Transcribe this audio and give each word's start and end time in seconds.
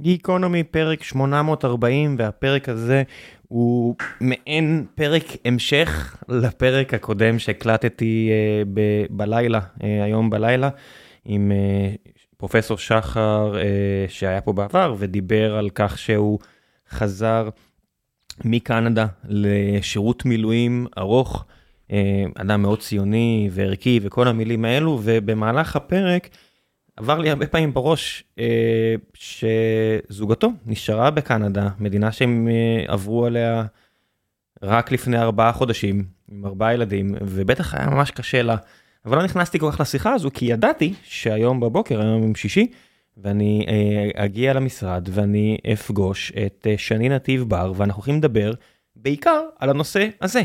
גיקונומי 0.00 0.64
פרק 0.64 1.02
840, 1.02 2.16
והפרק 2.18 2.68
הזה 2.68 3.02
הוא 3.48 3.94
מעין 4.20 4.86
פרק 4.94 5.24
המשך 5.44 6.16
לפרק 6.28 6.94
הקודם 6.94 7.38
שהקלטתי 7.38 8.30
uh, 8.30 8.68
ב- 8.74 9.06
בלילה, 9.10 9.58
uh, 9.58 9.84
היום 10.04 10.30
בלילה, 10.30 10.68
עם 11.24 11.52
uh, 11.52 12.10
פרופסור 12.36 12.78
שחר 12.78 13.54
uh, 13.54 14.10
שהיה 14.10 14.40
פה 14.40 14.52
בעבר 14.52 14.94
ודיבר 14.98 15.56
על 15.56 15.70
כך 15.74 15.98
שהוא 15.98 16.38
חזר 16.90 17.48
מקנדה 18.44 19.06
לשירות 19.28 20.24
מילואים 20.24 20.86
ארוך, 20.98 21.44
uh, 21.88 21.92
אדם 22.34 22.62
מאוד 22.62 22.80
ציוני 22.80 23.48
וערכי 23.52 24.00
וכל 24.02 24.28
המילים 24.28 24.64
האלו, 24.64 24.98
ובמהלך 25.02 25.76
הפרק, 25.76 26.28
עבר 27.00 27.18
לי 27.18 27.30
הרבה 27.30 27.46
פעמים 27.46 27.74
בראש 27.74 28.24
אה, 28.38 28.94
שזוגתו 29.14 30.52
נשארה 30.66 31.10
בקנדה, 31.10 31.68
מדינה 31.78 32.12
שהם 32.12 32.48
אה, 32.48 32.92
עברו 32.92 33.26
עליה 33.26 33.64
רק 34.62 34.92
לפני 34.92 35.18
ארבעה 35.18 35.52
חודשים, 35.52 36.04
עם 36.30 36.46
ארבעה 36.46 36.74
ילדים, 36.74 37.14
ובטח 37.20 37.74
היה 37.74 37.86
ממש 37.90 38.10
קשה 38.10 38.42
לה. 38.42 38.56
אבל 39.04 39.16
לא 39.16 39.22
נכנסתי 39.22 39.58
כל 39.58 39.70
כך 39.72 39.80
לשיחה 39.80 40.12
הזו, 40.12 40.30
כי 40.34 40.44
ידעתי 40.44 40.94
שהיום 41.02 41.60
בבוקר, 41.60 42.00
היום 42.00 42.22
יום 42.22 42.34
שישי, 42.34 42.66
ואני 43.16 43.66
אה, 43.68 44.24
אגיע 44.24 44.52
למשרד 44.52 45.08
ואני 45.10 45.58
אפגוש 45.72 46.32
את 46.46 46.66
אה, 46.70 46.74
שני 46.78 47.08
נתיב 47.08 47.42
בר, 47.42 47.72
ואנחנו 47.76 47.98
הולכים 47.98 48.16
לדבר 48.16 48.52
בעיקר 48.96 49.40
על 49.58 49.70
הנושא 49.70 50.08
הזה. 50.20 50.42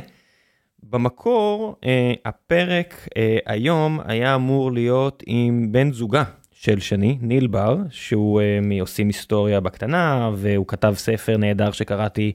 במקור, 0.84 1.76
אה, 1.86 2.14
הפרק 2.26 3.08
אה, 3.18 3.38
היום 3.46 4.00
היה 4.06 4.36
אמור 4.36 4.72
להיות 4.72 5.24
עם 5.26 5.72
בן 5.72 5.92
זוגה 5.92 6.24
של 6.66 6.80
שני, 6.80 7.18
ניל 7.22 7.48
בר, 7.48 7.78
שהוא 7.90 8.42
uh, 8.42 8.66
מעושים 8.66 9.08
היסטוריה 9.08 9.60
בקטנה, 9.60 10.30
והוא 10.36 10.68
כתב 10.68 10.94
ספר 10.98 11.38
נהדר 11.38 11.72
שקראתי 11.72 12.32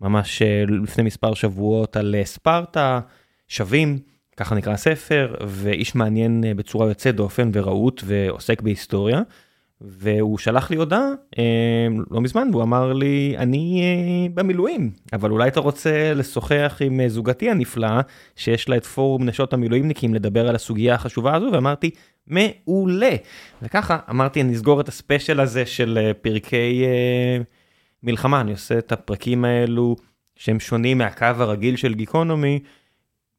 ממש 0.00 0.42
uh, 0.42 0.70
לפני 0.82 1.04
מספר 1.04 1.34
שבועות 1.34 1.96
על 1.96 2.14
uh, 2.22 2.26
ספרטה, 2.26 3.00
שווים, 3.48 3.98
ככה 4.36 4.54
נקרא 4.54 4.72
הספר, 4.72 5.34
ואיש 5.46 5.94
מעניין 5.94 6.44
בצורה 6.56 6.88
יוצאת 6.88 7.14
דופן 7.16 7.50
ורהוט 7.52 8.02
ועוסק 8.04 8.62
בהיסטוריה. 8.62 9.20
והוא 9.80 10.38
שלח 10.38 10.70
לי 10.70 10.76
הודעה 10.76 11.08
אה, 11.38 11.86
לא 12.10 12.20
מזמן 12.20 12.48
והוא 12.52 12.62
אמר 12.62 12.92
לי 12.92 13.34
אני 13.38 13.82
אה, 13.82 14.28
במילואים 14.34 14.90
אבל 15.12 15.30
אולי 15.30 15.48
אתה 15.48 15.60
רוצה 15.60 16.14
לשוחח 16.14 16.76
עם 16.80 17.00
אה, 17.00 17.08
זוגתי 17.08 17.50
הנפלאה 17.50 18.00
שיש 18.36 18.68
לה 18.68 18.76
את 18.76 18.86
פורום 18.86 19.24
נשות 19.24 19.52
המילואימניקים 19.52 20.14
לדבר 20.14 20.48
על 20.48 20.54
הסוגיה 20.54 20.94
החשובה 20.94 21.34
הזו 21.34 21.48
ואמרתי 21.52 21.90
מעולה 22.26 23.16
וככה 23.62 23.98
אמרתי 24.10 24.40
אני 24.40 24.54
אסגור 24.54 24.80
את 24.80 24.88
הספיישל 24.88 25.40
הזה 25.40 25.66
של 25.66 25.98
אה, 26.02 26.14
פרקי 26.14 26.84
אה, 26.84 27.42
מלחמה 28.02 28.40
אני 28.40 28.52
עושה 28.52 28.78
את 28.78 28.92
הפרקים 28.92 29.44
האלו 29.44 29.96
שהם 30.36 30.60
שונים 30.60 30.98
מהקו 30.98 31.24
הרגיל 31.24 31.76
של 31.76 31.94
גיקונומי. 31.94 32.60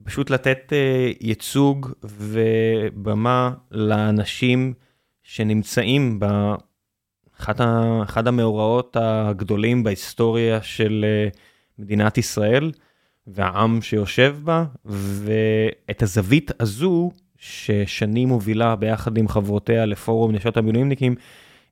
פשוט 0.03 0.30
לתת 0.30 0.73
אה, 0.73 1.11
ייצוג 1.22 1.92
ובמה 2.03 3.52
לאנשים 3.72 4.73
שנמצאים 5.28 6.20
באחד 7.40 8.28
המאורעות 8.28 8.98
הגדולים 9.00 9.84
בהיסטוריה 9.84 10.62
של 10.62 11.06
אה, 11.08 11.28
מדינת 11.80 12.17
ישראל 12.17 12.72
והעם 13.28 13.82
שיושב 13.82 14.36
בה, 14.44 14.66
ואת 14.86 16.02
הזווית 16.02 16.52
הזו 16.59 17.12
ששני 17.38 18.26
מובילה 18.26 18.76
ביחד 18.76 19.17
עם 19.17 19.28
חברותיה 19.28 19.86
לפורום 19.86 20.32
נשות 20.32 20.58
המילואימניקים, 20.58 21.16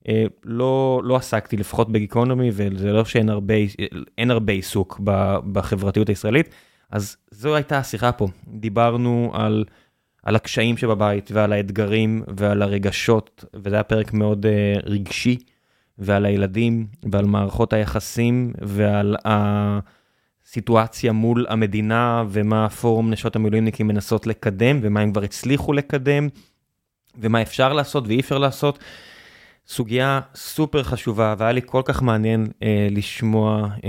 אה, 0.08 0.26
לא, 0.44 1.02
לא 1.04 1.16
עסקתי 1.16 1.58
לפחות 1.58 1.92
בגיקונומי 1.92 2.50
וזה 2.54 2.92
לא 2.92 3.06
שאין 3.06 3.30
הרבה, 3.30 3.54
הרבה 4.18 4.54
עיסוק 4.54 5.00
בחברתיות 5.52 6.10
הישראלית, 6.10 6.50
אז 6.92 7.18
זו 7.32 7.56
הייתה 7.56 7.78
השיחה 7.78 8.12
פה, 8.12 8.28
דיברנו 8.48 9.32
על 9.34 9.66
על 10.24 10.36
הקשיים 10.36 10.78
שבבית 10.78 11.32
ועל 11.32 11.54
האתגרים 11.54 12.24
ועל 12.38 12.62
הרגשות, 12.62 13.46
וזה 13.54 13.76
היה 13.76 13.84
פרק 13.84 14.14
מאוד 14.14 14.46
uh, 14.46 14.50
רגשי, 14.86 15.38
ועל 15.98 16.26
הילדים 16.26 16.88
ועל 17.12 17.26
מערכות 17.26 17.74
היחסים 17.74 18.54
ועל 18.62 19.16
הסיטואציה 20.46 21.12
מול 21.12 21.46
המדינה 21.50 22.24
ומה 22.30 22.70
פורום 22.70 23.10
נשות 23.10 23.36
המילואימניקים 23.36 23.88
מנסות 23.88 24.28
לקדם 24.28 24.80
ומה 24.82 25.00
הם 25.00 25.12
כבר 25.12 25.24
הצליחו 25.24 25.74
לקדם 25.74 26.30
ומה 27.18 27.42
אפשר 27.42 27.74
לעשות 27.74 28.08
ואי 28.08 28.20
אפשר 28.20 28.38
לעשות. 28.38 28.80
סוגיה 29.68 30.22
סופר 30.36 30.84
חשובה 30.84 31.36
והיה 31.38 31.52
לי 31.52 31.62
כל 31.66 31.82
כך 31.86 32.02
מעניין 32.02 32.46
uh, 32.46 32.66
לשמוע 32.92 33.68
uh, 33.76 33.80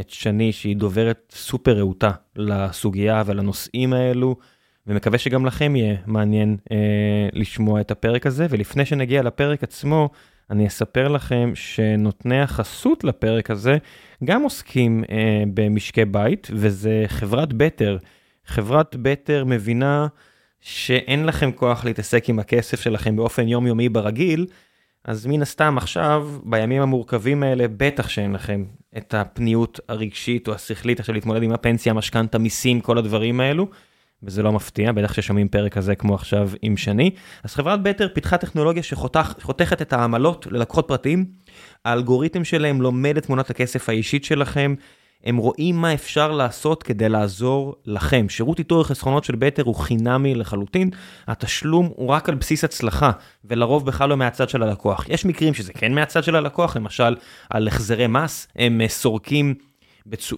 את 0.00 0.10
שני 0.10 0.52
שהיא 0.52 0.76
דוברת 0.76 1.32
סופר 1.36 1.78
רהוטה 1.78 2.10
לסוגיה 2.36 3.22
ולנושאים 3.26 3.92
האלו. 3.92 4.36
ומקווה 4.86 5.18
שגם 5.18 5.46
לכם 5.46 5.76
יהיה 5.76 5.96
מעניין 6.06 6.56
אה, 6.72 6.76
לשמוע 7.32 7.80
את 7.80 7.90
הפרק 7.90 8.26
הזה, 8.26 8.46
ולפני 8.50 8.84
שנגיע 8.84 9.22
לפרק 9.22 9.62
עצמו, 9.62 10.10
אני 10.50 10.66
אספר 10.66 11.08
לכם 11.08 11.52
שנותני 11.54 12.40
החסות 12.40 13.04
לפרק 13.04 13.50
הזה 13.50 13.78
גם 14.24 14.42
עוסקים 14.42 15.04
אה, 15.10 15.42
במשקי 15.54 16.04
בית, 16.04 16.48
וזה 16.50 17.04
חברת 17.06 17.52
בטר. 17.52 17.98
חברת 18.46 18.96
בטר 18.96 19.44
מבינה 19.44 20.06
שאין 20.60 21.26
לכם 21.26 21.52
כוח 21.52 21.84
להתעסק 21.84 22.28
עם 22.28 22.38
הכסף 22.38 22.80
שלכם 22.80 23.16
באופן 23.16 23.48
יומיומי 23.48 23.88
ברגיל, 23.88 24.46
אז 25.04 25.26
מן 25.26 25.42
הסתם 25.42 25.78
עכשיו, 25.78 26.28
בימים 26.44 26.82
המורכבים 26.82 27.42
האלה, 27.42 27.64
בטח 27.76 28.08
שאין 28.08 28.32
לכם 28.32 28.64
את 28.96 29.14
הפניות 29.14 29.80
הרגשית 29.88 30.48
או 30.48 30.54
השכלית 30.54 31.00
עכשיו 31.00 31.14
להתמודד 31.14 31.42
עם 31.42 31.52
הפנסיה, 31.52 31.92
המשכנתה, 31.92 32.38
מיסים, 32.38 32.80
כל 32.80 32.98
הדברים 32.98 33.40
האלו. 33.40 33.68
וזה 34.22 34.42
לא 34.42 34.52
מפתיע, 34.52 34.92
בטח 34.92 35.12
ששומעים 35.12 35.48
פרק 35.48 35.72
כזה 35.72 35.94
כמו 35.94 36.14
עכשיו 36.14 36.50
עם 36.62 36.76
שני. 36.76 37.10
אז 37.44 37.54
חברת 37.54 37.82
בטר 37.82 38.08
פיתחה 38.14 38.36
טכנולוגיה 38.36 38.82
שחותכת 38.82 39.82
את 39.82 39.92
העמלות 39.92 40.46
ללקוחות 40.50 40.88
פרטיים, 40.88 41.24
האלגוריתם 41.84 42.44
שלהם 42.44 42.82
לומד 42.82 43.16
את 43.16 43.26
תמונת 43.26 43.50
הכסף 43.50 43.88
האישית 43.88 44.24
שלכם, 44.24 44.74
הם 45.24 45.36
רואים 45.36 45.76
מה 45.76 45.94
אפשר 45.94 46.32
לעשות 46.32 46.82
כדי 46.82 47.08
לעזור 47.08 47.74
לכם. 47.86 48.28
שירות 48.28 48.58
איתור 48.58 48.80
החסכונות 48.80 49.24
של 49.24 49.36
בטר 49.36 49.62
הוא 49.62 49.74
חינמי 49.74 50.34
לחלוטין, 50.34 50.90
התשלום 51.28 51.90
הוא 51.96 52.08
רק 52.08 52.28
על 52.28 52.34
בסיס 52.34 52.64
הצלחה, 52.64 53.10
ולרוב 53.44 53.86
בכלל 53.86 54.08
לא 54.08 54.16
מהצד 54.16 54.48
של 54.48 54.62
הלקוח. 54.62 55.06
יש 55.08 55.24
מקרים 55.24 55.54
שזה 55.54 55.72
כן 55.72 55.94
מהצד 55.94 56.24
של 56.24 56.36
הלקוח, 56.36 56.76
למשל 56.76 57.16
על 57.50 57.68
החזרי 57.68 58.06
מס, 58.06 58.48
הם 58.56 58.80
סורקים. 58.88 59.54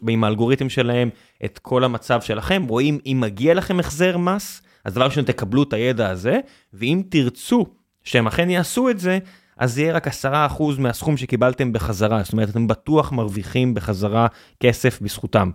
עם 0.09 0.25
האלגוריתם 0.25 0.69
שלהם 0.69 1.10
את 1.44 1.59
כל 1.59 1.84
המצב 1.84 2.21
שלכם, 2.21 2.65
רואים 2.69 2.99
אם 3.06 3.19
מגיע 3.21 3.54
לכם 3.54 3.81
החזר 3.81 4.16
מס, 4.19 4.62
אז 4.84 4.94
דבר 4.94 5.04
ראשון 5.04 5.25
תקבלו 5.25 5.62
את 5.62 5.72
הידע 5.72 6.10
הזה, 6.10 6.41
ואם 6.72 7.03
תרצו 7.09 7.66
שהם 8.05 8.26
אכן 8.26 8.50
יעשו 8.50 8.91
את 8.91 8.99
זה, 8.99 9.19
אז 9.59 9.75
זה 9.75 9.82
יהיה 9.82 9.93
רק 9.93 10.09
10% 10.09 10.10
מהסכום 10.78 11.16
שקיבלתם 11.16 11.72
בחזרה, 11.72 12.22
זאת 12.22 12.32
אומרת 12.32 12.49
אתם 12.49 12.66
בטוח 12.66 13.12
מרוויחים 13.12 13.75
בחזרה 13.75 14.26
כסף 14.60 15.03
בזכותם. 15.03 15.50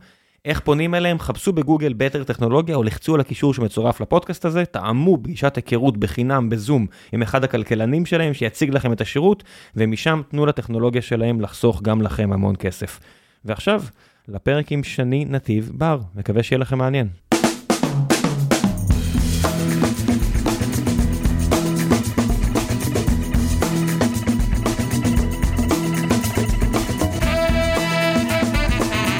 איך 0.46 0.60
פונים 0.60 0.96
אליהם? 0.96 1.20
חפשו 1.20 1.54
בגוגל 1.54 1.94
בטר 1.94 2.24
טכנולוגיה 2.24 2.76
או 2.76 2.84
לחצו 2.84 3.16
על 3.16 3.22
הקישור 3.22 3.54
שמצורף 3.54 4.02
לפודקאסט 4.02 4.46
הזה, 4.46 4.66
טעמו 4.66 5.18
פגישת 5.24 5.56
היכרות 5.56 5.98
בחינם 5.98 6.50
בזום 6.50 6.88
עם 7.12 7.22
אחד 7.22 7.44
הכלכלנים 7.44 8.06
שלהם 8.06 8.34
שיציג 8.34 8.70
לכם 8.70 8.94
את 8.94 9.02
השירות, 9.02 9.44
ומשם 9.76 10.22
תנו 10.30 10.46
לטכנולוגיה 10.46 11.02
שלהם 11.02 11.42
לחסוך 11.42 11.82
גם 11.82 12.02
לכם 12.02 12.34
המון 12.34 12.56
כסף. 12.60 13.00
ועכשיו, 13.46 13.84
לפרק 14.28 14.72
עם 14.72 14.84
שני 14.84 15.26
נתיב 15.26 15.72
בר, 15.74 16.00
מקווה 16.16 16.44
שיהיה 16.44 16.60
לכם 16.60 16.78
מעניין. 16.78 17.08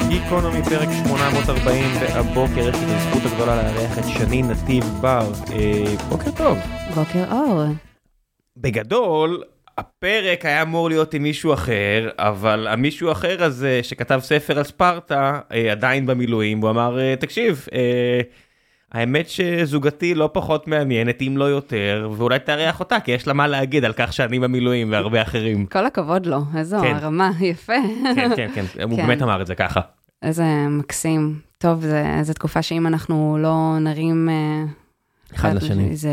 גיקונומי 0.08 0.62
פרק 0.62 0.88
840 1.06 1.84
והבוקר 2.00 2.68
יש 2.68 2.76
לי 2.76 2.84
את 2.84 2.90
הזכות 2.90 3.32
הגדולה 3.32 3.56
לארח 3.56 3.98
את 3.98 4.04
שני 4.04 4.42
נתיב 4.42 4.84
בר. 5.00 5.32
אה, 5.52 5.94
בוקר 6.08 6.30
טוב. 6.30 6.58
בוקר 6.94 7.32
אור. 7.32 7.62
בגדול 8.56 9.42
הפרק 9.78 10.44
היה 10.44 10.62
אמור 10.62 10.88
להיות 10.88 11.14
עם 11.14 11.22
מישהו 11.22 11.52
אחר, 11.52 12.08
אבל 12.18 12.66
המישהו 12.66 13.12
אחר 13.12 13.44
הזה 13.44 13.80
שכתב 13.82 14.20
ספר 14.22 14.58
על 14.58 14.64
ספרטה 14.64 15.40
אה, 15.52 15.72
עדיין 15.72 16.06
במילואים, 16.06 16.60
הוא 16.60 16.70
אמר, 16.70 17.00
אה, 17.00 17.14
תקשיב, 17.16 17.66
אה, 17.72 18.20
האמת 18.92 19.28
שזוגתי 19.28 20.14
לא 20.14 20.30
פחות 20.32 20.68
מעניינת, 20.68 21.22
אם 21.22 21.36
לא 21.36 21.44
יותר, 21.44 22.10
ואולי 22.16 22.38
תארח 22.38 22.80
אותה, 22.80 23.00
כי 23.00 23.10
יש 23.10 23.26
לה 23.26 23.32
מה 23.32 23.46
להגיד 23.46 23.84
על 23.84 23.92
כך 23.92 24.12
שאני 24.12 24.38
במילואים 24.38 24.92
והרבה 24.92 25.22
אחרים. 25.22 25.66
כל 25.66 25.86
הכבוד 25.86 26.26
לו, 26.26 26.40
איזו 26.56 26.78
כן. 26.82 26.94
הרמה, 26.94 27.30
יפה. 27.50 27.72
כן, 28.16 28.30
כן, 28.36 28.48
כן, 28.54 28.64
הוא 28.82 28.96
כן. 28.96 29.06
באמת 29.06 29.22
אמר 29.22 29.42
את 29.42 29.46
זה 29.46 29.54
ככה. 29.54 29.80
איזה 30.22 30.44
מקסים. 30.70 31.38
טוב, 31.58 31.84
זו 32.22 32.32
תקופה 32.32 32.62
שאם 32.62 32.86
אנחנו 32.86 33.38
לא 33.40 33.78
נרים... 33.80 34.28
אחד 35.34 35.54
לשני. 35.54 35.96
זה 35.96 36.10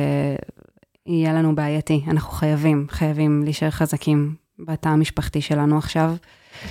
יהיה 1.10 1.34
לנו 1.34 1.56
בעייתי. 1.56 2.02
אנחנו 2.08 2.32
חייבים, 2.32 2.86
חייבים 2.90 3.44
להישאר 3.44 3.70
חזקים 3.70 4.36
בתא 4.60 4.90
המשפחתי 4.90 5.42
שלנו 5.42 5.78
עכשיו. 5.78 6.14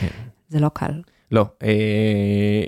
כן. 0.00 0.06
זה 0.48 0.60
לא 0.60 0.68
קל. 0.68 0.92
לא, 1.32 1.46
אה, 1.62 2.62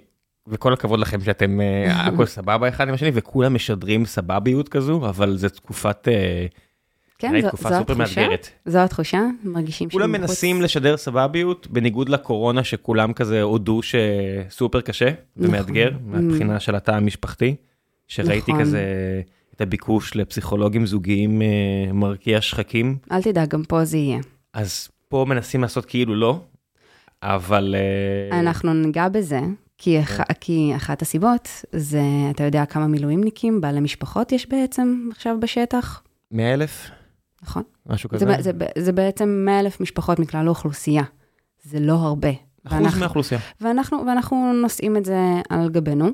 וכל 0.49 0.73
הכבוד 0.73 1.01
לכם 1.01 1.21
שאתם, 1.21 1.61
אה, 1.61 2.07
הכל 2.07 2.27
סבבה 2.27 2.69
אחד 2.69 2.89
עם 2.89 2.95
השני, 2.95 3.11
וכולם 3.15 3.55
משדרים 3.55 4.05
סבביות 4.05 4.69
כזו, 4.69 5.09
אבל 5.09 5.37
זו 5.37 5.49
תקופת, 5.49 6.09
אה, 6.09 6.47
כן, 7.19 7.41
זו, 7.41 7.49
תקופה 7.49 7.69
זו 7.69 7.75
סופר 7.79 7.93
התחושה. 7.93 8.21
מאתגרת. 8.21 8.49
זו 8.67 8.79
התחושה, 8.79 9.23
מרגישים 9.45 9.91
כולם 9.91 10.09
שמחוץ- 10.09 10.21
מנסים 10.21 10.63
לשדר 10.63 10.97
סבביות, 10.97 11.67
בניגוד 11.71 12.09
לקורונה 12.09 12.65
שכולם 12.65 13.13
כזה 13.13 13.43
הודו 13.43 13.81
שסופר 13.83 14.81
קשה 14.81 15.11
ומאתגר, 15.37 15.91
נכון. 15.91 16.27
מהבחינה 16.27 16.61
של 16.61 16.75
התא 16.75 16.91
המשפחתי, 16.91 17.57
שראיתי 18.09 18.53
נכון. 18.53 18.65
כזה 18.65 18.83
את 19.61 19.67
הביקוש 19.67 20.17
לפסיכולוגים 20.17 20.87
זוגיים 20.87 21.43
אה, 21.43 21.47
מרקיע 21.93 22.41
שחקים, 22.41 22.99
אל 23.13 23.23
תדאג, 23.23 23.49
גם 23.49 23.63
פה 23.65 23.85
זה 23.85 23.97
יהיה. 23.97 24.19
אז 24.55 24.89
פה 25.09 25.25
מנסים 25.29 25.63
לעשות 25.63 25.85
כאילו 25.85 26.15
לא, 26.15 26.41
אבל... 27.23 27.75
אה, 28.33 28.41
אנחנו 28.41 28.75
ניגע 28.75 29.09
בזה, 29.09 29.41
כי, 29.79 30.01
אח... 30.01 30.21
כי 30.41 30.73
אחת 30.77 31.03
הסיבות 31.03 31.49
זה, 31.73 32.01
אתה 32.31 32.45
יודע 32.45 32.65
כמה 32.67 32.87
מילואימניקים, 32.87 33.61
בעלי 33.61 33.81
משפחות 33.81 34.33
יש 34.33 34.49
בעצם 34.49 35.09
עכשיו 35.11 35.37
בשטח, 35.41 36.03
100 36.31 36.55
אלף? 36.55 36.91
נכון? 37.43 37.63
משהו 37.87 38.11
זה, 38.13 38.27
כזה? 38.27 38.43
זה, 38.43 38.53
ב- 38.53 38.79
זה 38.79 38.93
בעצם 38.93 39.29
100 39.45 39.61
אלף 39.61 39.81
משפחות 39.81 40.19
מכלל 40.19 40.47
האוכלוסייה. 40.47 41.03
זה 41.63 41.81
לא 41.81 41.93
הרבה. 41.93 42.29
אחוז 42.29 42.79
ואנחנו- 42.79 43.01
מהאוכלוסייה. 43.01 43.41
ואנחנו, 43.61 43.99
ואנחנו 44.07 44.53
נושאים 44.53 44.97
את 44.97 45.05
זה 45.05 45.19
על 45.49 45.69
גבינו, 45.69 46.09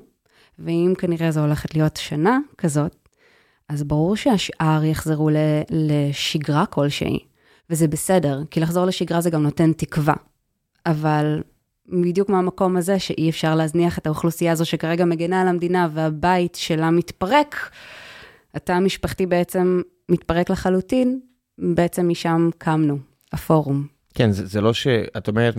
ואם 0.58 0.92
כנראה 0.99 1.31
זו 1.31 1.40
הולכת 1.40 1.75
להיות 1.75 1.96
שנה 1.96 2.38
כזאת, 2.58 3.05
אז 3.68 3.84
ברור 3.84 4.16
שהשאר 4.16 4.84
יחזרו 4.84 5.30
ל, 5.30 5.36
לשגרה 5.70 6.66
כלשהי, 6.66 7.18
וזה 7.70 7.88
בסדר, 7.88 8.42
כי 8.50 8.60
לחזור 8.60 8.84
לשגרה 8.84 9.20
זה 9.20 9.30
גם 9.30 9.42
נותן 9.42 9.72
תקווה. 9.72 10.14
אבל 10.86 11.42
בדיוק 11.88 12.28
מהמקום 12.28 12.76
הזה 12.76 12.98
שאי 12.98 13.30
אפשר 13.30 13.54
להזניח 13.54 13.98
את 13.98 14.06
האוכלוסייה 14.06 14.52
הזו 14.52 14.64
שכרגע 14.64 15.04
מגנה 15.04 15.42
על 15.42 15.48
המדינה 15.48 15.88
והבית 15.92 16.54
שלה 16.54 16.90
מתפרק, 16.90 17.70
התא 18.54 18.72
המשפחתי 18.72 19.26
בעצם 19.26 19.82
מתפרק 20.08 20.50
לחלוטין, 20.50 21.20
בעצם 21.58 22.08
משם 22.08 22.50
קמנו, 22.58 22.98
הפורום. 23.32 23.86
כן, 24.14 24.30
זה, 24.30 24.46
זה 24.46 24.60
לא 24.60 24.74
ש... 24.74 24.86
את 25.16 25.28
אומרת, 25.28 25.54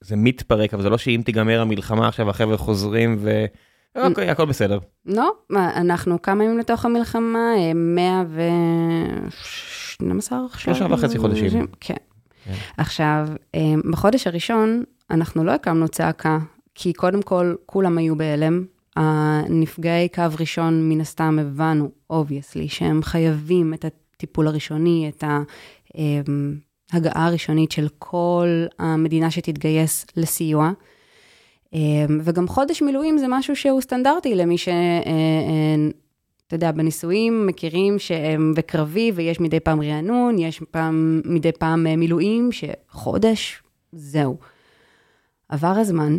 זה 0.00 0.16
מתפרק, 0.16 0.74
אבל 0.74 0.82
זה 0.82 0.90
לא 0.90 0.98
שאם 0.98 1.22
תיגמר 1.24 1.60
המלחמה 1.60 2.08
עכשיו 2.08 2.30
החבר'ה 2.30 2.56
חוזרים 2.56 3.16
ו... 3.20 3.44
אוקיי, 3.96 4.30
הכל 4.30 4.44
בסדר. 4.44 4.78
לא, 5.06 5.32
אנחנו 5.50 6.22
כמה 6.22 6.44
ימים 6.44 6.58
לתוך 6.58 6.84
המלחמה, 6.84 7.54
אה, 7.56 7.72
112 7.74 10.46
עכשיו. 10.46 10.74
שלושה 10.74 10.94
וחצי 10.94 11.18
חודשים. 11.18 11.50
כן. 11.50 11.64
כן. 11.80 11.96
עכשיו, 12.76 13.28
אה, 13.54 13.74
בחודש 13.90 14.26
הראשון 14.26 14.84
אנחנו 15.10 15.44
לא 15.44 15.52
הקמנו 15.52 15.88
צעקה, 15.88 16.38
כי 16.74 16.92
קודם 16.92 17.22
כל 17.22 17.54
כולם 17.66 17.98
היו 17.98 18.16
בהלם. 18.16 18.64
הנפגעי 18.96 20.08
קו 20.08 20.22
ראשון, 20.40 20.88
מן 20.88 21.00
הסתם 21.00 21.38
הבנו, 21.40 21.90
obviously, 22.10 22.68
שהם 22.68 23.02
חייבים 23.02 23.74
את 23.74 23.84
הטיפול 23.84 24.48
הראשוני, 24.48 25.10
את 25.16 25.24
ההגעה 26.92 27.26
הראשונית 27.26 27.72
של 27.72 27.88
כל 27.98 28.64
המדינה 28.78 29.30
שתתגייס 29.30 30.06
לסיוע. 30.16 30.72
אמ, 31.72 32.20
וגם 32.22 32.48
חודש 32.48 32.82
מילואים 32.82 33.18
זה 33.18 33.26
משהו 33.28 33.56
שהוא 33.56 33.80
סטנדרטי 33.80 34.34
למי 34.34 34.58
ש... 34.58 34.68
אה, 34.68 34.74
אה, 34.74 35.90
אתה 36.46 36.56
יודע, 36.56 36.72
בנישואים 36.72 37.46
מכירים 37.46 37.98
שהם 37.98 38.52
בקרבי 38.56 39.12
ויש 39.14 39.40
מדי 39.40 39.60
פעם 39.60 39.82
רענון, 39.82 40.38
יש 40.38 40.62
פעם, 40.70 41.20
מדי 41.24 41.52
פעם 41.52 41.86
אה, 41.86 41.96
מילואים, 41.96 42.50
שחודש, 42.52 43.62
זהו. 43.92 44.36
עבר 45.48 45.68
הזמן, 45.68 46.18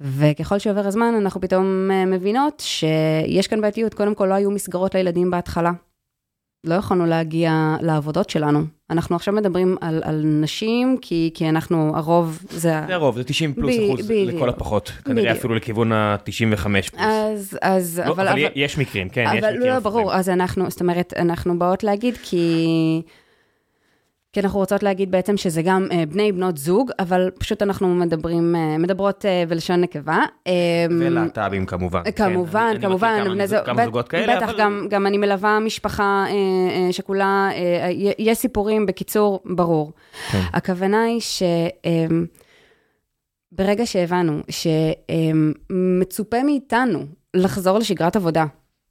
וככל 0.00 0.58
שעובר 0.58 0.86
הזמן 0.86 1.14
אנחנו 1.14 1.40
פתאום 1.40 1.90
מבינות 2.06 2.62
שיש 2.66 3.46
כאן 3.46 3.60
בעייתיות. 3.60 3.94
קודם 3.94 4.14
כל 4.14 4.26
לא 4.26 4.34
היו 4.34 4.50
מסגרות 4.50 4.94
לילדים 4.94 5.30
בהתחלה. 5.30 5.72
לא 6.64 6.74
יכולנו 6.74 7.06
להגיע 7.06 7.76
לעבודות 7.80 8.30
שלנו. 8.30 8.60
אנחנו 8.90 9.16
עכשיו 9.16 9.34
מדברים 9.34 9.76
על, 9.80 10.02
על 10.04 10.22
נשים, 10.24 10.96
כי, 11.00 11.30
כי 11.34 11.48
אנחנו, 11.48 11.92
הרוב 11.96 12.38
זה... 12.50 12.80
זה 12.86 12.94
הרוב, 12.94 13.16
זה 13.16 13.24
90 13.24 13.54
פלוס 13.54 13.76
ב- 13.76 13.80
אחוז 13.92 14.06
בדיוק. 14.06 14.34
לכל 14.34 14.48
הפחות. 14.48 14.92
כנראה 15.04 15.22
בדיוק. 15.22 15.38
אפילו 15.38 15.54
לכיוון 15.54 15.92
ה-95 15.92 16.62
פלוס. 16.62 16.90
אז, 16.96 17.58
אז, 17.62 17.98
לא, 18.06 18.12
אבל, 18.12 18.28
אבל 18.28 18.38
אבל, 18.44 18.52
יש 18.54 18.78
מקרים, 18.78 19.08
כן, 19.08 19.24
יש 19.36 19.44
אבל 19.44 19.54
מקרים. 19.56 19.72
לא, 19.72 19.78
ברור, 19.78 20.14
אז 20.14 20.28
אנחנו, 20.28 20.70
זאת 20.70 20.80
אומרת, 20.80 21.12
אנחנו 21.16 21.58
באות 21.58 21.84
להגיד 21.84 22.14
כי... 22.22 23.02
כי 24.32 24.40
אנחנו 24.40 24.58
רוצות 24.58 24.82
להגיד 24.82 25.10
בעצם 25.10 25.36
שזה 25.36 25.62
גם 25.62 25.86
אה, 25.92 26.06
בני 26.06 26.32
בנות 26.32 26.56
זוג, 26.56 26.90
אבל 26.98 27.30
פשוט 27.38 27.62
אנחנו 27.62 27.94
מדברים, 27.94 28.56
אה, 28.56 28.78
מדברות 28.78 29.24
אה, 29.26 29.44
בלשון 29.48 29.80
נקבה. 29.80 30.18
אה, 30.46 30.52
ולהט"בים 30.90 31.66
כמובן. 31.66 32.02
כן, 32.04 32.10
כמובן, 32.32 32.58
אני- 32.60 32.70
אני 32.70 32.78
מכיר 32.78 32.88
כמובן, 32.88 33.24
כמה 33.34 33.46
זוג- 33.46 33.64
כמה 33.66 33.84
זוגות 33.84 34.08
כאלה, 34.08 34.36
בטח, 34.36 34.48
אבל- 34.48 34.58
גם, 34.58 34.86
גם 34.90 35.06
אני 35.06 35.18
מלווה 35.18 35.58
משפחה 35.60 36.24
שכולה, 36.90 37.50
יש 38.18 38.38
סיפורים, 38.38 38.86
בקיצור, 38.86 39.40
ברור. 39.56 39.92
כן. 40.32 40.40
הכוונה 40.52 41.02
היא 41.02 41.20
שברגע 43.52 43.86
שהבנו 43.86 44.40
שמצופה 45.70 46.42
מאיתנו 46.42 46.98
לחזור 47.34 47.78
לשגרת 47.78 48.16
עבודה, 48.16 48.44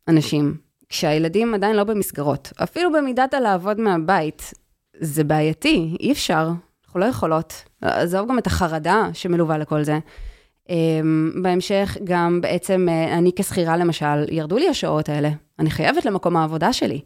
אנשים, 0.07 0.57
כשהילדים 0.89 1.53
עדיין 1.53 1.75
לא 1.75 1.83
במסגרות, 1.83 2.53
אפילו 2.63 2.91
במידת 2.93 3.33
הלעבוד 3.33 3.79
מהבית, 3.79 4.51
זה 4.99 5.23
בעייתי, 5.23 5.97
אי 5.99 6.11
אפשר, 6.11 6.49
אנחנו 6.85 6.99
לא 6.99 7.05
יכולות. 7.05 7.53
עזוב 7.81 8.29
גם 8.29 8.37
את 8.37 8.47
החרדה 8.47 9.09
שמלווה 9.13 9.57
לכל 9.57 9.83
זה. 9.83 9.99
אמ, 10.69 11.31
בהמשך 11.41 11.97
גם 12.03 12.41
בעצם, 12.41 12.87
אה, 12.89 13.17
אני 13.17 13.31
כשכירה 13.35 13.77
למשל, 13.77 14.33
ירדו 14.33 14.57
לי 14.57 14.69
השעות 14.69 15.09
האלה, 15.09 15.29
אני 15.59 15.71
חייבת 15.71 16.05
למקום 16.05 16.37
העבודה 16.37 16.73
שלי. 16.73 17.01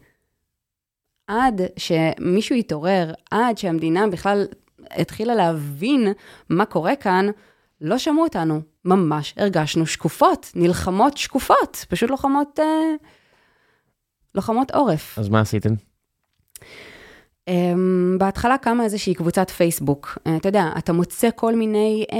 עד 1.27 1.61
שמישהו 1.77 2.55
יתעורר, 2.55 3.13
עד 3.31 3.57
שהמדינה 3.57 4.07
בכלל 4.07 4.45
התחילה 4.91 5.35
להבין 5.35 6.07
מה 6.49 6.65
קורה 6.65 6.95
כאן, 6.95 7.27
לא 7.81 7.97
שמעו 7.97 8.23
אותנו, 8.23 8.61
ממש 8.85 9.33
הרגשנו 9.37 9.85
שקופות, 9.85 10.51
נלחמות 10.55 11.17
שקופות, 11.17 11.85
פשוט 11.89 12.09
לוחמות, 12.09 12.59
אה, 12.59 12.65
לוחמות 14.35 14.71
עורף. 14.71 15.19
אז 15.19 15.29
מה 15.29 15.41
עשיתם? 15.41 15.90
Um, 17.49 17.53
בהתחלה 18.17 18.57
קמה 18.57 18.83
איזושהי 18.83 19.13
קבוצת 19.13 19.49
פייסבוק. 19.49 20.17
Uh, 20.27 20.31
אתה 20.37 20.49
יודע, 20.49 20.69
אתה 20.77 20.93
מוצא 20.93 21.29
כל 21.35 21.55
מיני 21.55 22.05
uh, 22.09 22.13
uh, 22.13 22.15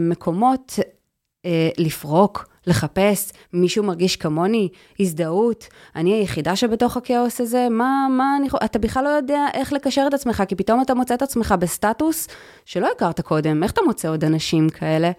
מקומות 0.00 0.72
uh, 0.78 1.48
לפרוק, 1.78 2.48
לחפש, 2.66 3.32
מישהו 3.52 3.84
מרגיש 3.84 4.16
כמוני, 4.16 4.68
הזדהות, 5.00 5.68
אני 5.96 6.12
היחידה 6.12 6.56
שבתוך 6.56 6.96
הכאוס 6.96 7.40
הזה, 7.40 7.68
מה, 7.70 8.06
מה 8.10 8.36
אני 8.38 8.46
יכולה, 8.46 8.64
אתה 8.64 8.78
בכלל 8.78 9.04
לא 9.04 9.08
יודע 9.08 9.46
איך 9.54 9.72
לקשר 9.72 10.04
את 10.08 10.14
עצמך, 10.14 10.42
כי 10.48 10.54
פתאום 10.54 10.82
אתה 10.82 10.94
מוצא 10.94 11.14
את 11.14 11.22
עצמך 11.22 11.54
בסטטוס 11.58 12.28
שלא 12.64 12.88
הכרת 12.96 13.20
קודם, 13.20 13.62
איך 13.62 13.72
אתה 13.72 13.80
מוצא 13.86 14.08
עוד 14.08 14.24
אנשים 14.24 14.68
כאלה? 14.68 15.10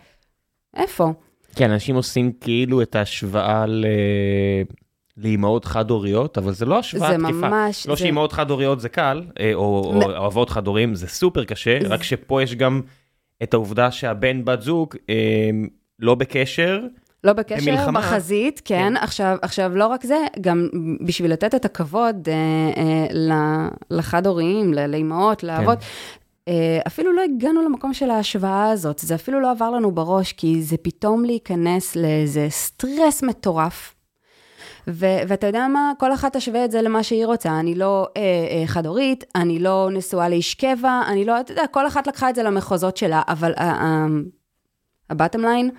איפה? 0.76 1.14
כן, 1.56 1.72
אנשים 1.72 1.96
עושים 1.96 2.32
כאילו 2.42 2.82
את 2.82 2.96
ההשוואה 2.96 3.66
ל... 3.66 3.86
לאימהות 5.18 5.66
חד-הוריות, 5.66 6.38
אבל 6.38 6.52
זה 6.54 6.66
לא 6.66 6.80
השוואה 6.80 7.10
זה 7.12 7.18
תקיפה. 7.18 7.32
ממש... 7.50 7.88
לא 7.88 7.96
זה- 7.96 8.00
שאימהות 8.00 8.32
חד-הוריות 8.32 8.80
זה 8.80 8.90
קל, 8.90 9.22
אה, 9.40 9.52
או, 9.54 9.92
מ- 9.96 10.02
או, 10.04 10.26
אבות 10.28 10.50
חד-הוריים, 10.50 10.96
זה 10.96 11.08
סופר 11.08 11.44
קשה, 11.44 11.78
זה- 11.82 11.88
רק 11.88 12.04
שפה 12.04 12.44
יש 12.44 12.56
גם 12.56 12.82
את 13.44 13.54
העובדה 13.54 13.92
שהבן 13.92 14.46
בת 14.46 14.62
זוג 14.62 14.96
אה, 15.10 15.16
לא 16.00 16.16
בקשר, 16.16 16.82
לא 17.24 17.34
בקשר, 17.34 17.72
במלחמה. 17.72 18.00
בחזית, 18.00 18.62
כן. 18.66 18.76
כן. 18.90 18.98
עכשיו, 18.98 19.38
עכשיו, 19.42 19.76
לא 19.76 19.88
רק 19.88 20.06
זה, 20.06 20.16
גם 20.42 20.68
בשביל 21.06 21.32
לתת 21.32 21.56
את 21.56 21.66
הכבוד 21.66 22.28
אה, 22.30 22.34
אה, 23.32 23.68
לחד-הוריים, 23.92 24.74
לאימהות, 24.74 25.44
לאבות, 25.44 25.78
אה, 26.48 26.80
אפילו 26.88 27.14
לא 27.14 27.22
הגענו 27.22 27.62
למקום 27.66 27.94
של 27.94 28.10
ההשוואה 28.10 28.70
הזאת, 28.72 29.00
זה 29.00 29.16
אפילו 29.16 29.40
לא 29.40 29.52
עבר 29.52 29.70
לנו 29.70 29.92
בראש, 29.92 30.34
כי 30.34 30.62
זה 30.64 30.78
פתאום 30.82 31.26
להיכנס 31.26 31.96
לאיזה 31.96 32.48
סטרס 32.50 33.24
מטורף. 33.24 33.93
ו- 34.88 35.22
ואתה 35.28 35.48
יודע 35.48 35.68
מה, 35.68 35.92
כל 36.00 36.14
אחת 36.14 36.36
תשווה 36.36 36.66
את 36.66 36.72
זה 36.72 36.82
למה 36.82 37.04
שהיא 37.04 37.26
רוצה. 37.26 37.60
אני 37.60 37.76
לא 37.76 38.08
אה, 38.18 38.22
אה, 38.22 38.68
חד-הורית, 38.68 39.24
אני 39.36 39.60
לא 39.60 39.90
נשואה 39.94 40.30
לאיש 40.30 40.56
קבע, 40.56 41.02
אני 41.08 41.26
לא, 41.26 41.40
אתה 41.40 41.52
יודע, 41.52 41.68
כל 41.68 41.88
אחת 41.88 42.08
לקחה 42.08 42.30
את 42.30 42.36
זה 42.36 42.44
למחוזות 42.44 42.98
שלה, 42.98 43.22
אבל 43.28 43.54
הבטם 45.10 45.42
ליין, 45.42 45.70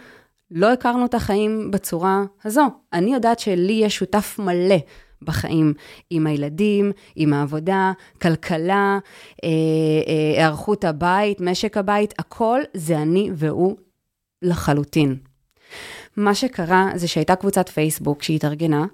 לא 0.50 0.73
הכרנו 0.73 1.06
את 1.06 1.14
החיים 1.14 1.70
בצורה 1.70 2.23
הזו. 2.44 2.66
אני 2.92 3.14
יודעת 3.14 3.38
שלי 3.38 3.73
יש 3.73 3.96
שותף 3.96 4.37
מלא 4.38 4.76
בחיים, 5.23 5.75
עם 6.11 6.26
הילדים, 6.26 6.92
עם 7.16 7.32
העבודה, 7.32 7.92
כלכלה, 8.23 8.99
אה, 9.44 9.49
אה, 10.08 10.37
היערכות 10.37 10.84
הבית, 10.84 11.40
משק 11.40 11.76
הבית, 11.76 12.14
הכל 12.18 12.61
זה 12.75 12.99
אני 12.99 13.30
והוא 13.34 13.76
לחלוטין. 14.42 15.16
מה 16.16 16.35
שקרה 16.35 16.90
זה 16.94 17.09
שהייתה 17.09 17.37
קבוצת 17.37 17.68
פייסבוק 17.68 18.23
שהתארגנה, 18.23 18.87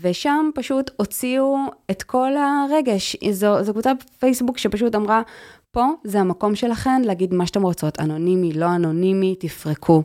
ושם 0.00 0.50
פשוט 0.54 0.90
הוציאו 0.96 1.56
את 1.90 2.02
כל 2.02 2.32
הרגש. 2.36 3.16
זו, 3.30 3.64
זו 3.64 3.72
קבוצת 3.72 3.96
פייסבוק 4.18 4.58
שפשוט 4.58 4.94
אמרה, 4.94 5.22
פה 5.70 5.84
זה 6.04 6.20
המקום 6.20 6.54
שלכן 6.54 7.02
להגיד 7.02 7.34
מה 7.34 7.46
שאתן 7.46 7.62
רוצות, 7.62 8.00
אנונימי, 8.00 8.52
לא 8.52 8.74
אנונימי, 8.74 9.34
תפרקו. 9.40 10.02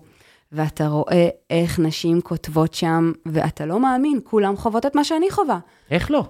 ואתה 0.52 0.88
רואה 0.88 1.28
איך 1.50 1.80
נשים 1.80 2.22
כותבות 2.22 2.74
שם, 2.74 3.12
ואתה 3.26 3.66
לא 3.66 3.80
מאמין, 3.80 4.20
כולם 4.24 4.58
חוות 4.58 4.86
את 4.86 4.96
מה 4.96 5.04
שאני 5.04 5.32
חווה. 5.32 5.60
איך 5.92 6.12
לא? 6.12 6.24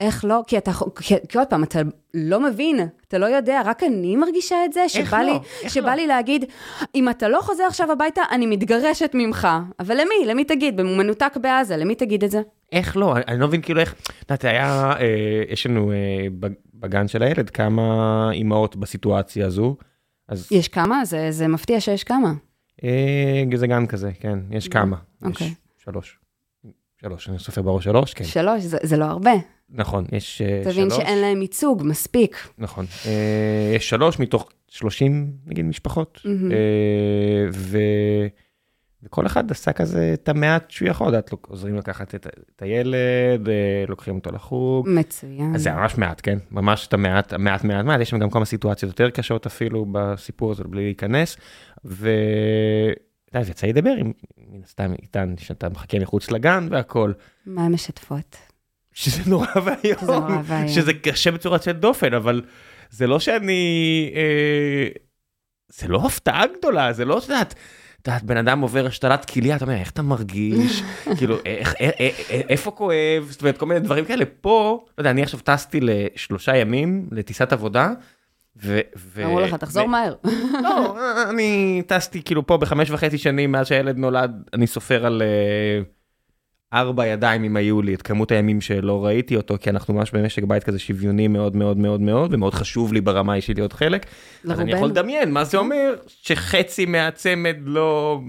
איך 0.00 0.24
לא? 0.24 0.42
כי 0.46 0.58
אתה, 0.58 0.70
כי, 1.00 1.14
כי 1.28 1.38
עוד 1.38 1.46
פעם, 1.46 1.62
אתה 1.64 1.78
לא 2.14 2.40
מבין, 2.40 2.80
אתה 3.08 3.18
לא 3.18 3.26
יודע, 3.26 3.62
רק 3.64 3.82
אני 3.82 4.16
מרגישה 4.16 4.56
את 4.64 4.72
זה, 4.72 4.88
שבא, 4.88 5.22
לא? 5.22 5.40
לי, 5.62 5.68
שבא 5.70 5.86
לא? 5.90 5.94
לי 5.94 6.06
להגיד, 6.06 6.44
אם 6.94 7.08
אתה 7.08 7.28
לא 7.28 7.40
חוזר 7.42 7.64
עכשיו 7.64 7.92
הביתה, 7.92 8.20
אני 8.30 8.46
מתגרשת 8.46 9.10
ממך. 9.14 9.48
אבל 9.80 9.94
למי? 9.94 10.26
למי 10.26 10.44
תגיד? 10.44 10.76
במנותק 10.76 11.36
בעזה, 11.36 11.76
למי 11.76 11.94
תגיד 11.94 12.24
את 12.24 12.30
זה? 12.30 12.42
איך 12.72 12.96
לא? 12.96 13.16
אני, 13.28 13.40
לא 13.40 13.48
מבין 13.48 13.60
כאילו 13.62 13.80
איך, 13.80 13.92
את 13.92 14.30
יודעת, 14.30 14.44
היה, 14.44 14.92
אה, 15.00 15.06
יש 15.48 15.66
לנו 15.66 15.92
אה, 15.92 15.96
בג- 16.40 16.52
בגן 16.74 17.08
של 17.08 17.22
הילד 17.22 17.50
כמה 17.50 17.82
אימהות 18.32 18.76
בסיטואציה 18.76 19.46
הזו, 19.46 19.76
אז 20.28 20.48
יש 20.52 20.68
כמה? 20.68 21.04
זה, 21.04 21.26
זה 21.30 21.48
מפתיע 21.48 21.80
שיש 21.80 22.04
כמה. 22.04 22.32
אה, 22.84 23.44
זה 23.54 23.66
גן 23.66 23.86
כזה, 23.86 24.10
כן, 24.20 24.38
יש 24.50 24.68
כמה. 24.68 24.96
אוקיי. 25.24 25.46
יש 25.46 25.54
שלוש. 25.84 26.18
שלוש, 27.00 27.28
אני 27.28 27.38
סופר 27.38 27.62
בראש 27.62 27.84
שלוש, 27.84 28.14
כן. 28.14 28.24
שלוש, 28.24 28.62
זה, 28.62 28.78
זה 28.82 28.96
לא 28.96 29.04
הרבה. 29.04 29.32
נכון, 29.70 30.04
יש 30.12 30.42
אה, 30.42 30.60
תבין 30.64 30.90
שלוש. 30.90 30.96
שאין 30.96 31.18
להם 31.18 31.42
ייצוג 31.42 31.82
מספיק. 31.84 32.48
נכון. 32.58 32.84
אה, 33.06 33.72
יש 33.74 33.88
שלוש 33.88 34.18
מתוך 34.18 34.48
30, 34.68 35.32
נגיד, 35.46 35.64
משפחות. 35.64 36.20
אה, 36.26 37.46
ו... 37.52 37.78
וכל 39.02 39.26
אחד 39.26 39.50
עשה 39.50 39.72
כזה 39.72 40.10
את 40.14 40.28
המעט 40.28 40.70
שהוא 40.70 40.88
יכול, 40.88 41.18
את 41.18 41.30
עוזרים 41.48 41.76
לקחת 41.76 42.14
את, 42.14 42.26
את 42.56 42.62
הילד, 42.62 43.48
לוקחים 43.88 44.14
אותו 44.14 44.30
לחוג. 44.32 44.88
מצוין. 44.88 45.54
אז 45.54 45.62
זה 45.62 45.72
ממש 45.72 45.98
מעט, 45.98 46.20
כן? 46.22 46.38
ממש 46.50 46.86
את 46.86 46.94
המעט, 46.94 47.32
המעט, 47.32 47.64
מעט, 47.64 47.84
מעט. 47.84 48.00
יש 48.00 48.10
שם 48.10 48.18
גם 48.18 48.30
כמה 48.30 48.44
סיטואציות 48.44 48.92
יותר 48.92 49.10
קשות 49.10 49.46
אפילו 49.46 49.86
בסיפור 49.92 50.50
הזה, 50.50 50.64
בלי 50.64 50.84
להיכנס. 50.84 51.36
ו... 51.84 52.10
אתה 53.30 53.38
יודע, 53.38 53.50
יצא 53.50 53.66
לי 53.66 53.72
לדבר 53.72 53.94
עם, 53.98 54.12
מן 54.38 54.60
הסתם, 54.64 54.92
איתן, 55.02 55.34
שאתה 55.38 55.68
מחכה 55.68 55.98
מחוץ 55.98 56.30
לגן 56.30 56.68
והכל. 56.70 57.12
מה 57.46 57.64
הן 57.64 57.72
משתפות? 57.72 58.36
שזה 59.00 59.30
נורא 59.30 59.46
ואיום, 59.64 59.98
שזה 60.00 60.12
נורא 60.12 60.38
ואיום. 60.44 60.68
שזה 60.68 60.94
קשה 60.94 61.30
בצורה 61.30 61.56
יוצאת 61.56 61.80
דופן, 61.80 62.14
אבל 62.14 62.42
זה 62.90 63.06
לא 63.06 63.20
שאני, 63.20 64.10
אה, 64.14 64.88
זה 65.68 65.88
לא 65.88 66.02
הפתעה 66.06 66.44
גדולה, 66.58 66.92
זה 66.92 67.04
לא, 67.04 67.18
את 67.18 67.22
יודעת, 67.22 67.54
את 68.02 68.08
יודעת, 68.08 68.22
בן 68.22 68.36
אדם 68.36 68.60
עובר 68.60 68.86
השתלת 68.86 69.24
כליה, 69.24 69.56
אתה 69.56 69.64
אומר, 69.64 69.74
איך 69.76 69.90
אתה 69.90 70.02
מרגיש, 70.02 70.82
כאילו, 71.18 71.36
איך, 71.46 71.74
אה, 71.80 71.90
אה, 72.00 72.10
איפה 72.30 72.70
כואב, 72.70 73.26
זאת 73.30 73.40
אומרת, 73.40 73.58
כל 73.58 73.66
מיני 73.66 73.80
דברים 73.80 74.04
כאלה, 74.04 74.24
פה, 74.40 74.84
לא 74.84 75.00
יודע, 75.00 75.10
אני 75.10 75.22
עכשיו 75.22 75.40
טסתי 75.40 75.80
לשלושה 75.82 76.56
ימים 76.56 77.08
לטיסת 77.12 77.52
עבודה, 77.52 77.92
ו... 78.62 78.80
אמרו 79.24 79.40
לך, 79.40 79.54
תחזור 79.54 79.84
ו- 79.84 79.88
מהר. 79.88 80.14
לא, 80.62 80.96
אני 81.30 81.82
טסתי 81.86 82.22
כאילו 82.22 82.46
פה 82.46 82.56
בחמש 82.56 82.90
וחצי 82.90 83.18
שנים 83.18 83.52
מאז 83.52 83.66
שהילד 83.66 83.96
נולד, 83.96 84.42
אני 84.54 84.66
סופר 84.66 85.06
על 85.06 85.22
ארבע 86.72 87.06
ידיים 87.06 87.44
אם 87.44 87.56
היו 87.56 87.82
לי 87.82 87.94
את 87.94 88.02
כמות 88.02 88.32
הימים 88.32 88.60
שלא 88.60 89.04
ראיתי 89.04 89.36
אותו, 89.36 89.54
כי 89.60 89.70
אנחנו 89.70 89.94
ממש 89.94 90.10
במשק 90.10 90.42
בית 90.42 90.64
כזה 90.64 90.78
שוויוני 90.78 91.28
מאוד 91.28 91.56
מאוד 91.56 91.76
מאוד 91.76 92.00
מאוד, 92.00 92.34
ומאוד 92.34 92.54
חשוב 92.54 92.92
לי 92.92 93.00
ברמה 93.00 93.32
האישית 93.32 93.58
להיות 93.58 93.72
חלק. 93.72 94.06
אז 94.50 94.60
אני 94.60 94.72
יכול. 94.72 94.88
לדמיין 94.88 95.32
מה 95.32 95.44
זה 95.44 95.58
אומר 95.58 95.94
שחצי 96.06 96.86
מהצמד 96.86 97.56
לא, 97.64 98.20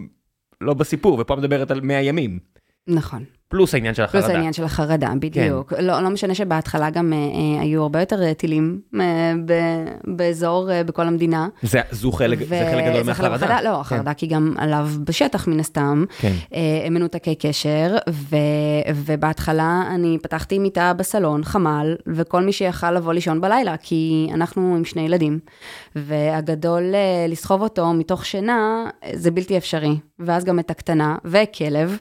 לא 0.62 0.74
בסיפור, 0.74 1.20
ופה 1.20 1.36
מדברת 1.36 1.72
על 1.72 1.82
100 1.82 2.02
ימים. 2.02 2.40
נכון. 2.88 3.24
פלוס 3.50 3.74
העניין 3.74 3.94
של 3.94 4.04
החרדה. 4.04 4.22
פלוס 4.24 4.36
העניין 4.36 4.54
של 4.54 4.64
החרדה, 4.64 5.10
בדיוק. 5.20 5.74
לא, 5.80 6.02
לא 6.02 6.10
משנה 6.10 6.36
שבהתחלה 6.36 6.90
גם 6.90 7.14
אה, 7.14 7.18
אה, 7.18 7.62
היו 7.62 7.82
הרבה 7.82 8.00
יותר 8.00 8.24
אה, 8.24 8.34
טילים 8.34 8.80
אה, 9.00 9.34
ב- 9.46 10.16
באזור, 10.18 10.72
אה, 10.72 10.84
בכל 10.84 11.08
המדינה. 11.08 11.48
זה, 11.62 11.82
זו 11.92 12.12
חלק, 12.12 12.40
זה 12.40 12.68
חלק 12.72 12.86
גדול 12.86 13.04
מהחרדה. 13.04 13.30
מהחרדה, 13.30 13.62
לא, 13.62 13.80
החרדה 13.82 14.14
כי 14.14 14.28
גם 14.28 14.54
עליו 14.58 14.90
בשטח 15.04 15.48
מן 15.48 15.60
הסתם. 15.60 16.06
כן. 16.18 16.34
אה, 16.54 16.88
מנותקי 16.92 17.36
קשר, 17.36 17.96
ו, 18.10 18.36
ובהתחלה 18.96 19.84
אני 19.96 20.18
פתחתי 20.22 20.60
מיטה 20.60 20.94
בסלון, 20.94 21.44
חמל, 21.44 21.96
וכל 22.08 22.42
מי 22.42 22.52
שיכל 22.52 22.92
לבוא 22.92 23.14
לישון 23.14 23.42
בלילה, 23.42 23.78
כי 23.78 24.28
אנחנו 24.34 24.76
עם 24.76 24.86
שני 24.86 25.02
ילדים, 25.02 25.40
והגדול 25.96 26.84
אה, 26.96 27.26
לסחוב 27.28 27.62
אותו 27.62 27.94
מתוך 27.94 28.26
שינה, 28.26 28.90
אה, 29.04 29.10
זה 29.14 29.32
בלתי 29.32 29.58
אפשרי. 29.58 29.96
ואז 30.20 30.46
גם 30.46 30.60
את 30.60 30.72
הקטנה 30.72 31.16
וכלב. 31.26 31.98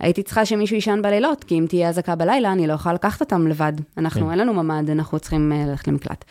הייתי 0.00 0.22
צריכה 0.22 0.44
שמישהו 0.44 0.76
יישן 0.88 1.02
בלילות, 1.02 1.44
כי 1.44 1.58
אם 1.58 1.66
תהיה 1.68 1.88
אזעקה 1.88 2.14
בלילה, 2.14 2.52
אני 2.52 2.66
לא 2.66 2.72
יכולה 2.72 2.94
לקחת 2.94 3.20
אותם 3.20 3.46
לבד. 3.46 3.72
אנחנו, 3.98 4.26
כן. 4.26 4.30
אין 4.30 4.38
לנו 4.38 4.54
ממ"ד, 4.54 4.90
אנחנו 4.90 5.18
צריכים 5.18 5.52
אה, 5.52 5.66
ללכת 5.66 5.88
למקלט. 5.88 6.24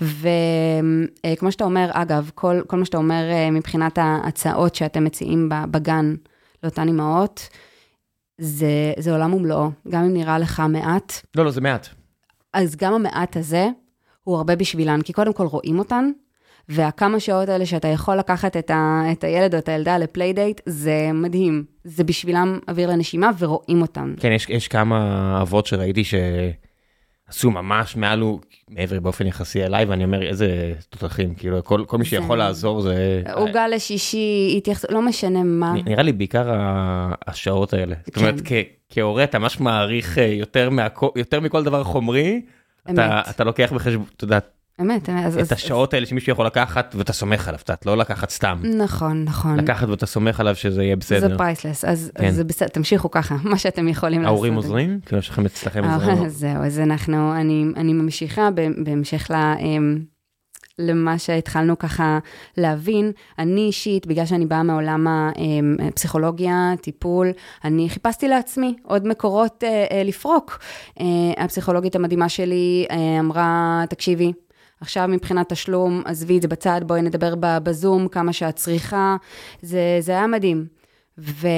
וכמו 0.00 1.52
שאתה 1.52 1.64
אומר, 1.64 1.90
אגב, 1.92 2.30
כל, 2.34 2.60
כל 2.66 2.76
מה 2.76 2.84
שאתה 2.84 2.96
אומר 2.96 3.30
אה, 3.30 3.50
מבחינת 3.50 3.98
ההצעות 3.98 4.74
שאתם 4.74 5.04
מציעים 5.04 5.48
בגן 5.70 6.14
לאותן 6.62 6.88
אימהות, 6.88 7.48
זה, 8.38 8.92
זה 8.98 9.12
עולם 9.12 9.34
ומלואו. 9.34 9.70
גם 9.88 10.04
אם 10.04 10.12
נראה 10.12 10.38
לך 10.38 10.62
מעט, 10.68 11.12
לא, 11.34 11.44
לא, 11.44 11.50
זה 11.50 11.60
מעט. 11.60 11.88
אז 12.52 12.76
גם 12.76 12.94
המעט 12.94 13.36
הזה 13.36 13.68
הוא 14.24 14.36
הרבה 14.36 14.56
בשבילן, 14.56 15.02
כי 15.02 15.12
קודם 15.12 15.32
כל 15.32 15.46
רואים 15.46 15.78
אותן, 15.78 16.10
והכמה 16.68 17.20
שעות 17.20 17.48
האלה 17.48 17.66
שאתה 17.66 17.88
יכול 17.88 18.16
לקחת 18.16 18.56
את, 18.56 18.70
ה, 18.70 19.02
את 19.12 19.24
הילד 19.24 19.54
או 19.54 19.58
את 19.58 19.68
הילדה 19.68 19.98
ל 19.98 20.04
playdate, 20.04 20.60
זה 20.66 21.10
מדהים. 21.14 21.64
זה 21.84 22.04
בשבילם 22.04 22.58
אוויר 22.68 22.90
לנשימה 22.90 23.30
ורואים 23.38 23.82
אותן. 23.82 24.14
כן, 24.20 24.32
יש, 24.32 24.46
יש 24.48 24.68
כמה 24.68 24.98
אבות 25.42 25.66
שראיתי 25.66 26.02
שעשו 26.04 27.50
ממש 27.50 27.96
מעל 27.96 28.22
ו- 28.22 28.36
מעבר 28.68 29.00
באופן 29.00 29.26
יחסי 29.26 29.64
אליי, 29.64 29.84
ואני 29.84 30.04
אומר, 30.04 30.22
איזה 30.22 30.48
תותחים, 30.90 31.34
כאילו, 31.34 31.64
כל, 31.64 31.84
כל 31.86 31.98
מי 31.98 32.04
זה- 32.04 32.10
שיכול 32.10 32.38
לעזור 32.38 32.80
זה... 32.80 33.22
עוגה 33.34 33.68
לשישי, 33.68 34.54
התייחסות, 34.56 34.90
לא 34.90 35.02
משנה 35.02 35.42
מה. 35.42 35.72
נראה 35.86 36.02
לי 36.02 36.12
בעיקר 36.12 36.50
השעות 37.26 37.72
האלה. 37.74 37.94
זאת 38.06 38.16
אומרת, 38.16 38.34
כן. 38.44 38.62
כ- 38.62 38.92
כהורה 38.94 39.24
אתה 39.24 39.38
ממש 39.38 39.60
מעריך 39.60 40.18
אה, 40.18 40.24
יותר, 40.24 40.70
מהכל, 40.70 41.08
יותר 41.16 41.40
מכל 41.40 41.64
דבר 41.64 41.84
חומרי, 41.84 42.40
אתה. 42.90 43.20
אתה 43.30 43.44
לוקח 43.44 43.72
בחשבון, 43.72 44.04
אתה 44.16 44.24
יודע, 44.24 44.38
אמת, 44.80 45.08
אמת. 45.08 45.24
אז- 45.26 45.34
את 45.36 45.40
אז- 45.40 45.52
השעות 45.52 45.94
האלה 45.94 46.06
שמישהו 46.06 46.32
יכול 46.32 46.46
לקחת 46.46 46.94
ואתה 46.98 47.12
סומך 47.12 47.48
עליו, 47.48 47.60
יודע, 47.68 47.76
לא 47.86 47.96
לקחת 47.96 48.30
סתם. 48.30 48.60
נכון, 48.78 49.24
נכון. 49.24 49.56
לקחת 49.60 49.88
ואתה 49.88 50.06
סומך 50.06 50.40
עליו 50.40 50.54
שזה 50.56 50.82
יהיה 50.82 50.96
זה 51.00 51.16
בסדר. 51.20 51.38
פרייסלס, 51.38 51.84
אז 51.84 52.10
כן. 52.18 52.24
אז 52.26 52.34
זה 52.34 52.44
בסדר, 52.44 52.68
תמשיכו 52.68 53.10
ככה, 53.10 53.36
מה 53.50 53.58
שאתם 53.58 53.88
יכולים 53.88 54.20
לעשות. 54.22 54.34
ההורים 54.34 54.54
עוזרים? 54.54 55.00
כאילו 55.06 55.18
יש 55.18 55.28
לכם 55.28 55.46
אצלכם 55.46 55.84
אה, 55.84 55.94
עוזרים? 55.94 56.28
זהו, 56.42 56.62
אז 56.64 56.78
אנחנו, 56.80 57.34
אני, 57.36 57.64
אני 57.76 57.92
ממשיכה 57.92 58.48
בהמשך 58.84 59.30
ל... 59.30 59.34
אמ, 59.34 59.98
למה 60.80 61.18
שהתחלנו 61.18 61.78
ככה 61.78 62.18
להבין, 62.56 63.12
אני 63.38 63.60
אישית, 63.60 64.06
בגלל 64.06 64.26
שאני 64.26 64.46
באה 64.46 64.62
מעולם 64.62 65.06
הפסיכולוגיה, 65.88 66.72
טיפול, 66.80 67.28
אני 67.64 67.88
חיפשתי 67.90 68.28
לעצמי 68.28 68.74
עוד 68.82 69.06
מקורות 69.08 69.64
אה, 69.66 69.86
אה, 69.90 70.02
לפרוק. 70.04 70.58
אה, 71.00 71.04
הפסיכולוגית 71.44 71.96
המדהימה 71.96 72.28
שלי 72.28 72.86
אמרה, 73.20 73.84
תקשיבי, 73.88 74.32
עכשיו 74.80 75.08
מבחינת 75.08 75.52
תשלום, 75.52 76.02
עזבי 76.04 76.36
את 76.36 76.42
זה 76.42 76.48
בצד, 76.48 76.80
בואי 76.86 77.02
נדבר 77.02 77.34
בזום 77.38 78.08
כמה 78.08 78.32
שאת 78.32 78.56
צריכה, 78.56 79.16
זה, 79.62 79.80
זה 80.00 80.12
היה 80.12 80.26
מדהים. 80.26 80.66
ו, 81.20 81.48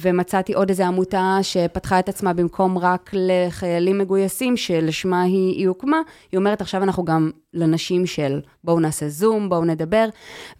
ומצאתי 0.00 0.54
עוד 0.54 0.68
איזו 0.68 0.84
עמותה 0.84 1.38
שפתחה 1.42 1.98
את 1.98 2.08
עצמה 2.08 2.32
במקום 2.32 2.78
רק 2.78 3.10
לחיילים 3.14 3.98
מגויסים, 3.98 4.56
שלשמה 4.56 5.22
היא, 5.22 5.54
היא 5.54 5.68
הוקמה, 5.68 5.96
היא 6.32 6.38
אומרת, 6.38 6.60
עכשיו 6.60 6.82
אנחנו 6.82 7.04
גם 7.04 7.30
לנשים 7.54 8.06
של 8.06 8.40
בואו 8.64 8.80
נעשה 8.80 9.08
זום, 9.08 9.48
בואו 9.48 9.64
נדבר. 9.64 10.08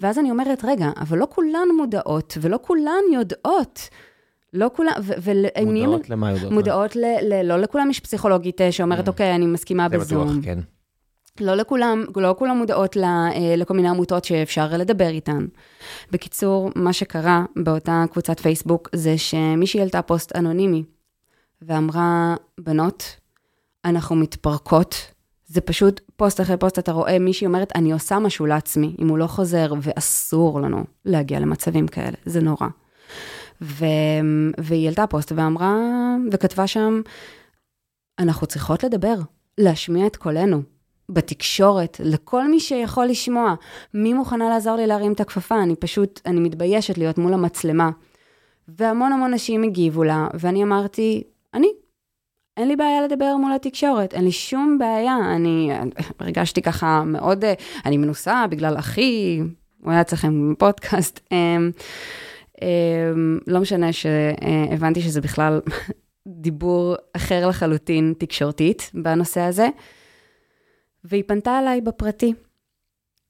ואז 0.00 0.19
אני 0.19 0.31
אומרת, 0.31 0.64
רגע, 0.64 0.90
אבל 1.00 1.19
לא 1.19 1.26
כולן 1.31 1.69
מודעות, 1.76 2.38
ולא 2.40 2.59
כולן 2.62 3.02
יודעות. 3.14 3.88
לא 4.52 4.71
כולן, 4.76 4.93
ו- 5.02 5.12
ולהם 5.23 5.71
נהיים- 5.73 5.85
מודעות 5.88 6.11
למה 6.11 6.31
יודעות? 6.33 6.52
מודעות, 6.52 6.97
ל, 6.97 7.05
ל, 7.23 7.43
לא 7.49 7.57
לכולם 7.57 7.90
יש 7.90 8.00
פסיכולוגית 8.00 8.61
אה, 8.61 8.73
שאומרת, 8.73 9.09
אוקיי, 9.09 9.35
אני 9.35 9.47
מסכימה 9.47 9.88
זה 9.90 9.99
בזום. 9.99 10.28
בטוח, 10.28 10.45
כן. 10.45 10.59
לא 11.40 11.54
לכולם, 11.54 12.04
לא 12.16 12.35
כולם 12.38 12.57
מודעות 12.57 12.97
ל, 12.97 13.04
אה, 13.04 13.54
לכל 13.57 13.75
מיני 13.75 13.88
עמותות 13.88 14.25
שאפשר 14.25 14.76
לדבר 14.78 15.09
איתן. 15.09 15.47
בקיצור, 16.11 16.71
מה 16.75 16.92
שקרה 16.92 17.45
באותה 17.57 18.04
קבוצת 18.12 18.40
פייסבוק 18.40 18.88
זה 18.95 19.18
שמישהי 19.18 19.80
העלתה 19.80 20.02
פוסט 20.02 20.37
אנונימי 20.37 20.85
ואמרה, 21.62 22.35
בנות, 22.61 23.16
אנחנו 23.85 24.16
מתפרקות. 24.16 24.95
זה 25.47 25.61
פשוט 25.61 26.00
פוסט 26.16 26.40
אחרי 26.40 26.57
פוסט, 26.57 26.78
אתה 26.78 26.92
רואה 26.92 27.18
מישהי 27.18 27.47
אומרת, 27.47 27.73
אני 27.75 27.92
עושה 27.92 28.18
משהו 28.18 28.47
לעצמי, 28.47 28.97
אם 28.99 29.09
הוא 29.09 29.18
לא 29.18 29.26
חוזר, 29.26 29.73
ואסור 29.83 30.61
לנו 30.61 30.85
להגיע 31.04 31.40
למצבים 31.40 31.88
כאלה, 31.88 32.16
זה 32.25 32.40
נורא. 32.40 32.66
ו... 33.62 33.85
והיא 34.59 34.85
העלתה 34.87 35.07
פוסט 35.07 35.33
ואמרה, 35.37 35.76
וכתבה 36.33 36.66
שם, 36.66 37.00
אנחנו 38.18 38.47
צריכות 38.47 38.85
לדבר, 38.85 39.14
להשמיע 39.59 40.07
את 40.07 40.16
קולנו. 40.16 40.62
בתקשורת, 41.09 42.00
לכל 42.05 42.49
מי 42.49 42.61
שיכול 42.61 43.07
לשמוע. 43.07 43.55
מי 43.95 44.12
מוכנה 44.12 44.49
לעזור 44.49 44.77
לי 44.77 44.87
להרים 44.87 45.12
את 45.12 45.21
הכפפה? 45.21 45.62
אני 45.62 45.77
פשוט, 45.77 46.21
אני 46.27 46.41
מתביישת 46.41 46.99
להיות 46.99 47.19
מול 47.19 47.35
המצלמה. 47.35 47.91
והמון 48.69 49.12
המון 49.12 49.35
נשים 49.35 49.62
הגיבו 49.62 50.05
לה, 50.05 50.29
ואני 50.35 50.62
אמרתי, 50.62 51.23
אני. 51.55 51.69
אין 52.57 52.69
לי 52.69 52.77
בעיה 52.77 53.03
לדבר 53.03 53.37
מול 53.37 53.53
התקשורת, 53.53 54.15
אין 54.15 54.25
לי 54.25 54.33
שום 54.33 54.79
בעיה. 54.79 55.17
אני 55.35 55.71
הרגשתי 56.19 56.62
ככה 56.62 57.03
מאוד, 57.07 57.45
אני 57.87 57.97
מנוסה 57.97 58.45
בגלל 58.50 58.79
אחי, 58.79 59.41
הוא 59.83 59.93
היה 59.93 60.00
אצלכם 60.00 60.53
בפודקאסט. 60.53 61.21
אמ, 61.33 61.71
אמ, 62.62 63.38
לא 63.47 63.61
משנה 63.61 63.93
שהבנתי 63.93 65.00
שזה 65.00 65.21
בכלל 65.21 65.61
דיבור 66.29 66.95
אחר 67.17 67.49
לחלוטין 67.49 68.15
תקשורתית 68.19 68.91
בנושא 68.95 69.41
הזה. 69.41 69.69
והיא 71.09 71.25
פנתה 71.27 71.59
אליי 71.59 71.81
בפרטי, 71.81 72.35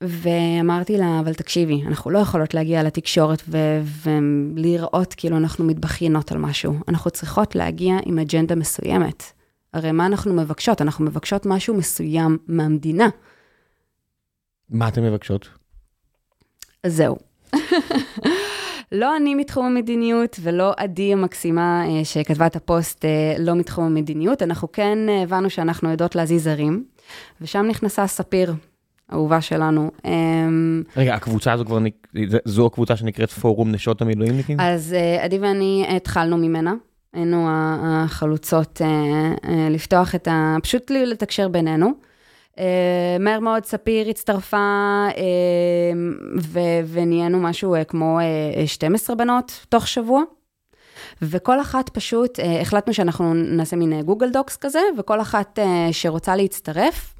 ואמרתי 0.01 0.99
לה, 0.99 1.21
אבל 1.21 1.35
תקשיבי, 1.35 1.83
אנחנו 1.87 2.11
לא 2.11 2.19
יכולות 2.19 2.55
להגיע 2.55 2.83
לתקשורת 2.83 3.43
ו- 3.49 3.81
ולראות 4.05 5.15
כאילו 5.15 5.37
אנחנו 5.37 5.65
מתבכיינות 5.65 6.33
על 6.33 6.39
משהו. 6.39 6.75
אנחנו 6.89 7.11
צריכות 7.11 7.55
להגיע 7.55 7.97
עם 8.05 8.19
אג'נדה 8.19 8.55
מסוימת. 8.55 9.23
הרי 9.75 9.93
מה 9.93 10.07
אנחנו 10.07 10.35
מבקשות? 10.35 10.83
אנחנו 10.83 11.05
מבקשות 11.05 11.47
משהו 11.47 11.75
מסוים 11.75 12.39
מהמדינה. 12.47 13.09
מה 14.71 14.89
אתן 14.89 15.03
מבקשות? 15.03 15.49
אז 16.85 16.97
זהו. 16.97 17.17
לא 18.93 19.17
אני 19.17 19.35
מתחום 19.35 19.67
המדיניות 19.67 20.37
ולא 20.43 20.73
עדי 20.77 21.13
המקסימה 21.13 21.85
אה, 21.89 22.05
שכתבה 22.05 22.47
את 22.47 22.57
הפוסט 22.57 23.05
אה, 23.05 23.35
לא 23.39 23.55
מתחום 23.55 23.85
המדיניות, 23.85 24.43
אנחנו 24.43 24.73
כן 24.73 24.99
אה, 25.09 25.23
הבנו 25.23 25.51
שאנחנו 25.51 25.91
יודעות 25.91 26.15
להזיז 26.15 26.45
זרים, 26.45 26.85
ושם 27.41 27.67
נכנסה 27.69 28.07
ספיר, 28.07 28.55
אהובה 29.13 29.41
שלנו. 29.41 29.91
אמ, 30.05 30.83
רגע, 30.97 31.15
הקבוצה 31.15 31.53
הזו 31.53 31.65
כבר, 31.65 31.79
זו 32.45 32.67
הקבוצה 32.67 32.97
שנקראת 32.97 33.31
פורום 33.31 33.73
נשות 33.73 34.03
המילואימניקים? 34.03 34.61
אז 34.61 34.95
עדי 35.21 35.39
ואני 35.39 35.87
התחלנו 35.97 36.37
ממנה. 36.37 36.75
היינו 37.13 37.47
החלוצות 37.51 38.81
לפתוח 39.71 40.15
את 40.15 40.29
ה... 40.29 40.57
פשוט 40.63 40.91
לתקשר 40.91 41.49
בינינו. 41.49 41.93
אה, 42.59 43.17
מהר 43.21 43.41
מאוד 43.41 43.65
ספיר 43.65 44.09
הצטרפה 44.09 44.57
אה, 45.17 45.93
ונהיינו 46.89 47.41
משהו 47.41 47.75
אה, 47.75 47.85
כמו 47.85 48.19
12 48.67 49.17
בנות 49.17 49.67
תוך 49.69 49.89
שבוע. 49.89 50.23
וכל 51.23 51.61
אחת 51.61 51.89
פשוט, 51.89 52.39
החלטנו 52.61 52.95
שאנחנו 52.95 53.35
נעשה 53.35 53.77
מין 53.77 54.03
גוגל 54.03 54.31
דוקס 54.31 54.57
כזה, 54.57 54.81
וכל 54.99 55.21
אחת 55.21 55.59
שרוצה 55.93 56.37
להצטרף, 56.37 57.15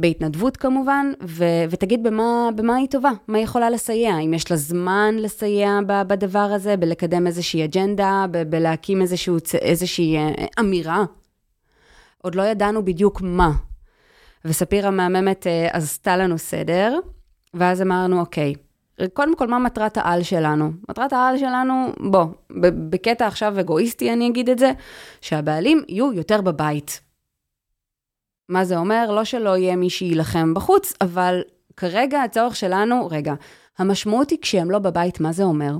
בהתנדבות 0.00 0.56
כמובן, 0.56 1.12
ו- 1.22 1.64
ותגיד 1.70 2.02
במה, 2.02 2.48
במה 2.56 2.76
היא 2.76 2.88
טובה, 2.88 3.10
מה 3.28 3.38
היא 3.38 3.44
יכולה 3.44 3.70
לסייע, 3.70 4.18
אם 4.18 4.34
יש 4.34 4.50
לה 4.50 4.56
זמן 4.56 5.14
לסייע 5.18 5.78
בדבר 5.86 6.38
הזה, 6.38 6.76
בלקדם 6.76 7.26
איזושהי 7.26 7.64
אג'נדה, 7.64 8.26
ב- 8.30 8.42
בלהקים 8.42 9.02
איזשהו, 9.02 9.36
איזושהי 9.62 10.16
אמירה. 10.60 11.04
עוד 12.22 12.34
לא 12.34 12.42
ידענו 12.42 12.84
בדיוק 12.84 13.20
מה, 13.20 13.50
וספיר 14.44 14.86
המהממת 14.86 15.46
אה, 15.46 15.68
עשתה 15.72 16.16
לנו 16.16 16.38
סדר, 16.38 16.98
ואז 17.54 17.82
אמרנו, 17.82 18.20
אוקיי, 18.20 18.54
קודם 19.12 19.36
כל, 19.36 19.46
מה 19.46 19.58
מטרת 19.58 19.96
העל 19.96 20.22
שלנו? 20.22 20.72
מטרת 20.88 21.12
העל 21.12 21.38
שלנו, 21.38 21.92
בוא, 22.10 22.24
בקטע 22.90 23.26
עכשיו 23.26 23.60
אגואיסטי 23.60 24.12
אני 24.12 24.28
אגיד 24.28 24.50
את 24.50 24.58
זה, 24.58 24.72
שהבעלים 25.20 25.82
יהיו 25.88 26.12
יותר 26.12 26.40
בבית. 26.40 27.00
מה 28.48 28.64
זה 28.64 28.76
אומר? 28.76 29.10
לא 29.10 29.24
שלא 29.24 29.56
יהיה 29.56 29.76
מי 29.76 29.90
שיילחם 29.90 30.54
בחוץ, 30.54 30.92
אבל 31.00 31.42
כרגע 31.76 32.22
הצורך 32.22 32.56
שלנו, 32.56 33.08
רגע, 33.10 33.34
המשמעות 33.78 34.30
היא 34.30 34.38
כשהם 34.42 34.70
לא 34.70 34.78
בבית, 34.78 35.20
מה 35.20 35.32
זה 35.32 35.42
אומר? 35.42 35.76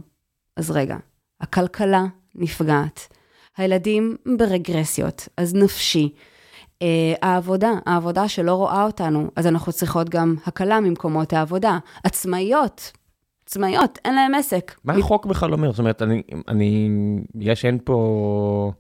אז 0.56 0.70
רגע, 0.70 0.96
הכלכלה 1.40 2.04
נפגעת, 2.34 3.08
הילדים 3.56 4.16
ברגרסיות, 4.38 5.28
אז 5.36 5.54
נפשי. 5.54 6.12
אה, 6.82 7.14
העבודה, 7.22 7.70
העבודה 7.86 8.28
שלא 8.28 8.54
רואה 8.54 8.84
אותנו, 8.84 9.30
אז 9.36 9.46
אנחנו 9.46 9.72
צריכות 9.72 10.08
גם 10.08 10.36
הקלה 10.46 10.80
ממקומות 10.80 11.32
העבודה. 11.32 11.78
עצמאיות, 12.04 12.92
עצמאיות, 13.54 13.98
אין 14.04 14.14
להם 14.14 14.34
עסק. 14.34 14.74
מה 14.84 14.94
החוק 14.94 15.26
בכלל 15.26 15.52
אומר? 15.52 15.70
זאת 15.70 15.78
אומרת, 15.78 16.02
אני, 16.02 16.22
אני, 16.48 16.88
בגלל 17.34 17.54
שאין 17.54 17.78
פה, 17.84 18.72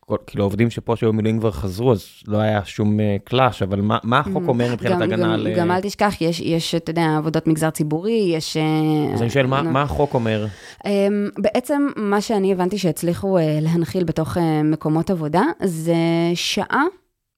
כל, 0.00 0.16
כאילו 0.26 0.44
עובדים 0.44 0.70
שפה 0.70 0.96
שהיו 0.96 1.12
מילואים 1.12 1.38
כבר 1.38 1.50
חזרו, 1.50 1.92
אז 1.92 2.06
לא 2.26 2.38
היה 2.38 2.64
שום 2.64 2.98
קלאש, 3.24 3.62
אבל 3.62 3.80
מה, 3.80 3.98
מה 4.02 4.18
החוק. 4.18 4.42
אומר 4.48 4.72
מבחינת 4.72 5.00
הגנה 5.00 5.34
על... 5.34 5.48
גם 5.56 5.70
אל 5.70 5.80
תשכח, 5.80 6.14
יש, 6.20 6.40
יש, 6.40 6.74
אתה 6.74 6.90
יודע, 6.90 7.16
עבודות 7.18 7.46
מגזר 7.46 7.70
ציבורי, 7.70 8.32
יש... 8.36 8.56
אה, 8.56 9.14
אז 9.14 9.22
אני 9.22 9.30
שואל, 9.30 9.46
מה, 9.46 9.62
מה 9.62 9.82
החוק 9.82 10.14
אומר? 10.14 10.46
אמ, 10.86 11.28
בעצם, 11.38 11.88
מה 11.96 12.20
שאני 12.20 12.52
הבנתי 12.52 12.78
שהצליחו 12.78 13.38
אה, 13.38 13.58
להנחיל 13.62 14.04
בתוך 14.04 14.36
מקומות 14.64 15.10
עבודה, 15.10 15.42
זה 15.64 15.96
שעה 16.34 16.84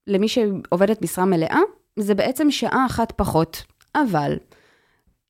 למי 0.07 0.27
שעובדת 0.27 1.01
משרה 1.01 1.25
מלאה, 1.25 1.59
זה 1.99 2.15
בעצם 2.15 2.51
שעה 2.51 2.85
אחת 2.85 3.11
פחות. 3.15 3.63
אבל, 3.95 4.37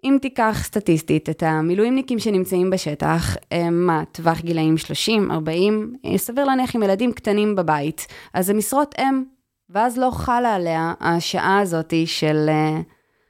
אם 0.03 0.17
תיקח 0.21 0.59
סטטיסטית 0.63 1.29
את 1.29 1.43
המילואימניקים 1.43 2.19
שנמצאים 2.19 2.69
בשטח, 2.69 3.35
מה, 3.71 4.03
טווח 4.11 4.41
גילאים 4.41 4.77
30, 4.77 5.31
40, 5.31 5.95
סביר 6.15 6.45
להניח 6.45 6.75
עם 6.75 6.83
ילדים 6.83 7.11
קטנים 7.11 7.55
בבית, 7.55 8.07
אז 8.33 8.45
זה 8.45 8.53
משרות 8.53 8.95
אם, 8.99 9.23
ואז 9.69 9.97
לא 9.97 10.09
חלה 10.13 10.55
עליה 10.55 10.93
השעה 10.99 11.59
הזאתי 11.59 12.07
של, 12.07 12.45
אה, 12.49 12.81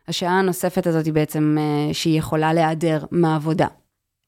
השעה 0.08 0.40
הנוספת 0.40 0.88
הזאתי 0.88 1.12
בעצם, 1.12 1.58
אה, 1.60 1.94
שהיא 1.94 2.20
יכולה 2.20 2.54
להיעדר 2.54 3.04
מהעבודה. 3.12 3.68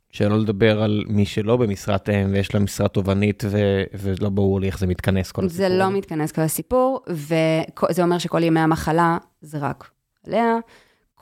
שלא 0.10 0.40
לדבר 0.40 0.82
על 0.84 1.04
מי 1.08 1.26
שלא 1.26 1.58
במשרת 1.58 2.10
אם 2.10 2.32
ויש 2.32 2.54
לה 2.54 2.60
משרה 2.60 2.88
תובענית 2.88 3.44
ו- 3.48 3.84
ולא 3.94 4.30
ברור 4.30 4.60
לי 4.60 4.68
איך 4.68 4.80
זה 4.80 4.88
מתכנס 4.88 5.32
כל 5.32 5.46
הסיפור. 5.46 5.68
זה 5.68 5.78
לא 5.78 5.90
מתכנס 5.92 6.32
כל 6.32 6.42
הסיפור, 6.42 7.00
וזה 7.10 8.04
אומר 8.04 8.18
שכל 8.18 8.44
ימי 8.44 8.60
המחלה 8.60 9.18
זה 9.42 9.58
רק 9.58 9.90
עליה, 10.28 10.58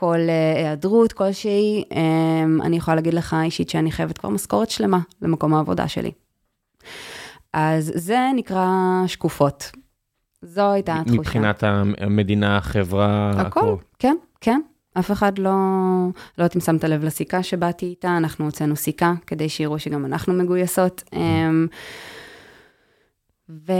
כל 0.02 0.20
אה, 0.30 0.54
היעדרות 0.58 1.14
כלשהי, 1.14 1.84
אמ, 1.92 2.62
אני 2.62 2.78
יכולה 2.78 2.96
להגיד 2.96 3.14
לך 3.14 3.36
אישית 3.44 3.70
שאני 3.70 3.92
חייבת 3.92 4.18
כבר 4.18 4.30
משכורת 4.30 4.70
שלמה 4.70 5.00
למקום 5.22 5.54
העבודה 5.54 5.88
שלי. 5.88 6.12
אז 7.54 7.92
זה 7.96 8.18
נקרא 8.36 8.68
שקופות. 9.08 9.72
זו 10.42 10.72
הייתה 10.72 10.96
התחושה. 10.96 11.20
מבחינת 11.20 11.64
המדינה, 11.98 12.58
החברה, 12.58 13.32
הכל. 13.36 13.60
הכל. 13.60 13.76
כן, 14.00 14.16
כן. 14.42 14.62
אף 15.00 15.12
אחד 15.12 15.40
לא, 15.40 15.52
לא 16.38 16.44
יודעת 16.44 16.56
אם 16.56 16.62
שמת 16.62 16.84
לב 16.84 17.04
לסיכה 17.04 17.44
שבאתי 17.44 17.86
איתה, 17.86 18.18
אנחנו 18.18 18.46
הוצאנו 18.46 18.76
סיכה 18.76 19.14
כדי 19.28 19.50
שיראו 19.50 19.80
שגם 19.80 20.06
אנחנו 20.06 20.34
מגויסות. 20.34 21.04
אמ, 21.14 21.68
ו... 23.68 23.72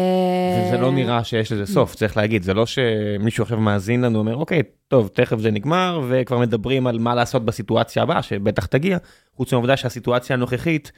וזה 0.68 0.78
לא 0.78 0.92
נראה 0.92 1.24
שיש 1.24 1.52
לזה 1.52 1.66
סוף, 1.66 1.96
צריך 1.96 2.18
להגיד, 2.18 2.44
זה 2.44 2.54
לא 2.54 2.66
שמישהו 2.66 3.42
עכשיו 3.42 3.60
מאזין 3.60 4.02
לנו, 4.02 4.20
אומר, 4.20 4.36
אוקיי, 4.36 4.62
טוב, 4.88 5.08
תכף 5.14 5.40
זה 5.40 5.52
נגמר, 5.52 6.02
וכבר 6.10 6.40
מדברים 6.40 6.88
על 6.88 7.00
מה 7.00 7.16
לעשות 7.16 7.46
בסיטואציה 7.46 8.04
הבאה, 8.04 8.22
שבטח 8.22 8.66
תגיע, 8.66 8.98
חוץ 9.36 9.54
מהעובדה 9.54 9.78
שהסיטואציה 9.78 10.34
הנוכחית 10.34 10.92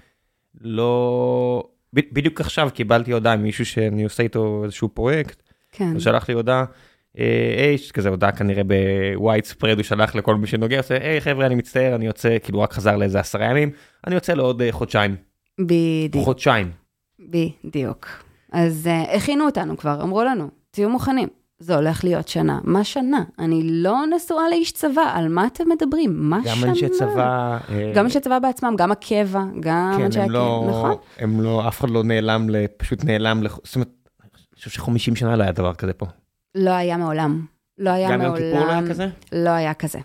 לא... 0.61 1.63
בדיוק 1.93 2.41
עכשיו 2.41 2.69
קיבלתי 2.73 3.11
הודעה 3.11 3.35
ממישהו 3.35 3.65
שאני 3.65 4.03
עושה 4.03 4.23
איתו 4.23 4.61
איזשהו 4.63 4.89
פרויקט, 4.89 5.43
כן. 5.71 5.91
הוא 5.91 5.99
שלח 5.99 6.29
לי 6.29 6.35
הודעה, 6.35 6.65
היי, 7.57 7.77
כזה 7.93 8.09
הודעה 8.09 8.31
כנראה 8.31 8.63
בווייט 8.63 9.45
ספרד, 9.45 9.77
הוא 9.77 9.83
שלח 9.83 10.15
לכל 10.15 10.35
מי 10.35 10.47
שנוגע, 10.47 10.77
עושה, 10.77 10.97
היי 11.01 11.21
חבר'ה, 11.21 11.45
אני 11.45 11.55
מצטער, 11.55 11.95
אני 11.95 12.05
יוצא, 12.05 12.37
כאילו 12.43 12.61
רק 12.61 12.73
חזר 12.73 12.95
לאיזה 12.95 13.19
עשרה 13.19 13.45
ימים, 13.45 13.71
אני 14.07 14.15
יוצא 14.15 14.33
לעוד 14.33 14.61
uh, 14.61 14.71
חודשיים. 14.71 15.15
בדיוק. 15.59 16.25
חודשיים. 16.25 16.71
בדיוק. 17.19 18.07
אז 18.53 18.89
uh, 18.89 19.15
הכינו 19.15 19.45
אותנו 19.45 19.77
כבר, 19.77 20.03
אמרו 20.03 20.23
לנו, 20.23 20.47
תהיו 20.71 20.89
מוכנים. 20.89 21.27
זה 21.59 21.75
הולך 21.75 22.03
להיות 22.03 22.27
שנה. 22.27 22.59
מה 22.63 22.83
שנה? 22.83 23.23
אני 23.39 23.61
לא 23.63 23.97
נשואה 24.15 24.49
לאיש 24.49 24.71
צבא, 24.71 25.11
על 25.13 25.27
מה 25.27 25.47
אתם 25.47 25.63
מדברים? 25.69 26.29
מה 26.29 26.39
גם 26.45 26.55
שנה? 26.55 26.65
גם 26.65 26.69
אנשי 26.69 26.89
צבא... 26.89 27.57
אה, 27.69 27.91
גם 27.95 28.05
אנשי 28.05 28.19
צבא 28.19 28.39
בעצמם, 28.39 28.75
גם 28.77 28.91
הקבע, 28.91 29.43
גם 29.59 29.93
כן, 29.97 30.03
אנשי 30.05 30.19
הקבע, 30.19 30.33
לא, 30.33 30.65
נכון? 30.69 30.95
הם 31.17 31.41
לא, 31.41 31.67
אף 31.67 31.79
אחד 31.79 31.89
לא 31.89 32.03
נעלם, 32.03 32.47
פשוט 32.77 33.03
נעלם, 33.03 33.43
זאת 33.63 33.75
אומרת, 33.75 33.89
אני 34.21 34.29
חושב 34.55 34.69
ש-50 34.69 35.15
שנה 35.15 35.35
לא 35.35 35.43
היה 35.43 35.51
דבר 35.51 35.73
כזה 35.73 35.93
פה. 35.93 36.05
לא 36.55 36.71
היה 36.71 36.97
מעולם. 36.97 37.45
לא 37.77 37.89
היה 37.89 38.11
גם 38.11 38.19
מעולם. 38.19 38.35
גם 38.35 38.41
יום 38.41 38.51
כיפור 38.53 38.67
לא 38.67 38.71
היה 38.71 38.89
כזה? 38.89 39.07
לא 39.31 39.49
היה 39.49 39.73
כזה. 39.73 39.99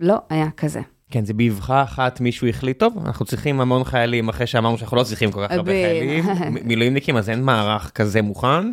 לא 0.00 0.18
היה 0.30 0.50
כזה. 0.56 0.80
כן, 1.10 1.24
זה 1.24 1.34
באבחה 1.34 1.82
אחת 1.82 2.20
מישהו 2.20 2.46
החליט, 2.48 2.78
טוב, 2.78 2.98
אנחנו 3.06 3.24
צריכים 3.24 3.60
המון 3.60 3.84
חיילים, 3.84 4.28
אחרי 4.28 4.46
שאמרנו 4.46 4.78
שאנחנו 4.78 4.96
לא 4.96 5.02
צריכים 5.02 5.32
כל 5.32 5.46
כך 5.46 5.54
הרבה 5.54 5.72
חיילים, 5.72 6.24
מילואימניקים, 6.66 7.16
אז 7.16 7.30
אין 7.30 7.42
מערך 7.42 7.90
כזה 7.90 8.22
מוכן, 8.22 8.72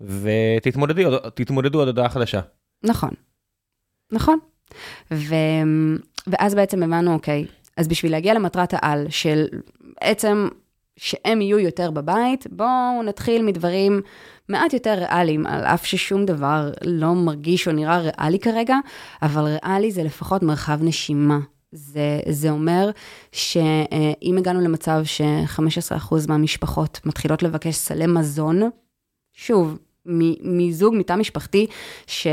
ותתמודדו 0.00 1.82
עד 1.82 1.88
הודעה 1.88 2.08
חדשה. 2.08 2.40
נכון, 2.82 3.10
נכון. 4.12 4.38
ו... 5.10 5.34
ואז 6.26 6.54
בעצם 6.54 6.82
הבנו, 6.82 7.14
אוקיי, 7.14 7.46
אז 7.76 7.88
בשביל 7.88 8.12
להגיע 8.12 8.34
למטרת 8.34 8.74
העל 8.74 9.06
של 9.08 9.46
בעצם 10.00 10.48
שהם 10.96 11.40
יהיו 11.40 11.58
יותר 11.58 11.90
בבית, 11.90 12.46
בואו 12.50 13.02
נתחיל 13.04 13.42
מדברים 13.42 14.00
מעט 14.48 14.72
יותר 14.72 14.94
ריאליים, 14.94 15.46
על 15.46 15.60
אף 15.60 15.86
ששום 15.86 16.26
דבר 16.26 16.70
לא 16.84 17.14
מרגיש 17.14 17.68
או 17.68 17.72
נראה 17.72 17.98
ריאלי 17.98 18.38
כרגע, 18.38 18.76
אבל 19.22 19.42
ריאלי 19.42 19.90
זה 19.90 20.02
לפחות 20.02 20.42
מרחב 20.42 20.78
נשימה. 20.82 21.38
זה, 21.74 22.20
זה 22.28 22.50
אומר 22.50 22.90
שאם 23.32 24.34
הגענו 24.38 24.60
למצב 24.60 25.00
ש-15% 25.04 26.14
מהמשפחות 26.28 27.00
מתחילות 27.04 27.42
לבקש 27.42 27.74
סלי 27.74 28.06
מזון 28.06 28.62
שוב, 29.32 29.78
מזוג, 30.42 30.94
מתא 30.94 31.12
משפחתי, 31.12 31.66
ש... 32.06 32.26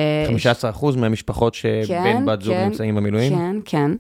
15% 0.74 0.98
מהמשפחות 0.98 1.54
שבן 1.54 1.86
כן, 1.88 2.26
בת 2.26 2.42
זוג 2.42 2.54
כן, 2.54 2.66
נמצאים 2.66 2.96
במילואים? 2.96 3.34
כן, 3.34 3.56
כן. 3.66 3.92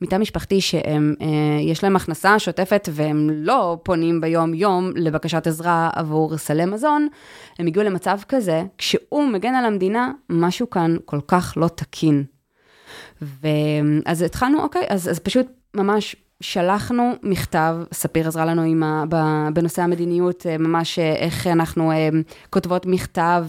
מתא 0.00 0.16
משפחתי 0.16 0.60
שיש 0.60 0.84
אה, 1.22 1.82
להם 1.82 1.96
הכנסה 1.96 2.38
שוטפת 2.38 2.88
והם 2.92 3.30
לא 3.32 3.78
פונים 3.82 4.20
ביום-יום 4.20 4.90
לבקשת 4.96 5.46
עזרה 5.46 5.90
עבור 5.94 6.36
סלי 6.36 6.64
מזון, 6.64 7.08
הם 7.58 7.66
הגיעו 7.66 7.84
למצב 7.84 8.18
כזה, 8.28 8.62
כשהוא 8.78 9.24
מגן 9.28 9.54
על 9.54 9.64
המדינה, 9.64 10.12
משהו 10.28 10.70
כאן 10.70 10.96
כל 11.04 11.20
כך 11.28 11.54
לא 11.56 11.68
תקין. 11.68 12.24
ואז 13.22 14.22
התחלנו, 14.22 14.62
אוקיי, 14.62 14.86
אז, 14.88 15.10
אז 15.10 15.18
פשוט 15.18 15.46
ממש 15.74 16.16
שלחנו 16.42 17.12
מכתב, 17.22 17.76
ספיר 17.92 18.28
עזרה 18.28 18.44
לנו 18.44 18.84
ה, 18.84 19.04
בנושא 19.52 19.82
המדיניות, 19.82 20.46
אה, 20.46 20.58
ממש 20.58 20.98
אה, 20.98 21.12
איך 21.14 21.46
אנחנו 21.46 21.92
אה, 21.92 22.08
כותבות 22.50 22.86
מכתב 22.86 23.44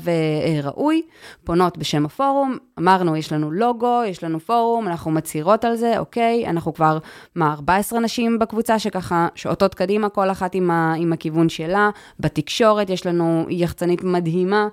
ראוי, 0.63 1.01
פונות 1.43 1.77
בשם 1.77 2.05
הפורום, 2.05 2.57
אמרנו, 2.79 3.15
יש 3.15 3.33
לנו 3.33 3.51
לוגו, 3.51 4.01
יש 4.07 4.23
לנו 4.23 4.39
פורום, 4.39 4.87
אנחנו 4.87 5.11
מצהירות 5.11 5.65
על 5.65 5.75
זה, 5.75 5.99
אוקיי, 5.99 6.47
אנחנו 6.47 6.73
כבר, 6.73 6.97
מה, 7.35 7.53
14 7.53 7.99
נשים 7.99 8.39
בקבוצה 8.39 8.79
שככה 8.79 9.27
שועטות 9.35 9.75
קדימה, 9.75 10.09
כל 10.09 10.31
אחת 10.31 10.55
עם, 10.55 10.71
ה, 10.71 10.93
עם 10.97 11.13
הכיוון 11.13 11.49
שלה, 11.49 11.89
בתקשורת 12.19 12.89
יש 12.89 13.05
לנו 13.05 13.45
יחצנית 13.49 14.03
מדהימה. 14.03 14.67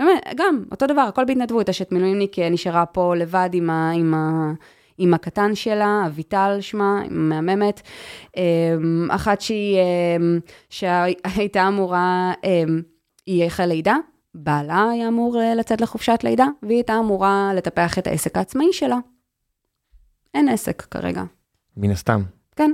באמת, 0.00 0.22
גם, 0.36 0.64
אותו 0.70 0.86
דבר, 0.86 1.00
הכל 1.00 1.24
בהתנדבות, 1.24 1.68
אשת 1.68 1.92
מילואימניק 1.92 2.38
נשארה 2.38 2.86
פה 2.86 3.16
לבד 3.16 3.50
עם 3.52 3.70
ה... 3.70 3.90
עם 3.94 4.14
ה 4.14 4.52
עם 5.02 5.14
הקטן 5.14 5.54
שלה, 5.54 6.02
אביטל 6.06 6.56
שמה, 6.60 7.02
מהממת, 7.10 7.80
אמ, 8.36 9.08
אחת 9.10 9.40
שהיא, 9.40 9.78
אמ, 10.16 10.40
שהייתה 10.70 11.68
אמורה, 11.68 12.32
אמ, 12.44 12.82
היא 13.26 13.44
החלה 13.44 13.66
לידה, 13.66 13.96
בעלה 14.34 14.90
היה 14.92 15.08
אמור 15.08 15.40
אה, 15.40 15.54
לצאת 15.54 15.80
לחופשת 15.80 16.18
לידה, 16.24 16.46
והיא 16.62 16.76
הייתה 16.76 16.98
אמורה 16.98 17.50
לטפח 17.54 17.98
את 17.98 18.06
העסק 18.06 18.36
העצמאי 18.36 18.72
שלה. 18.72 18.98
אין 20.34 20.48
עסק 20.48 20.82
כרגע. 20.82 21.22
מן 21.76 21.90
הסתם. 21.90 22.22
כן, 22.56 22.70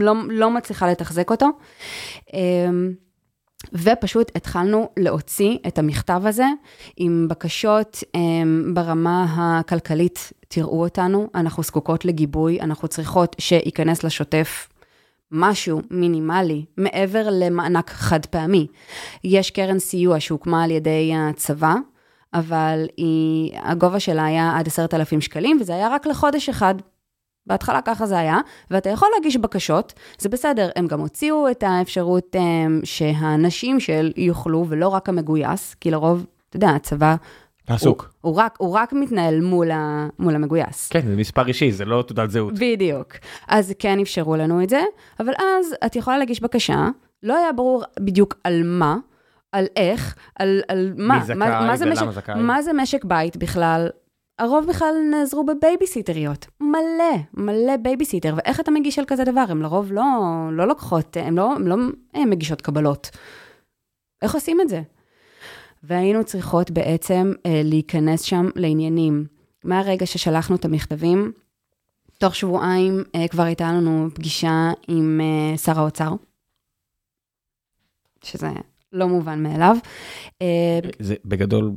לא, 0.00 0.14
לא 0.28 0.50
מצליחה 0.50 0.90
לתחזק 0.90 1.30
אותו. 1.30 1.48
ופשוט 3.72 4.32
התחלנו 4.36 4.88
להוציא 4.96 5.58
את 5.66 5.78
המכתב 5.78 6.22
הזה 6.24 6.46
עם 6.96 7.26
בקשות 7.30 8.04
ברמה 8.74 9.26
הכלכלית 9.36 10.32
תראו 10.48 10.84
אותנו, 10.84 11.28
אנחנו 11.34 11.62
זקוקות 11.62 12.04
לגיבוי, 12.04 12.60
אנחנו 12.60 12.88
צריכות 12.88 13.36
שייכנס 13.38 14.04
לשוטף 14.04 14.68
משהו 15.32 15.80
מינימלי 15.90 16.64
מעבר 16.76 17.26
למענק 17.30 17.90
חד 17.90 18.26
פעמי. 18.26 18.66
יש 19.24 19.50
קרן 19.50 19.78
סיוע 19.78 20.20
שהוקמה 20.20 20.64
על 20.64 20.70
ידי 20.70 21.12
הצבא, 21.16 21.74
אבל 22.34 22.86
היא, 22.96 23.52
הגובה 23.62 24.00
שלה 24.00 24.24
היה 24.24 24.56
עד 24.58 24.66
עשרת 24.66 24.94
אלפים 24.94 25.20
שקלים, 25.20 25.58
וזה 25.60 25.74
היה 25.74 25.88
רק 25.88 26.06
לחודש 26.06 26.48
אחד. 26.48 26.74
בהתחלה 27.46 27.80
ככה 27.80 28.06
זה 28.06 28.18
היה, 28.18 28.38
ואתה 28.70 28.90
יכול 28.90 29.08
להגיש 29.14 29.36
בקשות, 29.36 29.92
זה 30.18 30.28
בסדר, 30.28 30.68
הם 30.76 30.86
גם 30.86 31.00
הוציאו 31.00 31.50
את 31.50 31.62
האפשרות 31.66 32.36
um, 32.36 32.38
שהנשים 32.84 33.80
של 33.80 34.12
יוכלו, 34.16 34.66
ולא 34.68 34.88
רק 34.88 35.08
המגויס, 35.08 35.74
כי 35.74 35.90
לרוב, 35.90 36.26
אתה 36.48 36.56
יודע, 36.56 36.68
הצבא 36.68 37.14
עסוק. 37.66 38.10
הוא, 38.20 38.32
הוא, 38.32 38.40
רק, 38.40 38.54
הוא 38.58 38.74
רק 38.74 38.92
מתנהל 38.92 39.40
מול, 39.40 39.70
ה, 39.70 40.08
מול 40.18 40.34
המגויס. 40.34 40.88
כן, 40.88 41.00
זה 41.06 41.16
מספר 41.16 41.46
אישי, 41.46 41.72
זה 41.72 41.84
לא 41.84 42.04
תעודת 42.06 42.30
זהות. 42.30 42.54
בדיוק. 42.54 43.12
אז 43.48 43.72
כן 43.78 44.00
אפשרו 44.00 44.36
לנו 44.36 44.62
את 44.62 44.68
זה, 44.68 44.82
אבל 45.20 45.32
אז 45.38 45.74
את 45.86 45.96
יכולה 45.96 46.18
להגיש 46.18 46.40
בקשה, 46.40 46.88
לא 47.22 47.36
היה 47.38 47.52
ברור 47.52 47.84
בדיוק 48.00 48.34
על 48.44 48.62
מה, 48.64 48.96
על 49.52 49.66
איך, 49.76 50.16
על, 50.38 50.60
על 50.68 50.92
מה. 50.96 51.18
מי 51.18 51.24
זכאי 51.24 51.36
מה, 51.36 51.46
מה 51.46 51.74
ולמה 51.78 51.92
משק, 51.92 52.10
זכאי. 52.10 52.34
מה 52.34 52.62
זה 52.62 52.72
משק 52.72 53.04
בית 53.04 53.36
בכלל? 53.36 53.88
הרוב 54.38 54.66
בכלל 54.68 54.94
נעזרו 55.10 55.44
בבייביסיטריות. 55.44 56.46
מלא, 56.60 57.16
מלא 57.34 57.76
בייביסיטר. 57.76 58.34
ואיך 58.36 58.60
אתה 58.60 58.70
מגיש 58.70 58.98
על 58.98 59.04
כזה 59.04 59.24
דבר? 59.24 59.44
הם 59.48 59.62
לרוב 59.62 59.92
לא, 59.92 60.02
לא 60.52 60.68
לוקחות, 60.68 61.16
הם 61.16 61.36
לא, 61.36 61.54
הם 61.54 61.66
לא 61.66 61.76
הם 62.14 62.30
מגישות 62.30 62.62
קבלות. 62.62 63.10
איך 64.22 64.34
עושים 64.34 64.60
את 64.60 64.68
זה? 64.68 64.82
והיינו 65.82 66.24
צריכות 66.24 66.70
בעצם 66.70 67.32
אה, 67.46 67.60
להיכנס 67.64 68.22
שם 68.22 68.48
לעניינים. 68.56 69.26
מהרגע 69.64 70.06
ששלחנו 70.06 70.56
את 70.56 70.64
המכתבים, 70.64 71.32
תוך 72.18 72.34
שבועיים 72.34 73.04
אה, 73.14 73.28
כבר 73.28 73.42
הייתה 73.42 73.72
לנו 73.72 74.08
פגישה 74.14 74.70
עם 74.88 75.20
אה, 75.20 75.56
שר 75.58 75.78
האוצר, 75.78 76.12
שזה 78.24 78.48
לא 78.92 79.08
מובן 79.08 79.42
מאליו. 79.42 79.76
אה, 80.42 80.78
זה 80.98 81.14
בגדול 81.24 81.72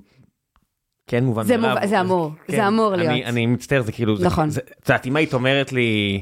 כן 1.07 1.23
מובן 1.23 1.43
זה 1.43 1.57
מאליו. 1.57 1.75
מוב... 1.75 1.85
זה 1.87 2.01
אמור, 2.01 2.31
כן, 2.47 2.55
זה 2.55 2.67
אמור 2.67 2.95
להיות. 2.95 3.11
אני, 3.11 3.25
אני 3.25 3.45
מצטער, 3.45 3.81
זה 3.81 3.91
כאילו, 3.91 4.15
נכון. 4.21 4.49
את 4.49 4.89
יודעת, 4.89 5.05
אם 5.05 5.15
היית 5.15 5.33
אומרת 5.33 5.73
לי, 5.73 6.21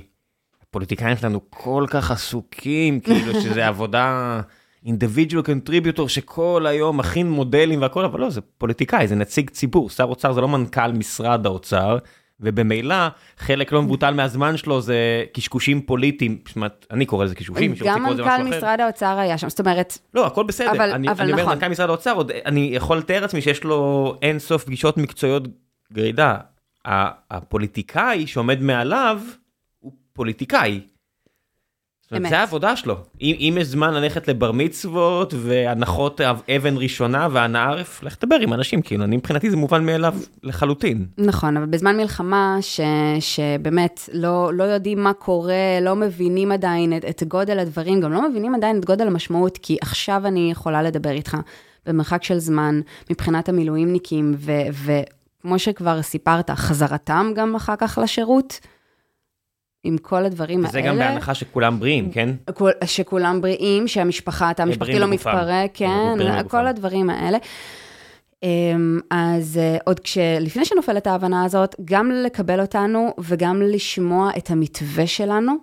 הפוליטיקאים 0.64 1.18
שלנו 1.18 1.40
כל 1.50 1.86
כך 1.90 2.12
עסוקים, 2.12 3.00
כאילו 3.04 3.42
שזה 3.42 3.68
עבודה... 3.68 4.42
individual 4.86 5.44
contributor 5.44 6.10
שכל 6.10 6.66
היום 6.68 6.98
מכין 6.98 7.32
מודלים 7.32 7.82
והכל, 7.82 8.06
אבל 8.06 8.20
לא, 8.20 8.30
זה 8.30 8.42
פוליטיקאי, 8.42 9.08
זה 9.08 9.16
נציג 9.16 9.50
ציבור, 9.50 9.90
שר 9.90 10.04
אוצר 10.04 10.34
זה 10.34 10.42
לא 10.42 10.48
מנכ"ל 10.48 10.92
משרד 10.92 11.46
האוצר, 11.46 11.98
ובמילא 12.40 12.96
חלק 13.38 13.72
לא 13.72 13.82
מבוטל 13.82 14.14
מהזמן 14.14 14.58
שלו 14.58 14.82
זה 14.82 15.24
קשקושים 15.34 15.82
פוליטיים, 15.82 16.38
זאת 16.56 16.86
אני 16.92 17.06
קורא 17.06 17.26
לזה 17.26 17.36
קשקושים, 17.36 17.74
גם 17.86 18.04
מנכ"ל 18.04 18.44
משרד 18.44 18.82
האוצר 18.82 19.18
היה 19.18 19.38
שם, 19.38 19.50
זאת 19.50 19.60
אומרת... 19.60 19.98
לא, 20.14 20.28
הכל 20.28 20.44
בסדר, 20.44 20.72
אבל, 20.72 20.92
אני, 20.92 21.10
אבל 21.10 21.24
אני 21.24 21.32
אומר 21.32 21.44
נכון. 21.44 21.54
מנכ"ל 21.54 21.68
משרד 21.68 21.90
האוצר, 21.90 22.14
עוד, 22.14 22.32
אני 22.46 22.70
יכול 22.74 22.98
לתאר 22.98 23.22
לעצמי 23.22 23.42
שיש 23.42 23.64
לו 23.64 24.14
אין 24.22 24.40
סוף 24.40 24.64
פגישות 24.64 24.98
מקצועיות 24.98 25.44
גרידה. 25.94 26.38
הפוליטיקאי 27.32 28.28
שעומד 28.28 28.62
מעליו 28.62 29.22
הוא 29.80 29.92
פוליטיקאי. 30.14 30.82
אמת. 32.14 32.30
זה 32.30 32.40
העבודה 32.40 32.76
שלו. 32.76 32.96
אם, 33.22 33.36
אם 33.40 33.58
יש 33.62 33.68
זמן 33.68 33.94
ללכת 33.94 34.28
לבר 34.28 34.52
מצוות 34.52 35.34
והנחות 35.38 36.22
אבן 36.22 36.78
ראשונה 36.78 37.28
והנאה 37.32 37.64
ערף, 37.64 38.04
לך 38.04 38.16
תדבר 38.16 38.36
עם 38.36 38.54
אנשים, 38.54 38.82
כאילו, 38.82 39.04
אני 39.04 39.18
מבחינתי 39.18 39.50
זה 39.50 39.58
מובן 39.58 39.86
מאליו 39.86 40.14
לחלוטין. 40.44 41.06
נכון, 41.18 41.58
אבל 41.58 41.66
בזמן 41.66 41.98
מלחמה, 41.98 42.58
ש, 42.62 42.80
שבאמת 43.20 44.10
לא, 44.14 44.54
לא 44.54 44.64
יודעים 44.64 45.04
מה 45.04 45.14
קורה, 45.14 45.80
לא 45.82 45.96
מבינים 45.96 46.52
עדיין 46.52 46.98
את, 46.98 47.06
את 47.06 47.24
גודל 47.24 47.60
הדברים, 47.60 48.02
גם 48.02 48.14
לא 48.14 48.30
מבינים 48.30 48.56
עדיין 48.56 48.80
את 48.80 48.86
גודל 48.86 49.08
המשמעות, 49.08 49.58
כי 49.58 49.78
עכשיו 49.82 50.22
אני 50.26 50.52
יכולה 50.52 50.84
לדבר 50.84 51.12
איתך 51.12 51.38
במרחק 51.86 52.24
של 52.24 52.40
זמן, 52.40 52.82
מבחינת 53.10 53.50
המילואימניקים, 53.50 54.36
וכמו 54.72 55.60
שכבר 55.60 56.02
סיפרת, 56.02 56.50
חזרתם 56.50 57.32
גם 57.36 57.56
אחר 57.56 57.76
כך 57.76 58.00
לשירות. 58.04 58.60
עם 59.86 59.98
כל 59.98 60.26
הדברים 60.26 60.60
וזה 60.60 60.78
האלה. 60.78 60.92
וזה 60.92 61.04
גם 61.04 61.14
בהנחה 61.14 61.34
שכולם 61.34 61.80
בריאים, 61.80 62.12
כן? 62.12 62.30
שכולם 62.86 63.42
בריאים, 63.42 63.88
שהמשפחה, 63.88 64.50
התא 64.50 64.62
המשפחתי 64.62 65.00
לא 65.00 65.08
מתפרק, 65.08 65.72
כן, 65.74 66.18
כל 66.48 66.68
הדברים 66.68 67.10
האלה. 67.10 67.38
אמ, 68.44 69.00
אז 69.10 69.58
אה, 69.58 69.78
עוד 69.86 70.00
כשלפני 70.00 70.66
שנופלת 70.66 71.08
ההבנה 71.08 71.46
הזאת, 71.46 71.76
גם 71.86 72.12
לקבל 72.12 72.62
אותנו 72.62 73.14
וגם 73.20 73.62
לשמוע 73.62 74.30
את 74.38 74.52
המתווה 74.52 75.08
שלנו, 75.08 75.54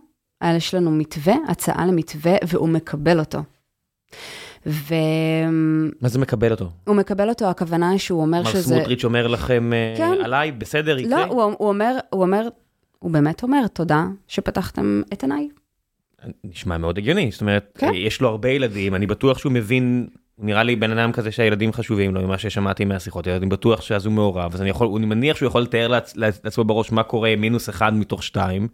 יש 0.45 0.75
לנו 0.75 0.91
מתווה, 0.91 1.35
הצעה 1.49 1.87
למתווה, 1.87 2.33
והוא 2.49 2.69
מקבל 2.69 3.19
אותו. 3.19 3.39
ו... 4.67 4.95
מה 6.01 6.09
זה 6.09 6.19
מקבל 6.19 6.51
אותו? 6.51 6.69
הוא 6.87 6.97
מקבל 6.97 7.29
אותו, 7.29 7.45
הכוונה 7.45 7.99
שהוא 7.99 8.23
אומר 8.23 8.45
שזה... 8.45 8.57
מר 8.57 8.63
סמוטריץ' 8.63 9.05
אומר 9.05 9.27
לכם 9.27 9.73
אה, 9.73 9.95
כן. 9.97 10.25
עליי, 10.25 10.53
בסדר, 10.53 10.99
יקרה? 10.99 11.27
לא, 11.27 11.33
הוא, 11.33 11.43
הוא, 11.43 11.69
אומר, 11.69 11.99
הוא 12.11 12.23
אומר, 12.23 12.49
הוא 13.03 13.11
באמת 13.11 13.43
אומר, 13.43 13.67
תודה 13.67 14.07
שפתחתם 14.29 15.03
את 15.13 15.23
עיניי. 15.23 15.49
נשמע 16.45 16.79
מאוד 16.79 16.99
הגיוני, 16.99 17.31
זאת 17.33 17.41
אומרת, 17.41 17.79
כן. 17.79 17.91
יש 17.95 18.21
לו 18.21 18.29
הרבה 18.29 18.49
ילדים, 18.49 18.95
אני 18.95 19.07
בטוח 19.07 19.39
שהוא 19.39 19.53
מבין, 19.53 20.07
הוא 20.37 20.47
נראה 20.47 20.63
לי 20.63 20.77
בן 20.77 20.99
אדם 20.99 21.13
כזה 21.13 21.31
שהילדים 21.33 21.73
חשובים 21.73 22.15
לו, 22.15 22.23
ממה 22.23 22.39
ששמעתי 22.39 22.85
מהשיחות, 22.85 23.29
אני 23.29 23.47
בטוח 23.47 23.81
שאז 23.81 24.07
הוא 24.07 24.13
מעורב, 24.13 24.55
אז 24.55 24.63
אני 24.63 24.71
יכול, 24.71 24.89
אני 24.97 25.07
מניח 25.07 25.37
שהוא 25.37 25.47
יכול 25.47 25.63
לתאר 25.63 25.89
לעצ, 25.89 26.17
לעצמו 26.17 26.65
בראש 26.65 26.93
מה 26.93 27.03
קורה 27.03 27.35
מינוס 27.37 27.69
אחד 27.69 27.95
מתוך 27.95 28.23
שתיים, 28.23 28.69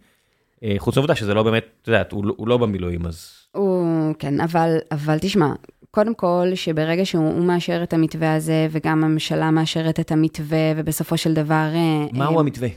אה, 0.63 0.75
חוץ 0.77 0.97
מהעובדה 0.97 1.15
שזה 1.15 1.33
לא 1.33 1.43
באמת, 1.43 1.65
את 1.81 1.87
יודעת, 1.87 2.11
הוא, 2.11 2.25
הוא 2.37 2.47
לא 2.47 2.57
במילואים, 2.57 3.05
אז... 3.05 3.31
הוא, 3.51 4.13
כן, 4.19 4.41
אבל, 4.41 4.77
אבל 4.91 5.17
תשמע, 5.21 5.53
קודם 5.91 6.13
כל, 6.13 6.47
שברגע 6.55 7.05
שהוא 7.05 7.45
מאשר 7.45 7.83
את 7.83 7.93
המתווה 7.93 8.35
הזה, 8.35 8.67
וגם 8.71 9.03
הממשלה 9.03 9.51
מאשרת 9.51 9.99
את 9.99 10.11
המתווה, 10.11 10.73
ובסופו 10.75 11.17
של 11.17 11.33
דבר... 11.33 11.69
אה, 11.75 12.05
מהו 12.13 12.35
אה, 12.35 12.39
המתווה? 12.39 12.69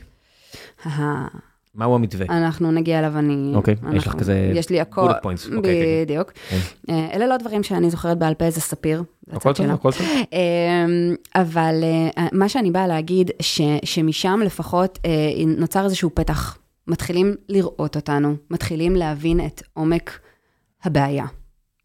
מהו 1.75 1.95
המתווה? 1.95 2.25
אנחנו 2.29 2.71
נגיע 2.71 2.99
אליו, 2.99 3.17
אני... 3.17 3.51
אוקיי, 3.55 3.75
יש 3.93 4.07
לך 4.07 4.15
כזה... 4.15 4.51
יש 4.55 4.69
לי 4.69 4.81
הכל. 4.81 5.11
פוינטס. 5.21 5.45
אוקיי, 5.45 5.57
אוקיי. 5.57 6.05
בדיוק. 6.05 6.31
כן. 6.49 6.57
אה, 6.89 7.09
אלה 7.13 7.27
לא 7.27 7.37
דברים 7.37 7.63
שאני 7.63 7.89
זוכרת 7.89 8.17
בעל 8.17 8.33
פה, 8.33 8.49
זה 8.49 8.61
ספיר. 8.61 9.03
הכל 9.31 9.53
טוב, 9.53 9.69
הכל 9.69 9.91
טוב. 9.91 10.07
אמ, 10.33 11.15
אבל 11.35 11.83
אה, 12.17 12.27
מה 12.31 12.49
שאני 12.49 12.71
באה 12.71 12.87
להגיד, 12.87 13.31
שמשם 13.83 14.39
לפחות 14.45 14.99
אה, 15.05 15.11
נוצר 15.47 15.85
איזשהו 15.85 16.09
פתח. 16.13 16.57
מתחילים 16.87 17.35
לראות 17.49 17.95
אותנו, 17.95 18.35
מתחילים 18.49 18.95
להבין 18.95 19.45
את 19.45 19.61
עומק 19.73 20.19
הבעיה. 20.83 21.25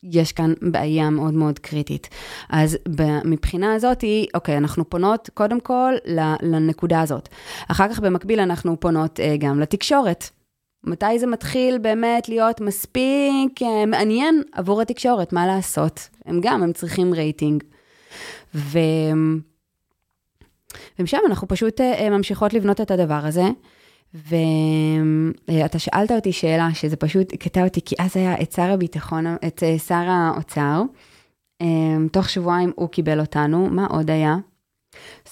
יש 0.02 0.32
כאן 0.32 0.52
בעיה 0.62 1.10
מאוד 1.10 1.34
מאוד 1.34 1.58
קריטית. 1.58 2.08
אז 2.48 2.78
מבחינה 3.24 3.74
הזאת, 3.74 4.04
אוקיי, 4.34 4.56
אנחנו 4.56 4.90
פונות 4.90 5.30
קודם 5.34 5.60
כל 5.60 5.94
לנקודה 6.42 7.00
הזאת. 7.00 7.28
אחר 7.68 7.88
כך 7.88 8.00
במקביל 8.00 8.40
אנחנו 8.40 8.80
פונות 8.80 9.20
אה, 9.20 9.36
גם 9.38 9.60
לתקשורת. 9.60 10.30
מתי 10.84 11.18
זה 11.18 11.26
מתחיל 11.26 11.78
באמת 11.78 12.28
להיות 12.28 12.60
מספיק 12.60 13.62
אה, 13.62 13.86
מעניין 13.86 14.42
עבור 14.52 14.82
התקשורת, 14.82 15.32
מה 15.32 15.46
לעשות? 15.46 16.08
הם 16.24 16.40
גם, 16.42 16.62
הם 16.62 16.72
צריכים 16.72 17.14
רייטינג. 17.14 17.64
ו... 18.54 18.78
ומשם 20.98 21.18
אנחנו 21.26 21.48
פשוט 21.48 21.80
אה, 21.80 22.10
ממשיכות 22.10 22.52
לבנות 22.54 22.80
את 22.80 22.90
הדבר 22.90 23.20
הזה. 23.24 23.44
ואתה 24.14 25.78
שאלת 25.78 26.10
אותי 26.10 26.32
שאלה, 26.32 26.68
שזה 26.74 26.96
פשוט 26.96 27.34
קטע 27.34 27.64
אותי, 27.64 27.80
כי 27.84 27.94
אז 27.98 28.16
היה 28.16 28.40
את 28.42 28.52
שר 28.52 28.70
הביטחון, 28.70 29.26
את 29.46 29.62
אה, 29.62 29.78
שר 29.78 29.94
האוצר, 29.94 30.82
תוך 32.12 32.28
שבועיים 32.28 32.72
הוא 32.76 32.88
קיבל 32.88 33.20
אותנו, 33.20 33.68
מה 33.70 33.86
עוד 33.86 34.10
היה? 34.10 34.36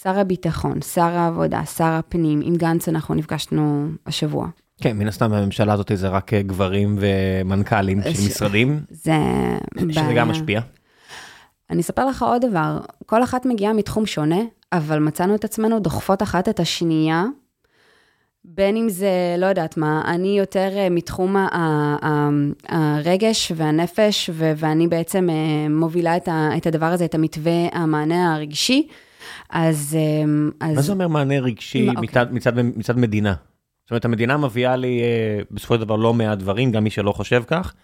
שר 0.02 0.18
הביטחון, 0.18 0.82
שר 0.82 1.02
העבודה, 1.02 1.64
שר 1.64 1.84
הפנים, 1.84 2.40
עם 2.44 2.56
גנץ 2.56 2.88
אנחנו 2.88 3.14
נפגשנו 3.14 3.88
השבוע. 4.06 4.48
כן, 4.80 4.98
מן 4.98 5.08
הסתם 5.08 5.32
הממשלה 5.32 5.72
הזאת 5.72 5.90
זה 5.94 6.08
רק 6.08 6.34
אה, 6.34 6.42
גברים 6.42 6.98
ומנכ"לים 7.00 8.02
של 8.02 8.14
ש... 8.14 8.26
משרדים. 8.26 8.80
זה 8.90 9.12
בעיה. 9.74 9.92
שזה 9.92 10.14
גם 10.16 10.28
משפיע. 10.28 10.60
אני 11.70 11.80
אספר 11.80 12.06
לך 12.06 12.22
עוד 12.22 12.44
דבר, 12.44 12.80
כל 13.06 13.22
אחת 13.22 13.46
מגיעה 13.46 13.72
מתחום 13.72 14.06
שונה, 14.06 14.40
אבל 14.72 14.98
מצאנו 14.98 15.34
את 15.34 15.44
עצמנו 15.44 15.80
דוחפות 15.80 16.22
אחת 16.22 16.48
את 16.48 16.60
השנייה, 16.60 17.24
בין 18.48 18.76
אם 18.76 18.88
זה, 18.88 19.10
לא 19.38 19.46
יודעת 19.46 19.76
מה, 19.76 20.02
אני 20.06 20.38
יותר 20.38 20.70
אה, 20.76 20.88
מתחום 20.90 21.36
הרגש 22.68 23.52
והנפש, 23.56 24.30
ואני 24.34 24.88
בעצם 24.88 25.30
אה, 25.30 25.68
מובילה 25.70 26.16
את 26.56 26.66
הדבר 26.66 26.86
הזה, 26.86 27.04
את 27.04 27.14
המתווה, 27.14 27.68
המענה 27.72 28.34
הרגשי. 28.34 28.88
אז... 29.50 29.96
אז... 30.60 30.76
מה 30.76 30.82
זה 30.82 30.92
אומר 30.92 31.08
מענה 31.08 31.38
רגשי 31.38 31.86
מה, 31.86 31.92
מצד, 32.00 32.20
אוקיי. 32.20 32.36
מצד, 32.36 32.52
מצד 32.60 32.98
מדינה? 32.98 33.34
זאת 33.84 33.90
אומרת, 33.90 34.04
המדינה 34.04 34.36
מביאה 34.36 34.76
לי 34.76 35.00
אה, 35.02 35.40
בסופו 35.50 35.74
של 35.74 35.80
דבר 35.80 35.96
לא 35.96 36.14
מעט 36.14 36.38
דברים, 36.38 36.72
גם 36.72 36.84
מי 36.84 36.90
שלא 36.90 37.12
חושב 37.12 37.42
כך. 37.46 37.74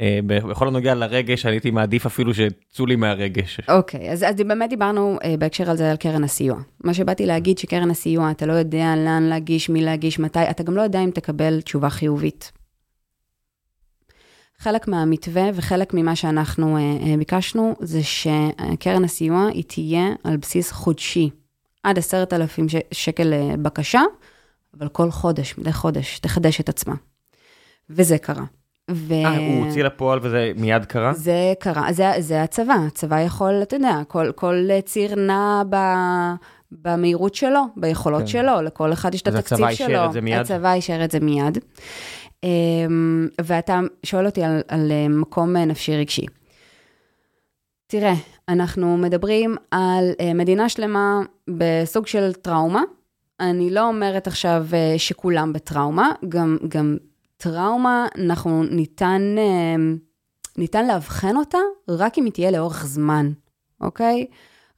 אה, 0.00 0.18
בכל 0.26 0.68
הנוגע 0.68 0.94
לרגש, 0.94 1.46
אני 1.46 1.54
הייתי 1.54 1.70
מעדיף 1.70 2.06
אפילו 2.06 2.32
שצאו 2.34 2.86
לי 2.86 2.96
מהרגש. 2.96 3.60
אוקיי, 3.68 4.08
okay, 4.08 4.12
אז, 4.12 4.24
אז 4.24 4.36
באמת 4.36 4.70
דיברנו 4.70 5.18
uh, 5.22 5.26
בהקשר 5.38 5.70
על 5.70 5.76
זה 5.76 5.90
על 5.90 5.96
קרן 5.96 6.24
הסיוע. 6.24 6.58
מה 6.84 6.94
שבאתי 6.94 7.26
להגיד 7.26 7.58
שקרן 7.58 7.90
הסיוע, 7.90 8.30
אתה 8.30 8.46
לא 8.46 8.52
יודע 8.52 8.94
לאן 8.96 9.22
להגיש, 9.22 9.68
מי 9.68 9.82
להגיש, 9.82 10.18
מתי, 10.18 10.50
אתה 10.50 10.62
גם 10.62 10.76
לא 10.76 10.82
יודע 10.82 11.00
אם 11.00 11.10
תקבל 11.10 11.60
תשובה 11.60 11.90
חיובית. 11.90 12.52
חלק 14.58 14.88
מהמתווה 14.88 15.50
וחלק 15.54 15.94
ממה 15.94 16.16
שאנחנו 16.16 16.76
uh, 16.76 17.02
uh, 17.02 17.18
ביקשנו, 17.18 17.74
זה 17.80 18.00
שקרן 18.02 19.04
הסיוע 19.04 19.46
היא 19.46 19.64
תהיה 19.66 20.08
על 20.24 20.36
בסיס 20.36 20.72
חודשי, 20.72 21.30
עד 21.82 21.98
עשרת 21.98 22.32
אלפים 22.32 22.66
שקל 22.92 23.32
uh, 23.32 23.56
בקשה. 23.56 24.02
אבל 24.78 24.88
כל 24.88 25.10
חודש, 25.10 25.58
מדי 25.58 25.72
חודש, 25.72 26.18
תחדש 26.18 26.60
את 26.60 26.68
עצמה. 26.68 26.94
וזה 27.90 28.18
קרה. 28.18 28.44
ו... 28.90 29.12
אה, 29.12 29.36
הוא 29.36 29.64
הוציא 29.66 29.84
לפועל 29.84 30.18
וזה 30.22 30.52
מיד 30.56 30.84
קרה? 30.84 31.12
זה 31.12 31.52
קרה, 31.60 31.92
זה, 31.92 32.10
זה 32.18 32.42
הצבא. 32.42 32.74
הצבא 32.86 33.20
יכול, 33.20 33.62
אתה 33.62 33.76
יודע, 33.76 34.00
כל, 34.08 34.32
כל 34.34 34.68
ציר 34.84 35.14
נע 35.14 35.62
ב... 35.70 35.76
במהירות 36.72 37.34
שלו, 37.34 37.60
ביכולות 37.76 38.20
כן. 38.20 38.26
שלו, 38.26 38.62
לכל 38.62 38.92
אחד 38.92 39.14
יש 39.14 39.22
את 39.22 39.28
התקציב 39.28 39.56
שלו. 39.56 39.66
אז 39.66 39.72
הצבא 39.72 39.88
אישר 39.94 40.06
את 40.06 40.12
זה 40.12 40.20
מיד? 40.20 40.40
הצבא 40.40 40.72
אישר 40.72 41.04
את 41.04 41.10
זה 41.10 41.20
מיד. 41.20 41.58
אמ, 42.44 43.28
ואתה 43.44 43.80
שואל 44.02 44.26
אותי 44.26 44.42
על, 44.42 44.60
על 44.68 44.92
אה, 44.92 45.08
מקום 45.08 45.56
נפשי 45.56 45.96
רגשי. 45.96 46.26
תראה, 47.86 48.14
אנחנו 48.48 48.96
מדברים 48.96 49.56
על 49.70 50.10
אה, 50.20 50.34
מדינה 50.34 50.68
שלמה 50.68 51.20
בסוג 51.48 52.06
של 52.06 52.32
טראומה, 52.32 52.82
אני 53.40 53.70
לא 53.70 53.88
אומרת 53.88 54.26
עכשיו 54.26 54.66
אה, 54.72 54.94
שכולם 54.98 55.52
בטראומה, 55.52 56.12
גם, 56.28 56.58
גם 56.68 56.96
טראומה, 57.36 58.06
אנחנו 58.18 58.64
ניתן, 58.64 59.34
אה, 59.38 59.94
ניתן 60.58 60.86
לאבחן 60.86 61.36
אותה 61.36 61.58
רק 61.88 62.18
אם 62.18 62.24
היא 62.24 62.32
תהיה 62.32 62.50
לאורך 62.50 62.86
זמן, 62.86 63.32
אוקיי? 63.80 64.26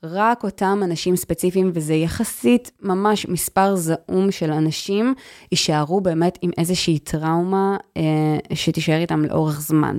רק 0.02 0.44
אותם 0.44 0.80
אנשים 0.84 1.16
ספציפיים, 1.16 1.70
וזה 1.74 1.94
יחסית 1.94 2.70
ממש 2.82 3.26
מספר 3.26 3.76
זעום 3.76 4.30
של 4.30 4.52
אנשים, 4.52 5.14
יישארו 5.52 6.00
באמת 6.00 6.38
עם 6.42 6.50
איזושהי 6.58 6.98
טראומה 6.98 7.76
אה, 7.96 8.38
שתישאר 8.54 8.98
איתם 8.98 9.24
לאורך 9.24 9.60
זמן. 9.60 9.98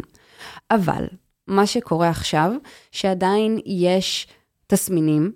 אבל 0.71 1.07
מה 1.47 1.65
שקורה 1.65 2.09
עכשיו, 2.09 2.51
שעדיין 2.91 3.59
יש 3.65 4.27
תסמינים 4.67 5.31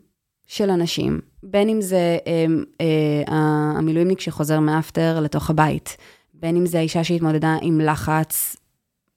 של 0.48 0.70
אנשים 0.70 1.20
בין 1.44 1.70
אם 1.70 1.82
זה 1.82 2.18
אה, 2.28 2.46
אה, 2.82 3.24
המילואימניק 3.78 4.20
שחוזר 4.20 4.60
מאפטר 4.60 5.20
לתוך 5.20 5.50
הבית, 5.50 5.98
בין 6.44 6.56
אם 6.56 6.66
זה 6.66 6.78
האישה 6.78 7.04
שהתמודדה 7.04 7.58
עם 7.62 7.82
לחץ 7.82 8.56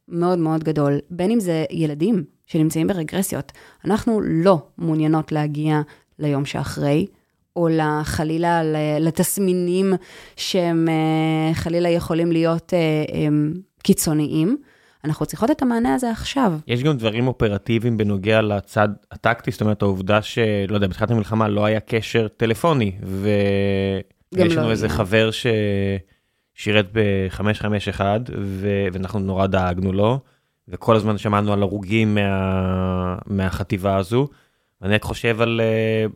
מאוד 0.08 0.38
מאוד 0.38 0.64
גדול, 0.64 0.98
בין 1.10 1.30
אם 1.30 1.40
זה 1.40 1.64
ילדים 1.70 2.24
שנמצאים 2.46 2.86
ברגרסיות. 2.86 3.52
אנחנו 3.84 4.20
לא 4.24 4.58
מעוניינות 4.78 5.32
להגיע 5.32 5.80
ליום 6.18 6.44
שאחרי, 6.44 7.06
או 7.56 7.68
חלילה 8.02 8.62
לתסמינים 9.00 9.94
שהם 10.36 10.88
אה, 10.88 11.54
חלילה 11.54 11.88
יכולים 11.88 12.32
להיות 12.32 12.74
אה, 12.74 13.28
קיצוניים. 13.82 14.56
אנחנו 15.04 15.26
צריכות 15.26 15.50
את 15.50 15.62
המענה 15.62 15.94
הזה 15.94 16.10
עכשיו. 16.10 16.52
יש 16.66 16.82
גם 16.82 16.96
דברים 16.96 17.28
אופרטיביים 17.28 17.96
בנוגע 17.96 18.42
לצד 18.42 18.88
הטקטי, 19.10 19.50
זאת 19.50 19.60
אומרת 19.60 19.82
העובדה 19.82 20.22
שלא 20.22 20.74
יודע, 20.74 20.86
בתחילת 20.86 21.10
המלחמה 21.10 21.48
לא 21.48 21.64
היה 21.64 21.80
קשר 21.80 22.28
טלפוני, 22.28 22.92
ויש 23.02 24.52
לא 24.54 24.62
לנו 24.62 24.70
איזה 24.70 24.88
חבר 24.88 25.30
ששירת 26.56 26.86
ב-551, 26.92 28.00
ו... 28.36 28.86
ואנחנו 28.92 29.18
נורא 29.18 29.46
דאגנו 29.46 29.92
לו, 29.92 30.20
וכל 30.68 30.96
הזמן 30.96 31.18
שמענו 31.18 31.52
על 31.52 31.62
הרוגים 31.62 32.14
מה... 32.14 33.18
מהחטיבה 33.26 33.96
הזו. 33.96 34.28
ואני 34.80 34.94
רק 34.94 35.02
חושב 35.02 35.40
על 35.40 35.60
uh, 35.60 36.12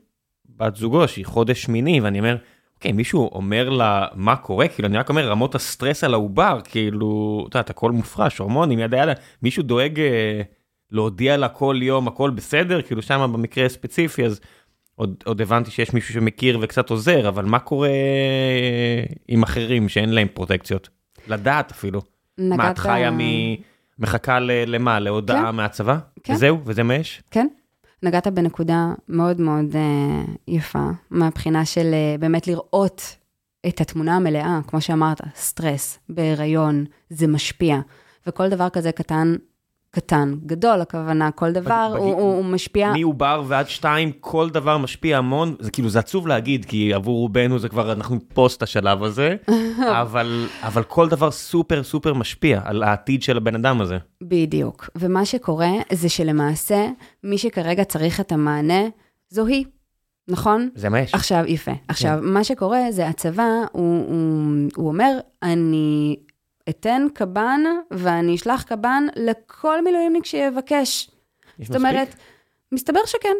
בת 0.57 0.77
זוגו 0.77 1.09
שהיא 1.09 1.27
חודש 1.27 1.63
שמיני, 1.63 2.01
ואני 2.01 2.19
אומר, 2.19 2.37
כן, 2.81 2.97
מישהו 2.97 3.31
אומר 3.33 3.69
לה 3.69 4.07
מה 4.15 4.37
קורה, 4.37 4.69
כאילו 4.69 4.89
אני 4.89 4.99
רק 4.99 5.09
אומר 5.09 5.29
רמות 5.29 5.55
הסטרס 5.55 6.05
על 6.05 6.15
העובר, 6.15 6.59
כאילו, 6.65 7.45
אתה 7.49 7.59
יודע, 7.59 7.71
הכל 7.71 7.93
מופרש, 7.93 8.39
הורמונים, 8.39 8.79
ידה 8.79 8.99
ידה, 8.99 9.13
מישהו 9.43 9.63
דואג 9.63 10.01
אה, 10.01 10.43
להודיע 10.91 11.37
לה 11.37 11.49
כל 11.49 11.79
יום 11.83 12.09
הכל 12.09 12.31
בסדר, 12.31 12.83
כאילו 12.83 13.03
שם 13.03 13.31
במקרה 13.33 13.67
הספציפי, 13.67 14.25
אז 14.25 14.41
עוד, 15.01 15.15
עוד 15.25 15.41
הבנתי 15.41 15.71
שיש 15.71 15.95
מישהו 15.95 16.15
שמכיר 16.15 16.59
וקצת 16.61 16.91
עוזר, 16.91 17.29
אבל 17.29 17.45
מה 17.45 17.59
קורה 17.59 17.89
עם 19.29 19.43
אחרים 19.43 19.89
שאין 19.89 20.09
להם 20.09 20.29
פרוטקציות? 20.35 20.89
לדעת 21.29 21.71
אפילו. 21.71 22.01
נגעת... 22.39 22.59
מה, 22.59 22.71
את 22.71 22.79
חיה 22.79 23.11
מ... 23.11 23.19
מחכה 23.99 24.39
למה? 24.41 25.01
להודעה 25.01 25.45
כן. 25.47 25.57
מהצבא? 25.57 25.99
כן. 26.23 26.33
וזהו? 26.33 26.59
וזה 26.65 26.83
מה 26.83 26.95
יש? 26.95 27.23
כן. 27.31 27.47
נגעת 28.03 28.27
בנקודה 28.27 28.93
מאוד 29.09 29.41
מאוד 29.41 29.73
uh, 29.73 30.31
יפה, 30.49 30.89
מהבחינה 31.11 31.65
של 31.65 31.91
uh, 31.93 32.21
באמת 32.21 32.47
לראות 32.47 33.17
את 33.69 33.81
התמונה 33.81 34.17
המלאה, 34.17 34.61
כמו 34.67 34.81
שאמרת, 34.81 35.21
סטרס, 35.35 35.99
בהיריון, 36.09 36.85
זה 37.11 37.27
משפיע. 37.27 37.79
וכל 38.27 38.49
דבר 38.49 38.69
כזה 38.69 38.93
קטן 38.93 39.35
קטן, 39.91 40.35
גדול 40.47 40.81
הכוונה, 40.81 41.31
כל 41.31 41.53
דבר 41.53 41.91
בג, 41.95 41.99
הוא, 41.99 42.15
בג... 42.15 42.21
הוא 42.21 42.45
משפיע. 42.45 42.93
מעובר 42.93 43.43
ועד 43.47 43.69
שתיים, 43.69 44.13
כל 44.21 44.51
דבר 44.51 44.79
משפיע 44.79 45.19
המון, 45.19 45.55
זה 45.61 45.71
כאילו, 45.71 45.89
זה 45.89 45.99
עצוב 45.99 46.27
להגיד, 46.27 46.65
כי 46.65 46.95
עבור 46.95 47.19
רובנו 47.19 47.59
זה 47.59 47.69
כבר, 47.69 47.93
אנחנו 47.93 48.19
פוסט 48.35 48.63
השלב 48.63 49.03
הזה, 49.03 49.37
אבל, 50.03 50.47
אבל 50.63 50.83
כל 50.83 51.09
דבר 51.09 51.31
סופר 51.31 51.83
סופר 51.83 52.15
משפיע 52.15 52.61
על 52.65 52.83
העתיד 52.83 53.23
של 53.23 53.37
הבן 53.37 53.55
אדם 53.55 53.81
הזה. 53.81 53.99
בדיוק, 54.23 54.91
ומה 54.97 55.25
שקורה 55.25 55.71
זה 55.93 56.09
שלמעשה, 56.09 56.89
מי 57.25 57.39
שכרגע 57.39 57.85
צריך 57.85 58.21
את 58.21 58.33
המענה, 58.33 58.83
זו 59.29 59.47
היא. 59.47 59.65
נכון? 60.29 60.69
זה 60.75 60.89
מה 60.89 61.01
יש. 61.01 61.15
עכשיו, 61.15 61.45
יפה. 61.47 61.71
עכשיו, 61.89 62.19
yeah. 62.19 62.21
כן. 62.21 62.27
מה 62.27 62.45
שקורה 62.45 62.81
זה 62.91 63.09
הצבא, 63.09 63.49
הוא, 63.73 64.07
הוא, 64.09 64.69
הוא 64.77 64.89
אומר, 64.89 65.19
אני 65.43 66.17
אתן 66.69 67.07
קב"ן 67.15 67.61
ואני 67.91 68.35
אשלח 68.35 68.63
קב"ן 68.63 69.07
לכל 69.17 69.85
מילואימניק 69.85 70.25
שיבקש. 70.25 71.11
זאת 71.63 71.77
אומרת, 71.77 72.15
מסתבר 72.73 73.01
שכן. 73.07 73.37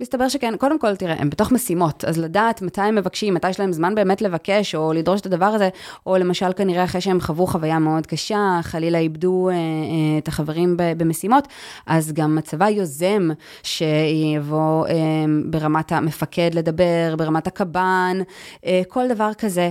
מסתבר 0.00 0.28
שכן. 0.28 0.56
קודם 0.56 0.78
כל, 0.78 0.96
תראה, 0.96 1.14
הם 1.18 1.30
בתוך 1.30 1.52
משימות, 1.52 2.04
אז 2.04 2.18
לדעת 2.18 2.62
מתי 2.62 2.80
הם 2.80 2.94
מבקשים, 2.94 3.34
מתי 3.34 3.50
יש 3.50 3.60
להם 3.60 3.72
זמן 3.72 3.94
באמת 3.94 4.22
לבקש, 4.22 4.74
או 4.74 4.92
לדרוש 4.92 5.20
את 5.20 5.26
הדבר 5.26 5.46
הזה, 5.46 5.68
או 6.06 6.16
למשל 6.16 6.52
כנראה 6.52 6.84
אחרי 6.84 7.00
שהם 7.00 7.20
חוו 7.20 7.46
חוויה 7.46 7.78
מאוד 7.78 8.06
קשה, 8.06 8.60
חלילה 8.62 8.98
איבדו 8.98 9.48
אה, 9.48 9.54
אה, 9.54 9.58
את 10.18 10.28
החברים 10.28 10.76
ב, 10.76 10.82
במשימות, 10.96 11.48
אז 11.86 12.12
גם 12.12 12.38
הצבא 12.38 12.68
יוזם 12.68 13.28
שיבוא 13.62 14.86
אה, 14.86 14.94
ברמת 15.50 15.92
המפקד 15.92 16.50
לדבר, 16.54 17.14
ברמת 17.18 17.46
הקב"ן, 17.46 18.18
אה, 18.66 18.82
כל 18.88 19.08
דבר 19.08 19.30
כזה. 19.38 19.70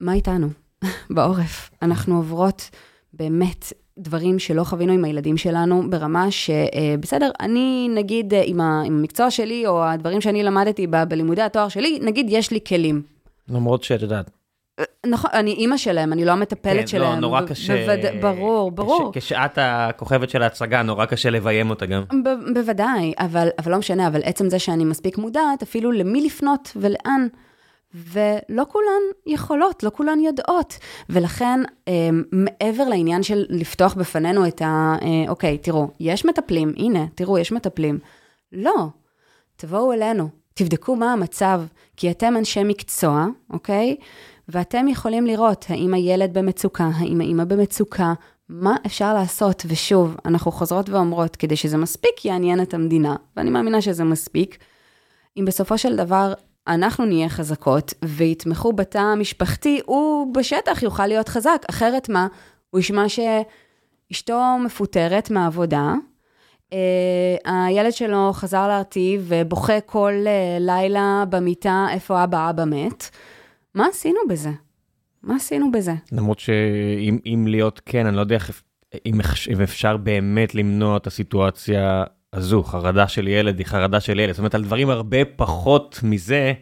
מה 0.00 0.12
איתנו? 0.12 0.63
בעורף. 1.10 1.70
אנחנו 1.82 2.16
עוברות 2.16 2.70
באמת 3.12 3.72
דברים 3.98 4.38
שלא 4.38 4.64
חווינו 4.64 4.92
עם 4.92 5.04
הילדים 5.04 5.36
שלנו, 5.36 5.90
ברמה 5.90 6.26
שבסדר, 6.30 7.30
אני 7.40 7.88
נגיד 7.94 8.32
עם 8.44 8.60
המקצוע 8.60 9.30
שלי, 9.30 9.66
או 9.66 9.84
הדברים 9.84 10.20
שאני 10.20 10.42
למדתי 10.42 10.86
ב- 10.86 11.04
בלימודי 11.08 11.42
התואר 11.42 11.68
שלי, 11.68 11.98
נגיד 12.02 12.26
יש 12.28 12.50
לי 12.50 12.58
כלים. 12.68 13.02
למרות 13.48 13.82
שאת 13.84 14.02
יודעת, 14.02 14.30
נכון, 15.06 15.30
אני 15.34 15.50
אימא 15.52 15.76
שלהם, 15.76 16.12
אני 16.12 16.24
לא 16.24 16.32
המטפלת 16.32 16.80
כן, 16.80 16.86
שלהם. 16.86 17.12
לא, 17.12 17.16
נורא 17.20 17.40
ב- 17.40 17.44
קשה. 17.46 17.86
בווד... 17.86 18.20
ברור, 18.22 18.70
ברור. 18.70 19.10
כש- 19.14 19.18
כשאת 19.18 19.58
הכוכבת 19.60 20.30
של 20.30 20.42
ההצגה, 20.42 20.82
נורא 20.82 21.04
קשה 21.06 21.30
לביים 21.30 21.70
אותה 21.70 21.86
גם. 21.86 22.02
ב- 22.24 22.52
בוודאי, 22.54 23.12
אבל, 23.18 23.48
אבל 23.58 23.72
לא 23.72 23.78
משנה, 23.78 24.06
אבל 24.06 24.20
עצם 24.24 24.50
זה 24.50 24.58
שאני 24.58 24.84
מספיק 24.84 25.18
מודעת, 25.18 25.62
אפילו 25.62 25.92
למי 25.92 26.20
לפנות 26.26 26.72
ולאן. 26.76 27.26
ולא 27.94 28.64
כולן 28.68 29.02
יכולות, 29.26 29.82
לא 29.82 29.90
כולן 29.90 30.20
יודעות. 30.20 30.78
ולכן, 31.08 31.60
אה, 31.88 32.08
מעבר 32.32 32.88
לעניין 32.88 33.22
של 33.22 33.44
לפתוח 33.48 33.94
בפנינו 33.94 34.46
את 34.46 34.62
ה... 34.62 34.96
אה, 35.02 35.30
אוקיי, 35.30 35.58
תראו, 35.58 35.88
יש 36.00 36.24
מטפלים, 36.24 36.72
הנה, 36.76 37.06
תראו, 37.14 37.38
יש 37.38 37.52
מטפלים. 37.52 37.98
לא, 38.52 38.86
תבואו 39.56 39.92
אלינו, 39.92 40.28
תבדקו 40.54 40.96
מה 40.96 41.12
המצב, 41.12 41.62
כי 41.96 42.10
אתם 42.10 42.36
אנשי 42.36 42.64
מקצוע, 42.64 43.26
אוקיי? 43.50 43.96
ואתם 44.48 44.88
יכולים 44.88 45.26
לראות 45.26 45.66
האם 45.68 45.94
הילד 45.94 46.38
במצוקה, 46.38 46.90
האם 46.94 47.20
האמא 47.20 47.44
במצוקה, 47.44 48.12
מה 48.48 48.76
אפשר 48.86 49.14
לעשות. 49.14 49.62
ושוב, 49.68 50.16
אנחנו 50.24 50.52
חוזרות 50.52 50.88
ואומרות, 50.88 51.36
כדי 51.36 51.56
שזה 51.56 51.76
מספיק 51.76 52.24
יעניין 52.24 52.62
את 52.62 52.74
המדינה, 52.74 53.16
ואני 53.36 53.50
מאמינה 53.50 53.82
שזה 53.82 54.04
מספיק, 54.04 54.58
אם 55.36 55.44
בסופו 55.44 55.78
של 55.78 55.96
דבר 55.96 56.32
אנחנו 56.68 57.04
נהיה 57.04 57.28
חזקות 57.28 57.94
ויתמכו 58.04 58.72
בתא 58.72 58.98
המשפחתי, 58.98 59.80
הוא 59.86 60.34
בשטח 60.34 60.82
יוכל 60.82 61.06
להיות 61.06 61.28
חזק, 61.28 61.62
אחרת 61.70 62.08
מה? 62.08 62.26
הוא 62.70 62.80
ישמע 62.80 63.04
שאשתו 63.08 64.40
מפוטרת 64.64 65.30
מהעבודה, 65.30 65.94
Uh, 66.64 67.50
הילד 67.50 67.92
שלו 67.92 68.32
חזר 68.32 68.68
להרטיב 68.68 69.24
ובוכה 69.28 69.80
כל 69.80 70.12
uh, 70.24 70.60
לילה 70.60 71.24
במיטה 71.28 71.86
איפה 71.90 72.24
אבא 72.24 72.50
אבא 72.50 72.64
מת. 72.64 73.10
מה 73.74 73.86
עשינו 73.86 74.18
בזה? 74.28 74.50
מה 75.22 75.36
עשינו 75.36 75.72
בזה? 75.72 75.92
למרות 76.12 76.38
שאם 76.38 77.18
אם 77.26 77.46
להיות 77.48 77.80
כן, 77.86 78.06
אני 78.06 78.16
לא 78.16 78.20
יודע 78.20 78.34
איך, 78.34 78.62
אם, 79.06 79.20
אם 79.54 79.60
אפשר 79.60 79.96
באמת 79.96 80.54
למנוע 80.54 80.96
את 80.96 81.06
הסיטואציה 81.06 82.04
הזו, 82.34 82.62
חרדה 82.62 83.08
של 83.08 83.28
ילד 83.28 83.58
היא 83.58 83.66
חרדה 83.66 84.00
של 84.00 84.20
ילד. 84.20 84.32
זאת 84.32 84.38
אומרת, 84.38 84.54
על 84.54 84.62
דברים 84.64 84.90
הרבה 84.90 85.24
פחות 85.36 86.00
מזה, 86.02 86.52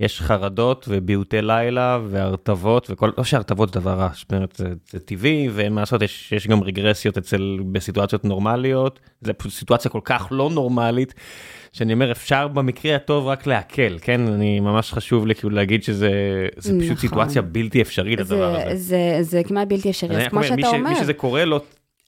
יש 0.00 0.20
חרדות 0.20 0.86
וביעוטי 0.88 1.42
לילה 1.42 1.98
והרטבות, 2.08 2.86
וכל, 2.90 3.10
לא 3.18 3.24
שהרטבות 3.24 3.74
זה 3.74 3.80
דבר 3.80 3.90
רע, 3.92 4.08
זאת 4.14 4.32
אומרת, 4.32 4.54
זה, 4.56 4.68
זה 4.90 5.00
טבעי, 5.00 5.48
ואין 5.52 5.72
מה 5.72 5.80
לעשות, 5.80 6.02
יש, 6.02 6.32
יש 6.32 6.46
גם 6.46 6.62
רגרסיות 6.62 7.18
אצל, 7.18 7.58
בסיטואציות 7.72 8.24
נורמליות, 8.24 9.00
זה 9.20 9.32
פשוט 9.32 9.52
סיטואציה 9.52 9.90
כל 9.90 10.00
כך 10.04 10.28
לא 10.30 10.50
נורמלית, 10.50 11.14
שאני 11.72 11.92
אומר, 11.92 12.12
אפשר 12.12 12.48
במקרה 12.48 12.96
הטוב 12.96 13.26
רק 13.26 13.46
להקל, 13.46 13.98
כן? 14.00 14.20
אני 14.28 14.60
ממש 14.60 14.92
חשוב 14.92 15.26
לי 15.26 15.34
כאילו 15.34 15.50
להגיד 15.50 15.82
שזה 15.82 16.10
זה 16.56 16.72
פשוט 16.80 16.82
נכון. 16.82 16.96
סיטואציה 16.96 17.42
בלתי 17.42 17.82
אפשרית, 17.82 18.20
הדבר 18.20 18.52
זה, 18.56 18.66
הזה. 18.70 18.76
זה, 18.76 19.18
זה 19.20 19.42
כמעט 19.44 19.68
בלתי 19.68 19.90
אפשרי, 19.90 20.16
אז 20.16 20.28
כמו 20.28 20.40
אומר, 20.40 20.54
מי 20.54 20.62
שאתה 20.62 20.70
ש- 20.70 20.74
אומר, 20.74 20.90
מי 20.90 20.96
שזה 20.96 21.12
קורה 21.12 21.44
לו, 21.44 21.60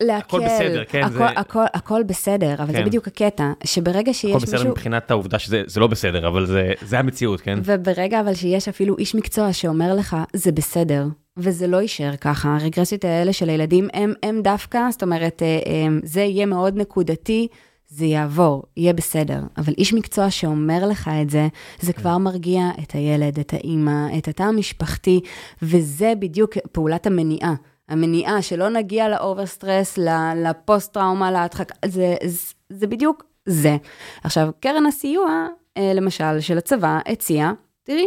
להקל, 0.02 0.36
הכל 0.36 0.44
בסדר, 0.44 0.84
כן, 0.88 1.02
הכל, 1.04 1.12
זה- 1.18 1.26
הכל, 1.26 1.64
הכל 1.74 2.02
בסדר, 2.06 2.54
אבל 2.58 2.66
זה 2.66 2.78
כן. 2.78 2.84
בדיוק 2.84 3.06
הקטע, 3.08 3.52
שברגע 3.64 4.14
שיש 4.14 4.30
הכל 4.30 4.38
בסדר 4.38 4.56
מישהו... 4.56 4.70
מבחינת 4.70 5.10
העובדה 5.10 5.38
שזה 5.38 5.62
זה 5.66 5.80
לא 5.80 5.86
בסדר, 5.86 6.28
אבל 6.28 6.46
זה, 6.46 6.72
זה 6.82 6.98
המציאות, 6.98 7.40
כן? 7.40 7.58
וברגע 7.64 8.20
אבל 8.20 8.34
שיש 8.34 8.68
אפילו 8.68 8.98
איש 8.98 9.14
מקצוע 9.14 9.52
שאומר 9.52 9.94
לך, 9.94 10.16
זה 10.32 10.52
בסדר, 10.52 11.06
וזה 11.36 11.66
לא 11.66 11.82
יישאר 11.82 12.16
ככה, 12.16 12.56
הרגרסיות 12.60 13.04
האלה 13.04 13.32
של 13.32 13.48
הילדים 13.48 13.88
הם, 13.92 14.12
הם 14.22 14.42
דווקא, 14.42 14.78
זאת 14.90 15.02
אומרת, 15.02 15.42
אה, 15.42 15.46
אה, 15.66 15.86
זה 16.04 16.20
יהיה 16.20 16.46
מאוד 16.46 16.76
נקודתי, 16.76 17.48
זה 17.88 18.04
יעבור, 18.04 18.62
יהיה 18.76 18.92
בסדר. 18.92 19.40
אבל 19.58 19.72
איש 19.78 19.94
מקצוע 19.94 20.30
שאומר 20.30 20.86
לך 20.86 21.10
את 21.22 21.30
זה, 21.30 21.48
זה 21.80 21.92
כבר 21.92 22.18
מרגיע 22.18 22.62
את 22.82 22.92
הילד, 22.92 23.38
את 23.38 23.54
האימא, 23.54 24.18
את 24.18 24.28
התא 24.28 24.42
המשפחתי, 24.42 25.20
וזה 25.62 26.12
בדיוק 26.18 26.56
פעולת 26.72 27.06
המניעה. 27.06 27.54
המניעה, 27.90 28.42
שלא 28.42 28.68
נגיע 28.68 29.08
ל 29.08 29.16
overstress, 29.16 29.98
לפוסט-טראומה, 30.36 31.30
להדחקה, 31.30 31.74
זה, 31.84 32.14
זה, 32.24 32.54
זה 32.68 32.86
בדיוק 32.86 33.24
זה. 33.46 33.76
עכשיו, 34.24 34.50
קרן 34.60 34.86
הסיוע, 34.86 35.46
אה, 35.76 35.92
למשל, 35.94 36.40
של 36.40 36.58
הצבא, 36.58 36.98
הציעה, 37.06 37.52
תראי, 37.82 38.06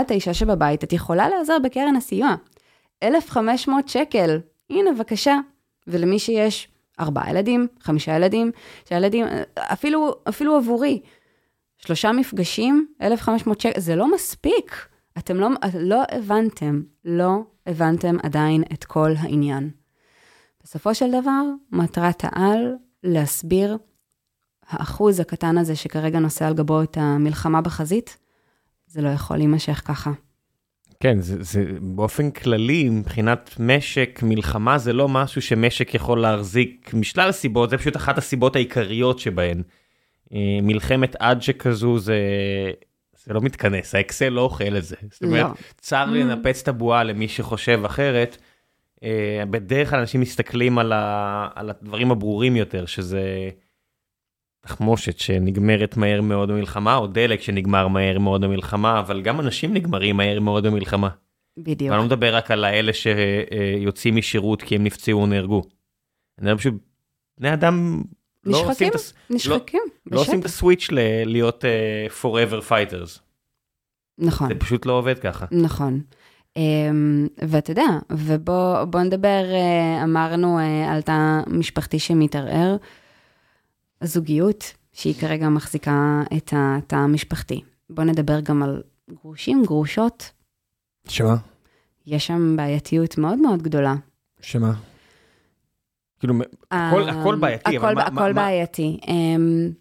את 0.00 0.10
האישה 0.10 0.34
שבבית, 0.34 0.84
את 0.84 0.92
יכולה 0.92 1.28
להיעזר 1.28 1.58
בקרן 1.64 1.96
הסיוע. 1.96 2.34
1,500 3.02 3.88
שקל, 3.88 4.40
הנה, 4.70 4.92
בבקשה. 4.92 5.38
ולמי 5.86 6.18
שיש 6.18 6.68
ארבעה 7.00 7.30
ילדים, 7.30 7.66
חמישה 7.80 8.16
ילדים, 8.16 8.50
שהילדים, 8.88 9.26
אפילו, 9.58 10.14
אפילו 10.28 10.56
עבורי, 10.56 11.00
שלושה 11.78 12.12
מפגשים, 12.12 12.86
1,500 13.02 13.60
שקל, 13.60 13.80
זה 13.80 13.96
לא 13.96 14.14
מספיק. 14.14 14.86
אתם 15.18 15.36
לא, 15.36 15.48
לא 15.74 16.02
הבנתם, 16.10 16.82
לא 17.04 17.38
הבנתם 17.66 18.16
עדיין 18.22 18.62
את 18.72 18.84
כל 18.84 19.10
העניין. 19.18 19.70
בסופו 20.62 20.94
של 20.94 21.08
דבר, 21.20 21.42
מטרת 21.72 22.24
העל 22.24 22.74
להסביר 23.02 23.78
האחוז 24.68 25.20
הקטן 25.20 25.58
הזה 25.58 25.76
שכרגע 25.76 26.18
נושא 26.18 26.46
על 26.46 26.54
גבו 26.54 26.82
את 26.82 26.96
המלחמה 27.00 27.60
בחזית, 27.60 28.18
זה 28.86 29.02
לא 29.02 29.08
יכול 29.08 29.36
להימשך 29.36 29.82
ככה. 29.84 30.10
כן, 31.00 31.20
זה, 31.20 31.42
זה 31.42 31.64
באופן 31.80 32.30
כללי, 32.30 32.88
מבחינת 32.88 33.54
משק, 33.58 34.20
מלחמה 34.22 34.78
זה 34.78 34.92
לא 34.92 35.08
משהו 35.08 35.42
שמשק 35.42 35.94
יכול 35.94 36.20
להחזיק 36.20 36.94
משלל 36.94 37.32
סיבות, 37.32 37.70
זה 37.70 37.78
פשוט 37.78 37.96
אחת 37.96 38.18
הסיבות 38.18 38.56
העיקריות 38.56 39.18
שבהן. 39.18 39.62
אה, 40.32 40.58
מלחמת 40.62 41.16
עד 41.18 41.42
שכזו 41.42 41.98
זה, 41.98 42.16
זה 43.24 43.34
לא 43.34 43.40
מתכנס, 43.40 43.94
האקסל 43.94 44.28
לא 44.28 44.40
אוכל 44.40 44.76
את 44.76 44.84
זה. 44.84 44.96
זאת 45.10 45.22
אומרת, 45.22 45.46
לא. 45.46 45.54
צר 45.76 46.04
לי 46.04 46.22
לנפץ 46.22 46.62
את 46.62 46.68
הבועה 46.68 47.04
למי 47.04 47.28
שחושב 47.28 47.80
אחרת. 47.84 48.36
אה, 49.02 49.42
בדרך 49.50 49.90
כלל 49.90 49.98
אנשים 49.98 50.20
מסתכלים 50.20 50.78
על, 50.78 50.92
ה, 50.92 51.48
על 51.54 51.70
הדברים 51.70 52.10
הברורים 52.10 52.56
יותר, 52.56 52.86
שזה 52.86 53.50
תחמושת 54.60 55.18
שנגמרת 55.18 55.96
מהר 55.96 56.20
מאוד 56.20 56.48
במלחמה, 56.48 56.96
או 56.96 57.06
דלק 57.06 57.40
שנגמר 57.40 57.88
מהר 57.88 58.18
מאוד 58.18 58.44
במלחמה, 58.44 58.98
אבל 58.98 59.22
גם 59.22 59.40
אנשים 59.40 59.74
נגמרים 59.74 60.16
מהר 60.16 60.40
מאוד 60.40 60.66
במלחמה. 60.66 61.08
בדיוק. 61.58 61.90
ואני 61.90 62.00
לא 62.00 62.04
מדבר 62.04 62.36
רק 62.36 62.50
על 62.50 62.64
האלה 62.64 62.92
שיוצאים 62.92 64.16
משירות 64.16 64.62
כי 64.62 64.76
הם 64.76 64.84
נפצעו 64.84 65.20
או 65.20 65.26
נהרגו. 65.26 65.62
אני 66.38 66.56
פשוט, 66.56 66.74
בני 67.38 67.52
אדם 67.52 68.02
נשחקים, 68.46 68.88
את 68.88 68.94
הס- 68.94 69.12
נשחקים, 69.30 69.80
לא 70.10 70.20
עושים 70.20 70.40
את. 70.40 70.44
הסוויץ' 70.44 70.88
ל- 70.92 70.98
להיות 71.24 71.64
אה, 71.64 72.06
forever 72.22 72.62
fighters. 72.68 73.20
נכון. 74.18 74.48
זה 74.48 74.54
פשוט 74.54 74.86
לא 74.86 74.92
עובד 74.92 75.18
ככה. 75.18 75.46
נכון. 75.52 76.00
אמ, 76.56 77.26
ואתה 77.48 77.70
יודע, 77.70 77.86
ובוא 78.12 78.84
בוא 78.84 79.00
נדבר, 79.00 79.44
אה, 79.52 80.04
אמרנו 80.04 80.58
אה, 80.58 80.92
על 80.92 81.02
תא 81.02 81.40
משפחתי 81.46 81.98
שמתערער, 81.98 82.76
הזוגיות, 84.02 84.64
שהיא 84.92 85.14
כרגע 85.14 85.48
מחזיקה 85.48 86.22
את 86.36 86.52
התא 86.56 86.96
המשפחתי. 86.96 87.60
בוא 87.90 88.04
נדבר 88.04 88.40
גם 88.40 88.62
על 88.62 88.82
גרושים, 89.10 89.62
גרושות, 89.66 90.30
שמה? 91.08 91.36
יש 92.06 92.26
שם 92.26 92.56
בעייתיות 92.56 93.18
מאוד 93.18 93.38
מאוד 93.38 93.62
גדולה. 93.62 93.94
שמה? 94.40 94.72
כאילו, 96.20 96.34
הכל- 96.70 97.08
אה, 97.08 97.20
הכל 97.20 97.36
בעייתי, 97.36 97.76
הכל, 97.76 97.94
מה- 97.94 98.02
הכל 98.02 98.14
מה- 98.14 98.28
מה- 98.28 98.32
בעייתי. 98.32 98.98
הם, 99.06 99.72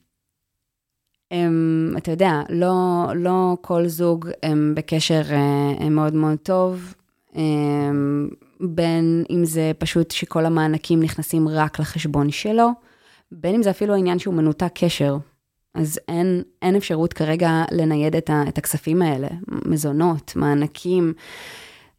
הם, 1.32 1.94
אתה 1.98 2.12
יודע, 2.12 2.42
לא, 2.50 2.74
לא 3.16 3.58
כל 3.62 3.88
זוג 3.88 4.30
הם 4.44 4.74
בקשר 4.76 5.22
אה, 5.32 5.38
הם 5.80 5.96
מאוד 5.96 6.14
מאוד 6.14 6.38
טוב, 6.44 6.94
הם, 7.34 8.30
בין 8.60 9.24
אם 9.30 9.46
זה 9.46 9.72
פשוט 9.78 10.12
שכל 10.12 10.46
המענקים 10.46 11.04
נכנסים 11.04 11.48
רק 11.48 11.80
לחשבון 11.80 12.32
שלו, 12.32 12.70
בין 13.32 13.56
אם 13.56 13.64
זה 13.64 13.70
אפילו 13.70 13.94
העניין 13.94 14.20
שהוא 14.20 14.34
מנותק 14.34 14.72
קשר. 14.76 15.18
אז 15.76 16.00
אין, 16.08 16.42
אין 16.62 16.76
אפשרות 16.76 17.14
כרגע 17.14 17.64
לנייד 17.72 18.16
את, 18.16 18.30
ה, 18.30 18.44
את 18.48 18.58
הכספים 18.58 19.02
האלה, 19.02 19.28
מזונות, 19.66 20.34
מענקים. 20.36 21.14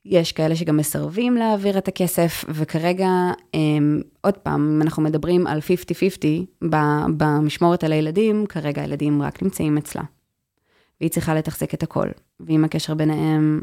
יש 0.04 0.32
כאלה 0.32 0.56
שגם 0.56 0.76
מסרבים 0.76 1.34
להעביר 1.34 1.78
את 1.78 1.88
הכסף, 1.88 2.44
וכרגע, 2.48 3.08
הם, 3.54 4.00
עוד 4.20 4.34
פעם, 4.36 4.72
אם 4.76 4.82
אנחנו 4.82 5.02
מדברים 5.02 5.46
על 5.46 5.58
50-50 5.58 5.62
ב- 6.70 7.04
במשמורת 7.16 7.84
על 7.84 7.92
הילדים, 7.92 8.46
כרגע 8.48 8.82
הילדים 8.82 9.22
רק 9.22 9.42
נמצאים 9.42 9.78
אצלה. 9.78 10.02
והיא 11.00 11.10
צריכה 11.10 11.34
לתחזק 11.34 11.74
את 11.74 11.82
הכל. 11.82 12.08
ואם 12.40 12.64
הקשר 12.64 12.94
ביניהם 12.94 13.60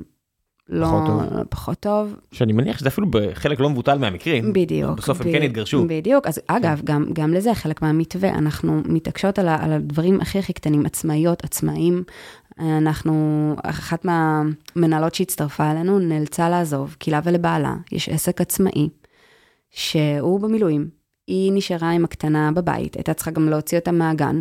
לא... 0.70 0.86
פחות 0.86 1.08
טוב. 1.08 1.44
פחות 1.50 1.80
טוב, 1.80 2.16
שאני 2.32 2.54
מניח 2.54 2.78
שזה 2.80 2.88
אפילו 2.90 3.08
בחלק 3.12 3.60
לא 3.60 3.70
מבוטל 3.70 3.98
מהמקרים. 3.98 4.54
בדיוק. 4.54 4.98
בסוף 4.98 5.22
הם 5.22 5.28
ב- 5.28 5.32
כן 5.32 5.42
התגרשו. 5.42 5.86
בדיוק, 5.88 6.28
אז 6.28 6.40
אגב, 6.48 6.82
גם, 6.84 7.06
גם 7.14 7.34
לזה 7.34 7.54
חלק 7.54 7.82
מהמתווה, 7.82 8.30
אנחנו 8.30 8.82
מתעקשות 8.86 9.40
על, 9.40 9.48
ה- 9.48 9.64
על 9.64 9.72
הדברים 9.74 10.22
הכי 10.22 10.40
הכי 10.40 10.54
קטנים, 10.54 10.86
עצמאיות, 10.86 11.44
עצמאים. 11.44 12.04
אנחנו, 12.60 13.56
אחת 13.64 14.06
מהמנהלות 14.06 15.16
שהצטרפה 15.16 15.72
אלינו 15.72 16.00
נאלצה 16.00 16.50
לעזוב, 16.50 16.96
כי 17.00 17.12
לה 17.12 17.20
ולבעלה 17.24 17.76
יש 17.92 18.10
עסק 18.10 18.42
עצמאי, 18.42 18.90
שהוא 19.72 20.40
במילואים, 20.40 20.90
היא 21.28 21.52
נשארה 21.54 21.92
עם 21.92 22.06
הקטנה 22.06 22.52
בבית, 22.52 22.96
הייתה 22.96 23.14
צריכה 23.14 23.32
גם 23.32 23.50
להוציא 23.50 23.80
אותה 23.80 23.92
מהגן, 23.92 24.40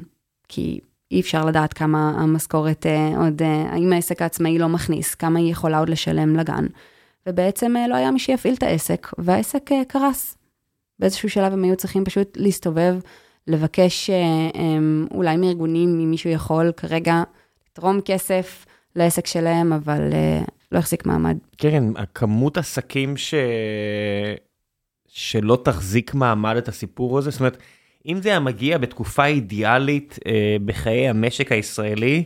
כי 0.49 0.81
אי 1.11 1.21
אפשר 1.21 1.45
לדעת 1.45 1.73
כמה 1.73 2.11
המשכורת 2.11 2.87
אה, 2.87 3.19
עוד, 3.19 3.43
אה, 3.43 3.73
האם 3.73 3.93
העסק 3.93 4.23
העצמאי 4.23 4.59
לא 4.59 4.69
מכניס, 4.69 5.15
כמה 5.15 5.39
היא 5.39 5.51
יכולה 5.51 5.79
עוד 5.79 5.89
לשלם 5.89 6.37
לגן. 6.37 6.67
ובעצם 7.27 7.77
אה, 7.77 7.89
לא 7.89 7.95
היה 7.95 8.11
מי 8.11 8.19
שיפעיל 8.19 8.55
את 8.55 8.63
העסק, 8.63 9.07
והעסק 9.19 9.73
אה, 9.73 9.83
קרס. 9.89 10.37
באיזשהו 10.99 11.31
שלב 11.31 11.53
הם 11.53 11.65
היו 11.65 11.77
צריכים 11.77 12.05
פשוט 12.05 12.37
להסתובב, 12.37 12.97
לבקש 13.47 14.11
אולי 15.15 15.37
מארגונים, 15.37 15.89
אם 15.89 16.11
מישהו 16.11 16.31
יכול 16.31 16.73
כרגע 16.73 17.23
לתרום 17.77 18.01
כסף 18.05 18.67
לעסק 18.97 19.27
שלהם, 19.27 19.73
אבל 19.73 20.13
אה, 20.13 20.41
לא 20.73 20.79
החזיק 20.79 21.07
מעמד. 21.07 21.37
כן, 21.59 21.85
הכמות 21.97 22.59
עסקים 22.59 23.17
ש... 23.17 23.35
שלא 25.09 25.59
תחזיק 25.65 26.15
מעמד 26.15 26.57
את 26.57 26.69
הסיפור 26.69 27.19
הזה, 27.19 27.31
זאת 27.31 27.41
אומרת, 27.41 27.57
אם 28.07 28.19
זה 28.23 28.29
היה 28.29 28.41
מגיע 28.41 28.79
בתקופה 28.79 29.27
אידיאלית 29.27 30.19
אה, 30.27 30.57
בחיי 30.65 31.09
המשק 31.09 31.53
הישראלי, 31.53 32.25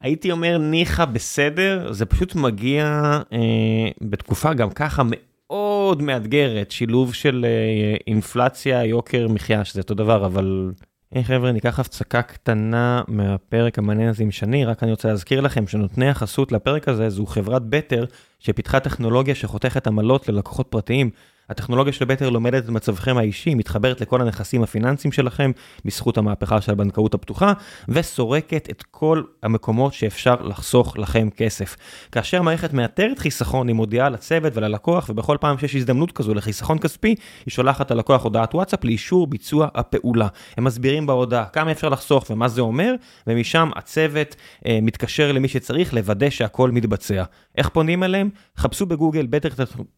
הייתי 0.00 0.32
אומר 0.32 0.58
ניחא 0.58 1.04
בסדר, 1.04 1.92
זה 1.92 2.06
פשוט 2.06 2.34
מגיע 2.34 2.84
אה, 3.32 3.38
בתקופה 4.00 4.54
גם 4.54 4.70
ככה 4.70 5.02
מאוד 5.06 6.02
מאתגרת, 6.02 6.70
שילוב 6.70 7.14
של 7.14 7.46
אה, 7.48 7.96
אינפלציה, 8.06 8.84
יוקר 8.84 9.28
מחיה, 9.28 9.64
שזה 9.64 9.80
אותו 9.80 9.94
דבר, 9.94 10.26
אבל... 10.26 10.72
היי 11.12 11.22
hey, 11.22 11.26
חבר'ה, 11.26 11.52
ניקח 11.52 11.80
הפסקה 11.80 12.22
קטנה 12.22 13.02
מהפרק 13.08 13.78
המעניין 13.78 14.08
הזה 14.08 14.22
עם 14.22 14.30
שני, 14.30 14.64
רק 14.64 14.82
אני 14.82 14.90
רוצה 14.90 15.08
להזכיר 15.08 15.40
לכם 15.40 15.66
שנותני 15.66 16.08
החסות 16.08 16.52
לפרק 16.52 16.88
הזה 16.88 17.10
זו 17.10 17.26
חברת 17.26 17.62
בטר, 17.62 18.04
שפיתחה 18.38 18.80
טכנולוגיה 18.80 19.34
שחותכת 19.34 19.86
עמלות 19.86 20.28
ללקוחות 20.28 20.66
פרטיים. 20.70 21.10
הטכנולוגיה 21.52 21.92
של 21.92 22.04
בטר 22.04 22.30
לומדת 22.30 22.64
את 22.64 22.68
מצבכם 22.68 23.18
האישי, 23.18 23.54
מתחברת 23.54 24.00
לכל 24.00 24.20
הנכסים 24.20 24.62
הפיננסיים 24.62 25.12
שלכם 25.12 25.50
בזכות 25.84 26.18
המהפכה 26.18 26.60
של 26.60 26.72
הבנקאות 26.72 27.14
הפתוחה, 27.14 27.52
וסורקת 27.88 28.68
את 28.70 28.82
כל 28.90 29.22
המקומות 29.42 29.92
שאפשר 29.92 30.34
לחסוך 30.34 30.98
לכם 30.98 31.28
כסף. 31.36 31.76
כאשר 32.12 32.42
מערכת 32.42 32.72
מאתרת 32.72 33.18
חיסכון, 33.18 33.68
היא 33.68 33.76
מודיעה 33.76 34.08
לצוות 34.08 34.56
וללקוח, 34.56 35.06
ובכל 35.08 35.36
פעם 35.40 35.58
שיש 35.58 35.74
הזדמנות 35.74 36.12
כזו 36.12 36.34
לחיסכון 36.34 36.78
כספי, 36.78 37.14
היא 37.46 37.52
שולחת 37.52 37.90
ללקוח 37.90 38.24
הודעת 38.24 38.54
וואטסאפ 38.54 38.84
לאישור 38.84 39.26
ביצוע 39.26 39.68
הפעולה. 39.74 40.28
הם 40.56 40.64
מסבירים 40.64 41.06
בהודעה 41.06 41.44
כמה 41.44 41.72
אפשר 41.72 41.88
לחסוך 41.88 42.30
ומה 42.30 42.48
זה 42.48 42.60
אומר, 42.60 42.94
ומשם 43.26 43.70
הצוות 43.76 44.36
אה, 44.66 44.78
מתקשר 44.82 45.32
למי 45.32 45.48
שצריך 45.48 45.94
לוודא 45.94 46.30
שהכל 46.30 46.70
מתבצע. 46.70 47.24
איך 47.58 47.68
פונים 47.68 48.02
אליהם? 48.02 48.30
חפשו 48.56 48.86
בגוגל 48.86 49.26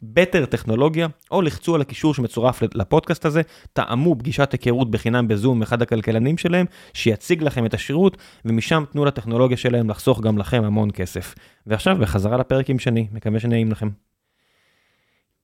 בטר, 0.03 0.47
טכנולוגיה, 0.47 1.07
או 1.31 1.43
לחצו 1.43 1.75
על 1.75 1.81
הקישור 1.81 2.15
שמצורף 2.15 2.63
לפודקאסט 2.75 3.25
הזה, 3.25 3.43
טעמו 3.73 4.19
פגישת 4.19 4.53
היכרות 4.53 4.91
בחינם 4.91 5.29
בזום 5.29 5.57
עם 5.57 5.63
אחד 5.63 5.83
הכלכלנים 5.83 6.39
שלהם, 6.39 6.67
שיציג 6.93 7.43
לכם 7.43 7.67
את 7.67 7.75
השירות, 7.75 8.17
ומשם 8.45 8.85
תנו 8.93 9.05
לטכנולוגיה 9.05 9.57
שלהם 9.57 9.91
לחסוך 9.91 10.21
גם 10.21 10.39
לכם 10.39 10.65
המון 10.65 10.91
כסף. 10.91 11.35
ועכשיו 11.67 11.97
בחזרה 12.01 12.37
לפרק 12.37 12.71
עם 12.71 12.79
שני, 12.79 13.07
מקווה 13.13 13.41
שנעים 13.41 13.73
לכם. 13.73 13.89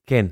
כן. 0.07 0.25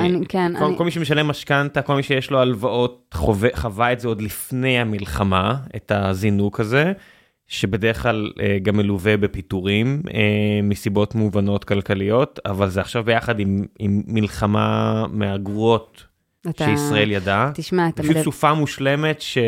אני, 0.00 0.26
כן, 0.28 0.52
כל, 0.58 0.64
אני... 0.64 0.76
כל 0.76 0.84
מי 0.84 0.90
שמשלם 0.90 1.26
משכנתה, 1.26 1.82
כל 1.82 1.96
מי 1.96 2.02
שיש 2.02 2.30
לו 2.30 2.40
הלוואות, 2.40 3.14
חווה, 3.14 3.48
חווה 3.54 3.92
את 3.92 4.00
זה 4.00 4.08
עוד 4.08 4.22
לפני 4.22 4.78
המלחמה, 4.78 5.56
את 5.76 5.92
הזינוק 5.94 6.60
הזה. 6.60 6.92
שבדרך 7.50 8.02
כלל 8.02 8.32
uh, 8.34 8.40
גם 8.62 8.76
מלווה 8.76 9.16
בפיטורים 9.16 10.02
uh, 10.06 10.10
מסיבות 10.62 11.14
מובנות 11.14 11.64
כלכליות, 11.64 12.40
אבל 12.46 12.68
זה 12.68 12.80
עכשיו 12.80 13.04
ביחד 13.04 13.40
עם, 13.40 13.64
עם 13.78 14.02
מלחמה 14.06 15.06
מהגרועות 15.10 16.04
אתה... 16.48 16.64
שישראל 16.64 17.10
ידעה. 17.10 17.50
תשמע, 17.54 17.88
אתה 17.88 18.02
מדבר... 18.02 18.14
פשוט 18.14 18.24
סופה 18.24 18.54
מושלמת 18.54 19.20
ש... 19.20 19.38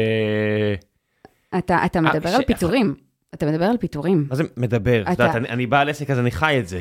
אתה, 1.59 1.85
אתה 1.85 2.01
מדבר 2.01 2.31
ש... 2.31 2.35
על 2.35 2.43
פיטורים. 2.45 2.95
אתה 3.35 3.47
מדבר 3.47 3.65
על 3.65 3.77
פיטורים. 3.77 4.27
מה 4.31 4.37
זה 4.37 4.45
מדבר? 4.57 5.03
אתה... 5.03 5.11
יודעת, 5.11 5.35
אני, 5.37 5.49
אני 5.49 5.67
בעל 5.67 5.89
עסק 5.89 6.11
אז 6.11 6.19
אני 6.19 6.31
חי 6.31 6.57
את 6.59 6.69
זה. 6.69 6.81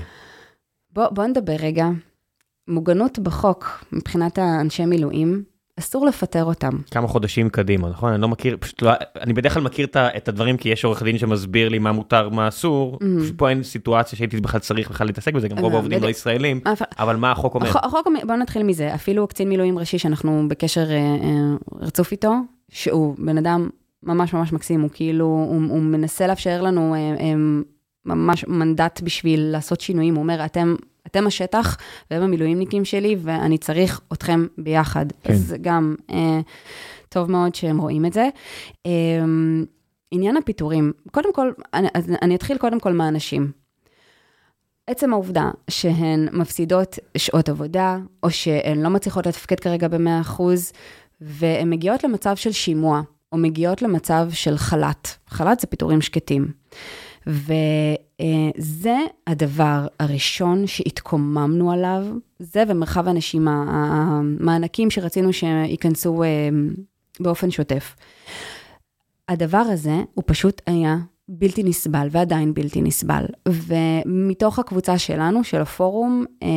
בוא, 0.93 1.07
בוא 1.09 1.25
נדבר 1.25 1.55
רגע. 1.59 1.87
מוגנות 2.67 3.19
בחוק 3.19 3.85
מבחינת 3.91 4.37
האנשי 4.37 4.85
מילואים, 4.85 5.43
אסור 5.81 6.05
לפטר 6.05 6.43
אותם. 6.43 6.69
כמה 6.91 7.07
חודשים 7.07 7.49
קדימה, 7.49 7.89
נכון? 7.89 8.13
אני 8.13 8.21
לא 8.21 8.27
מכיר, 8.27 8.57
פשוט 8.59 8.81
לא, 8.81 8.91
אני 9.21 9.33
בדרך 9.33 9.53
כלל 9.53 9.63
מכיר 9.63 9.87
את 9.95 10.27
הדברים 10.27 10.57
כי 10.57 10.69
יש 10.69 10.85
עורך 10.85 11.03
דין 11.03 11.17
שמסביר 11.17 11.69
לי 11.69 11.79
מה 11.79 11.91
מותר, 11.91 12.29
מה 12.29 12.47
אסור, 12.47 12.95
mm-hmm. 12.97 13.21
פשוט 13.23 13.37
פה 13.37 13.49
אין 13.49 13.63
סיטואציה 13.63 14.17
שהייתי 14.17 14.41
בכלל 14.41 14.59
צריך 14.59 14.89
בכלל 14.89 15.07
להתעסק 15.07 15.33
בזה, 15.33 15.47
גם 15.47 15.57
רוב 15.57 15.73
העובדים 15.73 16.03
לא 16.03 16.07
ישראלים, 16.07 16.59
אבל 16.99 17.15
מה 17.15 17.31
החוק 17.31 17.55
אומר? 17.55 17.69
החוק, 17.69 18.07
בוא 18.27 18.35
נתחיל 18.35 18.63
מזה, 18.63 18.95
אפילו 18.95 19.27
קצין 19.27 19.49
מילואים 19.49 19.79
ראשי 19.79 19.97
שאנחנו 19.97 20.45
בקשר 20.47 20.91
אה, 20.91 20.97
אה, 20.97 21.55
רצוף 21.81 22.11
איתו, 22.11 22.33
שהוא 22.69 23.15
בן 23.17 23.37
אדם 23.37 23.69
ממש 24.03 24.33
ממש 24.33 24.53
מקסים, 24.53 24.81
הוא 24.81 24.89
כאילו, 24.93 25.25
הוא, 25.25 25.61
הוא 25.69 25.79
מנסה 25.79 26.27
לאפשר 26.27 26.61
לנו 26.61 26.95
אה, 26.95 27.33
ממש 28.05 28.45
מנדט 28.47 29.01
בשביל 29.03 29.39
לעשות 29.39 29.81
שינויים, 29.81 30.15
הוא 30.15 30.23
אומר, 30.23 30.45
אתם 30.45 30.75
אתם 31.07 31.27
השטח 31.27 31.77
והם 32.11 32.21
המילואימניקים 32.21 32.85
שלי, 32.85 33.15
ואני 33.21 33.57
צריך 33.57 34.01
אתכם 34.13 34.45
ביחד. 34.57 35.05
כן. 35.23 35.33
אז 35.33 35.55
גם 35.61 35.95
אה, 36.11 36.39
טוב 37.09 37.31
מאוד 37.31 37.55
שהם 37.55 37.77
רואים 37.77 38.05
את 38.05 38.13
זה. 38.13 38.29
אה, 38.85 38.91
עניין 40.11 40.37
הפיטורים, 40.37 40.93
קודם 41.11 41.33
כל, 41.33 41.51
אני, 41.73 41.87
אני 42.21 42.35
אתחיל 42.35 42.57
קודם 42.57 42.79
כל 42.79 42.93
מהאנשים. 42.93 43.51
עצם 44.87 45.13
העובדה 45.13 45.51
שהן 45.69 46.27
מפסידות 46.31 46.99
שעות 47.17 47.49
עבודה, 47.49 47.97
או 48.23 48.31
שהן 48.31 48.81
לא 48.81 48.89
מצליחות 48.89 49.25
לתפקד 49.25 49.59
כרגע 49.59 49.87
ב-100%, 49.87 50.41
והן 51.21 51.69
מגיעות 51.69 52.03
למצב 52.03 52.35
של 52.35 52.51
שימוע, 52.51 53.01
או 53.31 53.37
מגיעות 53.37 53.81
למצב 53.81 54.27
של 54.31 54.57
חל"ת. 54.57 55.07
חל"ת 55.27 55.59
זה 55.59 55.67
פיטורים 55.67 56.01
שקטים. 56.01 56.51
וזה 57.27 58.97
הדבר 59.27 59.87
הראשון 59.99 60.67
שהתקוממנו 60.67 61.71
עליו, 61.71 62.05
זה 62.39 62.63
ומרחב 62.67 63.07
הנשימה, 63.07 63.65
המענקים 63.69 64.91
שרצינו 64.91 65.33
שייכנסו 65.33 66.23
אה, 66.23 66.49
באופן 67.19 67.51
שוטף. 67.51 67.95
הדבר 69.29 69.57
הזה 69.57 69.95
הוא 70.13 70.23
פשוט 70.27 70.61
היה 70.65 70.97
בלתי 71.33 71.63
נסבל 71.63 72.07
ועדיין 72.11 72.53
בלתי 72.53 72.81
נסבל. 72.81 73.25
ומתוך 73.47 74.59
הקבוצה 74.59 74.97
שלנו, 74.97 75.43
של 75.43 75.61
הפורום, 75.61 76.25
אה, 76.43 76.49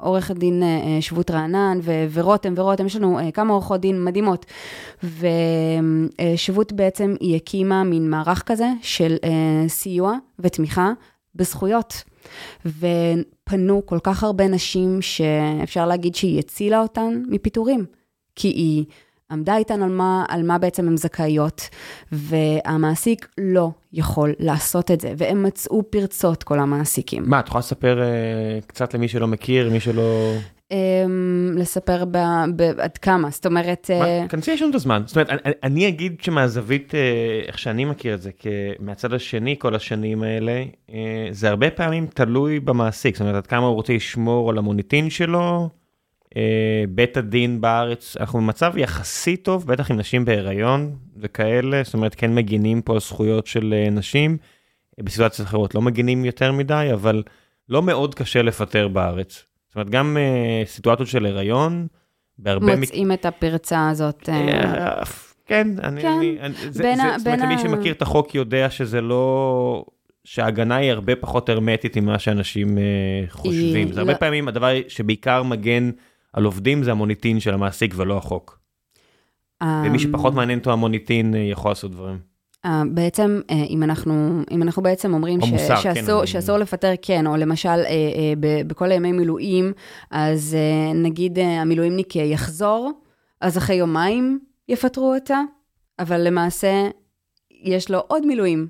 עורכת 0.00 0.36
דין 0.36 0.62
אה, 0.62 0.98
שבות 1.00 1.30
רענן 1.30 1.78
ו- 1.82 2.06
ורותם 2.12 2.54
ורותם, 2.56 2.86
יש 2.86 2.96
לנו 2.96 3.18
אה, 3.18 3.30
כמה 3.30 3.52
עורכות 3.52 3.80
דין 3.80 4.04
מדהימות. 4.04 4.46
ושבות 5.02 6.72
בעצם 6.72 7.14
היא 7.20 7.36
הקימה 7.36 7.84
מין 7.84 8.10
מערך 8.10 8.42
כזה 8.42 8.68
של 8.82 9.16
סיוע 9.68 10.14
ותמיכה 10.38 10.92
בזכויות. 11.34 12.02
ופנו 12.66 13.86
כל 13.86 13.98
כך 14.02 14.24
הרבה 14.24 14.48
נשים 14.48 15.02
שאפשר 15.02 15.86
להגיד 15.86 16.14
שהיא 16.14 16.38
הצילה 16.38 16.80
אותן 16.80 17.22
מפיטורים. 17.28 17.84
כי 18.34 18.48
היא 18.48 18.84
עמדה 19.32 19.56
איתן 19.56 19.82
על 19.82 19.90
מה, 19.90 20.24
על 20.28 20.42
מה 20.42 20.58
בעצם 20.58 20.88
הן 20.88 20.96
זכאיות, 20.96 21.68
והמעסיק 22.12 23.28
לא 23.38 23.70
יכול 23.92 24.34
לעשות 24.38 24.90
את 24.90 25.00
זה, 25.00 25.12
והם 25.16 25.42
מצאו 25.42 25.90
פרצות, 25.90 26.42
כל 26.42 26.58
המעסיקים. 26.58 27.22
מה, 27.26 27.40
את 27.40 27.48
יכולה 27.48 27.58
לספר 27.58 28.00
uh, 28.00 28.66
קצת 28.66 28.94
למי 28.94 29.08
שלא 29.08 29.26
מכיר, 29.26 29.70
מי 29.70 29.80
שלא... 29.80 30.32
Um, 30.72 30.74
לספר 31.58 32.04
ב, 32.04 32.18
ב, 32.56 32.62
עד 32.62 32.98
כמה, 32.98 33.30
זאת 33.30 33.46
אומרת... 33.46 33.90
מה, 33.90 34.28
כנסי 34.28 34.50
יש 34.50 34.62
לנו 34.62 34.70
את 34.70 34.74
הזמן. 34.74 35.02
זאת 35.06 35.16
אומרת, 35.16 35.30
אני, 35.30 35.52
אני 35.62 35.88
אגיד 35.88 36.16
שמהזווית, 36.20 36.90
uh, 36.90 37.46
איך 37.46 37.58
שאני 37.58 37.84
מכיר 37.84 38.14
את 38.14 38.22
זה, 38.22 38.30
מהצד 38.80 39.12
השני, 39.12 39.56
כל 39.58 39.74
השנים 39.74 40.22
האלה, 40.22 40.64
uh, 40.88 40.92
זה 41.30 41.48
הרבה 41.48 41.70
פעמים 41.70 42.06
תלוי 42.06 42.60
במעסיק, 42.60 43.16
זאת 43.16 43.20
אומרת, 43.20 43.34
עד 43.34 43.46
כמה 43.46 43.66
הוא 43.66 43.74
רוצה 43.74 43.92
לשמור 43.92 44.50
על 44.50 44.58
המוניטין 44.58 45.10
שלו. 45.10 45.68
אה, 46.36 46.84
בית 46.88 47.16
הדין 47.16 47.60
בארץ, 47.60 48.16
אנחנו 48.16 48.38
במצב 48.38 48.72
יחסית 48.76 49.44
טוב, 49.44 49.66
בטח 49.66 49.90
עם 49.90 49.96
נשים 49.96 50.24
בהיריון 50.24 50.96
וכאלה, 51.16 51.82
זאת 51.84 51.94
אומרת 51.94 52.14
כן 52.14 52.34
מגינים 52.34 52.82
פה 52.82 52.92
על 52.92 53.00
זכויות 53.00 53.46
של 53.46 53.74
אה, 53.76 53.90
נשים, 53.90 54.36
בסיטואציות 55.00 55.48
אחרות 55.48 55.74
לא 55.74 55.82
מגינים 55.82 56.24
יותר 56.24 56.52
מדי, 56.52 56.88
אבל 56.92 57.22
לא 57.68 57.82
מאוד 57.82 58.14
קשה 58.14 58.42
לפטר 58.42 58.88
בארץ. 58.88 59.44
זאת 59.68 59.76
אומרת 59.76 59.90
גם 59.90 60.16
אה, 60.16 60.62
סיטואציות 60.66 61.08
של 61.08 61.26
הריון, 61.26 61.86
בהרבה... 62.38 62.76
מוצאים 62.76 63.08
מק... 63.08 63.20
את 63.20 63.26
הפרצה 63.26 63.88
הזאת. 63.88 64.28
כן, 65.46 65.66
אני, 65.82 66.02
כן. 66.02 66.08
אני, 66.08 66.36
אני 66.40 66.54
זה, 66.70 66.82
בין 66.82 66.96
זה, 66.96 67.02
ה... 67.02 67.18
זאת 67.18 67.26
אומרת, 67.26 67.48
מי 67.48 67.58
שמכיר 67.58 67.92
את 67.92 68.02
החוק 68.02 68.34
יודע 68.34 68.70
שזה 68.70 69.00
לא, 69.00 69.84
שההגנה 70.24 70.76
היא 70.76 70.90
הרבה 70.90 71.16
פחות 71.16 71.48
הרמטית 71.48 71.96
ממה 71.96 72.18
שאנשים 72.18 72.78
חושבים. 73.28 73.88
זה 73.88 73.94
לא... 73.94 74.00
הרבה 74.00 74.14
פעמים 74.14 74.48
הדבר 74.48 74.72
שבעיקר 74.88 75.42
מגן 75.42 75.90
על 76.32 76.44
עובדים 76.44 76.82
זה 76.82 76.90
המוניטין 76.90 77.40
של 77.40 77.54
המעסיק 77.54 77.94
ולא 77.96 78.16
החוק. 78.16 78.58
ומי 79.62 79.98
שפחות 79.98 80.34
מעניין 80.34 80.58
אותו 80.58 80.72
המוניטין 80.72 81.34
אה, 81.34 81.40
יכול 81.40 81.70
לעשות 81.70 81.90
דברים. 81.90 82.18
אה, 82.64 82.82
בעצם, 82.90 83.40
אה, 83.50 83.64
אם 83.68 83.82
אנחנו, 83.82 84.42
אם 84.50 84.62
אנחנו 84.62 84.82
בעצם 84.82 85.14
אומרים 85.14 85.42
או 85.42 85.46
ש, 85.46 85.50
מוסר, 85.50 85.76
שאסור, 85.76 86.20
כן. 86.20 86.26
שאסור 86.26 86.58
לפטר, 86.58 86.92
כן, 87.02 87.26
או 87.26 87.36
למשל 87.36 87.68
אה, 87.68 88.32
ב- 88.40 88.62
בכל 88.68 88.90
הימי 88.90 89.12
מילואים, 89.12 89.72
אז 90.10 90.56
נגיד 90.94 91.38
המילואימניק 91.38 92.16
יחזור, 92.16 92.92
אז 93.40 93.58
אחרי 93.58 93.76
יומיים 93.76 94.40
יפטרו 94.68 95.14
אותה, 95.14 95.40
אבל 95.98 96.20
למעשה 96.20 96.88
יש 97.50 97.90
לו 97.90 97.98
עוד 97.98 98.26
מילואים 98.26 98.66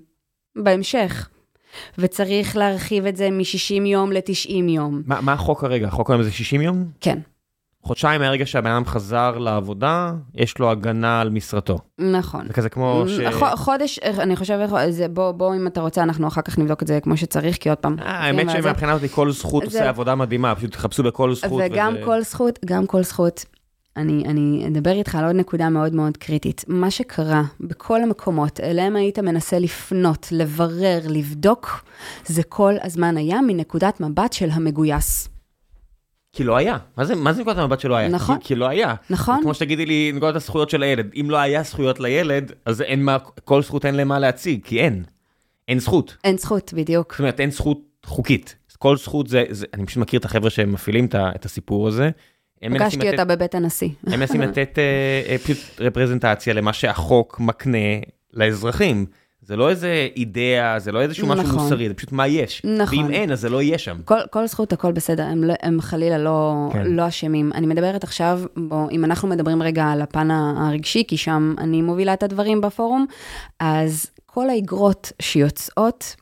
בהמשך, 0.56 1.28
וצריך 1.98 2.56
להרחיב 2.56 3.06
את 3.06 3.16
זה 3.16 3.30
מ-60 3.30 3.86
יום 3.86 4.12
ל-90 4.12 4.70
יום. 4.70 5.02
מה 5.06 5.20
מה 5.20 5.32
החוק 5.32 5.60
כרגע? 5.60 5.86
החוק 5.86 6.10
היום 6.10 6.22
זה 6.22 6.32
60 6.32 6.60
יום? 6.60 6.84
כן, 7.00 7.18
חודשיים 7.84 8.20
מהרגע 8.20 8.46
שהבן 8.46 8.70
אדם 8.70 8.84
חזר 8.84 9.38
לעבודה, 9.38 10.12
יש 10.34 10.58
לו 10.58 10.70
הגנה 10.70 11.20
על 11.20 11.30
משרתו. 11.30 11.78
נכון. 11.98 12.46
זה 12.46 12.52
כזה 12.52 12.68
כמו 12.68 13.04
ש... 13.08 13.20
חודש, 13.54 13.98
אני 13.98 14.36
חושבת, 14.36 14.68
בוא, 15.10 15.32
בוא, 15.32 15.54
אם 15.54 15.66
אתה 15.66 15.80
רוצה, 15.80 16.02
אנחנו 16.02 16.28
אחר 16.28 16.42
כך 16.42 16.58
נבדוק 16.58 16.82
את 16.82 16.86
זה 16.86 17.00
כמו 17.02 17.16
שצריך, 17.16 17.56
כי 17.56 17.68
עוד 17.68 17.78
פעם. 17.78 17.96
אה, 17.98 18.10
האמת 18.10 18.50
שמבחינה 18.50 18.92
אותי 18.92 19.08
כל 19.08 19.32
זכות 19.32 19.64
עושה 19.64 19.88
עבודה 19.88 20.14
מדהימה, 20.14 20.54
פשוט 20.54 20.72
תחפשו 20.72 21.02
בכל 21.02 21.34
זכות. 21.34 21.62
וגם 21.66 21.94
כל 22.04 22.22
זכות, 22.22 22.58
גם 22.64 22.86
כל 22.86 23.02
זכות. 23.02 23.44
אני, 23.96 24.24
אני 24.26 24.64
אדבר 24.68 24.90
איתך 24.90 25.14
על 25.14 25.24
עוד 25.24 25.36
נקודה 25.36 25.68
מאוד 25.68 25.94
מאוד 25.94 26.16
קריטית. 26.16 26.64
מה 26.68 26.90
שקרה 26.90 27.42
בכל 27.60 28.02
המקומות 28.02 28.60
אליהם 28.60 28.96
היית 28.96 29.18
מנסה 29.18 29.58
לפנות, 29.58 30.28
לברר, 30.30 31.00
לבדוק, 31.08 31.84
זה 32.26 32.42
כל 32.42 32.74
הזמן 32.82 33.16
היה 33.16 33.40
מנקודת 33.40 34.00
מבט 34.00 34.32
של 34.32 34.48
המגויס. 34.52 35.31
כי 36.32 36.44
לא 36.44 36.56
היה. 36.56 36.76
מה 36.96 37.04
זה 37.04 37.14
מה 37.14 37.32
זה 37.32 37.40
נקודת 37.40 37.58
המבט 37.58 37.80
שלא 37.80 37.94
היה? 37.94 38.08
נכון. 38.08 38.38
כי 38.38 38.44
כי 38.44 38.54
לא 38.54 38.68
היה. 38.68 38.94
נכון? 39.10 39.40
כמו 39.42 39.54
שתגידי 39.54 39.86
לי 39.86 40.12
נקודת 40.14 40.36
הזכויות 40.36 40.70
של 40.70 40.82
הילד. 40.82 41.10
אם 41.20 41.30
לא 41.30 41.36
היה 41.36 41.62
זכויות 41.62 42.00
לילד, 42.00 42.52
אז 42.64 42.82
אין 42.82 43.02
מה, 43.02 43.18
כל 43.18 43.62
זכות 43.62 43.86
אין 43.86 43.96
למה 43.96 44.18
להציג, 44.18 44.60
כי 44.64 44.80
אין. 44.80 45.04
אין 45.68 45.78
זכות. 45.78 46.16
אין 46.24 46.38
זכות, 46.38 46.72
בדיוק. 46.76 47.12
זאת 47.12 47.20
אומרת, 47.20 47.40
אין 47.40 47.50
זכות 47.50 47.80
חוקית. 48.06 48.56
כל 48.78 48.96
זכות 48.96 49.26
זה, 49.26 49.44
זה 49.50 49.66
אני 49.74 49.86
פשוט 49.86 49.98
מכיר 49.98 50.20
את 50.20 50.24
החבר'ה 50.24 50.50
שמפעילים 50.50 51.04
את 51.04 51.14
את 51.14 51.44
הסיפור 51.44 51.88
הזה. 51.88 52.10
פגשתי 52.60 53.10
אותה 53.10 53.24
בבית 53.24 53.54
הנשיא. 53.54 53.88
הם 54.06 54.20
מנסים 54.20 54.40
לתת 54.40 54.78
אה, 54.78 55.32
אה, 55.32 55.38
פשוט 55.38 55.58
רפרזנטציה 55.80 56.54
למה 56.54 56.72
שהחוק 56.72 57.40
מקנה 57.40 57.78
לאזרחים. 58.32 59.06
זה 59.44 59.56
לא 59.56 59.70
איזה 59.70 60.08
אידאה, 60.16 60.78
זה 60.78 60.92
לא 60.92 61.00
איזשהו 61.00 61.26
משהו 61.26 61.44
נכון. 61.44 61.62
מוסרי, 61.62 61.88
זה 61.88 61.94
פשוט 61.94 62.12
מה 62.12 62.26
יש. 62.26 62.62
נכון. 62.64 62.98
ואם 62.98 63.10
אין, 63.10 63.32
אז 63.32 63.40
זה 63.40 63.48
לא 63.48 63.62
יהיה 63.62 63.78
שם. 63.78 63.96
כל, 64.04 64.18
כל 64.30 64.46
זכות, 64.46 64.72
הכל 64.72 64.92
בסדר, 64.92 65.22
הם, 65.22 65.44
לא, 65.44 65.54
הם 65.62 65.80
חלילה 65.80 66.18
לא, 66.18 66.68
כן. 66.72 66.86
לא 66.86 67.08
אשמים. 67.08 67.52
אני 67.54 67.66
מדברת 67.66 68.04
עכשיו, 68.04 68.40
בוא, 68.56 68.90
אם 68.90 69.04
אנחנו 69.04 69.28
מדברים 69.28 69.62
רגע 69.62 69.84
על 69.84 70.02
הפן 70.02 70.30
הרגשי, 70.30 71.04
כי 71.08 71.16
שם 71.16 71.54
אני 71.58 71.82
מובילה 71.82 72.14
את 72.14 72.22
הדברים 72.22 72.60
בפורום, 72.60 73.06
אז 73.60 74.10
כל 74.26 74.50
האיגרות 74.50 75.12
שיוצאות, 75.22 76.16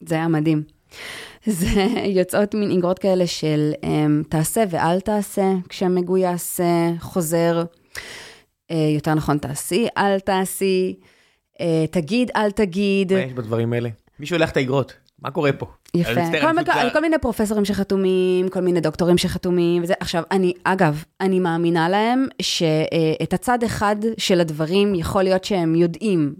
זה 0.00 0.14
היה 0.14 0.28
מדהים. 0.28 0.62
זה 1.46 1.86
יוצאות 2.04 2.54
מין 2.54 2.70
איגרות 2.70 2.98
כאלה 2.98 3.26
של 3.26 3.72
um, 3.74 4.28
תעשה 4.28 4.64
ואל 4.70 5.00
תעשה, 5.00 5.52
כשמגויס 5.68 6.60
uh, 6.60 6.64
חוזר, 7.00 7.62
uh, 8.72 8.74
יותר 8.94 9.14
נכון 9.14 9.38
תעשי, 9.38 9.86
אל 9.98 10.20
תעשי, 10.20 10.94
תגיד, 11.90 12.30
אל 12.36 12.50
תגיד. 12.50 13.12
מה 13.12 13.20
יש 13.20 13.32
בדברים 13.32 13.72
האלה? 13.72 13.88
מי 14.20 14.26
שולח 14.26 14.50
את 14.50 14.56
האגרות? 14.56 14.92
מה 15.22 15.30
קורה 15.30 15.52
פה? 15.52 15.66
יפה. 15.94 16.10
כל, 16.40 16.52
מיני- 16.52 16.64
פשוט- 16.64 16.92
כל 16.92 17.00
מיני 17.00 17.16
פרופסורים 17.18 17.64
שחתומים, 17.64 18.48
כל 18.48 18.60
מיני 18.60 18.80
דוקטורים 18.80 19.18
שחתומים, 19.18 19.82
וזה. 19.82 19.94
עכשיו, 20.00 20.22
אני, 20.30 20.52
אגב, 20.64 21.04
אני 21.20 21.40
מאמינה 21.40 21.88
להם 21.88 22.26
שאת 22.42 23.32
הצד 23.32 23.62
אחד 23.62 23.96
של 24.18 24.40
הדברים, 24.40 24.94
יכול 24.94 25.22
להיות 25.22 25.44
שהם 25.44 25.74
יודעים, 25.74 26.34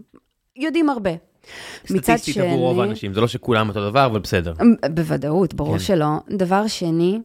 יודעים 0.56 0.90
הרבה. 0.90 1.10
מצד 1.90 2.02
סטטיסטית 2.02 2.34
שני, 2.34 2.46
עבור 2.46 2.58
רוב 2.58 2.80
האנשים, 2.80 3.14
זה 3.14 3.20
לא 3.20 3.28
שכולם 3.28 3.68
אותו 3.68 3.90
דבר, 3.90 4.06
אבל 4.06 4.18
בסדר. 4.20 4.52
בוודאות, 4.94 5.54
ברור 5.54 5.72
כן. 5.72 5.78
שלא. 5.78 6.06
דבר 6.30 6.66
שני, 6.66 7.20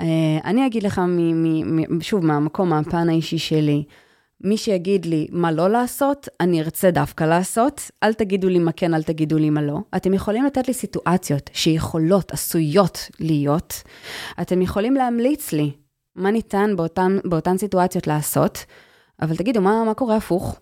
אה, 0.00 0.06
אני 0.44 0.66
אגיד 0.66 0.82
לך, 0.82 0.98
מ, 0.98 1.42
מ, 1.42 1.96
מ, 1.96 2.00
שוב, 2.00 2.26
מהמקום, 2.26 2.68
מהפן 2.68 3.08
האישי 3.08 3.38
שלי, 3.38 3.84
מי 4.44 4.56
שיגיד 4.56 5.06
לי 5.06 5.26
מה 5.30 5.52
לא 5.52 5.68
לעשות, 5.68 6.28
אני 6.40 6.62
ארצה 6.62 6.90
דווקא 6.90 7.24
לעשות. 7.24 7.90
אל 8.02 8.14
תגידו 8.14 8.48
לי 8.48 8.58
מה 8.58 8.72
כן, 8.72 8.94
אל 8.94 9.02
תגידו 9.02 9.38
לי 9.38 9.50
מה 9.50 9.62
לא. 9.62 9.78
אתם 9.96 10.14
יכולים 10.14 10.44
לתת 10.44 10.68
לי 10.68 10.74
סיטואציות 10.74 11.50
שיכולות, 11.52 12.32
עשויות 12.32 13.08
להיות. 13.20 13.82
אתם 14.40 14.62
יכולים 14.62 14.94
להמליץ 14.94 15.52
לי 15.52 15.70
מה 16.16 16.30
ניתן 16.30 16.76
באותן, 16.76 17.18
באותן 17.24 17.58
סיטואציות 17.58 18.06
לעשות, 18.06 18.64
אבל 19.22 19.36
תגידו, 19.36 19.60
מה, 19.60 19.84
מה 19.84 19.94
קורה 19.94 20.16
הפוך? 20.16 20.60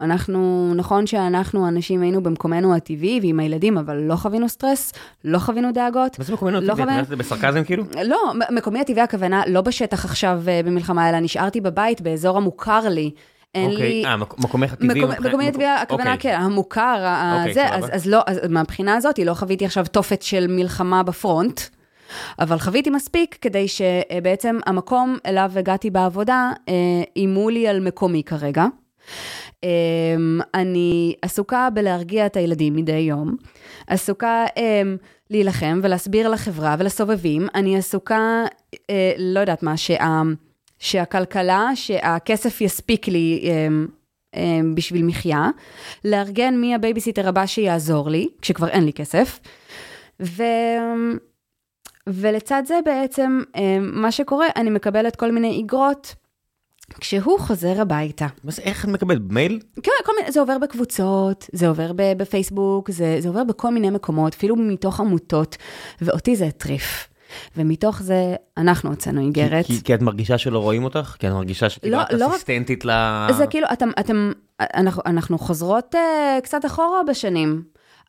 אנחנו, 0.00 0.72
נכון 0.74 1.06
שאנחנו, 1.06 1.68
אנשים, 1.68 2.02
היינו 2.02 2.22
במקומנו 2.22 2.74
הטבעי 2.76 3.20
ועם 3.22 3.40
הילדים, 3.40 3.78
אבל 3.78 3.96
לא 3.96 4.16
חווינו 4.16 4.48
סטרס, 4.48 4.92
לא 5.24 5.38
חווינו 5.38 5.72
דאגות. 5.72 6.18
מה 6.18 6.24
זה 6.24 6.32
מקומנו 6.32 6.60
לא 6.60 6.72
טבעי? 6.72 6.84
את 6.84 6.88
אומרת 6.88 7.04
את 7.04 7.08
זה 7.08 7.16
בסרקזם 7.16 7.64
כאילו? 7.64 7.84
לא, 8.04 8.18
מקומי 8.50 8.80
הטבעי 8.80 9.02
הכוונה, 9.02 9.42
לא 9.46 9.60
בשטח 9.60 10.04
עכשיו 10.04 10.42
אה, 10.48 10.60
במלחמה, 10.64 11.10
אלא 11.10 11.20
נשארתי 11.20 11.60
בבית 11.60 12.00
באזור 12.00 12.36
המוכר 12.36 12.88
לי. 12.88 13.10
אין 13.54 13.70
אוקיי, 13.70 13.88
לי... 13.88 14.04
אה, 14.06 14.16
מק- 14.16 14.38
מקומך 14.38 14.72
הטבעי. 14.72 15.00
מקומי 15.04 15.48
הטבעי, 15.48 15.66
הכוונה, 15.66 16.12
אוקיי. 16.14 16.32
כן, 16.32 16.40
המוכר, 16.40 17.06
אוקיי, 17.38 17.54
זה. 17.54 17.68
אז, 17.68 18.06
לא, 18.06 18.20
מהבחינה 18.48 18.94
הזאת, 18.94 19.18
לא 19.18 19.34
חוויתי 19.34 19.64
עכשיו 19.64 19.86
תופת 19.86 20.22
של 20.22 20.46
מלחמה 20.48 21.02
בפרונט, 21.02 21.60
אבל 22.38 22.58
חוויתי 22.58 22.90
מספיק 22.90 23.38
כדי 23.40 23.66
שבעצם 23.68 24.58
המקום 24.66 25.16
אליו 25.26 25.50
הגעתי 25.56 25.90
בעבודה, 25.90 26.50
אה, 26.68 26.74
איימו 27.16 27.50
לי 27.50 27.68
על 27.68 27.80
מקומי 27.80 28.22
כרגע. 28.22 28.66
אה, 29.66 30.50
אני 30.54 31.14
עסוקה 31.22 31.68
בלהרגיע 31.74 32.26
את 32.26 32.36
הילדים 32.36 32.76
מדי 32.76 32.92
יום, 32.92 33.36
עסוקה 33.86 34.44
אה, 34.56 34.82
להילחם 35.30 35.80
ולהסביר 35.82 36.28
לחברה 36.28 36.76
ולסובבים, 36.78 37.46
אני 37.54 37.78
עסוקה, 37.78 38.44
אה, 38.90 39.12
לא 39.18 39.40
יודעת 39.40 39.62
מה, 39.62 39.76
שה... 39.76 40.22
שהכלכלה, 40.78 41.70
שהכסף 41.74 42.60
יספיק 42.60 43.08
לי 43.08 43.40
אה, 43.44 43.68
אה, 44.36 44.60
בשביל 44.74 45.04
מחיה, 45.04 45.50
לארגן 46.04 46.56
מי 46.56 46.74
הבייביסיטר 46.74 47.28
הבא 47.28 47.46
שיעזור 47.46 48.10
לי, 48.10 48.28
כשכבר 48.42 48.68
אין 48.68 48.84
לי 48.84 48.92
כסף. 48.92 49.40
ו... 50.22 50.42
ולצד 52.06 52.62
זה 52.66 52.78
בעצם, 52.84 53.40
אה, 53.56 53.78
מה 53.80 54.12
שקורה, 54.12 54.46
אני 54.56 54.70
מקבלת 54.70 55.16
כל 55.16 55.30
מיני 55.30 55.50
איגרות 55.50 56.14
כשהוא 57.00 57.38
חוזר 57.40 57.80
הביתה. 57.80 58.26
מה 58.44 58.50
זה, 58.50 58.62
איך 58.62 58.84
את 58.84 58.90
מקבלת? 58.90 59.20
מייל? 59.28 59.60
כן, 59.82 59.90
כל 60.04 60.12
מיני, 60.20 60.32
זה 60.32 60.40
עובר 60.40 60.58
בקבוצות, 60.58 61.46
זה 61.52 61.68
עובר 61.68 61.90
בפייסבוק, 61.96 62.90
זה, 62.90 63.16
זה 63.20 63.28
עובר 63.28 63.44
בכל 63.44 63.70
מיני 63.74 63.90
מקומות, 63.90 64.34
אפילו 64.34 64.56
מתוך 64.56 65.00
עמותות, 65.00 65.56
ואותי 66.00 66.36
זה 66.36 66.46
הטריף. 66.46 67.08
ומתוך 67.56 68.02
זה 68.02 68.34
אנחנו 68.56 68.90
הוצאנו 68.90 69.20
איגרת. 69.20 69.66
כי- 69.66 69.82
כי 69.84 69.94
את 69.94 70.02
מרגישה 70.02 70.38
שלא 70.38 70.58
רואים 70.58 70.84
אותך? 70.84 71.16
כי 71.18 71.28
את 71.28 71.32
מרגישה 71.32 71.70
שכאילו 71.70 71.96
לא, 71.96 72.02
את 72.02 72.12
לא 72.12 72.30
אסיסטנטית 72.30 72.84
ל... 72.84 72.90
זה 73.36 73.46
כאילו, 73.46 73.66
אתם, 73.72 73.90
אתם, 74.00 74.32
אנחנו, 74.60 75.02
אנחנו 75.06 75.38
חוזרות 75.38 75.94
uh, 75.94 75.98
קצת 76.42 76.64
אחורה 76.66 77.02
בשנים. 77.08 77.62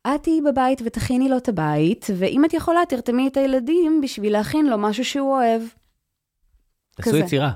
את 0.08 0.24
תהיי 0.24 0.42
בבית 0.42 0.82
ותכיני 0.86 1.30
לו 1.30 1.38
את 1.38 1.50
הבית, 1.50 2.06
ואם 2.18 2.46
את 2.46 2.54
יכולה, 2.54 2.80
תרתמי 2.90 3.28
את 3.28 3.38
הילדים 3.38 4.02
בשביל 4.04 4.34
להכין 4.34 4.66
לו 4.66 4.78
משהו 4.78 5.06
שהוא 5.06 5.32
אוהב. 5.36 5.62
תעשו 6.96 7.10
כזה. 7.10 7.20
יצירה. 7.20 7.52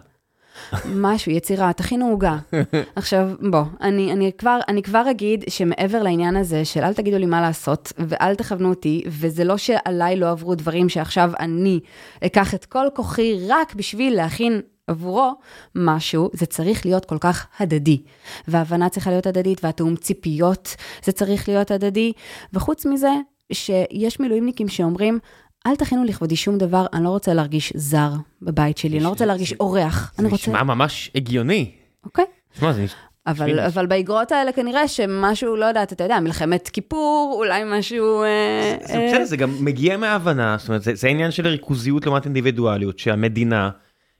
משהו, 0.85 1.31
יצירה, 1.31 1.73
תכינו 1.73 2.07
עוגה. 2.07 2.37
עכשיו, 2.95 3.29
בוא, 3.49 3.63
אני, 3.81 4.11
אני, 4.11 4.31
כבר, 4.37 4.59
אני 4.67 4.83
כבר 4.83 5.11
אגיד 5.11 5.43
שמעבר 5.49 6.03
לעניין 6.03 6.35
הזה 6.35 6.65
של 6.65 6.83
אל 6.83 6.93
תגידו 6.93 7.17
לי 7.17 7.25
מה 7.25 7.41
לעשות, 7.41 7.93
ואל 7.97 8.35
תכוונו 8.35 8.69
אותי, 8.69 9.03
וזה 9.07 9.43
לא 9.43 9.57
שעליי 9.57 10.15
לא 10.15 10.31
עברו 10.31 10.55
דברים 10.55 10.89
שעכשיו 10.89 11.31
אני 11.39 11.79
אקח 12.25 12.53
את 12.53 12.65
כל 12.65 12.85
כוחי 12.95 13.47
רק 13.47 13.75
בשביל 13.75 14.15
להכין 14.15 14.61
עבורו 14.87 15.31
משהו, 15.75 16.29
זה 16.33 16.45
צריך 16.45 16.85
להיות 16.85 17.05
כל 17.05 17.17
כך 17.17 17.47
הדדי. 17.59 18.01
וההבנה 18.47 18.89
צריכה 18.89 19.09
להיות 19.09 19.27
הדדית, 19.27 19.63
והתאום 19.63 19.95
ציפיות, 19.95 20.75
זה 21.03 21.11
צריך 21.11 21.49
להיות 21.49 21.71
הדדי. 21.71 22.13
וחוץ 22.53 22.85
מזה, 22.85 23.11
שיש 23.51 24.19
מילואימניקים 24.19 24.67
שאומרים, 24.67 25.19
אל 25.67 25.75
תכינו 25.75 26.03
לכבודי 26.03 26.35
שום 26.35 26.57
דבר, 26.57 26.85
אני 26.93 27.03
לא 27.03 27.09
רוצה 27.09 27.33
להרגיש 27.33 27.73
זר 27.75 28.11
בבית 28.41 28.77
שלי, 28.77 28.95
אני 28.97 29.03
לא 29.03 29.09
רוצה 29.09 29.25
להרגיש 29.25 29.53
אורח. 29.53 30.13
זה 30.15 30.23
אני 30.23 30.31
רוצה... 30.31 30.51
נשמע 30.51 30.63
ממש 30.63 31.11
הגיוני. 31.15 31.71
אוקיי. 32.05 32.25
תשמע, 32.53 32.73
זה. 32.73 32.85
אבל, 33.27 33.59
אבל 33.59 33.85
באיגרות 33.85 34.31
האלה 34.31 34.51
כנראה 34.51 34.87
שמשהו, 34.87 35.55
לא 35.55 35.65
יודעת, 35.65 35.93
אתה 35.93 36.03
יודע, 36.03 36.19
מלחמת 36.19 36.69
כיפור, 36.69 37.33
אולי 37.37 37.61
משהו... 37.65 38.23
אה, 38.23 38.75
זה 38.83 38.93
אה, 38.93 39.07
בסדר, 39.07 39.25
זה 39.25 39.37
גם 39.37 39.65
מגיע 39.65 39.97
מההבנה, 39.97 40.55
זאת 40.59 40.67
אומרת, 40.67 40.81
זה, 40.81 40.95
זה 40.95 41.07
עניין 41.07 41.31
של 41.31 41.47
ריכוזיות 41.47 42.05
לעומת 42.05 42.25
אינדיבידואליות, 42.25 42.99
שהמדינה, 42.99 43.69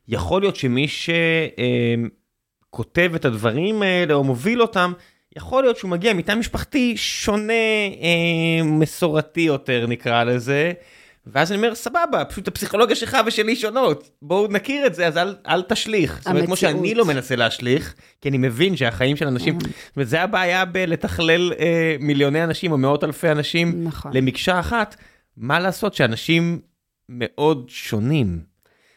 יכול 0.08 0.42
להיות 0.42 0.56
שמי 0.56 0.88
שכותב 2.70 3.12
את 3.16 3.26
הדברים 3.26 3.82
האלה 3.82 4.14
או 4.14 4.24
מוביל 4.24 4.62
אותם, 4.62 4.94
יכול 5.38 5.64
להיות 5.64 5.78
שהוא 5.78 5.92
מגיע 5.92 6.14
מתא 6.14 6.36
משפחתי 6.36 6.98
שונה, 6.98 7.54
אה, 8.02 8.64
מסורתי 8.64 9.42
יותר 9.42 9.86
נקרא 9.88 10.24
לזה, 10.24 10.74
ואז 11.28 11.52
אני 11.52 11.58
אומר, 11.58 11.76
סבבה, 11.76 12.26
פשוט 12.26 12.48
הפסיכולוגיה 12.48 12.96
שלך 12.96 13.18
ושלי 13.26 13.56
שונות, 13.56 14.10
בואו 14.22 14.48
נכיר 14.48 14.86
את 14.86 14.96
זה, 14.96 15.08
אז 15.08 15.18
אל, 15.18 15.36
אל 15.48 15.62
תשליך. 15.62 16.18
זאת 16.18 16.28
אומרת, 16.28 16.46
כמו 16.46 16.56
שאני 16.56 16.96
לא 16.96 17.06
מנסה 17.06 17.36
להשליך, 17.36 17.96
כי 18.22 18.30
אני 18.30 18.38
מבין 18.38 18.78
שהחיים 18.78 19.16
של 19.16 19.28
אנשים, 19.28 19.60
זאת 19.60 19.96
אומרת, 19.96 20.08
זה 20.08 20.22
הבעיה 20.22 20.66
בלתכלל 20.66 21.54
אה, 21.54 21.96
מיליוני 22.00 22.44
אנשים 22.44 22.72
או 22.72 22.78
מאות 22.78 23.04
אלפי 23.04 23.32
אנשים 23.32 23.84
נכון. 23.84 24.12
למקשה 24.14 24.60
אחת, 24.60 24.96
מה 25.38 25.60
לעשות 25.60 25.94
שאנשים 25.94 26.60
מאוד 27.10 27.66
שונים. 27.70 28.40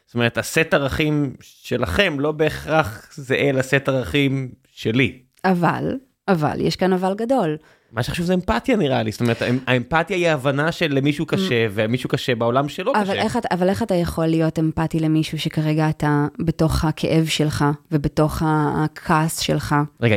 זאת 0.06 0.14
אומרת, 0.14 0.38
הסט 0.38 0.74
ערכים 0.74 1.34
שלכם 1.40 2.20
לא 2.20 2.32
בהכרח 2.32 3.08
זהה 3.14 3.52
לסט 3.52 3.88
ערכים 3.88 4.52
שלי. 4.72 5.22
אבל, 5.44 5.98
אבל, 6.28 6.60
יש 6.60 6.76
כאן 6.76 6.92
אבל 6.92 7.14
גדול. 7.14 7.56
מה 7.94 8.02
שחשוב 8.02 8.26
זה 8.26 8.34
אמפתיה 8.34 8.76
נראה 8.76 9.02
לי, 9.02 9.12
זאת 9.12 9.20
אומרת, 9.20 9.42
האמ- 9.42 9.60
האמפתיה 9.66 10.16
היא 10.16 10.28
ההבנה 10.28 10.72
של 10.72 10.92
למישהו 10.94 11.26
קשה, 11.26 11.66
ומישהו 11.74 12.08
קשה 12.08 12.34
בעולם 12.34 12.68
שלו 12.68 12.92
אבל 12.94 13.02
קשה. 13.04 13.12
איך, 13.22 13.38
אבל 13.50 13.68
איך 13.68 13.82
אתה 13.82 13.94
יכול 13.94 14.26
להיות 14.26 14.58
אמפתי 14.58 15.00
למישהו 15.00 15.38
שכרגע 15.38 15.88
אתה 15.90 16.26
בתוך 16.38 16.84
הכאב 16.84 17.26
שלך 17.26 17.64
ובתוך 17.92 18.42
הכעס 18.46 19.38
שלך? 19.38 19.74
רגע, 20.00 20.16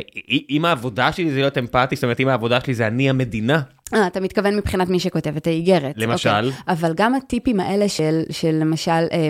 אם 0.50 0.66
העבודה 0.66 1.12
שלי 1.12 1.32
זה 1.32 1.40
להיות 1.40 1.58
אמפתי, 1.58 1.96
זאת 1.96 2.04
אומרת, 2.04 2.20
אם 2.20 2.28
העבודה 2.28 2.62
שלי 2.62 2.74
זה 2.74 2.88
אני 2.88 3.10
המדינה, 3.10 3.62
אה, 3.94 4.08
אתה 4.08 4.20
מתכוון 4.20 4.56
מבחינת 4.56 4.90
מי 4.90 5.00
שכותב 5.00 5.34
את 5.38 5.48
האיגרת. 5.48 5.94
למשל? 5.98 6.30
אוקיי. 6.30 6.52
אבל 6.68 6.92
גם 6.96 7.16
הטיפים 7.16 7.60
האלה 7.60 7.90
של, 7.90 8.22
של 8.30 8.52
למשל, 8.52 8.92
אה, 8.92 9.30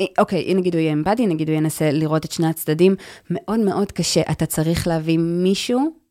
אה, 0.00 0.06
אוקיי, 0.18 0.54
נגיד 0.54 0.74
הוא 0.74 0.80
יהיה 0.80 0.92
אמפתי, 0.92 1.26
נגיד 1.26 1.48
הוא 1.48 1.56
ינסה 1.56 1.90
לראות 1.90 2.24
את 2.24 2.32
שני 2.32 2.46
הצדדים, 2.46 2.94
מאוד 3.30 3.60
מאוד 3.60 3.92
קשה. 3.92 4.20
אתה 4.30 4.46
צריך 4.46 4.86
להביא 4.86 5.18
מישהו 5.18 6.07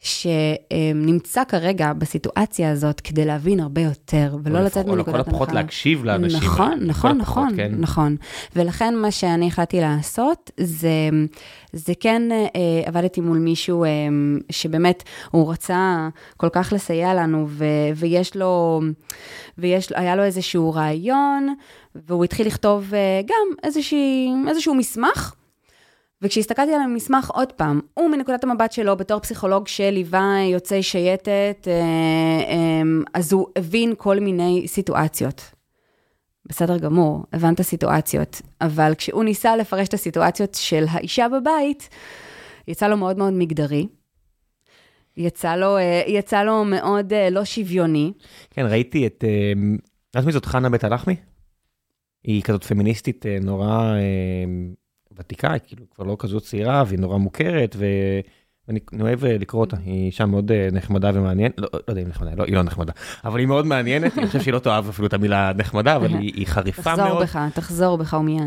שנמצא 0.00 1.44
כרגע 1.44 1.92
בסיטואציה 1.92 2.70
הזאת 2.70 3.00
כדי 3.00 3.24
להבין 3.24 3.60
הרבה 3.60 3.80
יותר, 3.80 4.36
ולא 4.44 4.58
או 4.58 4.64
לצאת 4.64 4.76
לפחות- 4.76 4.90
או 4.90 4.96
מנקודת 4.96 5.18
לכל 5.18 5.30
הפחות 5.30 5.52
להקשיב 5.52 6.04
לאנשים. 6.04 6.38
נכון, 6.38 6.72
לכל 6.72 6.86
נכון, 6.86 7.20
הפחות, 7.20 7.44
נכון, 7.44 7.56
כן. 7.56 7.72
נכון. 7.78 8.16
ולכן 8.56 8.94
מה 8.96 9.10
שאני 9.10 9.46
החלטתי 9.48 9.80
לעשות, 9.80 10.50
זה, 10.60 10.88
זה 11.72 11.92
כן 12.00 12.22
אה, 12.32 12.48
עבדתי 12.84 13.20
מול 13.20 13.38
מישהו 13.38 13.84
אה, 13.84 13.88
שבאמת, 14.50 15.02
הוא 15.30 15.52
רצה 15.52 16.08
כל 16.36 16.48
כך 16.52 16.72
לסייע 16.72 17.14
לנו, 17.14 17.46
ו, 17.48 17.64
ויש 17.96 18.36
לו, 18.36 18.80
ויש, 19.58 19.92
היה 19.94 20.16
לו 20.16 20.22
איזשהו 20.24 20.72
רעיון, 20.74 21.54
והוא 21.94 22.24
התחיל 22.24 22.46
לכתוב 22.46 22.94
אה, 22.94 23.20
גם 23.26 23.56
איזושהי, 23.64 24.28
איזשהו 24.48 24.74
מסמך. 24.74 25.34
וכשהסתכלתי 26.22 26.74
על 26.74 26.80
המסמך 26.80 27.30
עוד 27.30 27.52
פעם, 27.52 27.80
הוא 27.94 28.10
מנקודת 28.10 28.44
המבט 28.44 28.72
שלו 28.72 28.96
בתור 28.96 29.20
פסיכולוג 29.20 29.68
שליווה 29.68 30.36
יוצאי 30.52 30.82
שייטת, 30.82 31.68
אה, 31.68 31.72
אה, 31.72 32.82
אז 33.14 33.32
הוא 33.32 33.46
הבין 33.56 33.94
כל 33.96 34.20
מיני 34.20 34.64
סיטואציות. 34.66 35.42
בסדר 36.46 36.78
גמור, 36.78 37.24
הבנת 37.32 37.62
סיטואציות, 37.62 38.42
אבל 38.60 38.92
כשהוא 38.98 39.24
ניסה 39.24 39.56
לפרש 39.56 39.88
את 39.88 39.94
הסיטואציות 39.94 40.54
של 40.54 40.84
האישה 40.90 41.26
בבית, 41.28 41.88
יצא 42.68 42.88
לו 42.88 42.96
מאוד 42.96 43.18
מאוד 43.18 43.32
מגדרי. 43.32 43.86
יצא 45.16 45.56
לו, 45.56 45.76
אה, 45.76 46.02
יצא 46.06 46.42
לו 46.42 46.64
מאוד 46.64 47.12
אה, 47.12 47.30
לא 47.30 47.44
שוויוני. 47.44 48.12
כן, 48.50 48.66
ראיתי 48.66 49.06
את... 49.06 49.24
את 50.18 50.24
מי 50.24 50.32
זאת 50.32 50.46
חנה 50.46 50.70
בית 50.70 50.84
הלחמי? 50.84 51.16
היא 52.24 52.42
כזאת 52.42 52.64
פמיניסטית 52.64 53.26
נורא 53.42 53.94
ותיקה, 55.18 55.52
היא 55.52 55.60
כאילו 55.66 55.84
כבר 55.94 56.04
לא 56.04 56.16
כזאת 56.18 56.42
צעירה, 56.42 56.84
והיא 56.86 56.98
נורא 56.98 57.16
מוכרת, 57.16 57.76
ו... 57.78 57.86
ואני 58.68 58.80
אני 58.92 59.02
אוהב 59.02 59.24
אה, 59.24 59.38
לקרוא 59.38 59.60
אותה, 59.60 59.76
היא 59.84 60.06
אישה 60.06 60.26
מאוד 60.26 60.52
אה, 60.52 60.68
נחמדה 60.72 61.10
ומעניינת, 61.14 61.54
לא, 61.58 61.68
לא 61.72 61.80
יודע 61.88 62.02
אם 62.02 62.08
נחמדה, 62.08 62.30
לא, 62.36 62.44
היא 62.44 62.54
לא 62.54 62.62
נחמדה, 62.62 62.92
אבל 63.24 63.38
היא 63.38 63.46
מאוד 63.46 63.66
מעניינת, 63.66 64.18
אני 64.18 64.26
חושב 64.26 64.40
שהיא 64.40 64.54
לא 64.54 64.58
תאהב 64.58 64.88
אפילו 64.88 65.08
את 65.08 65.14
המילה 65.14 65.52
נחמדה, 65.56 65.96
אבל 65.96 66.14
היא, 66.14 66.32
היא 66.34 66.46
חריפה 66.46 66.82
תחזור 66.82 67.08
מאוד. 67.08 67.22
בך, 67.22 67.38
תחזור 67.54 67.98
בך 67.98 68.16
ומיד. 68.20 68.42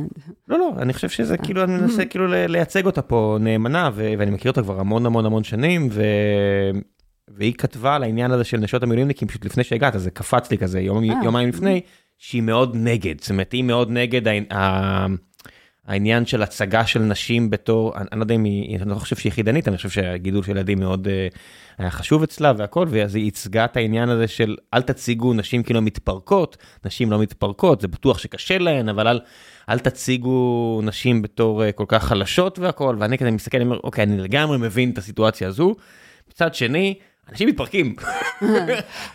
לא, 0.47 0.57
לא, 0.57 0.71
אני 0.77 0.93
חושב 0.93 1.09
שזה 1.09 1.37
כאילו, 1.37 1.63
אני 1.63 1.73
מנסה 1.77 2.05
כאילו 2.05 2.27
לייצג 2.27 2.85
אותה 2.85 3.01
פה 3.01 3.37
נאמנה, 3.39 3.89
ו- 3.93 4.13
ואני 4.17 4.31
מכיר 4.31 4.51
אותה 4.51 4.61
כבר 4.61 4.79
המון 4.79 5.05
המון 5.05 5.25
המון 5.25 5.43
שנים, 5.43 5.87
ו... 5.91 6.03
והיא 7.27 7.53
כתבה 7.53 7.95
על 7.95 8.03
העניין 8.03 8.31
הזה 8.31 8.43
של 8.43 8.57
נשות 8.57 8.83
המילואימניקים 8.83 9.27
פשוט 9.27 9.45
לפני 9.45 9.63
שהגעת, 9.63 9.95
אז 9.95 10.03
זה 10.03 10.11
קפץ 10.11 10.51
לי 10.51 10.57
כזה 10.57 10.79
יום, 10.79 11.03
אה. 11.03 11.15
יומיים 11.23 11.49
לפני, 11.49 11.81
שהיא 12.17 12.41
מאוד 12.41 12.75
נגד, 12.75 13.21
זאת 13.21 13.29
אומרת, 13.29 13.51
היא 13.51 13.63
מאוד 13.63 13.91
נגד 13.91 14.27
ה- 14.51 15.05
העניין 15.89 16.25
של 16.25 16.43
הצגה 16.43 16.85
של 16.85 16.99
נשים 16.99 17.49
בתור, 17.49 17.97
אני, 17.97 18.05
אני 18.11 18.19
לא 18.19 18.23
יודע 18.23 18.35
אם 18.35 18.43
היא, 18.43 18.79
אני 18.79 18.89
לא 18.89 18.95
חושב 18.95 19.15
שהיא 19.15 19.29
יחידנית, 19.29 19.67
אני 19.67 19.77
חושב 19.77 19.89
שהגידול 19.89 20.43
של 20.43 20.51
ילדים 20.51 20.79
מאוד 20.79 21.07
אה, 21.07 21.27
היה 21.77 21.91
חשוב 21.91 22.23
אצלה 22.23 22.53
והכל, 22.57 22.87
ואז 22.89 23.15
היא 23.15 23.23
ייצגה 23.23 23.65
את 23.65 23.77
העניין 23.77 24.09
הזה 24.09 24.27
של 24.27 24.55
אל 24.73 24.81
תציגו 24.81 25.33
נשים 25.33 25.63
כאילו 25.63 25.81
מתפרקות, 25.81 26.57
נשים 26.85 27.11
לא 27.11 27.19
מתפרקות, 27.19 27.81
זה 27.81 27.87
בטוח 27.87 28.17
שקשה 28.17 28.57
להן, 28.57 28.89
אבל 28.89 29.07
אל, 29.07 29.19
אל 29.69 29.79
תציגו 29.79 30.79
נשים 30.83 31.21
בתור 31.21 31.63
אה, 31.63 31.71
כל 31.71 31.85
כך 31.87 32.03
חלשות 32.03 32.59
והכל, 32.59 32.95
ואני 32.99 33.17
כזה 33.17 33.31
מסתכל, 33.31 33.57
אני 33.57 33.65
אומר, 33.65 33.79
אוקיי, 33.83 34.03
אני 34.03 34.17
לגמרי 34.17 34.57
מבין 34.57 34.89
את 34.89 34.97
הסיטואציה 34.97 35.47
הזו. 35.47 35.75
מצד 36.29 36.53
שני, 36.55 36.95
אנשים 37.31 37.47
מתפרקים. 37.47 37.95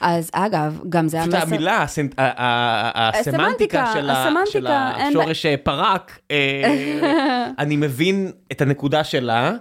אז 0.00 0.30
אגב, 0.32 0.80
גם 0.88 1.08
זה 1.08 1.18
פשוט 1.20 1.34
המסר... 1.34 1.46
המילה, 1.46 1.82
הסנט- 1.84 2.14
ה- 2.18 2.42
ה- 2.42 2.90
ה- 3.00 3.18
הסמנטיקה 3.20 3.92
של 3.94 4.10
השורש 4.10 5.46
אה, 5.46 5.56
פרק, 5.56 6.18
אה, 6.30 6.96
אני 7.58 7.76
מבין 7.76 8.32
את 8.52 8.60
הנקודה 8.60 9.04
שלה, 9.04 9.52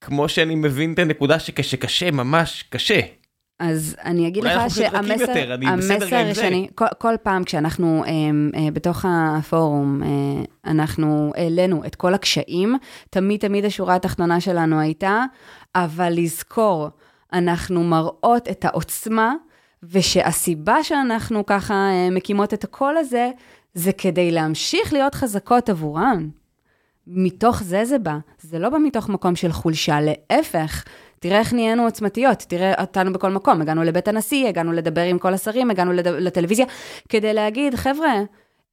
כמו 0.00 0.28
שאני 0.28 0.54
מבין 0.54 0.92
את 0.92 0.98
הנקודה 0.98 1.38
שכשקשה, 1.38 2.10
ממש 2.10 2.64
קשה. 2.70 3.00
אז 3.60 3.96
אני 4.04 4.28
אגיד 4.28 4.44
לך 4.44 4.60
שהמסר, 4.70 5.20
יותר, 5.20 5.52
המסר. 5.66 6.34
שאני, 6.34 6.68
כל, 6.74 6.84
כל 6.98 7.14
פעם 7.22 7.44
כשאנחנו 7.44 8.04
אה, 8.04 8.10
אה, 8.60 8.70
בתוך 8.72 9.04
הפורום, 9.08 10.02
אה, 10.02 10.08
אנחנו 10.70 11.32
העלינו 11.36 11.84
את 11.86 11.94
כל 11.94 12.14
הקשיים, 12.14 12.76
תמיד 13.10 13.40
תמיד 13.40 13.64
השורה 13.64 13.94
התחתונה 13.94 14.40
שלנו 14.40 14.80
הייתה, 14.80 15.24
אבל 15.74 16.12
לזכור, 16.16 16.88
אנחנו 17.32 17.84
מראות 17.84 18.48
את 18.48 18.64
העוצמה, 18.64 19.34
ושהסיבה 19.82 20.84
שאנחנו 20.84 21.46
ככה 21.46 21.74
אה, 21.74 22.08
מקימות 22.10 22.54
את 22.54 22.64
הקול 22.64 22.96
הזה, 22.96 23.30
זה 23.74 23.92
כדי 23.92 24.30
להמשיך 24.30 24.92
להיות 24.92 25.14
חזקות 25.14 25.68
עבורן. 25.68 26.28
מתוך 27.06 27.62
זה 27.62 27.84
זה 27.84 27.98
בא, 27.98 28.18
זה 28.40 28.58
לא 28.58 28.68
בא 28.68 28.78
מתוך 28.78 29.08
מקום 29.08 29.36
של 29.36 29.52
חולשה, 29.52 29.98
להפך. 30.00 30.84
תראה 31.20 31.38
איך 31.38 31.52
נהיינו 31.52 31.82
עוצמתיות, 31.82 32.38
תראה 32.38 32.80
אותנו 32.80 33.12
בכל 33.12 33.30
מקום, 33.30 33.60
הגענו 33.62 33.82
לבית 33.82 34.08
הנשיא, 34.08 34.48
הגענו 34.48 34.72
לדבר 34.72 35.02
עם 35.02 35.18
כל 35.18 35.34
השרים, 35.34 35.70
הגענו 35.70 35.92
לד... 35.92 36.08
לטלוויזיה, 36.08 36.66
כדי 37.08 37.34
להגיד, 37.34 37.74
חבר'ה, 37.74 38.14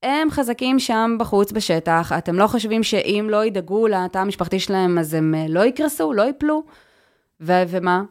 הם 0.03 0.31
חזקים 0.31 0.79
שם 0.79 1.15
בחוץ 1.19 1.51
בשטח, 1.51 2.11
אתם 2.17 2.35
לא 2.35 2.47
חושבים 2.47 2.83
שאם 2.83 3.27
לא 3.29 3.45
ידאגו 3.45 3.87
לתא 3.87 4.17
המשפחתי 4.17 4.59
שלהם, 4.59 4.97
אז 4.97 5.13
הם 5.13 5.35
אה, 5.35 5.45
לא 5.49 5.65
יקרסו, 5.65 6.13
לא 6.13 6.21
ייפלו? 6.21 6.63
ו- 7.41 7.63
ומה? 7.67 8.03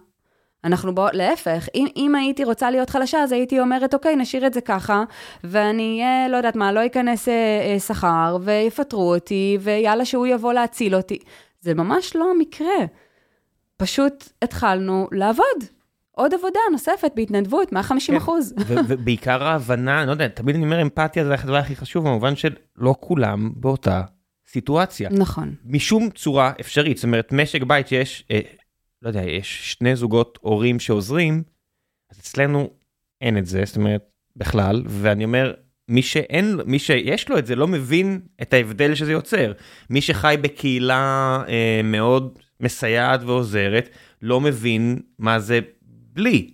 אנחנו 0.64 0.94
בוא, 0.94 1.08
להפך, 1.12 1.68
אם, 1.74 1.86
אם 1.96 2.14
הייתי 2.14 2.44
רוצה 2.44 2.70
להיות 2.70 2.90
חלשה, 2.90 3.18
אז 3.18 3.32
הייתי 3.32 3.60
אומרת, 3.60 3.94
אוקיי, 3.94 4.16
נשאיר 4.16 4.46
את 4.46 4.54
זה 4.54 4.60
ככה, 4.60 5.04
ואני 5.44 6.00
אהיה, 6.02 6.28
לא 6.28 6.36
יודעת 6.36 6.56
מה, 6.56 6.72
לא 6.72 6.80
ייכנס 6.80 7.28
אה, 7.28 7.34
אה, 7.72 7.78
שכר, 7.78 8.36
ויפטרו 8.42 9.14
אותי, 9.14 9.58
ויאללה 9.60 10.04
שהוא 10.04 10.26
יבוא 10.26 10.52
להציל 10.52 10.94
אותי. 10.94 11.18
זה 11.60 11.74
ממש 11.74 12.16
לא 12.16 12.30
המקרה. 12.30 12.86
פשוט 13.76 14.28
התחלנו 14.42 15.08
לעבוד. 15.12 15.64
עוד 16.10 16.34
עבודה 16.34 16.60
נוספת 16.72 17.12
בהתנדבות, 17.16 17.72
150 17.72 18.16
אחוז. 18.16 18.54
ו- 18.66 18.74
ובעיקר 18.88 19.44
ההבנה, 19.44 19.98
אני 19.98 20.06
לא 20.06 20.12
יודע, 20.12 20.28
תמיד 20.28 20.56
אני 20.56 20.64
אומר 20.64 20.82
אמפתיה 20.82 21.24
זה 21.24 21.34
הדבר 21.34 21.56
הכי 21.56 21.76
חשוב, 21.76 22.04
במובן 22.04 22.36
של 22.36 22.54
לא 22.76 22.94
כולם 23.00 23.52
באותה 23.56 24.02
סיטואציה. 24.46 25.10
נכון. 25.10 25.54
משום 25.64 26.10
צורה 26.10 26.52
אפשרית, 26.60 26.96
זאת 26.96 27.04
אומרת, 27.04 27.32
משק 27.32 27.62
בית 27.62 27.88
שיש, 27.88 28.24
אה, 28.30 28.40
לא 29.03 29.09
יודע, 29.09 29.22
יש 29.22 29.72
שני 29.72 29.96
זוגות 29.96 30.38
הורים 30.42 30.80
שעוזרים, 30.80 31.42
אז 32.11 32.18
אצלנו 32.18 32.70
אין 33.20 33.38
את 33.38 33.46
זה, 33.46 33.62
זאת 33.64 33.76
אומרת, 33.76 34.03
בכלל, 34.36 34.82
ואני 34.86 35.24
אומר, 35.24 35.53
מי 35.88 36.03
שאין, 36.03 36.61
מי 36.66 36.78
שיש 36.78 37.28
לו 37.28 37.38
את 37.38 37.46
זה 37.46 37.57
לא 37.57 37.68
מבין 37.68 38.20
את 38.42 38.53
ההבדל 38.53 38.94
שזה 38.94 39.12
יוצר. 39.12 39.53
מי 39.90 40.00
שחי 40.00 40.36
בקהילה 40.40 41.42
אה, 41.48 41.80
מאוד 41.84 42.38
מסייעת 42.61 43.22
ועוזרת, 43.22 43.88
לא 44.22 44.40
מבין 44.40 44.98
מה 45.18 45.38
זה 45.38 45.61
בלי. 46.12 46.50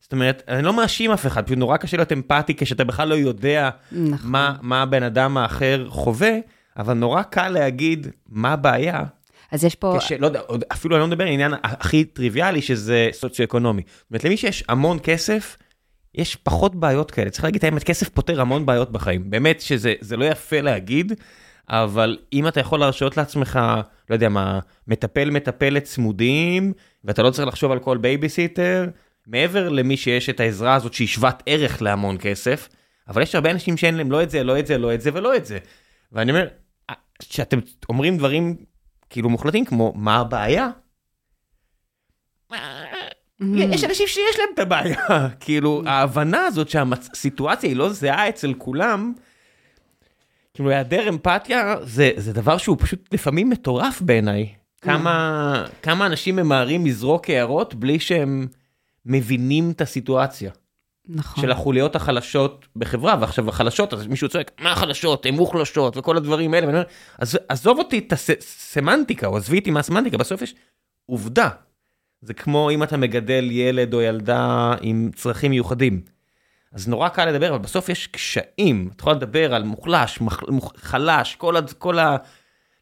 זאת 0.00 0.12
אומרת, 0.12 0.42
אני 0.48 0.62
לא 0.62 0.72
מאשים 0.72 1.10
אף 1.10 1.26
אחד, 1.26 1.46
פשוט 1.46 1.58
נורא 1.58 1.76
קשה 1.76 1.96
להיות 1.96 2.12
אמפתי 2.12 2.54
כשאתה 2.54 2.84
בכלל 2.84 3.08
לא 3.08 3.14
יודע 3.14 3.70
נכון. 3.92 4.30
מה, 4.30 4.56
מה 4.62 4.82
הבן 4.82 5.02
אדם 5.02 5.36
האחר 5.36 5.86
חווה, 5.88 6.32
אבל 6.76 6.94
נורא 6.94 7.22
קל 7.22 7.48
להגיד 7.48 8.06
מה 8.28 8.52
הבעיה. 8.52 9.04
אז 9.52 9.64
יש 9.64 9.74
פה... 9.74 9.96
כש, 9.98 10.12
לא 10.12 10.26
יודע, 10.26 10.40
אפילו 10.72 10.96
אני 10.96 11.00
לא 11.00 11.06
מדבר 11.06 11.24
על 11.24 11.30
העניין 11.30 11.52
הכי 11.62 12.04
טריוויאלי 12.04 12.62
שזה 12.62 13.08
סוציו-אקונומי. 13.12 13.82
זאת 13.86 14.10
אומרת, 14.10 14.24
למי 14.24 14.36
שיש 14.36 14.64
המון 14.68 14.98
כסף, 15.02 15.56
יש 16.14 16.36
פחות 16.36 16.74
בעיות 16.74 17.10
כאלה. 17.10 17.30
צריך 17.30 17.44
להגיד 17.44 17.58
את 17.58 17.64
האמת, 17.64 17.84
כסף 17.84 18.08
פותר 18.08 18.40
המון 18.40 18.66
בעיות 18.66 18.92
בחיים. 18.92 19.30
באמת 19.30 19.60
שזה 19.60 19.94
זה 20.00 20.16
לא 20.16 20.24
יפה 20.24 20.60
להגיד, 20.60 21.12
אבל 21.68 22.18
אם 22.32 22.48
אתה 22.48 22.60
יכול 22.60 22.80
להרשות 22.80 23.16
לעצמך, 23.16 23.60
לא 24.10 24.14
יודע 24.14 24.28
מה, 24.28 24.58
מטפל 24.88 25.30
מטפלת 25.30 25.84
צמודים, 25.84 26.72
ואתה 27.04 27.22
לא 27.22 27.30
צריך 27.30 27.48
לחשוב 27.48 27.72
על 27.72 27.78
כל 27.78 27.96
בייביסיטר, 27.96 28.86
מעבר 29.26 29.68
למי 29.68 29.96
שיש 29.96 30.30
את 30.30 30.40
העזרה 30.40 30.74
הזאת 30.74 30.94
שהיא 30.94 31.08
שוות 31.08 31.42
ערך 31.46 31.82
להמון 31.82 32.16
כסף, 32.20 32.68
אבל 33.08 33.22
יש 33.22 33.34
הרבה 33.34 33.50
אנשים 33.50 33.76
שאין 33.76 33.94
להם 33.94 34.10
לא 34.10 34.22
את 34.22 34.30
זה, 34.30 34.44
לא 34.44 34.58
את 34.58 34.66
זה, 34.66 34.78
לא 34.78 34.94
את 34.94 35.00
זה 35.00 35.10
ולא 35.14 35.36
את 35.36 35.46
זה. 35.46 35.58
ואני 36.12 36.30
אומר, 36.30 36.46
כשאתם 37.18 37.58
אומרים 37.88 38.18
דברים 38.18 38.56
כאילו 39.10 39.30
מוחלטים 39.30 39.64
כמו 39.64 39.92
מה 39.96 40.16
הבעיה, 40.16 40.70
יש 43.40 43.84
אנשים 43.84 44.06
שיש 44.06 44.38
להם 44.38 44.48
את 44.54 44.58
הבעיה, 44.58 45.06
כאילו 45.40 45.82
ההבנה 45.86 46.46
הזאת 46.46 46.68
שהסיטואציה 46.68 47.68
היא 47.68 47.76
לא 47.76 47.88
זהה 47.88 48.28
אצל 48.28 48.54
כולם, 48.58 49.12
כאילו 50.54 50.70
היעדר 50.70 51.08
אמפתיה 51.08 51.74
זה, 51.82 52.10
זה 52.16 52.32
דבר 52.32 52.58
שהוא 52.58 52.76
פשוט 52.80 53.14
לפעמים 53.14 53.50
מטורף 53.50 54.02
בעיניי. 54.02 54.54
כמה, 54.80 55.64
כמה 55.82 56.06
אנשים 56.06 56.36
ממהרים 56.36 56.86
לזרוק 56.86 57.30
הערות 57.30 57.74
בלי 57.74 58.00
שהם 58.00 58.46
מבינים 59.06 59.70
את 59.70 59.80
הסיטואציה. 59.80 60.50
נכון. 61.14 61.44
של 61.44 61.50
החוליות 61.50 61.96
החלשות 61.96 62.66
בחברה, 62.76 63.16
ועכשיו 63.20 63.48
החלשות, 63.48 63.94
אז 63.94 64.06
מישהו 64.06 64.28
צועק, 64.28 64.50
מה 64.60 64.72
החלשות, 64.72 65.26
הן 65.26 65.34
מוחלשות, 65.34 65.96
וכל 65.96 66.16
הדברים 66.16 66.54
האלה, 66.54 66.66
ואני 66.66 66.78
אומר, 66.78 66.88
אז 67.18 67.38
עזוב 67.48 67.78
אותי 67.78 67.98
את 67.98 68.12
הסמנטיקה, 68.12 69.26
או 69.26 69.36
עזבי 69.36 69.58
אותי 69.58 69.70
מהסמנטיקה, 69.70 70.16
בסוף 70.16 70.42
יש 70.42 70.54
עובדה. 71.06 71.48
זה 72.22 72.34
כמו 72.34 72.70
אם 72.70 72.82
אתה 72.82 72.96
מגדל 72.96 73.48
ילד 73.50 73.94
או 73.94 74.00
ילדה 74.00 74.74
עם 74.80 75.10
צרכים 75.14 75.50
מיוחדים. 75.50 76.00
אז 76.72 76.88
נורא 76.88 77.08
קל 77.08 77.24
לדבר, 77.24 77.50
אבל 77.50 77.58
בסוף 77.58 77.88
יש 77.88 78.06
קשיים. 78.06 78.90
אתה 78.96 79.02
יכול 79.02 79.12
לדבר 79.12 79.54
על 79.54 79.62
מוחלש, 79.62 80.20
מח, 80.20 80.42
מוח, 80.48 80.72
חלש, 80.76 81.34
כל, 81.34 81.54
כל 81.78 81.98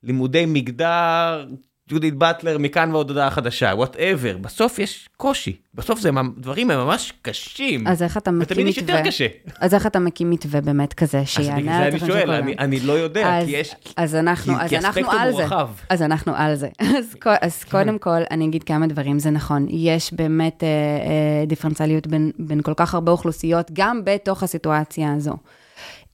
הלימודי 0.03 0.47
מגדר, 0.47 1.47
ג'ודית 1.89 2.15
באטלר 2.15 2.59
מכאן 2.59 2.91
ועוד 2.93 3.11
הודעה 3.11 3.31
חדשה, 3.31 3.73
whatever, 3.75 4.37
בסוף 4.37 4.79
יש 4.79 5.09
קושי, 5.17 5.57
בסוף 5.75 6.01
זה 6.01 6.11
דברים 6.39 6.71
הם 6.71 6.79
ממש 6.79 7.13
קשים. 7.23 7.87
אז 7.87 8.03
איך 8.03 8.17
אתה 8.17 8.31
מקים 8.31 8.67
מתווה? 8.67 8.95
יותר 8.97 9.09
קשה. 9.09 9.27
אז 9.61 9.75
איך 9.75 9.87
אתה 9.87 9.99
מקים 9.99 10.31
מתווה 10.31 10.61
באמת 10.61 10.93
כזה, 10.93 11.27
שיענה 11.27 11.79
על 11.79 11.91
זה? 11.91 11.99
אני 11.99 12.13
שואל, 12.13 12.31
אני, 12.31 12.55
אני 12.59 12.81
לא 12.81 12.93
יודע, 12.93 13.39
אז, 13.39 13.45
כי 13.45 13.51
יש, 13.51 13.75
אז 13.97 14.15
אנחנו, 14.15 14.55
כי, 14.55 14.61
אז 14.61 14.69
כי 14.69 14.79
אנחנו 14.79 15.11
על 15.11 15.33
זה. 15.33 15.45
רחב. 15.45 15.69
אז 15.89 16.03
אנחנו 16.03 16.33
על 16.37 16.55
זה. 16.55 16.69
אז, 16.99 17.17
אז 17.41 17.65
קודם 17.65 17.99
כל, 17.99 18.21
אני 18.31 18.47
אגיד 18.47 18.65
כמה 18.65 18.87
דברים, 18.87 19.19
זה 19.19 19.31
נכון, 19.31 19.67
יש 19.71 20.13
באמת 20.13 20.65
אה, 20.65 20.69
אה, 20.69 21.47
דיפרנציאליות 21.47 22.07
בין, 22.07 22.31
בין 22.39 22.63
כל 22.63 22.75
כך 22.77 22.95
הרבה 22.95 23.13
אוכלוסיות, 23.13 23.71
גם 23.73 24.01
בתוך 24.05 24.43
הסיטואציה 24.43 25.15
הזו. 25.15 25.37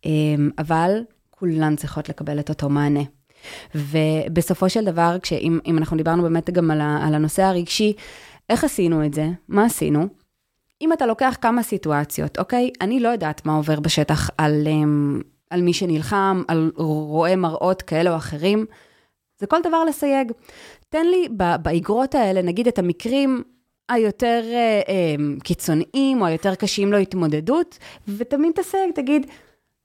אה, 0.06 0.10
אבל 0.58 0.90
כולן 1.30 1.76
צריכות 1.76 2.08
לקבל 2.08 2.40
את 2.40 2.48
אותו 2.48 2.68
מענה. 2.68 3.02
ובסופו 3.74 4.68
של 4.68 4.84
דבר, 4.84 5.16
כשאם, 5.22 5.59
אם 5.66 5.78
אנחנו 5.78 5.97
דיברנו 5.97 6.22
באמת 6.22 6.51
גם 6.51 6.70
על, 6.70 6.80
ה, 6.80 7.07
על 7.07 7.14
הנושא 7.14 7.42
הרגשי, 7.42 7.92
איך 8.49 8.64
עשינו 8.64 9.07
את 9.07 9.14
זה? 9.14 9.26
מה 9.49 9.64
עשינו? 9.64 10.09
אם 10.82 10.92
אתה 10.92 11.07
לוקח 11.07 11.36
כמה 11.40 11.62
סיטואציות, 11.62 12.38
אוקיי? 12.38 12.70
אני 12.80 13.01
לא 13.01 13.09
יודעת 13.09 13.47
מה 13.47 13.57
עובר 13.57 13.80
בשטח 13.80 14.30
על, 14.38 14.66
אמ, 14.66 15.20
על 15.51 15.62
מי 15.62 15.72
שנלחם, 15.72 16.42
על 16.49 16.70
רואה 16.76 17.36
מראות 17.36 17.82
כאלה 17.82 18.11
או 18.11 18.16
אחרים, 18.16 18.66
זה 19.40 19.47
כל 19.47 19.61
דבר 19.64 19.84
לסייג. 19.84 20.32
תן 20.88 21.07
לי 21.07 21.28
באגרות 21.62 22.14
האלה, 22.14 22.42
נגיד 22.42 22.68
את 22.68 22.78
המקרים 22.78 23.42
היותר 23.88 24.42
אה, 24.53 24.80
אה, 24.88 25.14
קיצוניים 25.45 26.20
או 26.20 26.26
היותר 26.26 26.55
קשים 26.55 26.92
להתמודדות, 26.92 27.78
ותמיד 28.09 28.53
תסייג, 28.55 28.90
תגיד, 28.95 29.26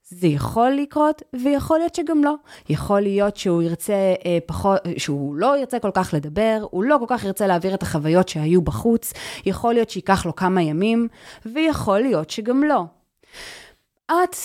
זה 0.10 0.28
יכול 0.28 0.72
לקרות, 0.72 1.22
ויכול 1.43 1.78
להיות 1.78 1.95
שגם 1.95 2.24
לא. 2.24 2.34
יכול 2.70 3.01
להיות 3.01 3.38
שהוא 3.38 3.62
ירצה 3.62 4.14
אה, 4.26 4.38
פחות, 4.45 4.80
שהוא 4.97 5.36
לא 5.36 5.57
ירצה 5.57 5.80
כל 5.80 5.91
כך 5.93 6.14
לדבר, 6.14 6.66
הוא 6.72 6.84
לא 6.84 6.97
כל 6.99 7.05
כך 7.07 7.24
ירצה 7.24 7.47
להעביר 7.47 7.74
את 7.74 7.84
החוויות 7.84 8.30
שהיו 8.30 8.62
בחוץ, 8.62 9.14
יכול 9.45 9.74
להיות 9.74 9.89
שייקח 9.89 10.26
לו 10.26 10.36
כמה 10.36 10.62
ימים, 10.62 11.07
ויכול 11.45 11.99
להיות 11.99 12.30
שגם 12.30 12.64
לא. 12.64 12.84
את 14.05 14.36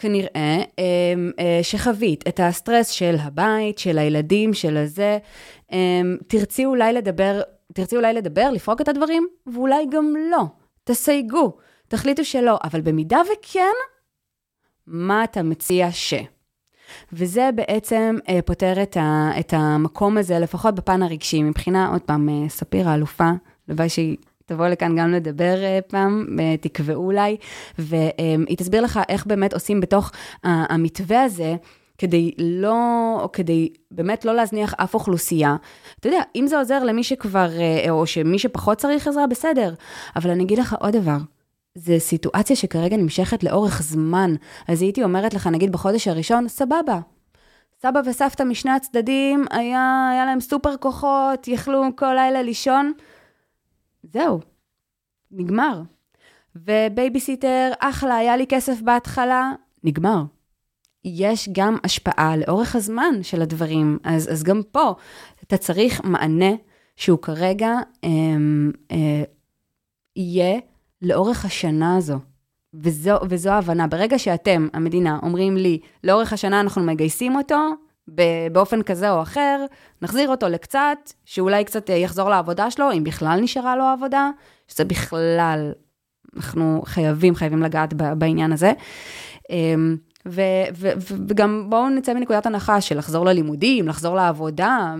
כנראה 0.00 0.62
אה, 0.78 1.14
אה, 1.38 1.60
שחווית 1.62 2.28
את 2.28 2.40
הסטרס 2.42 2.88
של 2.88 3.16
הבית, 3.20 3.78
של 3.78 3.98
הילדים, 3.98 4.54
של 4.54 4.76
הזה, 4.76 5.18
אה, 5.72 5.78
תרצי 6.26 6.64
אולי 6.64 6.92
לדבר, 6.92 7.40
תרצי 7.72 7.96
אולי 7.96 8.12
לדבר, 8.12 8.50
לפרוק 8.50 8.80
את 8.80 8.88
הדברים, 8.88 9.28
ואולי 9.46 9.86
גם 9.90 10.14
לא. 10.30 10.44
תסייגו, 10.84 11.52
תחליטו 11.88 12.24
שלא, 12.24 12.58
אבל 12.64 12.80
במידה 12.80 13.18
וכן, 13.32 13.76
מה 14.90 15.24
אתה 15.24 15.42
מציע 15.42 15.88
ש... 15.92 16.14
וזה 17.12 17.50
בעצם 17.54 18.16
אה, 18.28 18.42
פותר 18.42 18.82
את, 18.82 18.96
ה, 18.96 19.30
את 19.40 19.54
המקום 19.56 20.18
הזה, 20.18 20.38
לפחות 20.38 20.74
בפן 20.74 21.02
הרגשי, 21.02 21.42
מבחינה, 21.42 21.88
עוד 21.88 22.00
פעם, 22.00 22.28
אה, 22.28 22.48
ספיר 22.48 22.88
האלופה, 22.88 23.30
הלוואי 23.68 23.88
שהיא 23.88 24.16
תבוא 24.46 24.68
לכאן 24.68 24.96
גם 24.96 25.12
לדבר 25.12 25.62
אה, 25.62 25.78
פעם, 25.88 26.26
אה, 26.40 26.54
תקבעו 26.60 27.04
אולי, 27.04 27.36
והיא 27.78 28.56
תסביר 28.56 28.82
לך 28.82 29.00
איך 29.08 29.26
באמת 29.26 29.54
עושים 29.54 29.80
בתוך 29.80 30.12
המתווה 30.44 31.22
הזה, 31.22 31.54
כדי 31.98 32.30
לא, 32.38 33.28
כדי 33.32 33.68
באמת 33.90 34.24
לא 34.24 34.34
להזניח 34.34 34.74
אף 34.76 34.94
אוכלוסייה. 34.94 35.56
אתה 36.00 36.08
יודע, 36.08 36.20
אם 36.36 36.46
זה 36.46 36.58
עוזר 36.58 36.84
למי 36.84 37.04
שכבר, 37.04 37.48
אה, 37.60 37.90
או 37.90 38.06
שמי 38.06 38.38
שפחות 38.38 38.78
צריך 38.78 39.08
עזרה, 39.08 39.26
בסדר. 39.26 39.74
אבל 40.16 40.30
אני 40.30 40.44
אגיד 40.44 40.58
לך 40.58 40.76
עוד 40.80 40.96
דבר. 40.96 41.16
זה 41.74 41.98
סיטואציה 41.98 42.56
שכרגע 42.56 42.96
נמשכת 42.96 43.42
לאורך 43.42 43.82
זמן. 43.82 44.34
אז 44.68 44.82
הייתי 44.82 45.04
אומרת 45.04 45.34
לך, 45.34 45.46
נגיד 45.46 45.72
בחודש 45.72 46.08
הראשון, 46.08 46.48
סבבה. 46.48 47.00
סבא 47.82 48.00
וסבתא 48.06 48.42
משני 48.42 48.70
הצדדים, 48.70 49.44
היה, 49.50 50.08
היה 50.12 50.24
להם 50.24 50.40
סופר 50.40 50.76
כוחות, 50.76 51.48
יכלו 51.48 51.82
כל 51.96 52.14
לילה 52.14 52.42
לישון. 52.42 52.92
זהו, 54.02 54.40
נגמר. 55.30 55.82
ובייביסיטר, 56.56 57.72
אחלה, 57.78 58.16
היה 58.16 58.36
לי 58.36 58.46
כסף 58.46 58.80
בהתחלה, 58.80 59.52
נגמר. 59.84 60.22
יש 61.04 61.48
גם 61.52 61.76
השפעה 61.84 62.36
לאורך 62.36 62.76
הזמן 62.76 63.22
של 63.22 63.42
הדברים, 63.42 63.98
אז, 64.04 64.32
אז 64.32 64.42
גם 64.42 64.62
פה 64.72 64.94
אתה 65.42 65.56
צריך 65.56 66.00
מענה 66.04 66.50
שהוא 66.96 67.18
כרגע 67.18 67.70
אה, 68.04 68.08
אה, 68.90 69.22
יהיה 70.16 70.60
לאורך 71.02 71.44
השנה 71.44 71.96
הזו. 71.96 72.18
וזו, 72.74 73.16
וזו 73.28 73.50
ההבנה. 73.50 73.86
ברגע 73.86 74.18
שאתם, 74.18 74.68
המדינה, 74.72 75.18
אומרים 75.22 75.56
לי, 75.56 75.78
לאורך 76.04 76.32
השנה 76.32 76.60
אנחנו 76.60 76.82
מגייסים 76.82 77.36
אותו, 77.36 77.56
באופן 78.52 78.82
כזה 78.82 79.10
או 79.10 79.22
אחר, 79.22 79.64
נחזיר 80.02 80.28
אותו 80.28 80.48
לקצת, 80.48 80.98
שאולי 81.24 81.64
קצת 81.64 81.88
יחזור 81.88 82.30
לעבודה 82.30 82.70
שלו, 82.70 82.92
אם 82.92 83.04
בכלל 83.04 83.40
נשארה 83.40 83.76
לו 83.76 83.84
עבודה, 83.84 84.30
שזה 84.68 84.84
בכלל, 84.84 85.72
אנחנו 86.36 86.82
חייבים, 86.84 87.34
חייבים 87.34 87.62
לגעת 87.62 87.94
בעניין 87.94 88.52
הזה. 88.52 88.72
אמ, 89.50 89.96
ו, 90.28 90.40
ו, 90.74 90.90
ו, 91.00 91.14
וגם 91.28 91.66
בואו 91.68 91.88
נצא 91.88 92.14
מנקודת 92.14 92.46
הנחה 92.46 92.80
של 92.80 92.98
לחזור 92.98 93.24
ללימודים, 93.24 93.88
לחזור 93.88 94.16
לעבודה, 94.16 94.94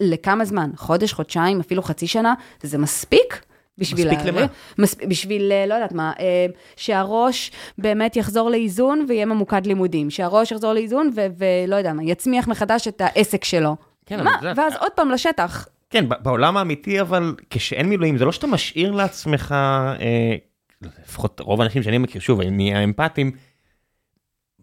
לכמה 0.00 0.44
זמן? 0.44 0.70
חודש, 0.76 1.12
חודשיים, 1.12 1.60
אפילו 1.60 1.82
חצי 1.82 2.06
שנה, 2.06 2.34
זה 2.62 2.78
מספיק? 2.78 3.44
בשביל... 3.78 4.10
מספיק 4.10 4.26
למה? 4.26 4.46
מס, 4.78 4.94
בשביל, 5.08 5.52
אה, 5.52 5.66
לא 5.66 5.74
יודעת 5.74 5.92
מה, 5.92 6.12
אה, 6.20 6.46
שהראש 6.76 7.52
באמת 7.78 8.16
יחזור 8.16 8.50
לאיזון 8.50 9.06
ויהיה 9.08 9.26
ממוקד 9.26 9.66
לימודים. 9.66 10.10
שהראש 10.10 10.52
יחזור 10.52 10.72
לאיזון 10.72 11.10
ולא 11.38 11.76
יודע 11.76 11.92
מה, 11.92 12.04
יצמיח 12.04 12.48
מחדש 12.48 12.88
את 12.88 13.00
העסק 13.00 13.44
שלו. 13.44 13.76
כן, 14.06 14.24
מה? 14.24 14.34
אבל 14.34 14.54
זה... 14.54 14.62
ואז 14.62 14.76
עוד 14.80 14.92
פעם 14.92 15.10
לשטח. 15.10 15.68
כן, 15.90 16.04
בעולם 16.22 16.56
האמיתי, 16.56 17.00
אבל 17.00 17.34
כשאין 17.50 17.88
מילואים, 17.88 18.18
זה 18.18 18.24
לא 18.24 18.32
שאתה 18.32 18.46
משאיר 18.46 18.92
לעצמך, 18.92 19.52
אה, 20.00 20.34
לפחות 20.82 21.40
רוב 21.40 21.60
האנשים 21.60 21.82
שאני 21.82 21.98
מכיר, 21.98 22.20
שוב, 22.20 22.40
אני 22.40 22.50
נהיה 22.50 22.84
אמפתיים, 22.84 23.30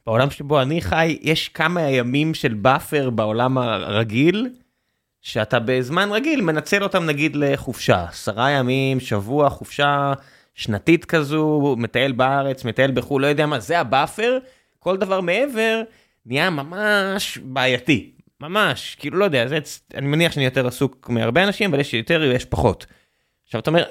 בעולם 0.06 0.30
שבו 0.30 0.62
אני 0.62 0.82
חי, 0.82 1.18
יש 1.22 1.50
כמה 1.50 1.82
ימים 1.82 2.34
של 2.34 2.54
buffer 2.54 3.10
בעולם 3.10 3.58
הרגיל, 3.58 4.50
שאתה 5.22 5.60
בזמן 5.60 6.10
רגיל 6.12 6.42
מנצל 6.42 6.84
אותם 6.84 7.06
נגיד 7.06 7.36
לחופשה, 7.36 8.04
עשרה 8.04 8.52
ימים, 8.52 9.00
שבוע, 9.00 9.50
חופשה 9.50 10.14
שנתית 10.56 11.06
כזו, 11.06 11.76
מטייל 11.78 12.12
בארץ, 12.12 12.66
מטייל 12.66 12.92
בחו"ל, 12.92 13.22
לא 13.22 13.28
יודע 13.28 13.46
מה, 13.46 13.60
זה 13.60 13.80
ה 13.80 13.87
buffer, 13.87 14.38
כל 14.80 14.98
דבר 14.98 15.22
מעבר 15.22 15.82
נהיה 16.26 16.50
ממש 16.50 17.38
בעייתי, 17.38 18.12
ממש, 18.40 18.96
כאילו 19.00 19.18
לא 19.18 19.26
יודע, 19.26 19.48
זה, 19.48 19.58
אני 19.94 20.08
מניח 20.08 20.32
שאני 20.32 20.46
יותר 20.46 20.68
עסוק 20.68 21.10
מהרבה 21.10 21.44
אנשים, 21.44 21.70
אבל 21.70 21.80
יש 21.80 21.94
יותר, 21.94 22.24
יש 22.24 22.46
פחות. 22.46 22.86
עכשיו 23.46 23.62
אתה 23.62 23.70
אומר, 23.70 23.84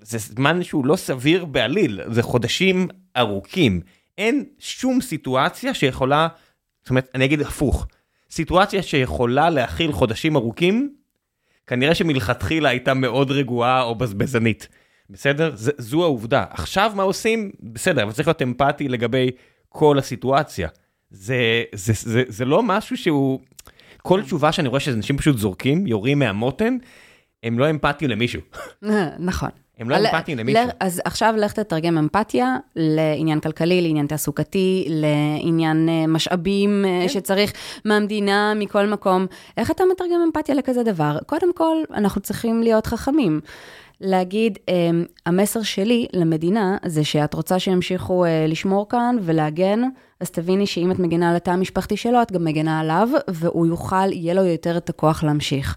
זה 0.00 0.18
זמן 0.18 0.62
שהוא 0.62 0.86
לא 0.86 0.96
סביר 0.96 1.44
בעליל, 1.44 2.00
זה 2.10 2.22
חודשים 2.22 2.88
ארוכים, 3.16 3.80
אין 4.18 4.44
שום 4.58 5.00
סיטואציה 5.00 5.74
שיכולה, 5.74 6.28
זאת 6.82 6.90
אומרת, 6.90 7.08
אני 7.14 7.24
אגיד 7.24 7.40
הפוך. 7.40 7.86
סיטואציה 8.34 8.82
שיכולה 8.82 9.50
להכיל 9.50 9.92
חודשים 9.92 10.36
ארוכים, 10.36 10.94
כנראה 11.66 11.94
שמלכתחילה 11.94 12.68
הייתה 12.68 12.94
מאוד 12.94 13.30
רגועה 13.30 13.82
או 13.82 13.94
בזבזנית. 13.94 14.68
בסדר? 15.10 15.56
ז, 15.56 15.70
זו 15.78 16.02
העובדה. 16.02 16.44
עכשיו 16.50 16.92
מה 16.94 17.02
עושים? 17.02 17.50
בסדר, 17.60 18.02
אבל 18.02 18.12
צריך 18.12 18.28
להיות 18.28 18.42
אמפתי 18.42 18.88
לגבי 18.88 19.30
כל 19.68 19.98
הסיטואציה. 19.98 20.68
זה, 21.10 21.62
זה, 21.72 21.92
זה, 21.92 22.12
זה, 22.12 22.22
זה 22.28 22.44
לא 22.44 22.62
משהו 22.62 22.96
שהוא... 22.96 23.40
כל 24.02 24.22
תשובה 24.22 24.52
שאני 24.52 24.68
רואה 24.68 24.80
שאנשים 24.80 25.16
פשוט 25.16 25.38
זורקים, 25.38 25.86
יורים 25.86 26.18
מהמותן, 26.18 26.76
הם 27.42 27.58
לא 27.58 27.70
אמפתיים 27.70 28.10
למישהו. 28.10 28.40
נכון. 29.18 29.50
הם 29.78 29.90
לא 29.90 29.96
אמפתיים 29.96 30.38
למישהו. 30.38 30.62
אז 30.80 31.02
עכשיו 31.04 31.34
לך 31.38 31.52
תתרגם 31.52 31.98
אמפתיה 31.98 32.56
לעניין 32.76 33.40
כלכלי, 33.40 33.82
לעניין 33.82 34.06
תעסוקתי, 34.06 34.86
לעניין 34.88 35.88
אה, 35.88 36.06
משאבים 36.06 36.84
אה, 36.84 37.00
כן. 37.02 37.08
שצריך 37.08 37.52
מהמדינה, 37.84 38.52
מכל 38.56 38.86
מקום. 38.86 39.26
איך 39.56 39.70
אתה 39.70 39.84
מתרגם 39.92 40.20
אמפתיה 40.26 40.54
לכזה 40.54 40.82
דבר? 40.82 41.18
קודם 41.26 41.52
כל, 41.54 41.76
אנחנו 41.94 42.20
צריכים 42.20 42.62
להיות 42.62 42.86
חכמים. 42.86 43.40
להגיד, 44.00 44.58
אמ, 44.68 45.04
המסר 45.26 45.62
שלי 45.62 46.06
למדינה 46.12 46.76
זה 46.86 47.04
שאת 47.04 47.34
רוצה 47.34 47.58
שימשיכו 47.58 48.24
אה, 48.24 48.46
לשמור 48.48 48.88
כאן 48.88 49.16
ולהגן, 49.22 49.82
אז 50.20 50.30
תביני 50.30 50.66
שאם 50.66 50.90
את 50.90 50.98
מגנה 50.98 51.30
על 51.30 51.36
התא 51.36 51.50
המשפחתי 51.50 51.96
שלו, 51.96 52.22
את 52.22 52.32
גם 52.32 52.44
מגנה 52.44 52.80
עליו, 52.80 53.08
והוא 53.28 53.66
יוכל, 53.66 54.12
יהיה 54.12 54.34
לו 54.34 54.44
יותר 54.44 54.76
את 54.76 54.88
הכוח 54.88 55.24
להמשיך. 55.24 55.76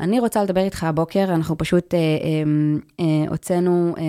אני 0.00 0.20
רוצה 0.20 0.44
לדבר 0.44 0.60
איתך 0.60 0.84
הבוקר, 0.84 1.24
אנחנו 1.24 1.58
פשוט 1.58 1.94
אה, 1.94 1.98
אה, 1.98 2.04
אה, 3.00 3.30
הוצאנו, 3.30 3.94
אה, 3.98 4.02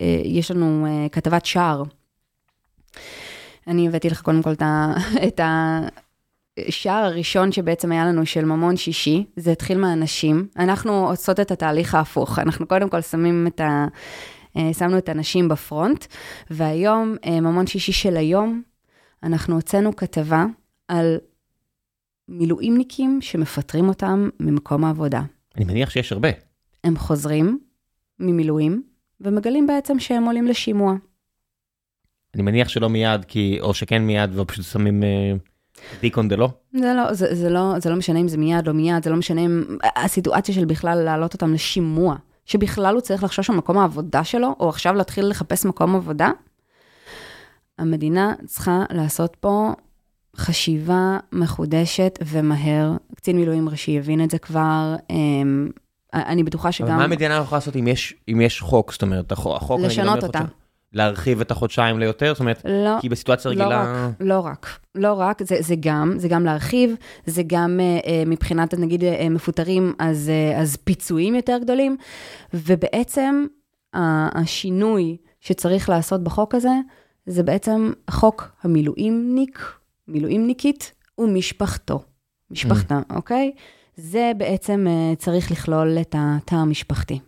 אה, 0.00 0.20
יש 0.24 0.50
לנו 0.50 0.86
אה, 0.86 1.06
כתבת 1.08 1.46
שער. 1.46 1.82
אני 3.66 3.88
הבאתי 3.88 4.10
לך 4.10 4.22
קודם 4.22 4.42
כל 4.42 4.52
את 5.26 5.40
ה... 5.40 5.80
השער 6.68 7.04
הראשון 7.04 7.52
שבעצם 7.52 7.92
היה 7.92 8.06
לנו 8.06 8.26
של 8.26 8.44
ממון 8.44 8.76
שישי, 8.76 9.24
זה 9.36 9.52
התחיל 9.52 9.78
מהנשים. 9.78 10.46
אנחנו 10.58 11.08
עושות 11.08 11.40
את 11.40 11.50
התהליך 11.50 11.94
ההפוך. 11.94 12.38
אנחנו 12.38 12.66
קודם 12.66 12.88
כל 12.88 13.00
שמים 13.00 13.46
את 13.46 13.60
ה... 13.60 13.86
אה, 14.56 14.74
שמנו 14.74 14.98
את 14.98 15.08
הנשים 15.08 15.48
בפרונט, 15.48 16.06
והיום, 16.50 17.16
אה, 17.24 17.40
ממון 17.40 17.66
שישי 17.66 17.92
של 17.92 18.16
היום, 18.16 18.62
אנחנו 19.22 19.54
הוצאנו 19.54 19.96
כתבה 19.96 20.44
על 20.88 21.16
מילואימניקים 22.28 23.18
שמפטרים 23.20 23.88
אותם 23.88 24.28
ממקום 24.40 24.84
העבודה. 24.84 25.22
אני 25.56 25.64
מניח 25.64 25.90
שיש 25.90 26.12
הרבה. 26.12 26.28
הם 26.84 26.96
חוזרים 26.96 27.58
ממילואים, 28.20 28.82
ומגלים 29.20 29.66
בעצם 29.66 29.98
שהם 29.98 30.24
עולים 30.24 30.46
לשימוע. 30.46 30.94
אני 32.34 32.42
מניח 32.42 32.68
שלא 32.68 32.88
מיד, 32.88 33.24
כי, 33.24 33.58
או 33.60 33.74
שכן 33.74 34.02
מיד, 34.02 34.38
ופשוט 34.38 34.64
שמים... 34.64 35.02
Uh... 35.02 35.52
דיקון 36.00 36.28
דה 36.28 36.36
לא? 36.36 36.48
זה 36.72 36.92
לא, 36.96 37.12
זה, 37.12 37.34
זה 37.34 37.50
לא, 37.50 37.74
זה 37.78 37.90
לא 37.90 37.96
משנה 37.96 38.20
אם 38.20 38.28
זה 38.28 38.38
מיד 38.38 38.68
או 38.68 38.74
מיד, 38.74 39.04
זה 39.04 39.10
לא 39.10 39.16
משנה 39.16 39.40
אם 39.40 39.64
הסיטואציה 39.96 40.54
של 40.54 40.64
בכלל 40.64 40.98
להעלות 40.98 41.34
אותם 41.34 41.54
לשימוע, 41.54 42.16
שבכלל 42.44 42.94
הוא 42.94 43.00
צריך 43.00 43.24
לחשוש 43.24 43.50
על 43.50 43.56
מקום 43.56 43.78
העבודה 43.78 44.24
שלו, 44.24 44.56
או 44.60 44.68
עכשיו 44.68 44.94
להתחיל 44.94 45.26
לחפש 45.26 45.66
מקום 45.66 45.96
עבודה. 45.96 46.30
המדינה 47.78 48.34
צריכה 48.46 48.84
לעשות 48.90 49.36
פה 49.40 49.72
חשיבה 50.36 51.18
מחודשת 51.32 52.18
ומהר. 52.26 52.92
קצין 53.16 53.36
מילואים 53.36 53.68
ראשי 53.68 53.98
הבין 53.98 54.24
את 54.24 54.30
זה 54.30 54.38
כבר. 54.38 54.94
אמ, 55.10 55.68
אני 56.14 56.42
בטוחה 56.42 56.72
שגם... 56.72 56.86
אבל 56.86 56.96
מה 56.96 57.04
המדינה 57.04 57.34
יכולה 57.34 57.58
לעשות 57.58 57.76
אם 57.76 57.88
יש, 57.88 58.14
אם 58.28 58.40
יש 58.40 58.60
חוק? 58.60 58.92
זאת 58.92 59.02
אומרת, 59.02 59.32
החוק... 59.32 59.80
לשנות 59.80 60.24
אותה. 60.24 60.40
להרחיב 60.92 61.40
את 61.40 61.50
החודשיים 61.50 61.98
ליותר? 61.98 62.32
זאת 62.34 62.40
אומרת, 62.40 62.62
לא, 62.64 63.00
כי 63.00 63.08
בסיטואציה 63.08 63.50
לא 63.50 63.62
רגילה... 63.62 63.82
רק, 63.82 64.14
לא 64.20 64.40
רק, 64.40 64.78
לא 64.94 65.12
רק, 65.12 65.42
זה, 65.42 65.56
זה 65.60 65.74
גם, 65.80 66.14
זה 66.16 66.28
גם 66.28 66.44
להרחיב, 66.44 66.94
זה 67.26 67.42
גם 67.46 67.80
uh, 68.02 68.08
מבחינת, 68.26 68.74
נגיד, 68.74 69.02
uh, 69.02 69.28
מפוטרים, 69.30 69.94
אז, 69.98 70.30
uh, 70.30 70.60
אז 70.60 70.76
פיצויים 70.84 71.34
יותר 71.34 71.58
גדולים, 71.62 71.96
ובעצם 72.54 73.46
uh, 73.96 73.98
השינוי 74.34 75.16
שצריך 75.40 75.88
לעשות 75.88 76.24
בחוק 76.24 76.54
הזה, 76.54 76.74
זה 77.26 77.42
בעצם 77.42 77.92
חוק 78.10 78.52
המילואימניק, 78.62 79.72
מילואימניקית 80.08 80.92
ומשפחתו, 81.18 82.02
משפחתה, 82.50 83.00
mm. 83.10 83.14
אוקיי? 83.14 83.52
זה 83.96 84.32
בעצם 84.36 84.86
uh, 84.88 85.16
צריך 85.16 85.50
לכלול 85.50 85.98
את 86.00 86.14
התא 86.18 86.54
המשפחתי. 86.54 87.18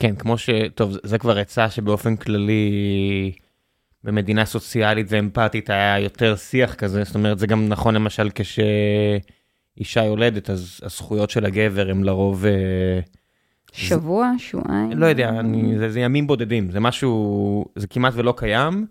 כן, 0.00 0.14
כמו 0.16 0.38
ש... 0.38 0.50
טוב, 0.74 0.96
זה 1.02 1.18
כבר 1.18 1.38
עצה 1.38 1.70
שבאופן 1.70 2.16
כללי 2.16 3.32
במדינה 4.04 4.44
סוציאלית 4.44 5.06
ואמפתית 5.10 5.70
היה 5.70 5.98
יותר 5.98 6.36
שיח 6.36 6.74
כזה, 6.74 7.04
זאת 7.04 7.14
אומרת, 7.14 7.38
זה 7.38 7.46
גם 7.46 7.68
נכון 7.68 7.94
למשל 7.94 8.28
כשאישה 8.34 10.04
יולדת, 10.04 10.50
אז 10.50 10.80
הזכויות 10.82 11.30
של 11.30 11.44
הגבר 11.44 11.90
הם 11.90 12.04
לרוב... 12.04 12.44
אה, 12.44 13.00
שבוע, 13.72 14.32
שבועיים? 14.38 14.92
לא 14.92 15.06
יודע, 15.06 15.28
אני, 15.28 15.78
זה, 15.78 15.90
זה 15.90 16.00
ימים 16.00 16.26
בודדים, 16.26 16.70
זה 16.70 16.80
משהו, 16.80 17.64
זה 17.76 17.86
כמעט 17.86 18.12
ולא 18.16 18.34
קיים, 18.36 18.86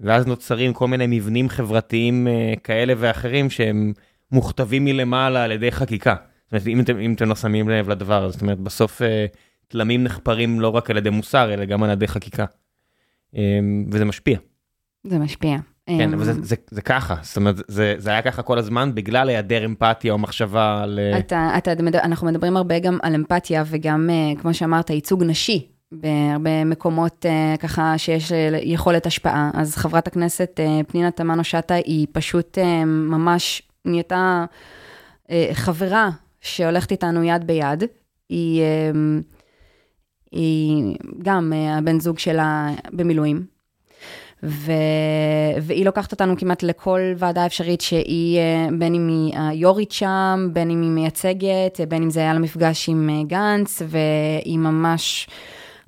ואז 0.00 0.26
נוצרים 0.26 0.72
כל 0.72 0.88
מיני 0.88 1.06
מבנים 1.08 1.48
חברתיים 1.48 2.28
אה, 2.28 2.52
כאלה 2.64 2.94
ואחרים 2.96 3.50
שהם 3.50 3.92
מוכתבים 4.32 4.84
מלמעלה 4.84 5.44
על 5.44 5.52
ידי 5.52 5.72
חקיקה. 5.72 6.14
זאת 6.44 6.52
אומרת, 6.52 6.66
אם 6.66 6.80
אתם, 6.80 6.98
אם 6.98 7.12
אתם 7.14 7.28
לא 7.28 7.34
שמים 7.34 7.68
לב 7.68 7.88
לדבר 7.88 8.30
זאת 8.30 8.42
אומרת, 8.42 8.58
בסוף... 8.58 9.02
אה, 9.02 9.26
תלמים 9.72 10.04
נחפרים 10.04 10.60
לא 10.60 10.68
רק 10.68 10.90
על 10.90 10.96
ידי 10.96 11.10
מוסר, 11.10 11.54
אלא 11.54 11.64
גם 11.64 11.82
על 11.82 11.90
ידי 11.90 12.08
חקיקה. 12.08 12.44
אמ, 13.34 13.84
וזה 13.90 14.04
משפיע. 14.04 14.38
זה 15.06 15.18
משפיע. 15.18 15.58
כן, 15.86 16.14
אבל 16.14 16.24
זה, 16.24 16.32
זה, 16.42 16.56
זה 16.70 16.82
ככה, 16.82 17.14
זאת 17.22 17.36
אומרת, 17.36 17.56
זה, 17.68 17.94
זה 17.98 18.10
היה 18.10 18.22
ככה 18.22 18.42
כל 18.42 18.58
הזמן 18.58 18.94
בגלל 18.94 19.28
היעדר 19.28 19.64
אמפתיה 19.64 20.12
או 20.12 20.18
מחשבה 20.18 20.82
על... 20.82 20.98
אה, 20.98 21.18
אתה, 21.18 21.50
אתה, 21.58 21.72
אנחנו 22.04 22.26
מדברים 22.26 22.56
הרבה 22.56 22.78
גם 22.78 22.98
על 23.02 23.14
אמפתיה 23.14 23.64
וגם, 23.66 24.10
אה, 24.10 24.40
כמו 24.40 24.54
שאמרת, 24.54 24.90
ייצוג 24.90 25.24
נשי 25.24 25.66
בהרבה 25.92 26.64
מקומות 26.64 27.26
אה, 27.26 27.54
ככה 27.58 27.98
שיש 27.98 28.32
יכולת 28.62 29.06
השפעה. 29.06 29.50
אז 29.54 29.76
חברת 29.76 30.06
הכנסת 30.06 30.60
פנינה 30.88 31.10
תמנו 31.10 31.44
שטה 31.44 31.74
היא 31.74 32.06
פשוט 32.12 32.58
ממש 32.86 33.62
נהייתה 33.84 34.44
חברה 35.52 36.10
שהולכת 36.40 36.90
איתנו 36.90 37.24
יד 37.24 37.46
ביד. 37.46 37.84
היא... 38.28 38.62
היא 40.32 40.96
גם 41.22 41.52
אה, 41.52 41.78
הבן 41.78 42.00
זוג 42.00 42.18
שלה 42.18 42.70
במילואים. 42.92 43.46
ו... 44.42 44.72
והיא 45.62 45.84
לוקחת 45.84 46.12
אותנו 46.12 46.36
כמעט 46.36 46.62
לכל 46.62 47.00
ועדה 47.16 47.46
אפשרית 47.46 47.80
שהיא, 47.80 48.38
אה, 48.38 48.68
בין 48.78 48.94
אם 48.94 49.08
היא 49.08 49.38
היורית 49.38 49.92
שם, 49.92 50.48
בין 50.52 50.70
אם 50.70 50.82
היא 50.82 50.90
מייצגת, 50.90 51.80
בין 51.88 52.02
אם 52.02 52.10
זה 52.10 52.20
היה 52.20 52.34
למפגש 52.34 52.88
עם 52.88 53.10
אה, 53.10 53.24
גנץ, 53.26 53.82
והיא 53.86 54.58
ממש 54.58 55.28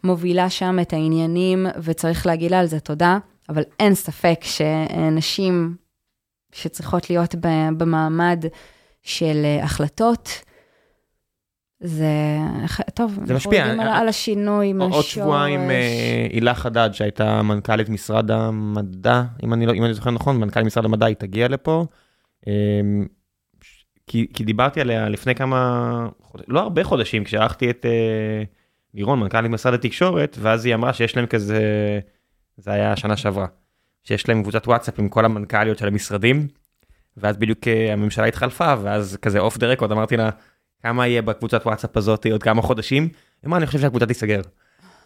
מובילה 0.05 0.51
שם 0.51 0.79
את 0.83 0.93
העניינים, 0.93 1.67
וצריך 1.83 2.27
להגיד 2.27 2.51
לה 2.51 2.61
על 2.61 2.67
זה 2.67 2.81
תודה, 2.81 3.19
אבל 3.49 3.63
אין 3.81 3.95
ספק 3.95 4.41
שנשים 4.43 5.77
שצריכות 6.53 7.11
להיות 7.11 7.35
במעמד 7.77 8.45
של 9.03 9.47
החלטות, 9.63 10.29
זה 11.85 12.09
טוב, 12.95 13.19
זה 13.25 13.35
משפיע. 13.35 13.65
אנחנו 13.65 13.83
יודעים 13.83 13.97
על 13.97 14.09
השינוי 14.09 14.73
מהשורש. 14.73 14.95
עוד 14.95 15.05
שבועיים 15.05 15.71
אה, 15.71 16.27
הילה 16.31 16.55
חדד 16.55 16.91
שהייתה 16.93 17.43
מנכ"לית 17.43 17.89
משרד 17.89 18.31
המדע, 18.31 19.23
אם 19.45 19.53
אני, 19.53 19.67
לא, 19.67 19.73
אם 19.73 19.85
אני 19.85 19.95
זוכר 19.95 20.11
נכון, 20.11 20.37
מנכ"לית 20.37 20.67
משרד 20.67 20.85
המדע, 20.85 21.07
היא 21.07 21.17
תגיע 21.17 21.49
לפה. 21.49 21.87
אמ, 22.47 23.07
כי, 24.07 24.27
כי 24.35 24.45
דיברתי 24.45 24.81
עליה 24.81 25.09
לפני 25.09 25.35
כמה, 25.35 26.09
לא 26.49 26.61
הרבה 26.61 26.85
חודשים, 26.85 27.25
כשערכתי 27.25 27.71
את 27.71 27.87
אה, 27.87 28.43
לירון, 28.95 29.21
מנכ"לית 29.21 29.51
משרד 29.51 29.75
התקשורת, 29.75 30.37
ואז 30.41 30.65
היא 30.65 30.75
אמרה 30.75 30.93
שיש 30.93 31.17
להם 31.17 31.27
כזה, 31.27 31.61
זה 32.57 32.73
היה 32.73 32.93
השנה 32.93 33.17
שעברה, 33.17 33.47
שיש 34.05 34.29
להם 34.29 34.43
קבוצת 34.43 34.67
וואטסאפ 34.69 34.99
עם 34.99 35.09
כל 35.09 35.25
המנכ"ליות 35.25 35.79
של 35.79 35.87
המשרדים, 35.87 36.49
ואז 37.17 37.37
בדיוק 37.37 37.69
אה, 37.69 37.93
הממשלה 37.93 38.27
התחלפה, 38.27 38.75
ואז 38.83 39.19
כזה 39.23 39.39
off 39.39 39.59
the 39.59 39.67
record 39.67 39.93
אמרתי 39.93 40.17
לה, 40.17 40.31
כמה 40.85 41.07
יהיה 41.07 41.23
בקבוצת 41.23 41.67
וואטסאפ 41.67 41.97
הזאת 41.97 42.27
עוד 42.27 42.43
כמה 42.43 42.63
חודשים? 42.63 43.03
היא 43.03 43.11
אמרה, 43.47 43.59
אני 43.59 43.67
חושב 43.67 43.79
שהקבוצה 43.79 44.07
תיסגר. 44.07 44.41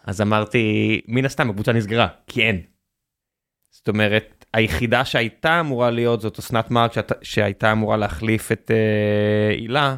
אז 0.05 0.21
אמרתי, 0.21 1.01
מן 1.09 1.25
הסתם 1.25 1.51
הקבוצה 1.51 1.73
נסגרה, 1.73 2.09
כי 2.27 2.43
אין. 2.43 2.61
זאת 3.71 3.89
אומרת, 3.89 4.45
היחידה 4.55 5.05
שהייתה 5.05 5.61
אמורה 5.61 5.91
להיות 5.91 6.21
זאת 6.21 6.39
אוסנת 6.39 6.71
מארק 6.71 6.93
שהייתה 7.23 7.73
אמורה 7.73 7.97
להחליף 7.97 8.53
את 8.53 8.71
אה, 8.71 9.55
הילה, 9.55 9.97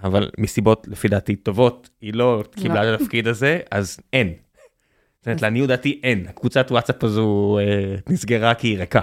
אה, 0.00 0.06
אבל 0.06 0.30
מסיבות 0.38 0.86
לפי 0.90 1.08
דעתי 1.08 1.36
טובות, 1.36 1.90
היא 2.00 2.14
לא 2.14 2.44
קיבלה 2.56 2.84
לא. 2.84 2.94
את 2.94 3.00
התפקיד 3.00 3.28
הזה, 3.28 3.60
אז 3.70 4.00
אין. 4.12 4.32
זאת 5.18 5.26
אומרת, 5.26 5.42
לעניות 5.42 5.68
דעתי 5.68 6.00
אין, 6.02 6.26
הקבוצת 6.28 6.66
וואטסאפ 6.70 7.04
הזו 7.04 7.58
uh, 7.60 8.12
נסגרה 8.12 8.54
כי 8.54 8.68
היא 8.68 8.78
ריקה. 8.78 9.00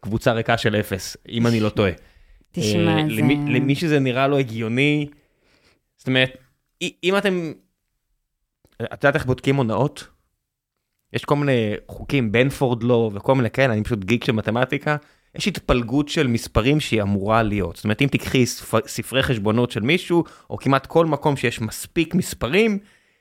קבוצה 0.00 0.32
ריקה 0.32 0.58
של 0.58 0.76
אפס, 0.76 1.16
אם 1.28 1.46
אני 1.46 1.60
לא 1.60 1.68
טועה. 1.68 1.92
תשמע, 2.52 2.98
uh, 2.98 3.02
זה... 3.02 3.20
למי, 3.20 3.36
למי 3.60 3.74
שזה 3.74 3.98
נראה 3.98 4.28
לו 4.28 4.38
הגיוני, 4.38 5.06
זאת 6.00 6.08
אומרת, 6.08 6.36
אם 6.82 7.16
אתם, 7.18 7.52
את 8.82 9.04
יודעת 9.04 9.14
איך 9.14 9.26
בודקים 9.26 9.56
הונאות? 9.56 10.06
יש 11.12 11.24
כל 11.24 11.36
מיני 11.36 11.74
חוקים, 11.88 12.32
בנפורד 12.32 12.82
לא 12.82 13.10
וכל 13.14 13.34
מיני 13.34 13.50
כאלה, 13.50 13.72
אני 13.72 13.84
פשוט 13.84 14.04
גיק 14.04 14.24
של 14.24 14.32
מתמטיקה. 14.32 14.96
יש 15.34 15.48
התפלגות 15.48 16.08
של 16.08 16.26
מספרים 16.26 16.80
שהיא 16.80 17.02
אמורה 17.02 17.42
להיות. 17.42 17.76
זאת 17.76 17.84
אומרת, 17.84 18.02
אם 18.02 18.06
תקחי 18.06 18.46
ספרי 18.86 19.22
חשבונות 19.22 19.70
של 19.70 19.80
מישהו, 19.80 20.24
או 20.50 20.56
כמעט 20.56 20.86
כל 20.86 21.06
מקום 21.06 21.36
שיש 21.36 21.60
מספיק 21.60 22.14
מספרים, 22.14 22.78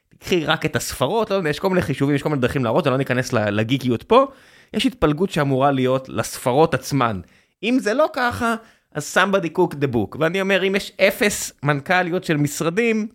תקחי 0.10 0.46
רק 0.46 0.66
את 0.66 0.76
הספרות, 0.76 1.30
לא 1.30 1.36
יודע, 1.36 1.50
יש 1.50 1.60
כל 1.60 1.70
מיני 1.70 1.82
חישובים, 1.82 2.16
יש 2.16 2.22
כל 2.22 2.30
מיני 2.30 2.42
דרכים 2.42 2.64
להראות, 2.64 2.88
אני 2.88 2.92
לא 2.92 2.98
ניכנס 2.98 3.34
לגיקיות 3.34 4.04
פה. 4.04 4.26
יש 4.74 4.86
התפלגות 4.86 5.30
שאמורה 5.30 5.72
להיות 5.72 6.10
לספרות 6.10 6.74
עצמן. 6.74 7.22
אם 7.64 7.78
זה 7.80 7.94
לא 7.94 8.10
ככה, 8.14 8.56
אז 8.92 9.18
somebody 9.18 9.48
cook 9.58 9.74
the 9.74 9.94
book, 9.96 10.18
ואני 10.20 10.42
אומר, 10.42 10.68
אם 10.68 10.76
יש 10.76 10.92
אפס 11.02 11.52
מנכ"ליות 11.64 12.24
של 12.24 12.38
משרדים, 12.38 13.08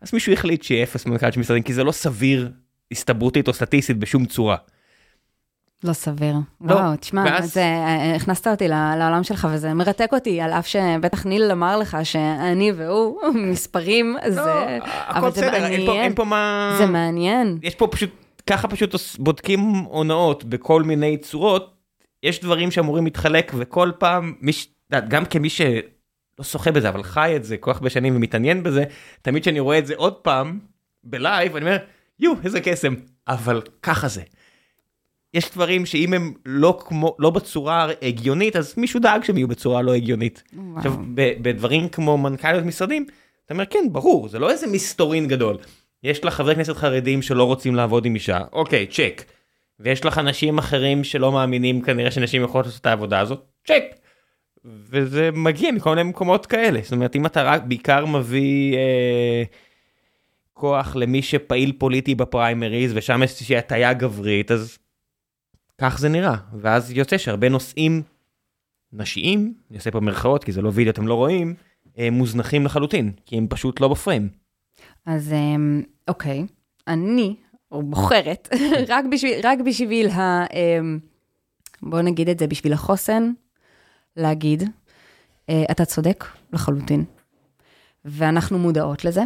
אז 0.00 0.10
מישהו 0.14 0.32
החליט 0.32 0.62
שיהיה 0.62 0.82
אפס 0.82 1.06
מנכ"ל 1.06 1.30
של 1.30 1.40
משרדים, 1.40 1.62
כי 1.62 1.74
זה 1.74 1.84
לא 1.84 1.92
סביר 1.92 2.50
הסתברותית 2.92 3.48
או 3.48 3.52
סטטיסטית 3.52 3.98
בשום 3.98 4.24
צורה. 4.26 4.56
לא 5.84 5.92
סביר. 5.92 6.34
לא, 6.60 6.74
וואו, 6.74 6.96
תשמע, 6.96 7.24
ואז- 7.26 7.52
זה, 7.52 7.60
אה, 7.62 8.14
הכנסת 8.16 8.46
אותי 8.46 8.68
לעולם 8.68 9.22
שלך, 9.24 9.48
וזה 9.52 9.74
מרתק 9.74 10.08
אותי, 10.12 10.40
על 10.40 10.52
אף 10.52 10.66
שבטח 10.66 11.26
ניל 11.26 11.50
אמר 11.50 11.78
לך 11.78 11.96
שאני 12.02 12.72
והוא 12.76 13.18
מספרים, 13.50 14.16
זה... 14.28 14.40
לא, 14.40 14.60
הכל 14.86 15.18
אבל 15.18 15.30
זה 15.32 15.40
בסדר, 15.40 15.66
אין 15.66 15.86
פה-. 15.86 15.92
אין 15.92 16.14
פה 16.14 16.24
מה... 16.24 16.74
זה 16.78 16.86
מעניין. 16.86 17.58
יש 17.62 17.74
פה 17.74 17.86
פשוט, 17.90 18.10
ככה 18.46 18.68
פשוט 18.68 18.94
בודקים 19.18 19.60
הונאות 19.74 20.44
בכל 20.44 20.82
מיני 20.82 21.16
צורות, 21.16 21.74
יש 22.22 22.40
דברים 22.40 22.70
שאמורים 22.70 23.04
להתחלק 23.04 23.52
וכל 23.56 23.90
פעם, 23.98 24.32
מי 24.40 24.52
ש... 24.52 24.62
את 24.64 24.68
יודעת, 24.68 24.75
גם 24.92 25.24
כמי 25.24 25.50
שלא 25.50 26.42
שוחה 26.42 26.72
בזה 26.72 26.88
אבל 26.88 27.02
חי 27.02 27.32
את 27.36 27.44
זה 27.44 27.56
כל 27.56 27.72
כך 27.72 27.76
הרבה 27.76 27.90
שנים 27.90 28.16
ומתעניין 28.16 28.62
בזה, 28.62 28.84
תמיד 29.22 29.42
כשאני 29.42 29.60
רואה 29.60 29.78
את 29.78 29.86
זה 29.86 29.94
עוד 29.96 30.14
פעם 30.14 30.58
בלייב 31.04 31.56
אני 31.56 31.64
אומר 31.64 31.76
יו 32.20 32.34
איזה 32.44 32.60
קסם, 32.60 32.94
אבל 33.28 33.62
ככה 33.82 34.08
זה. 34.08 34.22
יש 35.34 35.50
דברים 35.50 35.86
שאם 35.86 36.12
הם 36.12 36.32
לא 36.46 36.78
כמו, 36.86 37.16
לא 37.18 37.30
בצורה 37.30 37.88
הגיונית 38.02 38.56
אז 38.56 38.74
מישהו 38.76 39.00
דאג 39.00 39.24
שהם 39.24 39.36
יהיו 39.36 39.48
בצורה 39.48 39.82
לא 39.82 39.94
הגיונית. 39.94 40.42
וואו. 40.52 40.76
עכשיו 40.76 40.92
בדברים 41.14 41.88
כמו 41.88 42.18
מנכ"ליות 42.18 42.64
משרדים 42.64 43.06
אתה 43.44 43.54
אומר 43.54 43.66
כן 43.66 43.84
ברור 43.92 44.28
זה 44.28 44.38
לא 44.38 44.50
איזה 44.50 44.66
מסתורין 44.66 45.28
גדול. 45.28 45.56
יש 46.02 46.24
לך 46.24 46.34
חברי 46.34 46.54
כנסת 46.54 46.76
חרדים 46.76 47.22
שלא 47.22 47.44
רוצים 47.44 47.74
לעבוד 47.74 48.06
עם 48.06 48.14
אישה 48.14 48.40
אוקיי 48.52 48.86
צ'ק. 48.86 49.24
ויש 49.80 50.04
לך 50.04 50.18
אנשים 50.18 50.58
אחרים 50.58 51.04
שלא 51.04 51.32
מאמינים 51.32 51.82
כנראה 51.82 52.10
שנשים 52.10 52.44
יכולות 52.44 52.66
לעשות 52.66 52.80
את 52.80 52.86
העבודה 52.86 53.20
הזאת 53.20 53.44
צ'ק. 53.66 54.05
וזה 54.66 55.30
מגיע 55.32 55.72
מכל 55.72 55.90
מיני 55.90 56.08
מקומות 56.08 56.46
כאלה. 56.46 56.80
זאת 56.82 56.92
אומרת 56.92 57.16
אם 57.16 57.26
אתה 57.26 57.42
רק 57.42 57.62
בעיקר 57.62 58.06
מביא 58.06 58.76
אה, 58.76 59.42
כוח 60.52 60.96
למי 60.96 61.22
שפעיל 61.22 61.72
פוליטי 61.78 62.14
בפריימריז 62.14 62.92
ושם 62.94 63.22
יש 63.22 63.30
איזושהי 63.30 63.56
הטיה 63.56 63.92
גברית 63.92 64.50
אז 64.50 64.78
כך 65.78 65.98
זה 65.98 66.08
נראה. 66.08 66.36
ואז 66.60 66.92
יוצא 66.92 67.18
שהרבה 67.18 67.48
נושאים 67.48 68.02
נשיים, 68.92 69.54
אני 69.70 69.78
עושה 69.78 69.90
פה 69.90 70.00
מירכאות 70.00 70.44
כי 70.44 70.52
זה 70.52 70.62
לא 70.62 70.70
וידאו 70.74 70.92
אתם 70.92 71.06
לא 71.06 71.14
רואים, 71.14 71.54
אה, 71.98 72.10
מוזנחים 72.10 72.64
לחלוטין, 72.64 73.12
כי 73.26 73.36
הם 73.36 73.46
פשוט 73.50 73.80
לא 73.80 73.88
בפריים. 73.88 74.28
אז 75.06 75.32
אמ, 75.32 75.82
אוקיי, 76.08 76.46
אני 76.88 77.36
בוחרת, 77.70 78.48
רק 78.88 79.04
בשביל, 79.12 79.32
רק 79.42 79.58
בשביל 79.66 80.08
ה... 80.08 80.46
אמ, 80.46 80.98
בוא 81.82 82.00
נגיד 82.00 82.28
את 82.28 82.38
זה, 82.38 82.46
בשביל 82.46 82.72
החוסן, 82.72 83.32
להגיד, 84.16 84.62
אה, 85.48 85.64
אתה 85.70 85.84
צודק 85.84 86.24
לחלוטין. 86.52 87.04
ואנחנו 88.04 88.58
מודעות 88.58 89.04
לזה, 89.04 89.22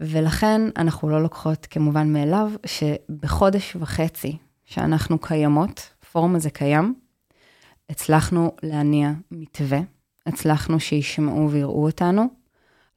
ולכן 0.00 0.60
אנחנו 0.76 1.10
לא 1.10 1.22
לוקחות 1.22 1.66
כמובן 1.70 2.12
מאליו 2.12 2.50
שבחודש 2.66 3.76
וחצי 3.80 4.36
שאנחנו 4.64 5.18
קיימות, 5.18 5.90
הפורום 6.02 6.36
הזה 6.36 6.50
קיים, 6.50 6.94
הצלחנו 7.90 8.52
להניע 8.62 9.12
מתווה, 9.30 9.80
הצלחנו 10.26 10.80
שישמעו 10.80 11.50
ויראו 11.50 11.86
אותנו. 11.86 12.28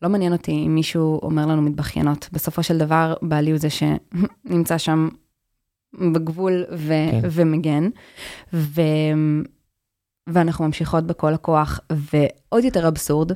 לא 0.02 0.10
מעניין 0.10 0.34
אותי 0.34 0.52
אם 0.52 0.76
מישהו 0.76 1.20
אומר 1.24 1.46
לנו 1.46 1.62
מתבכיינות. 1.62 2.30
בסופו 2.32 2.64
של 2.64 2.78
דבר, 2.78 3.14
בעלי 3.22 3.52
הוא 3.52 3.60
זה 3.60 3.68
שנמצא 3.70 4.78
שם 4.78 5.10
בגבול 5.94 6.66
ו- 6.72 6.88
כן. 7.12 7.22
כן. 7.22 7.28
ומגן, 7.32 7.90
ו- 8.54 8.82
ואנחנו 10.28 10.66
ממשיכות 10.66 11.04
בכל 11.08 11.34
הכוח. 11.34 11.80
ועוד 11.92 12.64
יותר 12.64 12.88
אבסורד, 12.88 13.32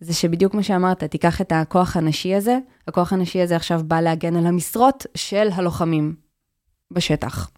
זה 0.00 0.14
שבדיוק 0.14 0.52
כמו 0.52 0.62
שאמרת, 0.62 1.04
תיקח 1.04 1.40
את 1.40 1.52
הכוח 1.54 1.96
הנשי 1.96 2.34
הזה, 2.34 2.58
הכוח 2.88 3.12
הנשי 3.12 3.40
הזה 3.40 3.56
עכשיו 3.56 3.80
בא 3.84 4.00
להגן 4.00 4.36
על 4.36 4.46
המשרות 4.46 5.06
של 5.14 5.48
הלוחמים 5.52 6.14
בשטח. 6.90 7.50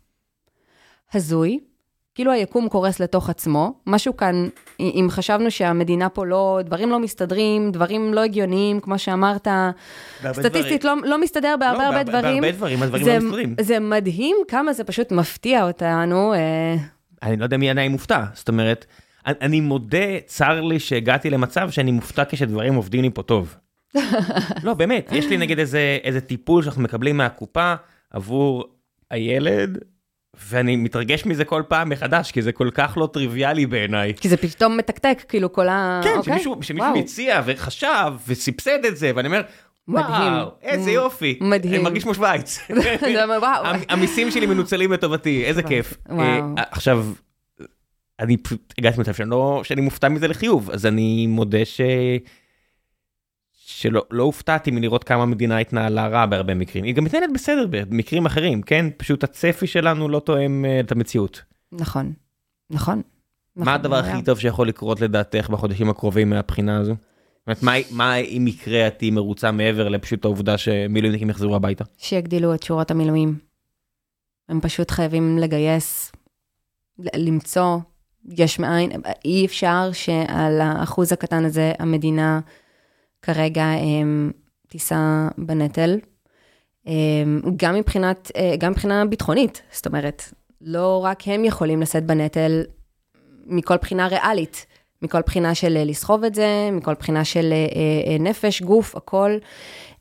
הזוי, 1.15 1.59
כאילו 2.15 2.33
היקום 2.33 2.69
קורס 2.69 3.01
לתוך 3.01 3.31
עצמו, 3.31 3.73
משהו 3.87 4.17
כאן, 4.17 4.49
אם 4.81 5.07
חשבנו 5.11 5.51
שהמדינה 5.51 6.09
פה 6.09 6.27
לא, 6.27 6.61
דברים 6.65 6.91
לא 6.91 6.99
מסתדרים, 6.99 7.71
דברים 7.71 8.15
לא 8.15 8.21
הגיוניים, 8.21 8.81
כמו 8.81 8.99
שאמרת, 8.99 9.49
סטטיסטית 10.33 10.85
לא, 10.85 10.95
לא 11.05 11.21
מסתדר 11.21 11.55
בהרבה 11.61 11.87
הרבה 11.87 12.03
דברים. 12.03 12.43
בהרבה 12.43 12.57
דברים, 12.57 12.83
הדברים 12.83 13.05
זה, 13.05 13.13
לא 13.13 13.19
מסתדרים. 13.19 13.55
זה 13.61 13.79
מדהים 13.81 14.37
כמה 14.49 14.73
זה 14.73 14.85
פשוט 14.85 15.13
מפתיע 15.13 15.67
אותנו. 15.67 16.35
אה, 16.35 16.77
אני 17.23 17.37
לא 17.37 17.45
יודע 17.45 17.57
מי 17.57 17.71
עדיין 17.71 17.93
מופתע, 17.93 18.25
זאת 18.35 18.49
אומרת, 18.49 18.87
אני, 19.27 19.61
מודה, 19.61 20.21
צר 20.27 20.61
לי 20.61 20.81
שהגעתי 20.81 21.31
למצב 21.31 21.71
שאני 21.71 21.93
מופתע 21.93 22.23
כשדברים 22.29 22.75
עובדים 22.75 23.03
לי 23.03 23.11
פה 23.15 23.23
טוב. 23.23 23.57
לא, 24.65 24.75
באמת, 24.75 25.09
יש 25.13 25.27
לי 25.27 25.37
נגיד 25.37 25.59
איזה, 25.59 25.99
איזה 26.05 26.21
טיפול 26.21 26.63
שאנחנו 26.63 26.83
מקבלים 26.83 27.17
מהקופה 27.17 27.75
עבור 28.11 28.65
הילד, 29.11 29.79
ואני 30.49 30.77
מתרגש 30.77 31.27
מזה 31.27 31.45
כל 31.45 31.63
פעם 31.69 31.89
מחדש, 31.89 32.33
כי 32.33 32.43
זה 32.43 32.53
כל 32.53 32.71
כך 32.75 32.97
לא 32.97 33.09
טריוויאלי 33.13 33.67
בעיניי. 33.67 34.15
כי 34.15 34.29
זה 34.29 34.37
פתאום 34.37 34.77
מתקתק, 34.77 35.25
כאילו 35.29 35.53
כל 35.53 35.69
ה... 35.69 36.01
כן, 36.05 36.17
אוקיי? 36.17 36.33
שמישהו, 36.33 36.63
שמישהו. 36.63 36.99
הציע 36.99 37.43
וחשב 37.45 38.13
וסבסד 38.29 38.85
את 38.85 38.97
זה, 38.97 39.13
ואני 39.15 39.29
אומר, 39.29 39.43
מדהים. 39.89 40.33
וואו, 40.33 40.51
איזה 40.63 40.91
יופי. 40.91 41.39
מדהים. 41.41 41.75
אני 41.75 41.83
מרגיש 41.83 42.03
כמו 42.05 42.15
שווייץ. 42.15 42.59
המיסים 43.89 44.31
שלי 44.31 44.47
מנוצלים 44.47 44.93
לטובתי, 44.93 45.45
איזה. 45.45 45.63
כיף. 45.63 45.95
וואו. 46.09 46.21
אה, 46.21 46.65
עכשיו, 46.71 47.07
אני 48.21 48.37
פשוט 48.37 48.75
הגעתי 48.79 48.97
למצב 48.97 49.15
שאני 49.15 49.31
לא- 49.31 49.61
שאני 49.65 49.81
מופתע 49.81 50.09
מזה 50.09 50.29
לחיוב, 50.29 50.71
אז 50.71 50.87
אני 50.87 51.27
מודה 51.27 51.65
ש... 51.65 51.81
שלא 53.53 54.03
לא 54.11 54.23
הופתעתי 54.23 54.71
מלראות 54.71 55.05
כמה 55.05 55.23
המדינה 55.23 55.59
התנהלה 55.59 56.09
רע 56.09 56.27
בהרבה 56.27 56.55
מקרים. 56.55 56.85
היא 56.85 56.95
גם 56.95 57.05
מתנהלת 57.05 57.33
בסדר 57.35 57.67
במקרים 57.71 58.27
אחרים, 58.27 58.63
כן? 58.63 58.87
פשוט 58.97 59.25
הצפי 59.25 59.67
שלנו 59.67 60.09
לא 60.09 60.21
תואם 60.21 60.65
אה, 60.65 60.81
את 60.81 60.93
המציאות. 60.93 61.43
נכון, 61.73 62.13
נכון. 62.71 63.03
מה 63.57 63.63
נכון, 63.63 63.75
הדבר. 63.75 63.97
הכי 63.97 64.23
טוב 64.23 64.39
שיכול 64.39 64.69
לקרות 64.69 65.01
לדעתך 65.01 65.49
בחודשים 65.51 65.91
הקרובים 65.91 66.31
מהבחינה 66.31 66.79
הזו? 66.79 66.95
זאת 67.55 67.63
אומרת, 67.63 67.91
מה, 67.91 68.17
אם 68.17 68.45
יקרה 68.49 68.87
את 68.87 68.99
תהיי 68.99 69.11
מרוצה 69.11 69.51
מעבר 69.51 69.89
לפשוט 69.89 70.25
העובדה 70.25 70.59
שמילואימניקים 70.59 71.31
יחזרו 71.31 71.57
הביתה? 71.57 71.85
שיגדילו 71.99 72.55
את 72.55 72.63
שורות 72.63 72.91
המילואים. 72.91 73.39
הם 74.49 74.61
פשוט 74.61 74.91
חייבים 74.91 75.39
לגייס, 75.39 76.13
למצוא 76.99 77.79
יש 78.29 78.59
מאין. 78.59 78.91
אי 79.25 79.47
אפשר 79.47 79.91
שעל 79.93 80.61
האחוז 80.61 81.13
הקטן 81.13 81.45
הזה 81.45 81.73
המדינה 81.79 82.41
כרגע 83.23 83.65
הם, 83.65 84.33
תישא 84.69 85.29
בנטל. 85.39 85.99
הם, 86.87 87.43
גם 87.57 87.75
מבחינת, 87.75 88.31
אה, 88.37 88.55
גם 88.59 88.73
מבחינה 88.73 89.05
ביטחונית, 89.07 89.63
זאת 89.73 89.87
אומרת, 89.87 90.23
לא 90.61 91.05
רק 91.05 91.23
הם 91.27 91.45
יכולים 91.45 91.81
לשאת 91.81 92.05
בנטל 92.05 92.63
מכל 93.47 93.77
בחינה 93.77 94.07
ריאלית, 94.07 94.67
מכל 95.03 95.21
בחינה 95.27 95.55
של 95.55 95.77
אה, 95.77 95.85
לסחוב 95.85 96.25
את 96.25 96.35
זה, 96.35 96.69
מכל 96.73 96.95
בחינה 96.95 97.25
של 97.25 97.53
אה, 97.53 97.67
אה, 98.13 98.19
נפש, 98.19 98.63
גוף, 98.63 98.97
הכל. 98.97 99.39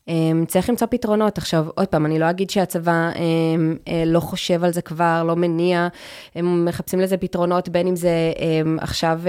אמ, 0.07 0.45
צריך 0.47 0.69
למצוא 0.69 0.87
פתרונות. 0.87 1.37
עכשיו, 1.37 1.65
עוד 1.75 1.87
פעם, 1.87 2.05
אני 2.05 2.19
לא 2.19 2.29
אגיד 2.29 2.49
שהצבא 2.49 3.09
אמ, 3.15 3.77
אה, 3.87 4.03
לא 4.05 4.19
חושב 4.19 4.63
על 4.63 4.73
זה 4.73 4.81
כבר, 4.81 5.23
לא 5.23 5.35
מניע, 5.35 5.87
הם 6.35 6.65
מחפשים 6.65 6.99
לזה 6.99 7.17
פתרונות, 7.17 7.69
בין 7.69 7.87
אם 7.87 7.95
זה 7.95 8.33
אמ, 8.39 8.77
עכשיו 8.81 9.21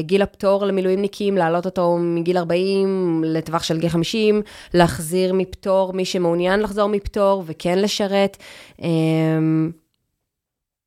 גיל 0.00 0.22
הפטור 0.22 0.66
למילואימניקים, 0.66 1.36
להעלות 1.36 1.66
אותו 1.66 1.98
מגיל 2.00 2.38
40 2.38 3.22
לטווח 3.26 3.62
של 3.62 3.78
גיל 3.78 3.88
50, 3.88 4.42
להחזיר 4.74 5.32
מפטור 5.32 5.92
מי 5.92 6.04
שמעוניין 6.04 6.60
לחזור 6.60 6.88
מפטור 6.88 7.42
וכן 7.46 7.78
לשרת. 7.78 8.36
אמ, 8.82 9.70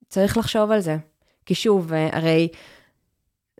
צריך 0.10 0.38
לחשוב 0.38 0.72
על 0.72 0.80
זה. 0.80 0.98
כי 1.46 1.56
שוב, 1.56 1.92
הרי 2.12 2.48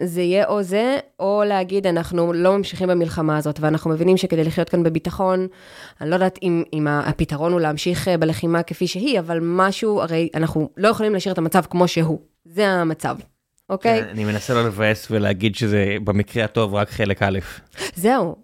זה 0.04 0.22
יהיה 0.22 0.48
או 0.48 0.64
זה, 0.64 0.98
או 1.20 1.44
להגיד, 1.48 1.88
אנחנו 1.88 2.34
לא 2.34 2.58
ממשיכים 2.58 2.88
במלחמה 2.88 3.38
הזאת, 3.38 3.60
ואנחנו 3.60 3.90
מבינים 3.90 4.18
שכדי 4.18 4.44
לחיות 4.44 4.70
כאן 4.70 4.84
בביטחון, 4.84 5.48
אני 6.02 6.10
לא 6.10 6.16
יודעת 6.16 6.40
אם, 6.44 6.64
אם 6.74 6.88
הפתרון 6.88 7.52
הוא 7.52 7.62
להמשיך 7.62 8.08
אה, 8.08 8.18
בלחימה 8.18 8.64
כפי 8.64 8.88
שהיא, 8.88 9.20
אבל 9.20 9.40
משהו, 9.42 10.02
הרי 10.02 10.30
אנחנו 10.36 10.70
לא 10.78 10.88
יכולים 10.88 11.14
להשאיר 11.14 11.34
את 11.34 11.38
המצב 11.38 11.64
כמו 11.70 11.88
שהוא. 11.88 12.20
זה 12.46 12.68
המצב, 12.68 13.18
אוקיי? 13.70 14.02
אני 14.02 14.26
מנסה 14.26 14.54
לא 14.54 14.66
לבאס 14.66 15.08
ולהגיד 15.12 15.56
שזה 15.56 15.96
במקרה 16.04 16.44
הטוב 16.44 16.74
רק 16.74 16.90
חלק 16.90 17.22
א'. 17.24 17.40
זהו. 17.96 18.36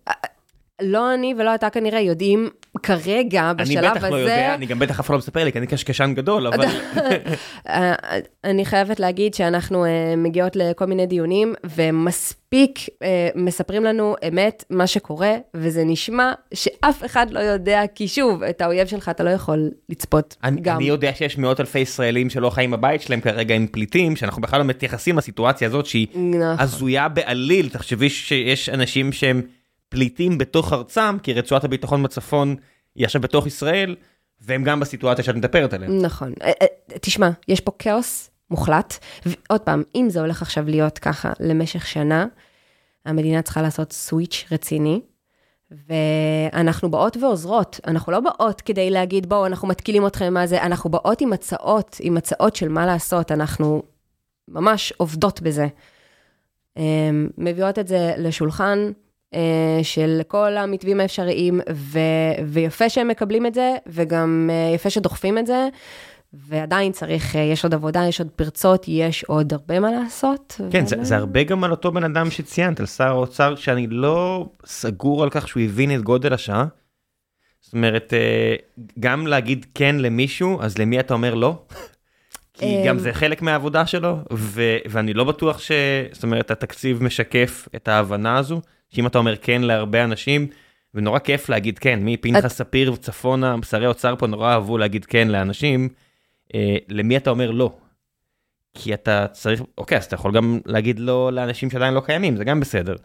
לא 0.81 1.13
אני 1.13 1.33
ולא 1.37 1.55
אתה 1.55 1.69
כנראה 1.69 1.99
יודעים 1.99 2.49
כרגע, 2.83 3.51
אני 3.51 3.63
בשלב 3.63 3.85
הזה... 3.85 3.99
בטח 3.99 4.03
לא 4.03 4.15
יודע, 4.15 4.55
אני 4.55 4.65
גם 4.65 4.79
בטח 4.79 4.99
אף 4.99 5.05
אחד 5.05 5.13
לא 5.13 5.17
מספר 5.17 5.43
לי, 5.43 5.51
כי 5.51 5.57
אני 5.57 5.67
קשקשן 5.67 6.13
גדול, 6.15 6.47
אבל... 6.47 6.65
אה, 7.67 7.93
אני 8.43 8.65
חייבת 8.65 8.99
להגיד 8.99 9.33
שאנחנו 9.33 9.85
אה, 9.85 10.13
מגיעות 10.17 10.55
לכל 10.55 10.85
מיני 10.85 11.05
דיונים, 11.05 11.53
ומספיק 11.63 12.79
אה, 13.03 13.29
מספרים 13.35 13.83
לנו 13.83 14.15
אמת, 14.27 14.63
מה 14.69 14.87
שקורה, 14.87 15.35
וזה 15.53 15.83
נשמע 15.85 16.31
שאף 16.53 17.05
אחד 17.05 17.31
לא 17.31 17.39
יודע, 17.39 17.81
כי 17.95 18.07
שוב, 18.07 18.43
את 18.43 18.61
האויב 18.61 18.87
שלך 18.87 19.09
אתה 19.09 19.23
לא 19.23 19.29
יכול 19.29 19.71
לצפות 19.89 20.35
אני, 20.43 20.61
גם. 20.61 20.75
אני 20.75 20.85
יודע 20.85 21.11
שיש 21.13 21.37
מאות 21.37 21.59
אלפי 21.59 21.79
ישראלים 21.79 22.29
שלא 22.29 22.49
חיים 22.49 22.71
בבית 22.71 23.01
שלהם 23.01 23.21
כרגע 23.21 23.55
עם 23.55 23.67
פליטים, 23.67 24.15
שאנחנו 24.15 24.41
בכלל 24.41 24.59
לא 24.59 24.65
מתייחסים 24.65 25.17
לסיטואציה 25.17 25.67
הזאת 25.67 25.85
שהיא 25.85 26.07
נכון. 26.13 26.55
הזויה 26.59 27.09
בעליל, 27.09 27.69
תחשבי 27.69 28.09
שיש 28.09 28.69
אנשים 28.69 29.11
שהם 29.11 29.41
פליטים 29.89 30.37
בתוך 30.37 30.73
ארצם, 30.73 31.17
כי 31.23 31.33
רצועת 31.33 31.63
הביטחון 31.63 32.03
בצפון 32.03 32.55
היא 32.95 33.05
עכשיו 33.05 33.21
בתוך 33.21 33.47
ישראל, 33.47 33.95
והם 34.41 34.63
גם 34.63 34.79
בסיטואציה 34.79 35.23
שאת 35.23 35.35
מדברת 35.35 35.73
עליהם. 35.73 36.01
נכון. 36.01 36.33
אה, 36.41 36.51
אה, 36.61 36.67
תשמע, 37.01 37.29
יש 37.47 37.61
פה 37.61 37.71
כאוס 37.79 38.29
מוחלט, 38.51 38.97
ועוד 39.25 39.61
פעם, 39.61 39.83
אם 39.95 40.07
זה 40.09 40.19
הולך 40.19 40.41
עכשיו 40.41 40.65
להיות 40.67 40.99
ככה 40.99 41.31
למשך 41.39 41.87
שנה, 41.87 42.25
המדינה 43.05 43.41
צריכה 43.41 43.61
לעשות 43.61 43.93
סוויץ' 43.93 44.45
רציני, 44.51 45.01
ואנחנו 45.71 46.91
באות 46.91 47.17
ועוזרות, 47.17 47.79
אנחנו 47.87 48.11
לא 48.11 48.19
באות 48.19 48.61
כדי 48.61 48.89
להגיד, 48.89 49.29
בואו, 49.29 49.45
אנחנו 49.45 49.67
מתקילים 49.67 50.07
אתכם 50.07 50.33
מה 50.33 50.47
זה, 50.47 50.61
אנחנו 50.63 50.89
באות 50.89 51.21
עם 51.21 51.33
הצעות, 51.33 51.97
עם 51.99 52.17
הצעות 52.17 52.55
של 52.55 52.69
מה 52.69 52.85
לעשות, 52.85 53.31
אנחנו 53.31 53.83
ממש 54.47 54.93
עובדות 54.97 55.41
בזה. 55.41 55.67
אמ, 56.77 57.29
מביאות 57.37 57.79
את 57.79 57.87
זה 57.87 58.13
לשולחן 58.17 58.91
של 59.83 60.21
כל 60.27 60.57
המתווים 60.57 60.99
האפשריים, 60.99 61.61
ו, 61.73 61.99
ויפה 62.47 62.89
שהם 62.89 63.07
מקבלים 63.07 63.45
את 63.45 63.53
זה, 63.53 63.75
וגם 63.87 64.49
אה, 64.51 64.75
יפה 64.75 64.89
שדוחפים 64.89 65.37
את 65.37 65.47
זה. 65.47 65.67
ועדיין 66.33 66.91
צריך, 66.91 67.35
אה, 67.35 67.41
יש 67.41 67.63
עוד 67.63 67.73
עבודה, 67.73 68.03
יש 68.07 68.19
עוד 68.19 68.29
פרצות, 68.35 68.85
יש 68.87 69.23
עוד 69.23 69.53
הרבה 69.53 69.79
מה 69.79 69.91
לעשות. 69.91 70.61
כן, 70.71 70.85
זה, 70.85 70.95
זה 71.01 71.15
הרבה 71.15 71.43
גם 71.43 71.63
על 71.63 71.71
אותו 71.71 71.91
בן 71.91 72.03
אדם 72.03 72.31
שציינת, 72.31 72.79
על 72.79 72.85
שר 72.85 73.07
האוצר, 73.07 73.55
שאני 73.55 73.87
לא 73.87 74.49
סגור 74.65 75.23
על 75.23 75.29
כך 75.29 75.47
שהוא 75.47 75.63
הבין 75.63 75.95
את 75.95 76.01
גודל 76.01 76.33
השעה. 76.33 76.65
זאת 77.61 77.73
אומרת, 77.73 78.13
גם 78.99 79.27
להגיד 79.27 79.65
כן 79.75 79.95
למישהו, 79.95 80.61
אז 80.61 80.77
למי 80.77 80.99
אתה 80.99 81.13
אומר 81.13 81.33
לא? 81.33 81.55
כי 82.53 82.83
גם 82.87 82.99
זה 82.99 83.13
חלק 83.13 83.41
מהעבודה 83.41 83.85
שלו, 83.85 84.17
ו- 84.33 84.77
ואני 84.89 85.13
לא 85.13 85.23
בטוח 85.23 85.59
ש... 85.59 85.71
זאת 86.11 86.23
אומרת, 86.23 86.51
התקציב 86.51 87.03
משקף 87.03 87.67
את 87.75 87.87
ההבנה 87.87 88.37
הזו, 88.37 88.61
שאם 88.89 89.07
אתה 89.07 89.17
אומר 89.17 89.35
כן 89.35 89.61
להרבה 89.61 90.03
אנשים, 90.03 90.47
ונורא 90.93 91.19
כיף 91.19 91.49
להגיד 91.49 91.79
כן, 91.79 91.99
מפנחס 92.01 92.45
את... 92.45 92.51
ספיר 92.51 92.93
וצפונה, 92.93 93.55
שרי 93.69 93.87
אוצר 93.87 94.15
פה 94.15 94.27
נורא 94.27 94.51
אהבו 94.51 94.77
להגיד 94.77 95.05
כן 95.05 95.27
לאנשים, 95.27 95.89
אה, 96.55 96.77
למי 96.89 97.17
אתה 97.17 97.29
אומר 97.29 97.51
לא? 97.51 97.77
כי 98.73 98.93
אתה 98.93 99.27
צריך, 99.31 99.63
אוקיי, 99.77 99.97
אז 99.97 100.05
אתה 100.05 100.15
יכול 100.15 100.31
גם 100.31 100.59
להגיד 100.65 100.99
לא 100.99 101.33
לאנשים 101.33 101.69
שעדיין 101.69 101.93
לא 101.93 101.99
קיימים, 101.99 102.35
זה 102.35 102.43
גם 102.43 102.59
בסדר. 102.59 102.95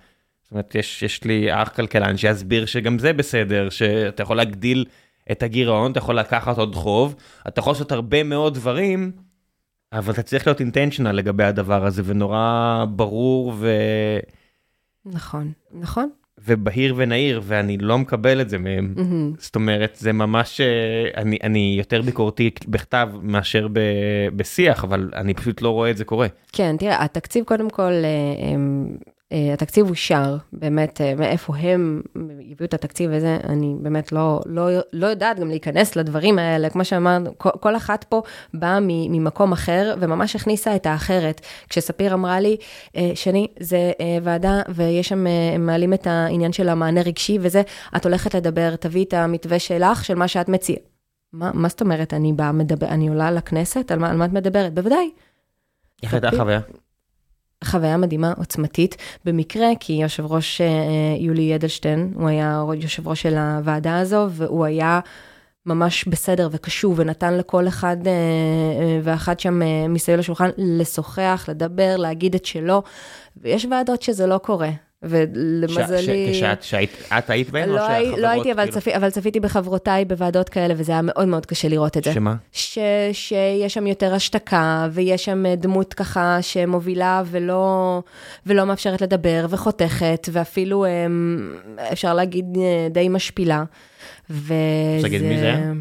זאת 0.42 0.50
אומרת, 0.50 0.74
יש, 0.74 1.02
יש 1.02 1.24
לי 1.24 1.46
אח 1.50 1.68
כלכלן 1.68 2.16
שיסביר 2.16 2.66
שגם 2.66 2.98
זה 2.98 3.12
בסדר, 3.12 3.68
שאתה 3.70 4.22
יכול 4.22 4.36
להגדיל 4.36 4.84
את 5.32 5.42
הגירעון, 5.42 5.90
אתה 5.90 5.98
יכול 5.98 6.18
לקחת 6.18 6.58
עוד 6.58 6.74
חוב, 6.74 7.14
אתה 7.48 7.60
יכול 7.60 7.70
לעשות 7.70 7.92
הרבה 7.92 8.22
מאוד 8.22 8.54
דברים. 8.54 9.12
אבל 9.92 10.12
אתה 10.12 10.22
צריך 10.22 10.46
להיות 10.46 10.60
אינטנשיונל 10.60 11.12
לגבי 11.12 11.44
הדבר 11.44 11.86
הזה, 11.86 12.02
ונורא 12.04 12.84
ברור 12.88 13.52
ו... 13.56 13.70
נכון, 15.06 15.52
נכון. 15.72 16.10
ובהיר 16.44 16.94
ונהיר, 16.96 17.40
ואני 17.44 17.78
לא 17.78 17.98
מקבל 17.98 18.40
את 18.40 18.48
זה 18.48 18.58
מהם. 18.58 18.94
Mm-hmm. 18.96 19.40
זאת 19.40 19.54
אומרת, 19.54 19.96
זה 20.00 20.12
ממש, 20.12 20.60
אה, 20.60 20.66
אני, 21.16 21.38
אני 21.42 21.74
יותר 21.78 22.02
ביקורתי 22.02 22.50
בכתב 22.68 23.08
מאשר 23.22 23.68
ב, 23.72 23.80
בשיח, 24.36 24.84
אבל 24.84 25.10
אני 25.14 25.34
פשוט 25.34 25.62
לא 25.62 25.70
רואה 25.70 25.90
את 25.90 25.96
זה 25.96 26.04
קורה. 26.04 26.26
כן, 26.52 26.76
תראה, 26.78 27.04
התקציב 27.04 27.44
קודם 27.44 27.70
כל, 27.70 27.92
אה, 27.92 28.56
התקציב 29.52 29.90
אושר, 29.90 30.36
באמת, 30.52 31.00
אה, 31.00 31.14
מאיפה 31.14 31.56
הם 31.56 32.02
הביאו 32.52 32.64
את 32.64 32.74
התקציב 32.74 33.12
הזה, 33.12 33.38
אני 33.44 33.74
באמת 33.80 34.12
לא, 34.12 34.40
לא, 34.46 34.68
לא 34.92 35.06
יודעת 35.06 35.38
גם 35.38 35.48
להיכנס 35.48 35.96
לדברים 35.96 36.38
האלה, 36.38 36.70
כמו 36.70 36.84
שאמרנו, 36.84 37.30
כל, 37.38 37.50
כל 37.60 37.76
אחת 37.76 38.04
פה 38.04 38.22
באה 38.54 38.78
ממקום 38.80 39.52
אחר, 39.52 39.94
וממש 40.00 40.36
הכניסה 40.36 40.76
את 40.76 40.86
האחרת. 40.86 41.40
כשספיר 41.68 42.14
אמרה 42.14 42.40
לי, 42.40 42.56
אה, 42.96 43.10
שני, 43.14 43.46
זה 43.60 43.92
ועדה, 44.22 44.62
ויש 44.68 45.08
שם, 45.08 45.26
הם 45.54 45.66
מעלים 45.66 45.94
את 45.94 46.06
העניין 46.06 46.52
של 46.52 46.68
המענה 46.68 47.02
רגשי 47.02 47.38
וזה, 47.40 47.62
את 47.96 48.04
הולכת 48.06 48.34
לדבר, 48.34 48.76
תביאי 48.76 49.04
את 49.04 49.14
המתווה 49.14 49.58
שלך, 49.58 50.04
של 50.04 50.14
מה 50.14 50.28
שאת 50.28 50.48
מציעה. 50.48 50.78
מה, 51.32 51.50
מה 51.54 51.68
זאת 51.68 51.80
אומרת, 51.80 52.14
אני 52.14 52.32
באה, 52.32 52.52
מדבר, 52.52 52.86
אני 52.86 53.08
עולה 53.08 53.30
לכנסת, 53.30 53.90
על 53.90 53.98
מה, 53.98 54.10
על 54.10 54.16
מה 54.16 54.24
את 54.24 54.32
מדברת? 54.32 54.74
בוודאי. 54.74 55.10
איך 56.02 56.14
הייתה 56.14 56.28
החוויה? 56.28 56.60
חוויה 57.64 57.96
מדהימה, 57.96 58.32
עוצמתית, 58.36 58.96
במקרה, 59.24 59.68
כי 59.80 59.92
יושב 59.92 60.26
ראש 60.26 60.60
אה, 60.60 60.66
יולי 61.18 61.54
אדלשטיין, 61.54 62.12
הוא 62.14 62.28
היה 62.28 62.62
יושב 62.80 63.08
ראש 63.08 63.22
של 63.22 63.36
הוועדה 63.36 63.98
הזו, 63.98 64.26
והוא 64.30 64.64
היה 64.64 65.00
ממש 65.66 66.04
בסדר 66.04 66.48
וקשוב, 66.52 66.98
ונתן 66.98 67.34
לכל 67.34 67.68
אחד 67.68 67.96
אה, 68.06 68.12
אה, 68.12 69.00
ואחת 69.02 69.40
שם 69.40 69.60
מסביב 69.88 70.18
לשולחן 70.18 70.50
לשוחח, 70.58 71.44
לדבר, 71.48 71.96
להגיד 71.96 72.34
את 72.34 72.44
שלו, 72.44 72.82
ויש 73.36 73.66
ועדות 73.70 74.02
שזה 74.02 74.26
לא 74.26 74.38
קורה. 74.38 74.70
ולמזלי... 75.02 76.28
כשאת 76.32 76.62
שאת 76.62 77.30
היית 77.30 77.50
בהן 77.50 77.68
לא, 77.68 77.82
או 77.82 77.86
שהחברות... 77.86 78.18
לא 78.18 78.28
הייתי, 78.28 78.52
אבל, 78.52 78.62
כאילו... 78.62 78.80
צפי, 78.80 78.96
אבל 78.96 79.10
צפיתי 79.10 79.40
בחברותיי 79.40 80.04
בוועדות 80.04 80.48
כאלה, 80.48 80.74
וזה 80.76 80.92
היה 80.92 81.02
מאוד 81.02 81.28
מאוד 81.28 81.46
קשה 81.46 81.68
לראות 81.68 81.96
את 81.96 82.04
זה. 82.04 82.12
שמה? 82.12 82.34
ש, 82.52 82.78
שיש 83.12 83.74
שם 83.74 83.86
יותר 83.86 84.14
השתקה, 84.14 84.88
ויש 84.92 85.24
שם 85.24 85.44
דמות 85.54 85.94
ככה 85.94 86.38
שמובילה 86.40 87.22
ולא, 87.26 88.02
ולא 88.46 88.64
מאפשרת 88.64 89.00
לדבר, 89.00 89.46
וחותכת, 89.50 90.28
ואפילו 90.32 90.86
אמ, 90.86 91.56
אפשר 91.92 92.14
להגיד 92.14 92.46
די 92.90 93.08
משפילה. 93.08 93.64
וזה... 94.30 94.54
אפשר 94.96 95.02
להגיד 95.02 95.22
מי 95.22 95.38
זה 95.38 95.44
היה? 95.44 95.72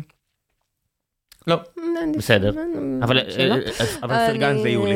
לא, 1.48 1.56
בסדר. 2.18 2.52
אבל 3.02 4.28
פרגנת 4.28 4.64
ליולי. 4.64 4.94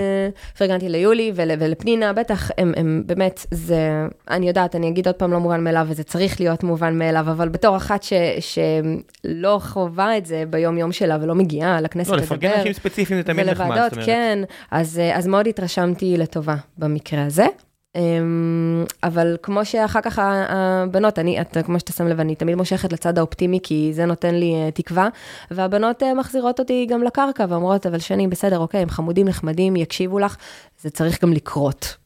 פרגנתי 0.58 0.90
ליולי 0.90 1.32
ולפנינה, 1.36 2.14
בטח, 2.14 2.52
הם 2.58 3.04
באמת, 3.06 3.46
זה, 3.52 4.08
אני 4.30 4.48
יודעת, 4.48 4.76
אני 4.76 4.88
אגיד 4.88 5.08
עוד 5.08 5.16
פעם 5.16 5.32
לא 5.32 5.40
מובן 5.40 5.64
מאליו, 5.64 5.86
וזה 5.90 6.04
צריך 6.04 6.40
להיות 6.40 6.64
מובן 6.64 6.98
מאליו, 6.98 7.26
אבל 7.32 7.50
בתור 7.50 7.78
אחת 7.78 8.06
שלא 8.40 9.60
חווה 9.62 10.18
את 10.18 10.26
זה 10.26 10.44
ביום-יום 10.50 10.92
שלה 10.92 11.18
ולא 11.22 11.36
מגיעה 11.36 11.82
לכנסת 11.82 12.10
לדבר. 12.10 12.18
לא, 12.18 12.26
לפרגן 12.26 12.52
אנשים 12.52 12.74
ספציפיים 12.74 13.20
זה 13.20 13.24
תמיד 13.24 13.50
נחמד. 13.50 13.90
כן, 14.06 14.40
אז 14.72 15.28
מאוד 15.28 15.48
התרשמתי 15.48 16.18
לטובה 16.18 16.56
במקרה 16.78 17.26
הזה. 17.26 17.46
אמ, 17.96 18.86
אבל 19.04 19.38
כמו 19.44 19.66
שאחר 19.66 20.02
כך 20.02 20.20
הבנות, 20.24 21.20
אני, 21.20 21.42
את, 21.42 21.58
כמו 21.66 21.80
שאתה 21.80 21.94
שם 21.94 22.08
לב, 22.08 22.20
אני 22.20 22.36
תמיד 22.36 22.56
מושכת 22.56 22.94
לצד 22.94 23.18
האופטימי, 23.18 23.60
כי 23.64 23.92
זה 23.94 24.06
נותן 24.06 24.36
לי 24.36 24.54
uh, 24.54 24.72
תקווה, 24.72 25.08
והבנות 25.52 26.04
uh, 26.04 26.06
מחזירות 26.16 26.60
אותי 26.60 26.86
גם 26.90 27.04
לקרקע 27.04 27.46
ואומרות, 27.50 27.86
אבל 27.86 28.00
שני, 28.00 28.28
בסדר, 28.28 28.60
אוקיי, 28.60 28.82
הם 28.82 28.90
חמודים, 28.90 29.28
נחמדים, 29.28 29.76
יקשיבו 29.76 30.20
לך, 30.20 30.36
זה 30.82 30.90
צריך 30.90 31.24
גם 31.24 31.34
לקרות. 31.34 31.98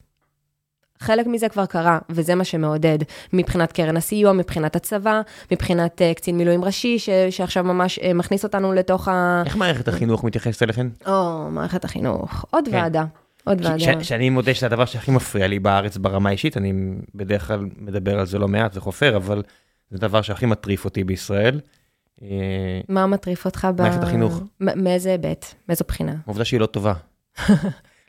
חלק 0.99 1.27
מזה 1.27 1.49
כבר 1.49 1.65
קרה, 1.65 1.99
וזה 2.09 2.35
מה 2.35 2.43
שמעודד, 2.43 2.97
מבחינת 3.33 3.71
קרן 3.71 3.97
הסיוע, 3.97 4.33
מבחינת 4.33 4.75
הצבא, 4.75 5.21
מבחינת 5.51 6.01
uh, 6.01 6.15
קצין 6.15 6.37
מילואים 6.37 6.65
ראשי, 6.65 6.99
ש, 6.99 7.09
שעכשיו 7.29 7.63
ממש 7.63 7.99
uh, 7.99 8.13
מכניס 8.13 8.43
אותנו 8.43 8.73
לתוך 8.73 9.07
ה... 9.07 9.43
איך 9.45 9.55
מערכת 9.55 9.87
החינוך 9.87 10.23
מתייחסת 10.23 10.63
אליכן? 10.63 10.87
או, 11.07 11.47
מערכת 11.51 11.85
החינוך, 11.85 12.45
עוד 12.51 12.65
כן. 12.65 12.75
ועדה. 12.75 13.05
עוד 13.49 13.65
ועדה. 13.65 14.03
שאני 14.03 14.29
מודה 14.29 14.53
שזה 14.53 14.65
הדבר 14.65 14.85
שהכי 14.85 15.11
מפריע 15.11 15.47
לי 15.47 15.59
בארץ 15.59 15.97
ברמה 15.97 16.29
האישית, 16.29 16.57
אני 16.57 16.73
בדרך 17.15 17.47
כלל 17.47 17.65
מדבר 17.77 18.19
על 18.19 18.25
זה 18.25 18.39
לא 18.39 18.47
מעט 18.47 18.77
וחופר, 18.77 19.15
אבל 19.15 19.43
זה 19.89 19.97
הדבר 19.97 20.21
שהכי 20.21 20.45
מטריף 20.45 20.85
אותי 20.85 21.03
בישראל. 21.03 21.59
אה, 22.21 22.27
מה 22.89 23.07
מטריף 23.07 23.45
אותך? 23.45 23.67
מערכת 23.77 24.03
החינוך. 24.03 24.41
מאיזה 24.59 25.11
היבט? 25.11 25.53
מאיזו 25.69 25.85
בחינה? 25.87 26.15
העובדה 26.25 26.45
שהיא 26.45 26.59
לא 26.59 26.65
טובה. 26.65 26.93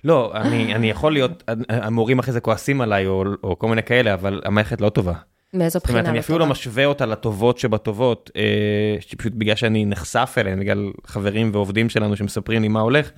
לא, 0.05 0.32
אני, 0.34 0.74
אני 0.74 0.90
יכול 0.90 1.12
להיות, 1.12 1.51
המורים 1.69 2.19
אחרי 2.19 2.32
זה 2.32 2.40
כועסים 2.40 2.81
עליי 2.81 3.06
או, 3.06 3.24
או 3.43 3.59
כל 3.59 3.69
מיני 3.69 3.82
כאלה, 3.82 4.14
אבל 4.14 4.40
המערכת 4.44 4.81
לא 4.81 4.89
טובה. 4.89 5.14
מאיזו 5.55 5.78
בחינה? 5.78 5.98
זאת 5.98 6.06
אומרת, 6.06 6.06
אני 6.06 6.19
אפילו 6.19 6.39
לא 6.39 6.47
משווה 6.47 6.86
אותה 6.86 7.06
לטובות 7.06 7.59
שבטובות, 7.59 8.31
אה, 8.36 8.97
פשוט 9.19 9.32
בגלל 9.32 9.56
שאני 9.56 9.85
נחשף 9.85 10.35
אליהן, 10.39 10.60
בגלל 10.60 10.90
חברים 11.06 11.51
ועובדים 11.52 11.89
שלנו 11.89 12.16
שמספרים 12.16 12.62
לי 12.62 12.69
מה 12.69 12.81
הולך, 12.81 13.10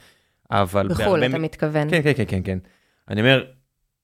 אבל... 0.53 0.89
בחו"ל, 0.89 1.25
אתה 1.25 1.39
מתכוון. 1.39 1.91
כן, 1.91 2.03
כן, 2.03 2.13
כן, 2.17 2.25
כן, 2.29 2.41
כן. 2.45 2.59
אני 3.09 3.21
אומר, 3.21 3.45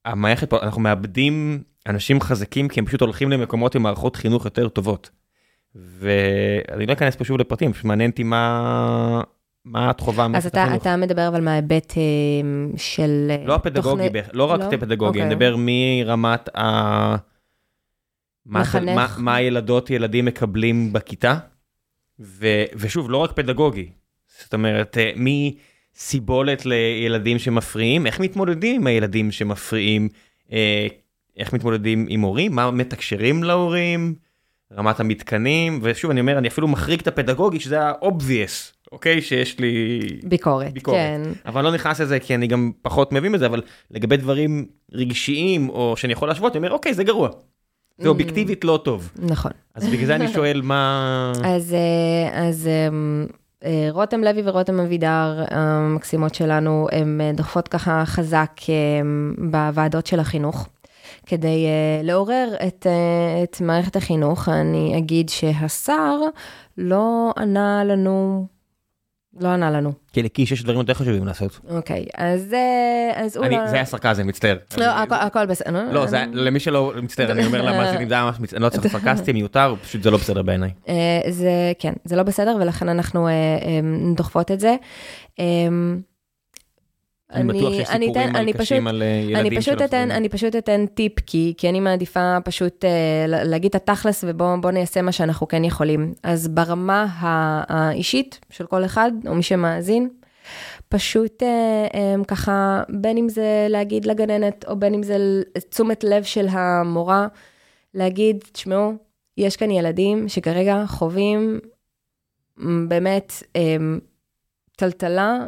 המערכת 0.04 0.50
פה, 0.50 0.58
אנחנו 0.62 0.80
מאבדים 0.80 1.62
אנשים 1.88 2.20
חזקים 2.20 2.68
כי 2.68 2.80
הם 2.80 2.86
פשוט 2.86 3.00
הולכים 3.00 3.30
למקומות 3.30 3.74
עם 3.74 3.82
מערכות 3.82 4.16
חינוך 4.16 4.44
יותר 4.44 4.68
טובות. 4.68 5.10
ואני 5.74 6.86
לא 6.86 6.92
אכנס 6.92 7.16
פה 7.16 7.24
שוב 7.24 7.38
לפרטים, 7.38 7.72
פשוט 7.72 7.84
מעניין 7.84 8.10
אותי 8.10 8.22
מה... 8.22 9.22
מה 9.64 9.90
את 9.90 10.00
חווה 10.00 10.26
אז 10.34 10.46
אתה, 10.46 10.74
אתה 10.74 10.96
מדבר 10.96 11.28
אבל 11.28 11.40
מההיבט 11.40 11.94
אה, 11.96 12.02
של 12.76 13.26
אה, 13.30 13.44
לא 13.46 13.54
הפדגוגי, 13.54 14.06
תוכני... 14.08 14.22
לא 14.32 14.44
רק 14.44 14.60
לא? 14.60 14.64
הפדגוגי, 14.64 15.08
אוקיי. 15.08 15.22
אני 15.22 15.34
מדבר 15.34 15.56
מרמת 15.58 16.56
ה... 16.56 17.16
מחנך. 18.46 18.94
מה, 18.94 19.06
מה 19.18 19.34
הילדות, 19.34 19.90
ילדים 19.90 20.24
מקבלים 20.24 20.92
בכיתה, 20.92 21.38
ו, 22.20 22.46
ושוב, 22.74 23.10
לא 23.10 23.16
רק 23.16 23.32
פדגוגי, 23.32 23.88
זאת 24.38 24.54
אומרת, 24.54 24.98
אה, 24.98 25.10
מי... 25.16 25.56
סיבולת 25.98 26.66
לילדים 26.66 27.38
שמפריעים, 27.38 28.06
איך 28.06 28.20
מתמודדים 28.20 28.80
עם 28.80 28.86
הילדים 28.86 29.32
שמפריעים, 29.32 30.08
אה, 30.52 30.86
איך 31.36 31.52
מתמודדים 31.52 32.06
עם 32.08 32.20
הורים, 32.20 32.54
מה 32.54 32.70
מתקשרים 32.70 33.42
להורים, 33.42 34.14
רמת 34.72 35.00
המתקנים, 35.00 35.78
ושוב 35.82 36.10
אני 36.10 36.20
אומר, 36.20 36.38
אני 36.38 36.48
אפילו 36.48 36.68
מחריג 36.68 37.00
את 37.00 37.08
הפדגוגי, 37.08 37.60
שזה 37.60 37.80
ה-obvious, 37.80 38.86
אוקיי? 38.92 39.22
שיש 39.22 39.58
לי... 39.58 40.00
ביקורת, 40.24 40.72
ביקורת. 40.72 40.96
כן. 40.96 41.20
אבל 41.46 41.64
לא 41.64 41.72
נכנס 41.72 42.00
לזה 42.00 42.20
כי 42.20 42.34
אני 42.34 42.46
גם 42.46 42.70
פחות 42.82 43.12
מבין 43.12 43.32
בזה, 43.32 43.46
אבל 43.46 43.62
לגבי 43.90 44.16
דברים 44.16 44.66
רגשיים, 44.92 45.68
או 45.68 45.96
שאני 45.96 46.12
יכול 46.12 46.28
להשוות, 46.28 46.52
אני 46.52 46.58
אומר, 46.58 46.72
אוקיי, 46.72 46.94
זה 46.94 47.04
גרוע. 47.04 47.28
זה 47.98 48.08
אובייקטיבית 48.08 48.64
לא 48.64 48.80
טוב. 48.84 49.12
נכון. 49.16 49.52
אז 49.74 49.88
בגלל 49.88 50.06
זה 50.06 50.14
אני 50.14 50.28
שואל 50.34 50.60
מה... 50.64 51.32
אז, 51.44 51.74
אה, 51.74 52.48
אז 52.48 52.68
אמ, 52.68 53.26
רותם 53.90 54.20
לוי 54.24 54.43
ורותם 54.44 54.80
אבידר, 54.80 55.44
המקסימות 55.51 56.35
שלנו, 56.35 56.86
הן 56.93 57.20
אה, 57.20 57.32
דוחפות 57.32 57.68
ככה 57.68 58.02
חזק 58.06 58.52
אמ, 58.68 59.35
בוועדות 59.51 60.06
של 60.06 60.20
החינוך. 60.20 60.68
כדי 61.26 61.66
uh, 61.66 62.06
לעורר 62.06 62.48
את, 62.66 62.86
uh, 62.86 63.44
את 63.44 63.60
מערכת 63.60 63.97
החינוך, 63.97 64.48
אני 64.48 64.98
אגיד 64.98 65.28
שהשר 65.28 66.16
לא 66.78 67.32
ענה 67.39 67.85
לנו 67.85 68.47
לא 69.40 69.48
ענה 69.48 69.70
לנו. 69.70 69.93
כי 70.12 70.23
לקיש 70.23 70.52
יש 70.52 70.62
דברים 70.62 70.78
יותר 70.78 70.94
חשובים 70.94 71.27
לעשות. 71.27 71.60
אוקיי, 71.70 72.06
אז, 72.16 72.52
אה, 72.52 73.24
אז 73.24 73.36
הוא 73.36 73.47
לא... 73.47 73.66
זה 73.69 73.74
היה 73.74 73.85
סרקזם, 73.85 74.27
מצטער. 74.27 74.56
לא, 74.78 74.85
הכל 75.15 75.47
בסדר. 75.47 75.93
לא, 75.93 76.06
למי 76.32 76.60
שלא 76.60 76.93
מצטער, 77.02 77.31
אני 77.31 77.47
אומר 77.47 77.62
למאזינים, 77.62 78.09
אני 78.52 78.62
לא 78.62 78.69
צריך 78.69 78.86
סרקסטי, 78.86 79.32
מיותר, 79.32 79.74
פשוט 79.82 80.02
זה 80.02 80.10
לא 80.10 80.19
בסדר 80.19 80.43
בעיניי. 80.43 80.70
אה, 80.89 80.94
זה, 81.31 81.51
כן, 81.78 81.93
זה 82.05 82.16
לא 82.16 82.23
בסדר, 82.23 82.56
ולכן 82.60 82.89
אנחנו 82.89 83.28
אה, 83.28 83.32
דוחפות 84.15 84.51
את 84.51 84.60
זה. 84.60 84.77
אני 87.32 87.59
בטוח 87.59 87.72
שיש 87.72 87.88
סיפורים 87.88 88.36
על 88.36 88.52
קשים 88.52 88.86
על 88.86 89.02
ילדים 89.02 89.60
שלו. 89.62 89.74
אני 90.10 90.28
פשוט 90.28 90.56
אתן 90.56 90.86
טיפ, 90.86 91.12
כי, 91.26 91.55
כי 91.56 91.68
אני 91.68 91.80
מעדיפה 91.80 92.38
פשוט 92.44 92.84
uh, 92.84 92.88
להגיד 93.26 93.74
את 93.74 93.88
התכלס 93.88 94.24
ובואו 94.28 94.70
ניישם 94.70 95.05
מה 95.05 95.12
שאנחנו 95.12 95.48
כן 95.48 95.64
יכולים. 95.64 96.14
אז 96.22 96.48
ברמה 96.48 97.06
האישית 97.68 98.40
של 98.50 98.66
כל 98.66 98.84
אחד, 98.84 99.12
או 99.26 99.34
מי 99.34 99.42
שמאזין, 99.42 100.09
פשוט 100.88 101.42
uh, 101.42 101.92
um, 101.92 102.24
ככה, 102.24 102.82
בין 102.88 103.16
אם 103.18 103.28
זה 103.28 103.66
להגיד 103.68 104.06
לגננת, 104.06 104.64
או 104.68 104.76
בין 104.76 104.94
אם 104.94 105.02
זה 105.02 105.16
תשומת 105.70 106.05
לב 106.05 106.22
של 106.22 106.46
המורה, 106.50 107.26
להגיד, 107.94 108.44
תשמעו, 108.52 108.92
יש 109.36 109.56
כאן 109.56 109.70
ילדים 109.70 110.28
שכרגע 110.28 110.84
חווים 110.86 111.60
באמת, 112.88 113.32
um, 113.46 114.07
טלטלה 114.78 115.46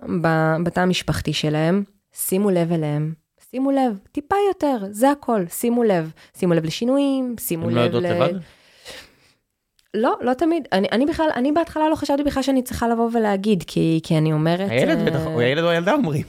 בתא 0.65 0.81
המשפחתי 0.81 1.33
שלהם, 1.33 1.85
שימו 2.13 2.51
לב 2.51 2.73
אליהם. 2.73 3.15
שימו 3.51 3.71
לב, 3.71 3.99
טיפה 4.13 4.37
יותר, 4.49 4.79
זה 4.91 5.11
הכל, 5.11 5.45
שימו 5.49 5.83
לב. 5.83 6.13
שימו 6.37 6.55
לב 6.55 6.65
לשינויים, 6.65 7.35
שימו 7.41 7.71
לב 7.71 7.77
ל... 7.77 7.79
הן 7.79 7.85
לא 7.93 7.97
יודעות 7.97 8.05
לבד? 8.05 8.41
לא, 9.95 10.17
לא 10.21 10.35
תמיד. 10.35 10.69
אני, 10.73 10.89
אני 10.93 11.07
בכלל, 11.07 11.29
אני 11.35 11.53
בהתחלה 11.53 11.89
לא 11.89 11.95
חשבתי 11.95 12.23
בכלל 12.23 12.43
שאני 12.43 12.63
צריכה 12.63 12.89
לבוא 12.89 13.11
ולהגיד, 13.13 13.65
כי, 13.67 14.01
כי 14.03 14.19
אני 14.19 14.33
אומרת... 14.33 14.71
הילד 14.71 14.99
uh... 14.99 15.11
בטח, 15.11 15.27
או 15.27 15.41
הילד 15.41 15.65
או 15.65 15.69
הילדה 15.69 15.93
אומרים. 15.93 16.25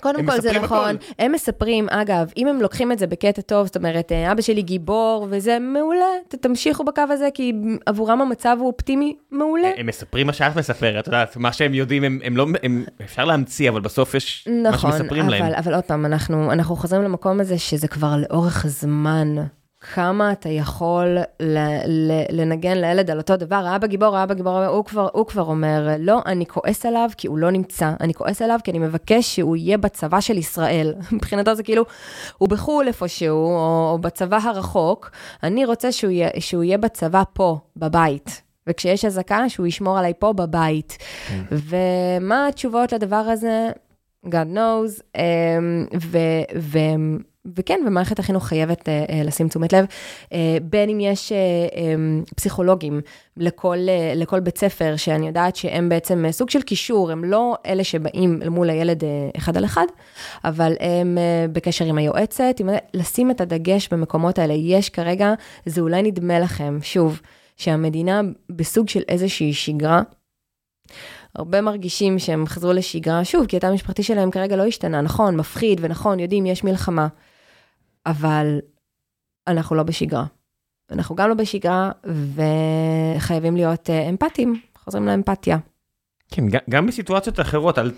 קודם 0.00 0.26
כל 0.26 0.40
זה 0.40 0.52
נכון, 0.52 0.96
הכל. 0.96 1.04
הם 1.18 1.32
מספרים, 1.32 1.88
אגב, 1.90 2.32
אם 2.36 2.48
הם 2.48 2.60
לוקחים 2.60 2.92
את 2.92 2.98
זה 2.98 3.06
בקטע 3.06 3.42
טוב, 3.42 3.66
זאת 3.66 3.76
אומרת, 3.76 4.12
אה, 4.12 4.32
אבא 4.32 4.40
שלי 4.40 4.62
גיבור, 4.62 5.26
וזה 5.30 5.58
מעולה, 5.58 6.04
תמשיכו 6.28 6.84
בקו 6.84 7.02
הזה, 7.10 7.28
כי 7.34 7.52
עבורם 7.86 8.20
המצב 8.20 8.56
הוא 8.60 8.66
אופטימי, 8.66 9.16
מעולה. 9.30 9.70
הם 9.76 9.86
מספרים 9.86 10.26
מה 10.26 10.32
שאת 10.32 10.56
מספרת, 10.56 11.02
את 11.02 11.06
יודעת, 11.06 11.36
מה 11.36 11.52
שהם 11.52 11.74
יודעים, 11.74 12.04
הם, 12.04 12.18
הם 12.24 12.36
לא, 12.36 12.46
הם, 12.62 12.84
אפשר 13.04 13.24
להמציא, 13.24 13.70
אבל 13.70 13.80
בסוף 13.80 14.14
יש 14.14 14.48
נכון, 14.62 14.90
מה 14.90 14.98
שמספרים 14.98 15.22
אבל, 15.22 15.30
להם. 15.30 15.42
נכון, 15.42 15.54
אבל 15.54 15.74
עוד 15.74 15.84
פעם, 15.84 16.06
אנחנו, 16.06 16.52
אנחנו 16.52 16.76
חוזרים 16.76 17.02
למקום 17.02 17.40
הזה 17.40 17.58
שזה 17.58 17.88
כבר 17.88 18.16
לאורך 18.16 18.66
זמן. 18.66 19.36
כמה 19.94 20.32
אתה 20.32 20.48
יכול 20.48 21.18
לנגן 22.30 22.78
לילד 22.78 23.10
על 23.10 23.18
אותו 23.18 23.36
דבר, 23.36 23.56
האבא 23.56 23.86
גיבור, 23.86 24.16
האבא 24.16 24.34
גיבור, 24.34 24.64
הוא 24.64 24.84
כבר, 24.84 25.08
הוא 25.12 25.26
כבר 25.26 25.42
אומר, 25.42 25.88
לא, 25.98 26.20
אני 26.26 26.46
כועס 26.46 26.86
עליו 26.86 27.10
כי 27.16 27.26
הוא 27.26 27.38
לא 27.38 27.50
נמצא, 27.50 27.92
אני 28.00 28.14
כועס 28.14 28.42
עליו 28.42 28.58
כי 28.64 28.70
אני 28.70 28.78
מבקש 28.78 29.36
שהוא 29.36 29.56
יהיה 29.56 29.78
בצבא 29.78 30.20
של 30.20 30.38
ישראל. 30.38 30.94
מבחינתו 31.12 31.54
זה 31.54 31.62
כאילו, 31.62 31.84
הוא 32.38 32.48
בחו"ל 32.48 32.88
איפשהו, 32.88 33.36
או, 33.36 33.90
או 33.92 33.98
בצבא 33.98 34.38
הרחוק, 34.42 35.10
אני 35.42 35.64
רוצה 35.64 35.92
שהוא 35.92 36.10
יהיה, 36.10 36.28
שהוא 36.38 36.64
יהיה 36.64 36.78
בצבא 36.78 37.22
פה, 37.32 37.58
בבית. 37.76 38.42
וכשיש 38.66 39.04
אזעקה, 39.04 39.48
שהוא 39.48 39.66
ישמור 39.66 39.98
עליי 39.98 40.12
פה 40.18 40.32
בבית. 40.32 40.98
כן. 41.28 41.42
ומה 41.50 42.46
התשובות 42.46 42.92
לדבר 42.92 43.16
הזה? 43.16 43.70
God 44.26 44.54
knows. 44.54 45.02
אמ, 45.16 45.86
ו... 46.00 46.18
ו 46.58 46.78
וכן, 47.56 47.80
ומערכת 47.86 48.18
החינוך 48.18 48.46
חייבת 48.46 48.88
uh, 48.88 49.12
לשים 49.24 49.48
תשומת 49.48 49.72
לב, 49.72 49.84
uh, 50.24 50.28
בין 50.62 50.88
אם 50.88 51.00
יש 51.00 51.32
uh, 51.32 51.74
um, 51.74 52.34
פסיכולוגים 52.34 53.00
לכל, 53.36 53.76
uh, 53.76 54.18
לכל 54.18 54.40
בית 54.40 54.58
ספר, 54.58 54.96
שאני 54.96 55.26
יודעת 55.26 55.56
שהם 55.56 55.88
בעצם 55.88 56.24
uh, 56.28 56.32
סוג 56.32 56.50
של 56.50 56.62
קישור, 56.62 57.10
הם 57.10 57.24
לא 57.24 57.54
אלה 57.66 57.84
שבאים 57.84 58.42
מול 58.50 58.70
הילד 58.70 59.02
uh, 59.02 59.38
אחד 59.38 59.56
על 59.56 59.64
אחד, 59.64 59.86
אבל 60.44 60.72
הם 60.80 61.18
uh, 61.18 61.52
בקשר 61.52 61.84
עם 61.84 61.98
היועצת, 61.98 62.54
עם, 62.58 62.68
לשים 62.94 63.30
את 63.30 63.40
הדגש 63.40 63.88
במקומות 63.88 64.38
האלה. 64.38 64.54
יש 64.54 64.88
כרגע, 64.88 65.34
זה 65.66 65.80
אולי 65.80 66.02
נדמה 66.02 66.40
לכם, 66.40 66.78
שוב, 66.82 67.20
שהמדינה 67.56 68.20
בסוג 68.50 68.88
של 68.88 69.02
איזושהי 69.08 69.52
שגרה, 69.52 70.02
הרבה 71.34 71.60
מרגישים 71.60 72.18
שהם 72.18 72.46
חזרו 72.46 72.72
לשגרה, 72.72 73.24
שוב, 73.24 73.46
כי 73.46 73.56
התא 73.56 73.66
המשפחתי 73.66 74.02
שלהם 74.02 74.30
כרגע 74.30 74.56
לא 74.56 74.66
השתנה, 74.66 75.00
נכון, 75.00 75.36
מפחיד, 75.36 75.80
ונכון, 75.82 76.20
יודעים, 76.20 76.46
יש 76.46 76.64
מלחמה. 76.64 77.08
אבל 78.06 78.58
אנחנו 79.46 79.76
לא 79.76 79.82
בשגרה. 79.82 80.24
אנחנו 80.90 81.14
גם 81.16 81.28
לא 81.28 81.34
בשגרה, 81.34 81.90
וחייבים 83.16 83.56
להיות 83.56 83.90
אה, 83.90 84.08
אמפתיים, 84.08 84.60
חוזרים 84.78 85.06
לאמפתיה. 85.06 85.58
כן, 86.30 86.44
גם 86.70 86.86
בסיטואציות 86.86 87.40
אחרות, 87.40 87.78
אל, 87.78 87.92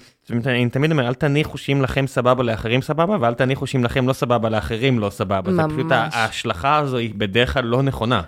אני 0.47 0.71
תמיד 0.71 0.91
אומר, 0.91 1.09
אל 1.09 1.15
תניחו 1.15 1.59
שאם 1.59 1.83
לכם 1.83 2.07
סבבה 2.07 2.43
לאחרים 2.43 2.83
סבבה, 2.83 3.17
ואל 3.21 3.35
תניחו 3.35 3.67
שאם 3.67 3.85
לכם 3.85 4.09
לא 4.09 4.13
סבבה 4.13 4.49
לאחרים 4.49 4.99
לא 4.99 5.11
סבבה. 5.11 5.53
ממש. 5.53 5.73
זה 5.73 5.77
פשוט, 5.77 5.93
ההשלכה 5.93 6.77
הזו 6.77 6.97
היא 6.97 7.15
בדרך 7.17 7.53
כלל 7.53 7.65
לא 7.65 7.83
נכונה. 7.83 8.23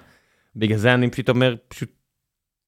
בגלל 0.57 0.78
זה 0.78 0.94
אני 0.94 1.11
פשוט 1.11 1.28
אומר, 1.28 1.55
פשוט 1.69 1.90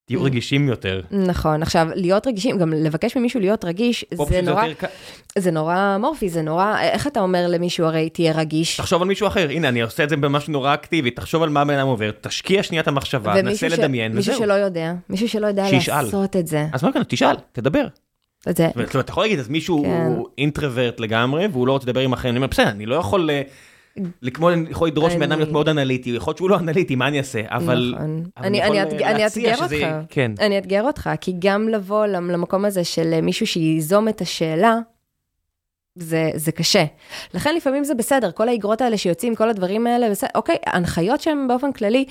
תהיו 0.08 0.22
רגישים 0.22 0.68
יותר. 0.68 1.00
נכון, 1.10 1.62
עכשיו, 1.62 1.88
להיות 1.94 2.26
רגישים, 2.26 2.58
גם 2.58 2.72
לבקש 2.72 3.16
ממישהו 3.16 3.40
להיות 3.40 3.64
רגיש, 3.64 4.04
זה 4.28 4.40
נורא, 4.42 4.64
זה 5.38 5.50
נורא 5.50 5.96
מורפי, 6.00 6.28
זה 6.28 6.42
נורא, 6.42 6.80
איך 6.80 7.06
אתה 7.06 7.20
אומר 7.20 7.46
למישהו 7.48 7.86
הרי 7.86 8.08
תהיה 8.10 8.32
רגיש? 8.32 8.76
תחשוב 8.76 9.02
על 9.02 9.08
מישהו 9.08 9.26
אחר, 9.26 9.50
הנה, 9.50 9.68
אני 9.68 9.82
עושה 9.82 10.04
את 10.04 10.08
זה 10.08 10.16
במשהו 10.16 10.52
נורא 10.52 10.74
אקטיבי, 10.74 11.10
תחשוב 11.10 11.42
על 11.42 11.48
מה 11.48 11.64
בן 11.64 11.74
אדם 11.74 11.86
עובר, 11.86 12.10
תשקיע 12.20 12.62
שנייה 12.62 12.82
את 12.82 12.88
המחשבה, 12.88 13.42
תנסה 13.42 13.68
לדמיין, 13.68 14.18
וזהו. 14.18 14.32
מישהו 14.32 14.44
שלא 14.44 14.52
יודע, 14.52 14.92
מישהו 15.10 15.28
שלא 15.28 15.46
יודע 15.46 15.64
לעשות 15.88 16.36
את 16.36 16.46
זה. 16.46 16.66
אז 16.72 16.84
מה 16.84 16.92
כאן, 16.92 17.02
תשאל, 17.08 17.36
תדבר. 17.52 17.86
זאת 18.46 18.60
אומרת, 18.74 18.96
אתה 18.96 19.10
יכול 19.10 19.24
להגיד, 19.24 19.38
אז 19.38 19.48
מישהו 19.48 19.82
כן. 19.82 20.06
הוא 20.06 20.28
אינטרוורט 20.38 21.00
לגמרי, 21.00 21.46
והוא 21.46 21.66
לא 21.66 21.72
רוצה 21.72 21.86
לדבר 21.86 22.00
עם 22.00 22.12
אחרים, 22.12 22.32
אני 22.32 22.38
אומר, 22.38 22.46
בסדר, 22.46 22.68
אני 22.68 22.86
לא 22.86 22.94
יכול... 22.94 23.30
כמו 24.34 24.50
אני 24.50 24.70
יכול 24.70 24.88
לדרוש 24.88 25.14
מאדם 25.14 25.38
להיות 25.38 25.52
מאוד 25.52 25.68
אנליטי, 25.68 26.10
יכול 26.10 26.30
להיות 26.30 26.38
שהוא 26.38 26.50
לא 26.50 26.58
אנליטי, 26.58 26.94
מה 26.94 27.08
אני 27.08 27.18
אעשה? 27.18 27.40
אבל 27.46 27.94
נכון. 27.94 28.24
אני 28.36 28.82
אאתגר 29.24 29.62
אותך, 29.62 29.86
כן. 30.08 30.32
אני 30.40 30.56
אאתגר 30.56 30.82
אותך, 30.82 31.10
כי 31.20 31.32
גם 31.38 31.68
לבוא 31.68 32.06
למקום 32.06 32.64
הזה 32.64 32.84
של 32.84 33.20
מישהו 33.20 33.46
שייזום 33.46 34.08
את 34.08 34.20
השאלה, 34.20 34.78
זה, 35.94 36.30
זה 36.34 36.52
קשה. 36.52 36.84
לכן 37.34 37.54
לפעמים 37.54 37.84
זה 37.84 37.94
בסדר, 37.94 38.30
כל 38.30 38.48
האגרות 38.48 38.80
האלה 38.80 38.96
שיוצאים, 38.98 39.34
כל 39.34 39.48
הדברים 39.48 39.86
האלה, 39.86 40.10
בסדר, 40.10 40.30
אוקיי, 40.34 40.56
הנחיות 40.66 41.20
שהן 41.20 41.48
באופן 41.48 41.72
כללי, 41.72 42.04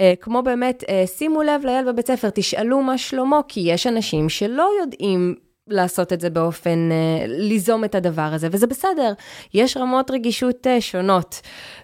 אה, 0.00 0.12
כמו 0.20 0.42
באמת, 0.42 0.84
אה, 0.88 1.04
שימו 1.06 1.42
לב 1.42 1.64
לילד 1.64 1.88
בבית 1.88 2.06
ספר, 2.06 2.30
תשאלו 2.30 2.82
מה 2.82 2.98
שלמה, 2.98 3.40
כי 3.48 3.60
יש 3.60 3.86
אנשים 3.86 4.28
שלא 4.28 4.68
יודעים 4.80 5.34
לעשות 5.68 6.12
את 6.12 6.20
זה 6.20 6.30
באופן, 6.30 6.88
אה, 6.92 7.26
ליזום 7.26 7.84
את 7.84 7.94
הדבר 7.94 8.22
הזה, 8.32 8.48
וזה 8.52 8.66
בסדר, 8.66 9.12
יש 9.54 9.76
רמות 9.76 10.10
רגישות 10.10 10.66
אה, 10.66 10.80
שונות. 10.80 11.40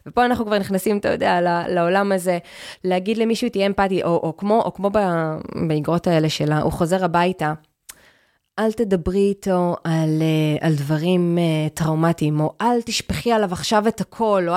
ופה 0.06 0.24
אנחנו 0.24 0.46
כבר 0.46 0.58
נכנסים, 0.58 0.98
אתה 0.98 1.08
יודע, 1.08 1.40
לעולם 1.68 2.12
הזה, 2.12 2.38
להגיד 2.84 3.18
למישהו 3.18 3.48
תהיה 3.48 3.66
אמפתי, 3.66 4.02
או, 4.02 4.08
או 4.08 4.36
כמו, 4.36 4.62
או 4.62 4.74
כמו 4.74 4.90
באגרות 5.68 6.06
האלה 6.06 6.28
שלה, 6.28 6.60
הוא 6.60 6.72
חוזר 6.72 7.04
הביתה. 7.04 7.52
אל 8.58 8.72
תדברי 8.72 9.28
איתו 9.28 9.76
על, 9.84 10.22
אה, 10.22 10.66
על 10.66 10.74
דברים 10.74 11.38
טראומטיים, 11.74 12.40
או 12.40 12.52
אל 12.60 12.82
תשפכי 12.82 13.32
עליו 13.32 13.52
עכשיו 13.52 13.88
את 13.88 14.00
הכל, 14.00 14.46
או... 14.48 14.54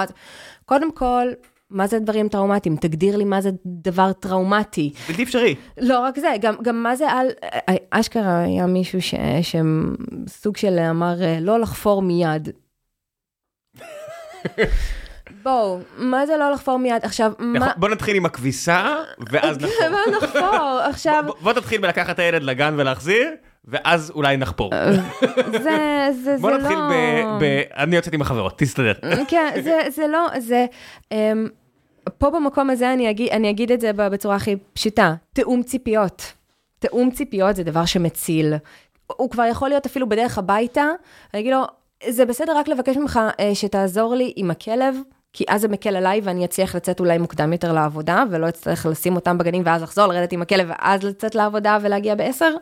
קודם 0.65 0.91
כל, 0.91 1.27
מה 1.73 1.87
זה 1.87 1.99
דברים 1.99 2.29
טראומטיים? 2.29 2.75
תגדיר 2.75 3.17
לי 3.17 3.23
מה 3.23 3.41
זה 3.41 3.49
דבר 3.65 4.13
טראומטי. 4.13 4.93
בלתי 5.07 5.23
אפשרי. 5.23 5.55
לא 5.77 5.99
רק 5.99 6.19
זה, 6.19 6.27
גם, 6.41 6.55
גם 6.61 6.83
מה 6.83 6.95
זה 6.95 7.09
על... 7.09 7.27
אשכרה 7.89 8.43
היה 8.43 8.65
מישהו 8.65 9.01
ש, 9.01 9.15
שסוג 9.41 10.57
של 10.57 10.79
אמר 10.79 11.15
לא 11.41 11.59
לחפור 11.59 12.01
מיד. 12.01 12.49
בואו, 15.43 15.79
מה 15.97 16.25
זה 16.25 16.37
לא 16.37 16.51
לחפור 16.51 16.79
מיד? 16.79 16.99
עכשיו, 17.03 17.31
מה... 17.39 17.71
בוא 17.77 17.89
נתחיל 17.89 18.15
עם 18.15 18.25
הכביסה, 18.25 18.95
ואז 19.29 19.57
נחפור. 19.61 19.89
בוא 19.89 20.17
נחפור, 20.17 20.79
עכשיו... 20.89 21.23
בוא 21.41 21.53
תתחיל 21.53 21.81
בלקחת 21.81 22.09
את 22.09 22.19
הילד 22.19 22.43
לגן 22.43 22.73
ולהחזיר, 22.77 23.29
ואז 23.65 24.11
אולי 24.15 24.37
נחפור. 24.37 24.71
זה, 25.51 25.59
זה, 25.61 26.11
זה 26.23 26.31
לא... 26.31 26.37
בוא 26.41 26.51
נתחיל 26.51 26.77
ב... 27.39 27.61
אני 27.77 27.95
יוצאת 27.95 28.13
עם 28.13 28.21
החברות, 28.21 28.57
תסתדר. 28.57 28.93
כן, 29.27 29.61
זה 29.89 30.07
לא, 30.07 30.27
זה... 30.39 30.65
אמ, 31.11 31.47
פה 32.17 32.29
במקום 32.29 32.69
הזה 32.69 32.93
אני 32.93 33.09
אגיד, 33.09 33.29
אני 33.29 33.49
אגיד 33.49 33.71
את 33.71 33.81
זה 33.81 33.93
בצורה 33.93 34.35
הכי 34.35 34.55
פשוטה, 34.73 35.15
תיאום 35.33 35.63
ציפיות. 35.63 36.33
תיאום 36.79 37.11
ציפיות 37.11 37.55
זה 37.55 37.63
דבר 37.63 37.85
שמציל. 37.85 38.53
הוא 39.07 39.29
כבר 39.29 39.43
יכול 39.43 39.69
להיות 39.69 39.85
אפילו 39.85 40.09
בדרך 40.09 40.37
הביתה, 40.37 40.85
אני 41.33 41.41
אגיד 41.41 41.53
לו, 41.53 41.63
זה 42.09 42.25
בסדר 42.25 42.57
רק 42.57 42.67
לבקש 42.67 42.97
ממך 42.97 43.19
אה, 43.39 43.55
שתעזור 43.55 44.15
לי 44.15 44.33
עם 44.35 44.51
הכלב, 44.51 44.95
כי 45.33 45.45
אז 45.47 45.61
זה 45.61 45.67
מקל 45.67 45.95
עליי 45.95 46.21
ואני 46.23 46.45
אצליח 46.45 46.75
לצאת 46.75 46.99
אולי 46.99 47.17
מוקדם 47.17 47.53
יותר 47.53 47.73
לעבודה, 47.73 48.23
ולא 48.31 48.49
אצטרך 48.49 48.85
לשים 48.85 49.15
אותם 49.15 49.37
בגנים 49.37 49.63
ואז 49.65 49.83
לחזור, 49.83 50.07
לרדת 50.07 50.31
עם 50.31 50.41
הכלב 50.41 50.67
ואז 50.69 51.03
לצאת 51.03 51.35
לעבודה 51.35 51.77
ולהגיע 51.81 52.15
בעשר. 52.15 52.53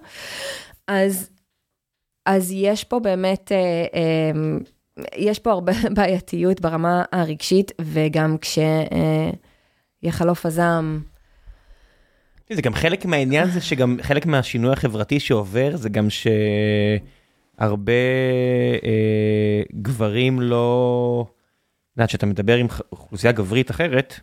אז, 0.87 1.29
אז 2.25 2.51
יש 2.51 2.83
פה 2.83 2.99
באמת, 2.99 3.51
אה, 3.51 3.57
אה, 3.93 4.57
יש 5.15 5.39
פה 5.39 5.51
הרבה 5.51 5.71
בעייתיות 5.95 6.61
ברמה 6.61 7.03
הרגשית, 7.11 7.71
וגם 7.81 8.37
כשיחלוף 10.01 10.45
הזעם, 10.45 11.01
זה 12.53 12.61
גם 12.61 12.73
חלק 12.73 13.05
מהעניין 13.05 13.47
זה 13.47 13.61
שגם 13.61 13.97
חלק 14.01 14.25
מהשינוי 14.25 14.73
החברתי 14.73 15.19
שעובר 15.19 15.77
זה 15.77 15.89
גם 15.89 16.07
שהרבה 16.09 17.93
אה, 18.83 19.61
גברים 19.81 20.41
לא... 20.41 21.25
את 21.27 21.97
יודעת, 21.97 22.09
כשאתה 22.09 22.25
מדבר 22.25 22.55
עם 22.55 22.67
אוכלוסייה 22.91 23.33
גברית 23.33 23.71
אחרת, 23.71 24.19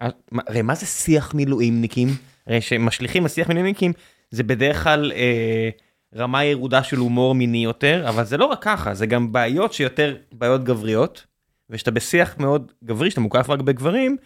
הרי 0.00 0.62
מה 0.62 0.74
זה 0.74 0.86
שיח 0.86 1.34
מילואימניקים? 1.34 2.08
הרי 2.46 2.60
שמשליכים 2.60 3.22
על 3.22 3.28
שיח 3.28 3.48
מילואימניקים 3.48 3.92
זה 4.30 4.42
בדרך 4.42 4.82
כלל 4.82 5.12
אה, 5.12 5.70
רמה 6.16 6.44
ירודה 6.44 6.82
של 6.82 6.96
הומור 6.96 7.34
מיני 7.34 7.64
יותר, 7.64 8.04
אבל 8.08 8.24
זה 8.24 8.36
לא 8.36 8.44
רק 8.44 8.62
ככה, 8.62 8.94
זה 8.94 9.06
גם 9.06 9.32
בעיות 9.32 9.72
שיותר 9.72 10.16
בעיות 10.32 10.64
גבריות, 10.64 11.26
וכשאתה 11.70 11.90
בשיח 11.90 12.38
מאוד 12.38 12.72
גברי, 12.84 13.10
שאתה 13.10 13.20
מוקף 13.20 13.50
רק 13.50 13.60
בגברים, 13.60 14.16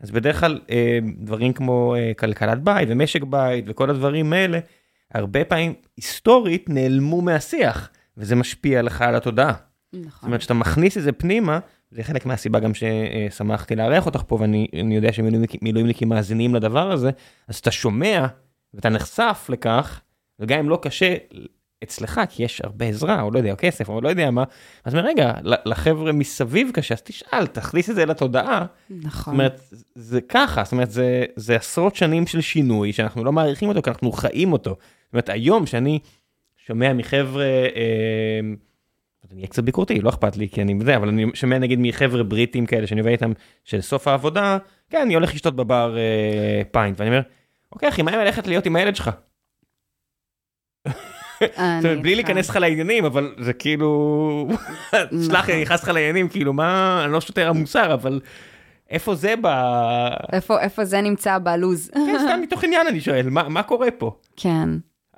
אז 0.00 0.10
בדרך 0.10 0.40
כלל 0.40 0.60
אה, 0.70 0.98
דברים 1.18 1.52
כמו 1.52 1.94
אה, 1.94 2.12
כלכלת 2.18 2.62
בית 2.62 2.88
ומשק 2.92 3.22
בית 3.24 3.64
וכל 3.68 3.90
הדברים 3.90 4.32
האלה, 4.32 4.58
הרבה 5.14 5.44
פעמים 5.44 5.74
היסטורית 5.96 6.68
נעלמו 6.68 7.22
מהשיח, 7.22 7.90
וזה 8.16 8.36
משפיע 8.36 8.82
לך 8.82 9.02
על 9.02 9.14
התודעה. 9.14 9.54
נכון. 9.92 10.10
זאת 10.10 10.22
אומרת, 10.22 10.40
כשאתה 10.40 10.54
מכניס 10.54 10.98
את 10.98 11.02
זה 11.02 11.12
פנימה, 11.12 11.58
זה 11.90 12.02
חלק 12.02 12.26
מהסיבה 12.26 12.58
גם 12.58 12.72
ששמחתי 12.74 13.76
לארח 13.76 14.06
אותך 14.06 14.22
פה, 14.26 14.38
ואני 14.40 14.94
יודע 14.94 15.12
שמילואימניקים 15.12 16.08
מאזינים 16.08 16.54
לדבר 16.54 16.90
הזה, 16.92 17.10
אז 17.48 17.56
אתה 17.56 17.70
שומע 17.70 18.26
ואתה 18.74 18.88
נחשף 18.88 19.46
לכך, 19.48 20.00
וגם 20.38 20.58
אם 20.58 20.68
לא 20.68 20.78
קשה 20.82 21.14
אצלך, 21.84 22.20
כי 22.28 22.42
יש 22.42 22.60
הרבה 22.64 22.86
עזרה, 22.86 23.22
או 23.22 23.30
לא 23.30 23.38
יודע, 23.38 23.50
או 23.52 23.56
כסף, 23.58 23.88
או 23.88 24.00
לא 24.00 24.08
יודע 24.08 24.30
מה, 24.30 24.44
אז 24.84 24.94
אומר, 24.94 25.06
רגע, 25.06 25.32
לחבר'ה 25.42 26.12
מסביב 26.12 26.70
קשה, 26.74 26.94
אז 26.94 27.02
תשאל, 27.02 27.46
תכניס 27.46 27.90
את 27.90 27.94
זה 27.94 28.06
לתודעה. 28.06 28.66
נכון. 28.90 29.10
זאת 29.10 29.26
אומרת, 29.26 29.60
זה 29.94 30.20
ככה, 30.20 30.64
זאת 30.64 30.72
אומרת, 30.72 30.90
זה, 30.90 31.24
זה 31.36 31.56
עשרות 31.56 31.96
שנים 31.96 32.26
של 32.26 32.40
שינוי, 32.40 32.92
שאנחנו 32.92 33.24
לא 33.24 33.32
מעריכים 33.32 33.68
אותו, 33.68 33.82
כי 33.82 33.90
אנחנו 33.90 34.12
חיים 34.12 34.52
אותו. 34.52 34.70
זאת 34.70 35.12
אומרת, 35.12 35.28
היום 35.28 35.66
שאני 35.66 35.98
שומע 36.56 36.92
מחבר'ה, 36.92 37.44
אה, 37.44 38.40
אני 39.30 39.40
אהיה 39.40 39.46
קצת 39.46 39.62
ביקורתי, 39.64 40.00
לא 40.00 40.08
אכפת 40.08 40.36
לי, 40.36 40.48
כי 40.48 40.62
אני 40.62 40.78
זה, 40.84 40.96
אבל 40.96 41.08
אני 41.08 41.24
שומע 41.34 41.58
נגיד 41.58 41.78
מחבר'ה 41.82 42.22
בריטים 42.22 42.66
כאלה, 42.66 42.86
שאני 42.86 43.00
עובד 43.00 43.12
איתם, 43.12 43.32
של 43.64 43.80
סוף 43.80 44.08
העבודה, 44.08 44.58
כן, 44.90 45.00
אני 45.00 45.14
הולך 45.14 45.34
לשתות 45.34 45.56
בבר 45.56 45.96
אה, 45.96 46.62
פיינט, 46.70 47.00
ואני 47.00 47.10
אומר, 47.10 47.22
אוקיי 47.72 47.88
אחי, 47.88 48.02
מה 48.02 48.14
אם 48.14 48.18
ללכת 48.18 48.46
להיות 48.46 48.66
עם 48.66 48.76
הילד 48.76 48.96
שלך? 48.96 49.10
בלי 52.02 52.14
להיכנס 52.14 52.48
לך 52.48 52.56
לעניינים, 52.56 53.04
אבל 53.04 53.34
זה 53.38 53.52
כאילו, 53.52 54.48
סלח 55.20 55.48
לי, 55.48 55.54
אני 55.54 55.62
נכנס 55.62 55.82
לך 55.82 55.88
לעניינים, 55.88 56.28
כאילו, 56.28 56.52
מה, 56.52 57.02
אני 57.04 57.12
לא 57.12 57.20
שוטר 57.20 57.48
המוסר, 57.48 57.94
אבל 57.94 58.20
איפה 58.90 59.14
זה 59.14 59.34
ב... 59.42 59.46
איפה 60.58 60.84
זה 60.84 61.00
נמצא 61.00 61.38
בלוז? 61.38 61.90
כן, 61.94 62.16
סתם 62.18 62.40
מתוך 62.42 62.64
עניין 62.64 62.86
אני 62.86 63.00
שואל, 63.00 63.30
מה 63.30 63.62
קורה 63.62 63.90
פה? 63.90 64.18
כן. 64.36 64.68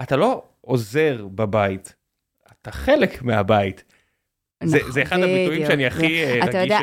אתה 0.02 0.16
לא 0.16 0.42
עוזר 0.60 1.26
בבית, 1.34 1.94
אתה 2.52 2.72
חלק 2.72 3.22
מהבית. 3.22 3.84
זה, 4.64 4.78
זה 4.88 5.02
אחד 5.02 5.18
הביטויים 5.18 5.66
שאני 5.66 5.86
הכי 5.86 6.06
רגיש 6.06 6.24
אליהם. 6.24 6.48
אתה 6.48 6.58
יודע, 6.58 6.78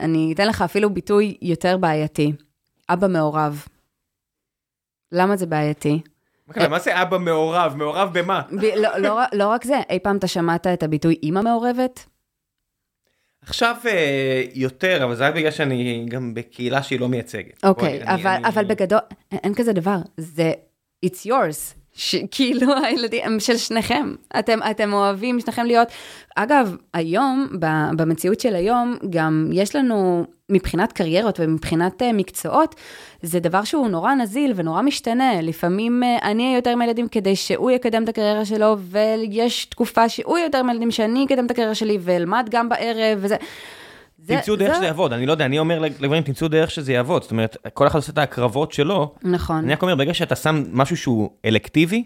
אני 0.00 0.32
אתן 0.34 0.48
לך 0.48 0.62
אפילו 0.62 0.90
ביטוי 0.90 1.36
יותר 1.42 1.76
בעייתי. 1.76 2.32
אבא 2.88 3.08
מעורב. 3.08 3.66
למה 5.12 5.36
זה 5.36 5.46
בעייתי? 5.46 6.00
מה 6.70 6.78
זה 6.78 7.02
אבא 7.02 7.18
מעורב? 7.18 7.74
מעורב 7.76 8.10
במה? 8.12 8.42
לא, 8.76 8.98
לא, 8.98 9.20
לא 9.32 9.48
רק 9.48 9.64
זה, 9.64 9.80
אי 9.90 9.98
פעם 9.98 10.16
אתה 10.16 10.26
שמעת 10.26 10.66
את 10.66 10.82
הביטוי 10.82 11.18
אימא 11.22 11.40
מעורבת? 11.40 12.06
עכשיו 13.42 13.76
אה, 13.86 14.44
יותר, 14.54 15.04
אבל 15.04 15.14
זה 15.14 15.22
היה 15.22 15.32
בגלל 15.32 15.50
שאני 15.50 16.06
גם 16.08 16.34
בקהילה 16.34 16.82
שהיא 16.82 17.00
לא 17.00 17.08
מייצגת. 17.08 17.64
אוקיי, 17.64 18.00
אבל, 18.44 18.64
בגדול, 18.64 18.98
אין 19.32 19.54
כזה 19.54 19.72
דבר, 19.72 19.96
זה 20.16 20.52
it's 21.06 21.26
yours. 21.26 21.78
כאילו 22.30 22.74
הילדים 22.84 23.22
הם 23.24 23.40
של 23.40 23.56
שניכם, 23.56 24.14
אתם, 24.38 24.58
אתם 24.70 24.92
אוהבים 24.92 25.40
שניכם 25.40 25.66
להיות. 25.66 25.88
אגב, 26.36 26.76
היום, 26.94 27.48
במציאות 27.96 28.40
של 28.40 28.54
היום, 28.54 28.96
גם 29.10 29.50
יש 29.52 29.76
לנו, 29.76 30.26
מבחינת 30.50 30.92
קריירות 30.92 31.40
ומבחינת 31.40 32.02
uh, 32.02 32.04
מקצועות, 32.14 32.74
זה 33.22 33.40
דבר 33.40 33.64
שהוא 33.64 33.88
נורא 33.88 34.14
נזיל 34.14 34.52
ונורא 34.56 34.82
משתנה. 34.82 35.42
לפעמים 35.42 36.02
uh, 36.02 36.24
אני 36.24 36.44
אהיה 36.44 36.56
יותר 36.56 36.70
עם 36.70 36.80
הילדים 36.80 37.08
כדי 37.08 37.36
שהוא 37.36 37.70
יקדם 37.70 38.04
את 38.04 38.08
הקריירה 38.08 38.44
שלו, 38.44 38.76
ויש 38.78 39.64
תקופה 39.64 40.08
שהוא 40.08 40.38
יהיה 40.38 40.46
יותר 40.46 40.58
עם 40.58 40.68
הילדים 40.68 40.90
שאני 40.90 41.24
אקדם 41.24 41.46
את 41.46 41.50
הקריירה 41.50 41.74
שלי 41.74 41.98
ואלמד 42.00 42.48
גם 42.50 42.68
בערב 42.68 43.18
וזה. 43.20 43.36
תמצאו 44.26 44.56
דרך 44.56 44.74
שזה 44.76 44.84
יעבוד, 44.84 45.12
אני 45.12 45.26
לא 45.26 45.32
יודע, 45.32 45.44
אני 45.44 45.58
אומר 45.58 45.78
לגברים, 45.78 46.22
תמצאו 46.22 46.48
דרך 46.48 46.70
שזה 46.70 46.92
יעבוד, 46.92 47.22
זאת 47.22 47.30
אומרת, 47.30 47.56
כל 47.74 47.86
אחד 47.86 47.98
עושה 47.98 48.12
את 48.12 48.18
ההקרבות 48.18 48.72
שלו. 48.72 49.14
נכון. 49.22 49.56
אני 49.56 49.72
רק 49.72 49.82
אומר, 49.82 49.94
ברגע 49.94 50.14
שאתה 50.14 50.36
שם 50.36 50.64
משהו 50.72 50.96
שהוא 50.96 51.30
אלקטיבי, 51.44 52.04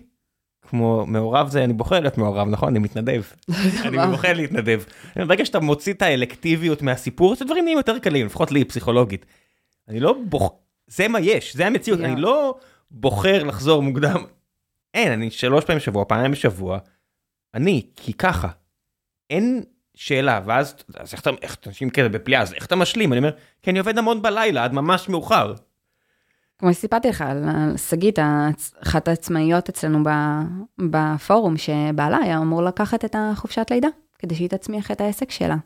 כמו 0.72 1.06
מעורב 1.06 1.48
זה, 1.48 1.64
אני 1.64 1.72
בוחר 1.72 2.00
להיות 2.00 2.18
מעורב, 2.18 2.48
נכון? 2.48 2.68
אני 2.68 2.78
מתנדב. 2.78 3.22
אני 3.86 3.98
בוחר 4.10 4.32
להתנדב. 4.32 4.82
ברגע 5.16 5.44
שאתה 5.44 5.60
מוציא 5.60 5.92
את 5.92 6.02
האלקטיביות 6.02 6.82
מהסיפור, 6.82 7.36
זה 7.36 7.44
דברים 7.44 7.64
נהיים 7.64 7.78
יותר 7.78 7.98
קלים, 7.98 8.26
לפחות 8.26 8.52
לי, 8.52 8.64
פסיכולוגית. 8.64 9.26
אני 9.88 10.00
לא 10.00 10.16
בוחר, 10.28 10.54
זה 10.86 11.08
מה 11.08 11.20
יש, 11.20 11.56
זה 11.56 11.66
המציאות, 11.66 12.00
אני 12.00 12.20
לא 12.20 12.58
בוחר 12.90 13.44
לחזור 13.44 13.82
מוקדם. 13.82 14.24
אין, 14.94 15.12
אני 15.12 15.30
שלוש 15.30 15.64
פעמים 15.64 15.78
בשבוע, 15.78 16.04
פעמיים 16.04 16.32
בשבוע, 16.32 16.78
אני, 17.54 17.86
כי 17.96 18.12
ככה. 18.12 18.48
אין 19.30 19.62
שאלה, 19.94 20.40
ואז, 20.44 20.74
אז 20.94 21.12
איך 21.12 21.20
אתה, 21.20 21.30
איך 21.42 21.56
אנשים 21.66 21.90
כאלה 21.90 22.08
בפליאה, 22.08 22.42
אז 22.42 22.54
איך 22.54 22.66
אתה 22.66 22.76
משלים? 22.76 23.12
אני 23.12 23.18
אומר, 23.18 23.30
כי 23.62 23.70
אני 23.70 23.78
עובד 23.78 23.98
המון 23.98 24.22
בלילה, 24.22 24.64
עד 24.64 24.72
ממש 24.72 25.08
מאוחר. 25.08 25.54
כמו 26.62 26.74
שסיפרתי 26.74 27.08
לך 27.08 27.20
על 27.20 27.76
שגית, 27.76 28.18
אחת 28.82 29.08
העצמאיות 29.08 29.68
אצלנו 29.68 29.98
בפורום, 30.78 31.56
שבעלה 31.56 32.16
היה 32.16 32.38
אמור 32.38 32.62
לקחת 32.62 33.04
את 33.04 33.16
החופשת 33.18 33.66
לידה, 33.70 33.88
כדי 34.18 34.34
שהיא 34.34 34.48
תצמיח 34.48 34.90
את 34.90 35.00
העסק 35.00 35.30
שלה. 35.30 35.56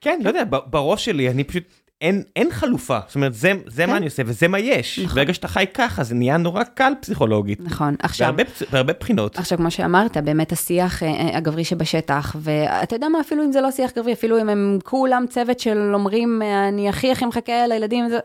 כן, 0.00 0.20
לא 0.22 0.28
יודע, 0.28 0.42
בראש 0.48 1.04
שלי 1.04 1.30
אני 1.30 1.44
פשוט 1.44 1.62
אין, 2.02 2.22
אין 2.36 2.50
חלופה, 2.50 2.98
זאת 3.06 3.14
אומרת, 3.14 3.34
זה, 3.34 3.52
זה 3.66 3.82
כן. 3.82 3.90
מה 3.90 3.96
אני 3.96 4.04
עושה 4.06 4.22
וזה 4.26 4.48
מה 4.48 4.58
יש. 4.58 4.98
נכון. 4.98 5.16
ברגע 5.16 5.34
שאתה 5.34 5.48
חי 5.48 5.64
ככה, 5.74 6.04
זה 6.04 6.14
נהיה 6.14 6.36
נורא 6.36 6.64
קל 6.64 6.92
פסיכולוגית. 7.00 7.60
נכון, 7.60 7.94
עכשיו... 7.98 8.26
בהרבה, 8.26 8.52
בהרבה 8.72 8.92
בחינות. 9.00 9.38
עכשיו, 9.38 9.58
כמו 9.58 9.70
שאמרת, 9.70 10.16
באמת 10.16 10.52
השיח 10.52 11.02
אה, 11.02 11.08
אה, 11.08 11.36
הגברי 11.36 11.64
שבשטח, 11.64 12.36
ואתה 12.40 12.96
יודע 12.96 13.08
מה, 13.08 13.20
אפילו 13.20 13.44
אם 13.44 13.52
זה 13.52 13.60
לא 13.60 13.70
שיח 13.70 13.90
גברי, 13.96 14.12
אפילו 14.12 14.40
אם 14.40 14.48
הם 14.48 14.78
כולם 14.84 15.24
צוות 15.30 15.60
של 15.60 15.90
אומרים, 15.94 16.42
אה, 16.42 16.68
אני 16.68 16.88
הכי 16.88 17.12
הכי 17.12 17.26
מחכה 17.26 17.66
לילדים, 17.66 18.08
זה... 18.08 18.18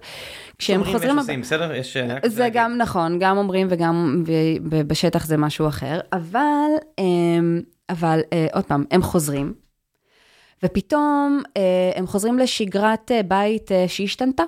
כשהם 0.58 0.84
חוזרים... 0.84 1.20
יש 1.20 1.38
בסדר? 1.38 1.74
יש... 1.74 1.98
זה 2.26 2.50
גם 2.54 2.78
נכון, 2.78 3.20
גם 3.20 3.38
אומרים 3.38 3.68
וגם 3.70 4.24
בשטח 4.88 5.26
זה 5.26 5.38
משהו 5.38 5.68
אחר, 5.68 6.00
אבל, 6.14 6.70
אבל 7.90 8.20
עוד 8.54 8.64
פעם, 8.64 8.86
הם 8.92 9.02
חוזרים. 9.02 9.63
ופתאום 10.64 11.42
אה, 11.58 11.92
הם 11.96 12.08
חוזרים 12.08 12.40
לשגרת 12.40 13.12
אה, 13.12 13.24
בית 13.24 13.72
אה, 13.72 13.86
שהשתנתה. 13.88 14.44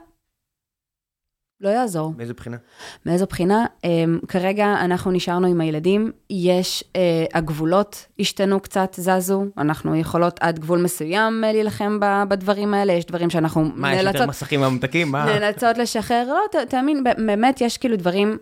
לא 1.61 1.69
יעזור. 1.69 2.13
מאיזה 2.17 2.33
בחינה? 2.33 2.57
מאיזו 3.05 3.25
בחינה? 3.25 3.65
אה, 3.85 3.89
כרגע 4.27 4.65
אנחנו 4.81 5.11
נשארנו 5.11 5.47
עם 5.47 5.61
הילדים, 5.61 6.11
יש, 6.29 6.83
אה, 6.95 7.25
הגבולות 7.33 8.05
השתנו 8.19 8.59
קצת, 8.59 8.95
זזו, 8.97 9.45
אנחנו 9.57 9.95
יכולות 9.95 10.39
עד 10.39 10.59
גבול 10.59 10.81
מסוים 10.81 11.43
אה, 11.43 11.51
להילחם 11.51 11.99
בדברים 12.29 12.73
האלה, 12.73 12.93
יש 12.93 13.05
דברים 13.05 13.29
שאנחנו 13.29 13.61
מה, 13.61 13.89
נאלצות... 13.89 14.03
מה, 14.05 14.09
יש 14.09 14.15
יותר 14.15 14.29
מסכים 14.29 14.61
ממתקים? 14.61 15.11
מה? 15.11 15.25
נאלצות 15.25 15.77
לשחרר, 15.77 16.27
לא, 16.27 16.63
תאמין, 16.69 17.03
באמת 17.03 17.61
יש 17.61 17.77
כאילו 17.77 17.95
דברים 17.95 18.37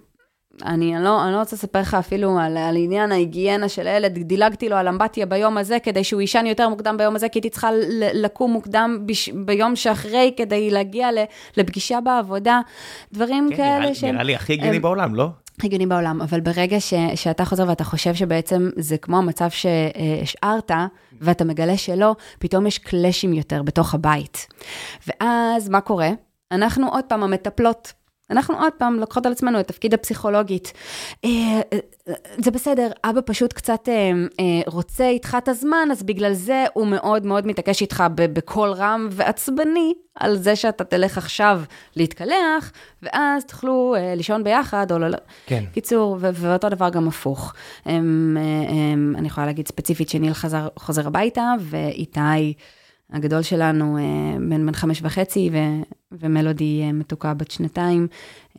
אני, 0.62 0.96
אני, 0.96 1.04
לא, 1.04 1.24
אני 1.24 1.34
לא 1.34 1.40
רוצה 1.40 1.56
לספר 1.56 1.80
לך 1.80 1.94
אפילו 1.94 2.40
על, 2.40 2.58
על 2.58 2.76
עניין 2.76 3.12
ההיגיינה 3.12 3.70
של 3.70 3.88
הילד, 3.88 4.18
דילגתי 4.18 4.70
לו 4.70 4.76
על 4.76 4.88
אמבטיה 4.88 5.26
ביום 5.26 5.58
הזה 5.58 5.78
כדי 5.80 6.04
שהוא 6.04 6.22
יישן 6.22 6.46
יותר 6.46 6.70
מוקדם 6.70 6.98
ביום 6.98 7.16
הזה, 7.16 7.30
כי 7.30 7.40
הייתי 7.40 7.50
צריכה 7.50 7.70
לקום 8.14 8.52
מוקדם 8.52 9.00
בש, 9.06 9.30
ביום 9.30 9.76
שאחרי 9.76 10.34
כדי 10.38 10.72
להגיע 10.72 11.10
לפגישה 11.58 12.02
בעבודה, 12.02 12.62
דברים 13.14 13.48
כן, 13.50 13.56
כאלה 13.56 13.80
נראה, 13.80 13.96
שהם... 13.96 14.12
נראה 14.12 14.24
לי 14.24 14.36
הכי 14.36 14.54
הגיוני 14.54 14.80
בעולם, 14.80 15.16
לא? 15.16 15.28
הגיוני 15.64 15.86
בעולם, 15.86 16.22
אבל 16.22 16.40
ברגע 16.40 16.80
ש, 16.80 16.94
שאתה 17.16 17.46
חוזר 17.46 17.66
ואתה 17.68 17.84
חושב 17.84 18.14
שבעצם 18.14 18.70
זה 18.76 18.98
כמו 18.98 19.18
המצב 19.18 19.50
שהשארת, 19.50 20.72
ואתה 21.22 21.44
מגלה 21.44 21.78
שלא, 21.78 22.16
פתאום 22.40 22.68
יש 22.68 22.78
קלאשים 22.78 23.34
יותר 23.34 23.64
בתוך 23.64 23.94
הבית. 23.94 24.48
ואז 25.08 25.70
מה 25.70 25.82
קורה? 25.82 26.10
אנחנו 26.52 26.90
עוד 26.90 27.04
פעם 27.08 27.24
המטפלות 27.24 27.94
אנחנו 28.34 28.60
עוד 28.60 28.73
פעם 28.77 28.99
לוקחות 28.99 29.26
על 29.26 29.31
עצמנו 29.31 29.60
את 29.60 29.68
תפקיד 29.68 29.93
הפסיכולוגית. 29.93 30.73
אה, 31.26 31.30
אה, 31.73 31.77
זה 32.38 32.51
בסדר, 32.51 32.91
אבא 33.03 33.22
פשוט 33.26 33.53
קצת 33.53 33.89
אה, 33.89 34.61
רוצה 34.68 35.07
איתך 35.07 35.38
את 35.38 35.47
הזמן, 35.47 35.88
אז 35.91 36.03
בגלל 36.03 36.34
זה 36.34 36.65
הוא 36.73 36.88
מאוד 36.88 37.26
מאוד 37.26 37.47
מתעקש 37.47 37.81
איתך 37.81 38.03
בקול 38.15 38.69
רם 38.69 39.07
ועצבני 39.11 39.93
על 40.15 40.38
זה 40.38 40.55
שאתה 40.55 40.84
תלך 40.84 41.18
עכשיו 41.18 41.61
להתקלח, 41.95 42.72
ואז 43.03 43.45
תוכלו 43.45 43.95
לישון 44.15 44.43
ביחד 44.43 44.91
או 44.91 44.99
לא. 44.99 45.07
לא. 45.07 45.18
כן. 45.45 45.64
קיצור, 45.73 46.18
ואותו 46.19 46.69
דבר 46.69 46.89
גם 46.89 47.07
הפוך. 47.07 47.53
אני 47.85 49.27
יכולה 49.27 49.47
להגיד 49.47 49.68
ספציפית 49.68 50.10
שניל 50.10 50.34
חזר, 50.34 50.68
חוזר 50.76 51.07
הביתה, 51.07 51.53
ואיתי... 51.60 52.53
הגדול 53.14 53.41
שלנו 53.41 53.98
אה, 53.98 54.38
בן 54.49 54.65
בן 54.65 54.73
חמש 54.73 54.99
וחצי, 55.03 55.49
ו, 55.53 55.57
ומלודי 56.11 56.81
אה, 56.84 56.91
מתוקה 56.91 57.34
בת 57.34 57.52
שנתיים, 57.52 58.07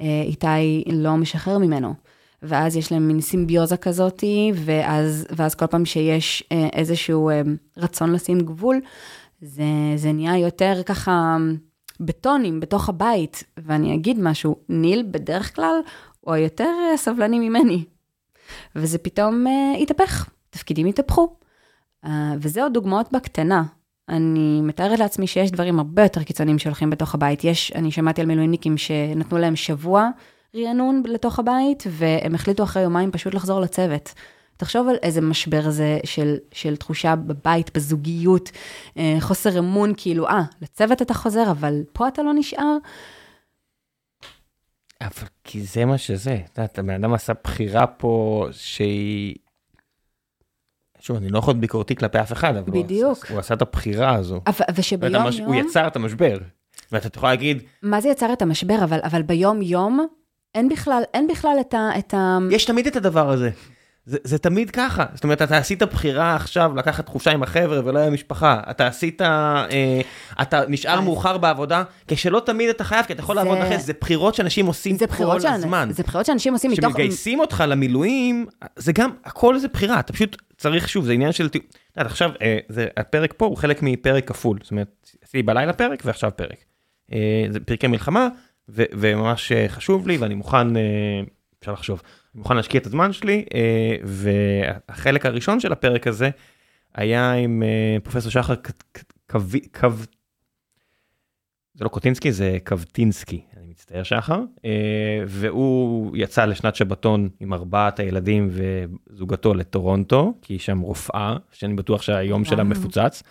אה, 0.00 0.22
איתי 0.24 0.84
לא 0.92 1.16
משחרר 1.16 1.58
ממנו. 1.58 1.94
ואז 2.42 2.76
יש 2.76 2.92
להם 2.92 3.08
מין 3.08 3.20
סימביוזה 3.20 3.76
כזאתי, 3.76 4.52
ואז, 4.54 5.26
ואז 5.36 5.54
כל 5.54 5.66
פעם 5.66 5.84
שיש 5.84 6.42
איזשהו 6.72 7.30
רצון 7.76 8.12
לשים 8.12 8.40
גבול, 8.40 8.80
זה, 9.40 9.64
זה 9.96 10.12
נהיה 10.12 10.38
יותר 10.38 10.82
ככה 10.86 11.36
בטונים 12.00 12.60
בתוך 12.60 12.88
הבית. 12.88 13.44
ואני 13.56 13.94
אגיד 13.94 14.18
משהו, 14.20 14.56
ניל 14.68 15.04
בדרך 15.10 15.56
כלל 15.56 15.74
הוא 16.20 16.34
היותר 16.34 16.70
סבלני 16.96 17.48
ממני. 17.48 17.84
וזה 18.76 18.98
פתאום 18.98 19.44
התהפך, 19.82 20.28
תפקידים 20.50 20.86
התהפכו. 20.86 21.36
וזה 22.40 22.62
עוד 22.62 22.74
דוגמאות 22.74 23.12
בקטנה. 23.12 23.62
אני 24.08 24.60
מתארת 24.62 24.98
לעצמי 24.98 25.26
שיש 25.26 25.50
דברים 25.50 25.78
הרבה 25.78 26.02
יותר 26.02 26.22
קיצוניים 26.22 26.58
שהולכים 26.58 26.90
בתוך 26.90 27.14
הבית. 27.14 27.44
יש, 27.44 27.72
אני 27.74 27.90
שמעתי 27.90 28.20
על 28.20 28.26
מילואימניקים 28.26 28.78
שנתנו 28.78 29.38
להם 29.38 29.56
שבוע 29.56 30.08
רענון 30.56 31.02
לתוך 31.06 31.38
הבית, 31.38 31.84
והם 31.90 32.34
החליטו 32.34 32.62
אחרי 32.62 32.82
יומיים 32.82 33.10
פשוט 33.10 33.34
לחזור 33.34 33.60
לצוות. 33.60 34.14
תחשוב 34.56 34.88
על 34.88 34.96
איזה 35.02 35.20
משבר 35.20 35.70
זה 35.70 35.98
של, 36.04 36.36
של 36.52 36.76
תחושה 36.76 37.16
בבית, 37.16 37.70
בזוגיות, 37.74 38.50
אה, 38.98 39.16
חוסר 39.20 39.58
אמון, 39.58 39.92
כאילו, 39.96 40.28
אה, 40.28 40.42
לצוות 40.62 41.02
אתה 41.02 41.14
חוזר, 41.14 41.50
אבל 41.50 41.82
פה 41.92 42.08
אתה 42.08 42.22
לא 42.22 42.32
נשאר. 42.34 42.76
אבל 45.00 45.28
כי 45.44 45.62
זה 45.62 45.84
מה 45.84 45.98
שזה, 45.98 46.34
את 46.34 46.58
יודעת, 46.58 46.78
הבן 46.78 46.94
אדם 46.94 47.14
עשה 47.14 47.32
בחירה 47.44 47.86
פה 47.86 48.46
שהיא 48.50 49.34
שוב, 51.04 51.16
אני 51.16 51.28
לא 51.28 51.38
יכול 51.38 51.52
להיות 51.52 51.60
ביקורתי 51.60 51.96
כלפי 51.96 52.20
אף 52.20 52.32
אחד, 52.32 52.56
אבל 52.56 52.82
בדיוק. 52.82 53.02
הוא, 53.02 53.12
עשה, 53.12 53.32
הוא 53.32 53.40
עשה 53.40 53.54
את 53.54 53.62
הבחירה 53.62 54.14
הזו. 54.14 54.40
אבל, 54.46 54.64
ושביום 54.74 55.14
המש... 55.14 55.38
יום... 55.38 55.46
הוא 55.46 55.54
יצר 55.54 55.86
את 55.86 55.96
המשבר. 55.96 56.38
ואתה 56.92 57.18
יכול 57.18 57.28
להגיד... 57.28 57.62
מה 57.82 58.00
זה 58.00 58.08
יצר 58.08 58.32
את 58.32 58.42
המשבר? 58.42 58.84
אבל, 58.84 59.00
אבל 59.02 59.22
ביום 59.22 59.62
יום 59.62 60.06
אין 60.54 60.68
בכלל, 60.68 61.02
אין 61.14 61.26
בכלל 61.26 61.56
את 61.60 61.74
ה... 61.74 61.90
את 61.98 62.14
ה... 62.14 62.38
יש 62.50 62.64
תמיד 62.64 62.86
את 62.86 62.96
הדבר 62.96 63.30
הזה. 63.30 63.50
זה, 64.06 64.38
תמיד 64.38 64.70
ככה, 64.70 65.04
זאת 65.14 65.24
אומרת, 65.24 65.42
אתה 65.42 65.56
עשית 65.56 65.82
בחירה 65.82 66.34
עכשיו 66.36 66.72
לקחת 66.76 67.08
חופשה 67.08 67.30
עם 67.30 67.42
החבר'ה 67.42 67.80
ולא 67.84 67.98
עם 67.98 68.06
המשפחה, 68.06 68.60
אתה 68.70 68.86
עשית, 68.86 69.22
אה, 69.22 70.00
אתה 70.42 70.62
נשאר 70.68 71.00
מאוחר 71.00 71.38
בעבודה, 71.38 71.82
כשלא 72.08 72.42
תמיד 72.46 72.68
אתה 72.68 72.84
חייב, 72.84 73.06
כי 73.06 73.12
אתה 73.12 73.20
יכול 73.20 73.36
זה... 73.36 73.42
לעבוד 73.42 73.58
אחרי 73.58 73.78
זה, 73.78 73.92
בחירות 74.00 74.34
שאנשים 74.34 74.66
עושים 74.66 74.96
כל 75.16 75.40
שאני, 75.40 75.54
הזמן. 75.54 75.88
זה 75.92 76.02
בחירות 76.02 76.26
שאנשים 76.26 76.52
עושים 76.52 76.70
מתוך... 76.70 76.84
כשמגייסים 76.84 77.40
אותך 77.40 77.64
למילואים, 77.68 78.46
זה 78.76 78.92
גם, 78.92 79.10
הכל 79.24 79.58
זה 79.58 79.68
בחירה, 79.68 80.00
אתה 80.00 80.12
פשוט 80.12 80.42
צריך, 80.56 80.88
שוב, 80.88 81.04
זה 81.04 81.12
עניין 81.12 81.32
של... 81.32 81.48
יודע, 81.96 82.10
עכשיו, 82.10 82.30
אה, 82.42 82.58
זה, 82.68 82.86
הפרק 82.96 83.34
פה 83.36 83.46
הוא 83.46 83.56
חלק 83.56 83.82
מפרק 83.82 84.28
כפול, 84.28 84.58
זאת 84.62 84.70
אומרת, 84.70 85.10
עשיתי 85.24 85.42
בלילה 85.42 85.72
פרק 85.72 86.02
ועכשיו 86.04 86.30
פרק. 86.36 86.64
אה, 87.12 87.46
זה 87.50 87.60
פרקי 87.60 87.86
מלחמה, 87.86 88.28
ו, 88.68 88.84
וממש 88.92 89.52
אה, 89.52 89.68
חשוב 89.68 90.08
לי, 90.08 90.16
ואני 90.16 90.34
מוכן, 90.34 90.76
אה, 90.76 90.82
אפשר 91.60 91.72
לחשוב. 91.72 92.02
אני 92.34 92.38
מוכן 92.40 92.56
להשקיע 92.56 92.80
את 92.80 92.86
הזמן 92.86 93.12
שלי, 93.12 93.44
אה, 93.54 93.96
והחלק 94.02 95.26
הראשון 95.26 95.60
של 95.60 95.72
הפרק 95.72 96.06
הזה 96.06 96.30
היה 96.94 97.32
עם 97.32 97.62
אה, 97.62 97.96
פרופסור 98.02 98.30
שחר 98.30 98.54
קו... 99.26 99.88
זה 101.74 101.84
לא 101.84 101.88
קוטינסקי, 101.88 102.32
זה 102.32 102.58
קווטינסקי, 102.66 103.40
אני 103.56 103.66
מצטער 103.66 104.02
שחר, 104.02 104.40
אה, 104.64 105.24
והוא 105.26 106.16
יצא 106.16 106.44
לשנת 106.44 106.74
שבתון 106.74 107.28
עם 107.40 107.52
ארבעת 107.52 108.00
הילדים 108.00 108.50
וזוגתו 108.50 109.54
לטורונטו, 109.54 110.34
כי 110.42 110.52
היא 110.52 110.60
שם 110.60 110.80
רופאה, 110.80 111.36
שאני 111.52 111.74
בטוח 111.74 112.02
שהיום 112.02 112.44
שלה 112.44 112.64
מפוצץ, 112.64 113.22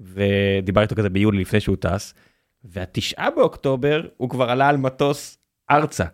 ודיברתי 0.00 0.84
איתו 0.84 0.94
כזה 0.94 1.10
ביולי 1.10 1.40
לפני 1.40 1.60
שהוא 1.60 1.76
טס, 1.80 2.14
והתשעה 2.64 3.30
באוקטובר 3.36 4.02
הוא 4.16 4.30
כבר 4.30 4.50
עלה 4.50 4.68
על 4.68 4.76
מטוס 4.76 5.38
ארצה, 5.70 6.04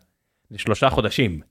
לשלושה 0.50 0.90
חודשים. 0.90 1.47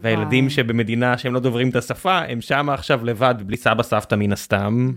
והילדים 0.00 0.50
שבמדינה 0.50 1.18
שהם 1.18 1.34
לא 1.34 1.40
דוברים 1.40 1.68
את 1.68 1.76
השפה, 1.76 2.18
הם 2.18 2.40
שם 2.40 2.70
עכשיו 2.70 3.04
לבד, 3.04 3.34
בלי 3.46 3.56
סבא 3.56 3.82
סבתא 3.82 4.14
מן 4.14 4.32
הסתם. 4.32 4.92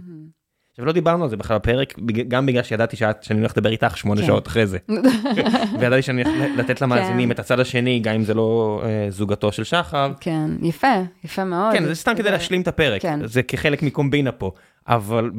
עכשיו 0.71 0.85
לא 0.85 0.91
דיברנו 0.91 1.23
על 1.23 1.29
זה 1.29 1.37
בכלל 1.37 1.57
בפרק, 1.57 1.99
גם 2.27 2.45
בגלל 2.45 2.63
שידעתי 2.63 2.95
שאת, 2.95 3.23
שאני 3.23 3.39
הולך 3.39 3.51
לדבר 3.57 3.69
איתך 3.69 3.97
שמונה 3.97 4.21
כן. 4.21 4.27
שעות 4.27 4.47
אחרי 4.47 4.67
זה. 4.67 4.77
וידעתי 5.79 6.01
שאני 6.01 6.23
הולך 6.23 6.37
לתת 6.57 6.81
למאזינים 6.81 7.27
כן. 7.27 7.31
את 7.31 7.39
הצד 7.39 7.59
השני, 7.59 7.99
גם 7.99 8.15
אם 8.15 8.23
זה 8.23 8.33
לא 8.33 8.81
אה, 8.85 9.05
זוגתו 9.09 9.51
של 9.51 9.63
שחר. 9.63 10.11
כן, 10.19 10.51
יפה, 10.61 10.87
יפה 11.23 11.43
מאוד. 11.43 11.73
כן, 11.73 11.85
זה 11.85 11.95
סתם 11.95 12.13
כדי 12.17 12.31
להשלים 12.31 12.61
את 12.61 12.67
הפרק, 12.67 13.01
כן. 13.01 13.27
זה 13.27 13.43
כחלק 13.43 13.83
מקומבינה 13.83 14.31
פה. 14.31 14.51
אבל 14.87 15.31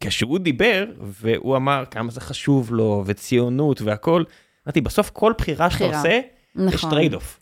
כשהוא 0.00 0.38
דיבר, 0.38 0.84
והוא 1.00 1.56
אמר 1.56 1.84
כמה 1.90 2.10
זה 2.10 2.20
חשוב 2.20 2.74
לו, 2.74 3.02
וציונות 3.06 3.82
והכל, 3.82 4.24
אמרתי, 4.66 4.80
בסוף 4.80 5.10
כל 5.10 5.32
בחירה 5.38 5.70
שאתה 5.70 5.84
עושה, 5.84 6.08
יש 6.08 6.22
נכון. 6.56 6.90
trade-off. 6.90 7.40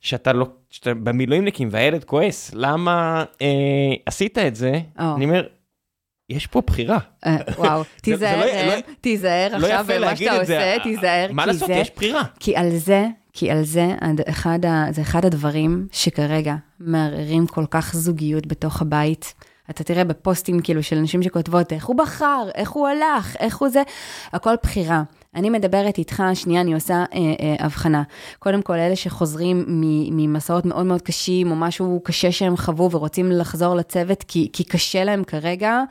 שאתה 0.00 0.32
לא, 0.32 0.46
שאתה 0.70 0.94
במילואימניקים 0.94 1.68
והילד 1.70 2.04
כועס, 2.04 2.50
למה 2.54 3.24
אה, 3.42 3.46
עשית 4.06 4.38
את 4.38 4.56
זה? 4.56 4.80
Oh. 4.98 5.02
אני 5.16 5.24
אומר, 5.24 5.46
יש 6.30 6.46
פה 6.46 6.62
בחירה. 6.66 6.98
אה, 7.26 7.36
וואו, 7.58 7.82
תיזהר, 8.02 8.40
לא, 8.40 8.74
לא, 8.74 8.80
תיזהר 9.00 9.58
לא 9.58 9.66
עכשיו 9.66 9.86
במה 9.88 10.16
שאתה 10.16 10.40
עושה, 10.40 10.76
תיזהר. 10.82 11.32
מה 11.32 11.46
לעשות, 11.46 11.68
יש 11.72 11.90
בחירה. 11.96 12.22
כי 12.40 12.56
על 12.56 12.70
זה, 12.70 13.06
כי 13.32 13.50
על 13.50 13.64
זה, 13.64 13.88
אחד, 14.28 14.58
זה 14.90 15.02
אחד 15.02 15.24
הדברים 15.24 15.86
שכרגע 15.92 16.54
מערערים 16.80 17.46
כל 17.46 17.64
כך 17.70 17.94
זוגיות 17.94 18.46
בתוך 18.46 18.82
הבית. 18.82 19.34
אתה 19.70 19.84
תראה 19.84 20.04
בפוסטים 20.04 20.60
כאילו 20.60 20.82
של 20.82 20.98
נשים 20.98 21.22
שכותבות, 21.22 21.72
איך 21.72 21.86
הוא 21.86 21.96
בחר, 21.96 22.48
איך 22.54 22.70
הוא 22.70 22.88
הלך, 22.88 23.36
איך 23.40 23.56
הוא 23.56 23.68
זה, 23.68 23.82
הכל 24.32 24.54
בחירה. 24.62 25.02
אני 25.36 25.50
מדברת 25.50 25.98
איתך, 25.98 26.22
שנייה, 26.34 26.60
אני 26.60 26.74
עושה 26.74 26.94
אה, 26.94 27.18
אה, 27.40 27.54
הבחנה. 27.58 28.02
קודם 28.38 28.62
כל, 28.62 28.74
אלה 28.74 28.96
שחוזרים 28.96 29.64
ממסעות 30.10 30.64
מאוד 30.64 30.86
מאוד 30.86 31.02
קשים, 31.02 31.50
או 31.50 31.56
משהו 31.56 32.00
קשה 32.04 32.32
שהם 32.32 32.56
חוו 32.56 32.90
ורוצים 32.90 33.32
לחזור 33.32 33.74
לצוות, 33.74 34.22
כי, 34.22 34.48
כי 34.52 34.64
קשה 34.64 35.04
להם 35.04 35.24
כרגע, 35.24 35.82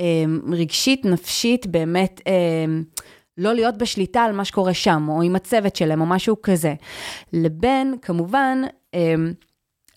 אה, 0.00 0.24
רגשית, 0.52 1.04
נפשית, 1.04 1.66
באמת, 1.66 2.20
אה, 2.26 2.32
לא 3.38 3.52
להיות 3.54 3.78
בשליטה 3.78 4.22
על 4.22 4.32
מה 4.32 4.44
שקורה 4.44 4.74
שם, 4.74 5.06
או 5.08 5.22
עם 5.22 5.36
הצוות 5.36 5.76
שלהם, 5.76 6.00
או 6.00 6.06
משהו 6.06 6.42
כזה. 6.42 6.74
לבין, 7.32 7.94
כמובן, 8.02 8.62
אה, 8.94 9.14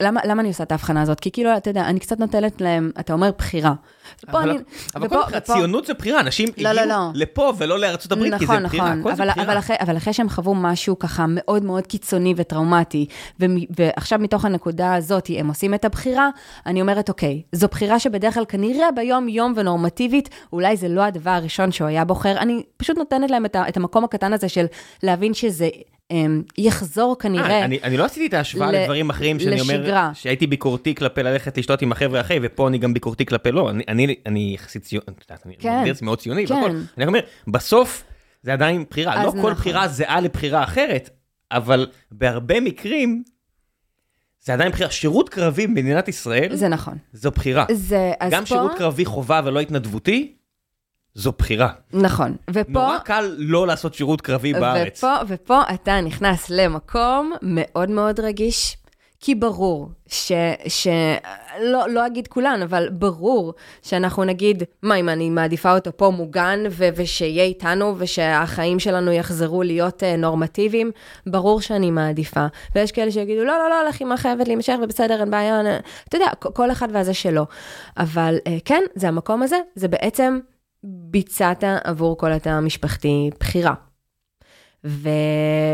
למה, 0.03 0.19
למה 0.25 0.41
אני 0.41 0.49
עושה 0.49 0.63
את 0.63 0.71
ההבחנה 0.71 1.01
הזאת? 1.01 1.19
כי 1.19 1.31
כאילו, 1.31 1.57
אתה 1.57 1.69
יודע, 1.69 1.81
אני 1.81 1.99
קצת 1.99 2.19
נותנת 2.19 2.61
להם, 2.61 2.91
אתה 2.99 3.13
אומר 3.13 3.31
בחירה. 3.37 3.73
אבל, 4.29 4.49
אני, 4.49 4.59
אבל 4.95 5.05
ופה, 5.05 5.15
כל 5.15 5.37
ופה, 5.37 5.53
ציונות 5.53 5.85
זה 5.85 5.93
בחירה, 5.93 6.19
אנשים 6.19 6.49
לא, 6.57 6.71
לא 6.71 6.81
הגיעו 6.81 6.97
לא, 6.97 7.05
לא. 7.05 7.11
לפה 7.13 7.53
ולא 7.57 7.79
לארצות 7.79 8.11
הברית, 8.11 8.33
נכון, 8.33 8.39
כי 8.39 8.45
זה 8.45 8.53
נכון, 8.53 8.67
בחירה, 8.67 8.93
הכל 8.93 9.15
זה 9.15 9.25
בחירה. 9.25 9.45
אבל 9.45 9.57
אחרי, 9.57 9.75
אבל 9.81 9.97
אחרי 9.97 10.13
שהם 10.13 10.29
חוו 10.29 10.55
משהו 10.55 10.99
ככה 10.99 11.25
מאוד 11.27 11.63
מאוד 11.63 11.87
קיצוני 11.87 12.33
וטראומטי, 12.37 13.05
ו, 13.39 13.45
ועכשיו 13.77 14.19
מתוך 14.19 14.45
הנקודה 14.45 14.95
הזאת 14.95 15.29
הם 15.37 15.47
עושים 15.47 15.73
את 15.73 15.85
הבחירה, 15.85 16.29
אני 16.65 16.81
אומרת, 16.81 17.09
אוקיי, 17.09 17.41
זו 17.51 17.67
בחירה 17.67 17.99
שבדרך 17.99 18.33
כלל 18.33 18.45
כנראה 18.45 18.91
ביום-יום 18.91 19.53
ונורמטיבית, 19.55 20.29
אולי 20.53 20.77
זה 20.77 20.87
לא 20.87 21.01
הדבר 21.01 21.31
הראשון 21.31 21.71
שהוא 21.71 21.87
היה 21.87 22.05
בוחר, 22.05 22.37
אני 22.37 22.63
פשוט 22.77 22.97
נותנת 22.97 23.31
להם 23.31 23.45
את, 23.45 23.55
ה, 23.55 23.69
את 23.69 23.77
המקום 23.77 24.03
הקטן 24.03 24.33
הזה 24.33 24.49
של 24.49 24.65
להבין 25.03 25.33
שזה 25.33 25.69
יחזור 26.57 27.15
כנראה 27.19 27.61
아, 27.61 27.65
אני, 27.65 27.79
אני 27.83 27.97
לא 27.97 28.05
עשיתי 28.05 28.27
את 28.27 28.33
ההשוואה 28.33 28.71
ל- 28.71 28.75
לדברים 28.75 29.09
אחרים 29.09 29.39
שאני 29.39 29.55
לשגרה. 29.55 30.01
אומר 30.03 30.13
שהייתי 30.13 30.47
ביקורתי 30.47 30.95
כלפי 30.95 31.23
ללכת 31.23 31.57
לשתות 31.57 31.81
עם 31.81 31.91
החבר'ה 31.91 32.21
אחרי 32.21 32.39
ופה 32.41 32.67
אני 32.67 32.77
גם 32.77 32.93
ביקורתי 32.93 33.25
כלפי 33.25 33.51
לא 33.51 33.69
אני 33.69 33.83
אני 33.87 34.15
אני 34.25 34.51
יחסית 34.55 34.83
ציוני, 34.83 35.05
אני 35.45 35.55
כן, 35.59 35.77
מגדיר 35.79 35.93
מאוד 36.01 36.19
ציוני 36.19 36.47
כן. 36.47 36.53
והכל, 36.53 36.77
אני 36.97 37.05
אומר 37.05 37.19
בסוף 37.47 38.03
זה 38.43 38.53
עדיין 38.53 38.85
בחירה 38.89 39.23
לא 39.25 39.31
כל 39.31 39.37
נכון. 39.37 39.53
בחירה 39.53 39.87
זהה 39.87 40.21
לבחירה 40.21 40.63
אחרת 40.63 41.09
אבל 41.51 41.87
בהרבה 42.11 42.59
מקרים. 42.59 43.23
זה 44.41 44.53
עדיין 44.53 44.71
בחירה, 44.71 44.91
שירות 44.91 45.29
קרבי 45.29 45.67
במדינת 45.67 46.07
ישראל, 46.07 46.55
זה 46.55 46.67
נכון, 46.67 46.97
זו 47.13 47.31
בחירה. 47.31 47.65
זה, 47.71 48.11
גם 48.31 48.41
פה... 48.41 48.45
שירות 48.45 48.71
קרבי 48.77 49.05
חובה 49.05 49.41
ולא 49.45 49.59
התנדבותי, 49.59 50.35
זו 51.15 51.31
בחירה. 51.37 51.69
נכון, 51.93 52.35
ופה... 52.49 52.71
נורא 52.71 52.97
קל 52.97 53.35
לא 53.37 53.67
לעשות 53.67 53.93
שירות 53.93 54.21
קרבי 54.21 54.53
בארץ. 54.53 54.97
ופה, 54.97 55.15
ופה 55.27 55.61
אתה 55.73 56.01
נכנס 56.01 56.49
למקום 56.49 57.33
מאוד 57.41 57.89
מאוד 57.89 58.19
רגיש, 58.19 58.77
כי 59.19 59.35
ברור 59.35 59.89
ש... 60.07 60.31
ש... 60.67 60.87
לא, 61.61 61.89
לא 61.89 62.07
אגיד 62.07 62.27
כולן, 62.27 62.61
אבל 62.61 62.89
ברור 62.91 63.53
שאנחנו 63.81 64.23
נגיד, 64.23 64.63
מה 64.81 64.95
אם 64.95 65.09
אני 65.09 65.29
מעדיפה 65.29 65.75
אותו 65.75 65.97
פה 65.97 66.09
מוגן 66.09 66.59
ו... 66.71 66.89
ושיהיה 66.95 67.43
איתנו 67.43 67.95
ושהחיים 67.97 68.79
שלנו 68.79 69.11
יחזרו 69.11 69.63
להיות 69.63 70.03
uh, 70.03 70.17
נורמטיביים, 70.17 70.91
ברור 71.27 71.61
שאני 71.61 71.91
מעדיפה. 71.91 72.45
ויש 72.75 72.91
כאלה 72.91 73.11
שיגידו, 73.11 73.43
לא, 73.43 73.57
לא, 73.57 73.69
לא, 73.69 73.89
לך 73.89 73.99
אימא 73.99 74.17
חייבת 74.17 74.47
להימשך 74.47 74.75
ובסדר, 74.83 75.19
אין 75.19 75.31
בעיה, 75.31 75.61
אתה 76.07 76.17
יודע, 76.17 76.27
כל 76.53 76.71
אחד 76.71 76.87
והזה 76.91 77.13
שלו. 77.13 77.45
אבל 77.97 78.37
uh, 78.37 78.51
כן, 78.65 78.81
זה 78.95 79.07
המקום 79.07 79.43
הזה, 79.43 79.57
זה 79.75 79.87
בעצם 79.87 80.39
ביצעת 80.83 81.63
עבור 81.83 82.17
כל 82.17 82.31
התא 82.31 82.49
המשפחתי 82.49 83.29
בחירה. 83.39 83.73
ו... 84.85 85.09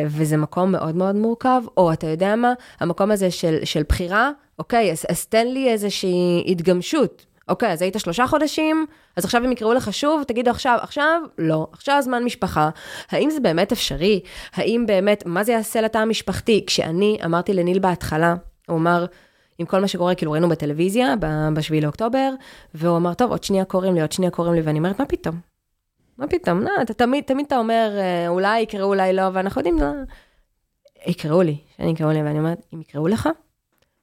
וזה 0.08 0.38
מקום 0.38 0.72
מאוד 0.72 0.96
מאוד 0.96 1.16
מורכב, 1.16 1.62
או 1.78 1.94
אתה 1.94 2.08
יודע 2.08 2.36
מה, 2.36 2.54
המקום 2.80 3.12
הזה 3.12 3.32
של, 3.32 3.58
של 3.64 3.84
בחירה, 3.90 4.32
אוקיי, 4.60 4.92
אז, 4.92 5.06
אז 5.10 5.26
תן 5.26 5.48
לי 5.48 5.70
איזושהי 5.70 6.44
התגמשות. 6.48 7.26
אוקיי, 7.50 7.72
אז 7.72 7.82
היית 7.82 8.00
שלושה 8.00 8.28
חודשים, 8.28 8.86
אז 9.18 9.26
עכשיו 9.26 9.44
הם 9.44 9.52
יקראו 9.52 9.74
לך 9.74 9.94
שוב, 9.94 10.24
תגידו 10.24 10.52
עכשיו, 10.52 10.78
עכשיו, 10.82 11.22
לא, 11.38 11.68
עכשיו 11.72 12.02
זמן 12.02 12.24
משפחה. 12.24 12.70
האם 13.10 13.30
זה 13.30 13.40
באמת 13.40 13.72
אפשרי? 13.72 14.20
האם 14.54 14.84
באמת, 14.88 15.24
מה 15.26 15.44
זה 15.44 15.52
יעשה 15.52 15.82
לתא 15.82 15.98
המשפחתי? 15.98 16.64
כשאני 16.68 17.18
אמרתי 17.26 17.54
לניל 17.54 17.80
בהתחלה, 17.80 18.36
הוא 18.68 18.78
אמר, 18.78 19.06
עם 19.60 19.66
כל 19.66 19.80
מה 19.80 19.88
שקורה, 19.88 20.16
כאילו 20.16 20.32
ראינו 20.32 20.50
בטלוויזיה, 20.50 21.16
ב-7 21.16 21.82
לאוקטובר, 21.82 22.34
והוא 22.74 22.98
אמר, 22.98 23.14
טוב, 23.14 23.32
עוד 23.32 23.44
שנייה 23.44 23.66
קוראים 23.66 23.96
לי, 23.96 24.02
עוד 24.02 24.12
שנייה 24.12 24.32
קוראים 24.32 24.54
לי, 24.54 24.62
ואני 24.62 24.80
אומרת, 24.80 25.00
מה 25.00 25.06
פתאום? 25.06 25.40
מה 26.18 26.28
פתאום? 26.28 26.62
לא, 26.62 26.72
אתה 26.82 26.94
תמיד, 26.94 27.24
תמיד 27.24 27.46
אתה 27.46 27.58
אומר, 27.58 27.92
אה, 27.98 28.28
אולי 28.28 28.60
יקראו, 28.60 28.88
אולי 28.88 29.14
לא, 29.14 29.22
ואנחנו 29.34 29.60
יודעים, 29.60 29.78
לא. 29.78 29.88
יקראו 31.06 31.42
לי, 31.42 31.58
שאני 31.78 31.92
יקראו 31.92 32.12
לי, 32.12 32.24
ואני 32.24 32.40
אומרת, 32.40 32.66
אם 32.74 32.82
יקראו 32.82 33.08
לך? 33.08 33.30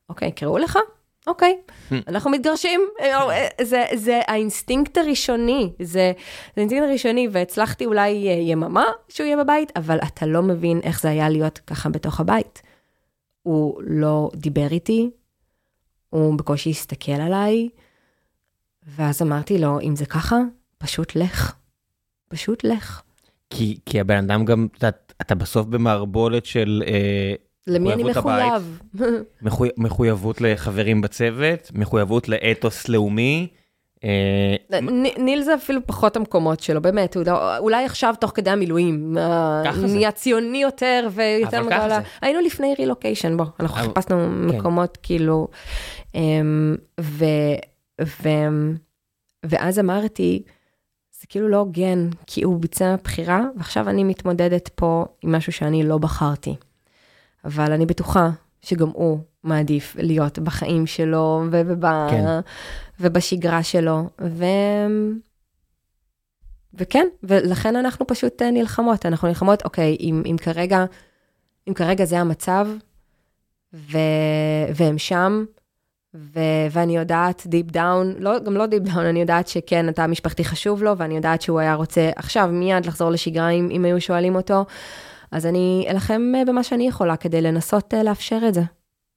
אוקיי, 0.09 0.29
יקראו 0.29 0.59
לך? 0.59 0.79
אוקיי, 1.27 1.59
אנחנו 2.09 2.31
מתגרשים, 2.31 2.81
אה, 3.01 3.47
זה, 3.63 3.85
זה 3.95 4.21
האינסטינקט 4.27 4.99
הראשוני, 4.99 5.73
זה, 5.83 5.85
זה 5.87 6.13
האינסטינקט 6.57 6.89
הראשוני, 6.89 7.29
והצלחתי 7.33 7.87
אולי 7.87 8.09
יממה 8.41 8.85
שהוא 9.09 9.25
יהיה 9.25 9.45
בבית, 9.45 9.73
אבל 9.77 9.99
אתה 9.99 10.27
לא 10.27 10.43
מבין 10.43 10.81
איך 10.83 11.01
זה 11.01 11.11
היה 11.11 11.29
להיות 11.29 11.59
ככה 11.59 11.89
בתוך 11.89 12.21
הבית. 12.21 12.63
הוא 13.43 13.83
לא 13.87 14.31
דיבר 14.35 14.67
איתי, 14.71 15.11
הוא 16.11 16.39
בקושי 16.39 16.71
הסתכל 16.71 17.13
עליי, 17.13 17.69
ואז 18.87 19.23
אמרתי 19.23 19.59
לו, 19.59 19.81
אם 19.81 19.97
זה 19.97 20.07
ככה, 20.07 20.37
פשוט 20.79 21.17
לך. 21.17 21.55
פשוט 22.29 22.65
לך. 22.65 23.03
כי, 23.51 23.79
כי 23.87 24.01
הבן 24.01 24.17
אדם 24.17 24.45
גם, 24.45 24.67
אתה, 24.79 24.89
אתה 25.21 25.35
בסוף 25.35 25.67
במערבולת 25.67 26.47
של... 26.47 26.83
אה, 26.87 27.35
למי 27.67 27.93
אני 27.93 28.03
מחויב? 28.05 28.81
מחויב, 29.43 29.73
מחויבות 29.77 30.41
לחברים 30.41 31.01
בצוות, 31.01 31.71
מחויבות 31.75 32.29
לאתוס 32.29 32.89
לאומי. 32.89 33.49
אה, 34.07 34.81
ניל 35.19 35.43
זה 35.43 35.55
אפילו 35.55 35.81
פחות 35.87 36.17
המקומות 36.17 36.61
שלו, 36.61 36.83
באמת, 36.83 37.17
לא- 37.17 37.59
אולי 37.59 37.85
עכשיו 37.85 38.15
תוך 38.21 38.33
כדי 38.35 38.51
המילואים, 38.51 39.17
נהיה 39.83 40.11
ציוני 40.11 40.63
יותר 40.63 41.09
ויותר 41.13 41.63
מגעלה. 41.63 42.01
היינו 42.23 42.41
לפני 42.41 42.75
רילוקיישן, 42.79 43.37
בוא, 43.37 43.47
אנחנו 43.61 43.77
חיפשנו 43.77 44.17
כן. 44.17 44.57
מקומות 44.57 44.99
כאילו, 45.03 45.49
אמ, 46.15 46.77
ואז 49.47 49.79
אמרתי, 49.79 50.43
זה 51.21 51.27
כאילו 51.29 51.49
לא 51.49 51.57
הוגן, 51.57 52.09
כי 52.27 52.43
הוא 52.43 52.61
ביצע 52.61 52.97
בחירה, 53.05 53.45
ועכשיו 53.57 53.89
אני 53.89 54.05
מתמודדת 54.05 54.69
פה 54.69 55.05
עם 55.23 55.35
משהו 55.35 55.53
שאני 55.53 55.83
לא 55.83 55.99
בחרתי. 55.99 56.55
אבל 57.45 57.73
אני 57.73 57.87
בטוחה 57.87 58.31
שגם 58.63 58.89
הוא 58.89 59.19
מעדיף 59.45 59.97
להיות 59.99 60.39
בחיים 60.39 60.87
שלו 60.87 61.43
וב... 61.51 61.87
כן. 62.11 62.25
ובשגרה 63.01 63.63
שלו. 63.63 64.09
ו... 64.21 64.45
וכן, 66.75 67.07
ולכן 67.23 67.77
אנחנו 67.77 68.07
פשוט 68.07 68.43
אה, 68.43 68.51
נלחמות. 68.51 69.07
אנחנו 69.07 69.29
נלחמות, 69.29 69.65
אוקיי, 69.65 69.97
אם, 70.01 70.23
אם 70.27 70.37
כרגע, 70.43 70.85
אם 71.69 71.75
כרגע 71.75 72.05
זה 72.05 72.19
המצב, 72.19 72.67
ו... 73.75 73.99
והם 74.75 74.99
שם, 74.99 75.45
ו- 76.15 76.67
ואני 76.71 76.97
יודעת 76.97 77.43
deep 77.47 77.67
down, 77.67 78.15
לא, 78.19 78.39
גם 78.39 78.55
לא 78.55 78.67
deep 78.67 78.83
down, 78.83 79.07
אני 79.07 79.21
יודעת 79.21 79.49
שכן, 79.49 79.89
התא 79.89 80.01
המשפחתי 80.01 80.45
חשוב 80.45 80.83
לו, 80.83 80.99
ואני 80.99 81.17
יודעת 81.17 81.43
שהוא 81.43 81.61
היה 81.61 81.75
רוצה 81.75 82.11
עכשיו 82.17 82.49
מיד 82.53 82.87
לחזור 82.87 83.11
לשגרה 83.11 83.51
אם, 83.51 83.69
אם 83.73 83.85
היו 83.85 84.01
שואלים 84.01 84.37
אותו. 84.37 84.65
אז 85.31 85.47
אני 85.47 85.87
אלחם 85.91 86.33
אה, 86.37 86.45
במה 86.45 86.63
שאני 86.63 86.89
יכולה 86.89 87.17
כדי 87.17 87.41
לנסות 87.41 87.95
אה, 87.95 88.03
לאפשר 88.03 88.39
את 88.49 88.55
זה. 88.55 88.63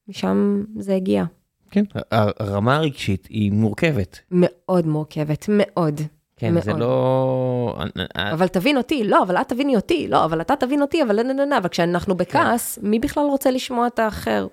משם 0.07 0.63
זה 0.79 0.95
הגיע. 0.95 1.23
כן, 1.71 1.83
הרמה 2.11 2.75
הרגשית 2.75 3.27
היא 3.29 3.51
מורכבת. 3.51 4.19
מאוד 4.31 4.87
מורכבת, 4.87 5.45
מאוד. 5.49 6.01
כן, 6.37 6.53
מאוד. 6.53 6.63
זה 6.63 6.73
לא... 6.73 7.77
אבל 8.15 8.47
תבין 8.47 8.77
אותי, 8.77 9.03
לא, 9.03 9.23
אבל 9.23 9.37
את 9.37 9.49
תביני 9.49 9.75
אותי, 9.75 10.07
לא, 10.07 10.25
אבל 10.25 10.41
אתה 10.41 10.55
תבין 10.55 10.81
אותי, 10.81 11.03
אבל 11.03 11.15
לא, 11.15 11.33
לא, 11.33 11.45
לא, 11.45 11.57
אבל 11.57 11.69
כשאנחנו 11.69 12.15
בכעס, 12.15 12.79
כן. 12.81 12.87
מי 12.87 12.99
בכלל 12.99 13.23
רוצה 13.23 13.51
לשמוע 13.51 13.87
את 13.87 13.99
האחר? 13.99 14.47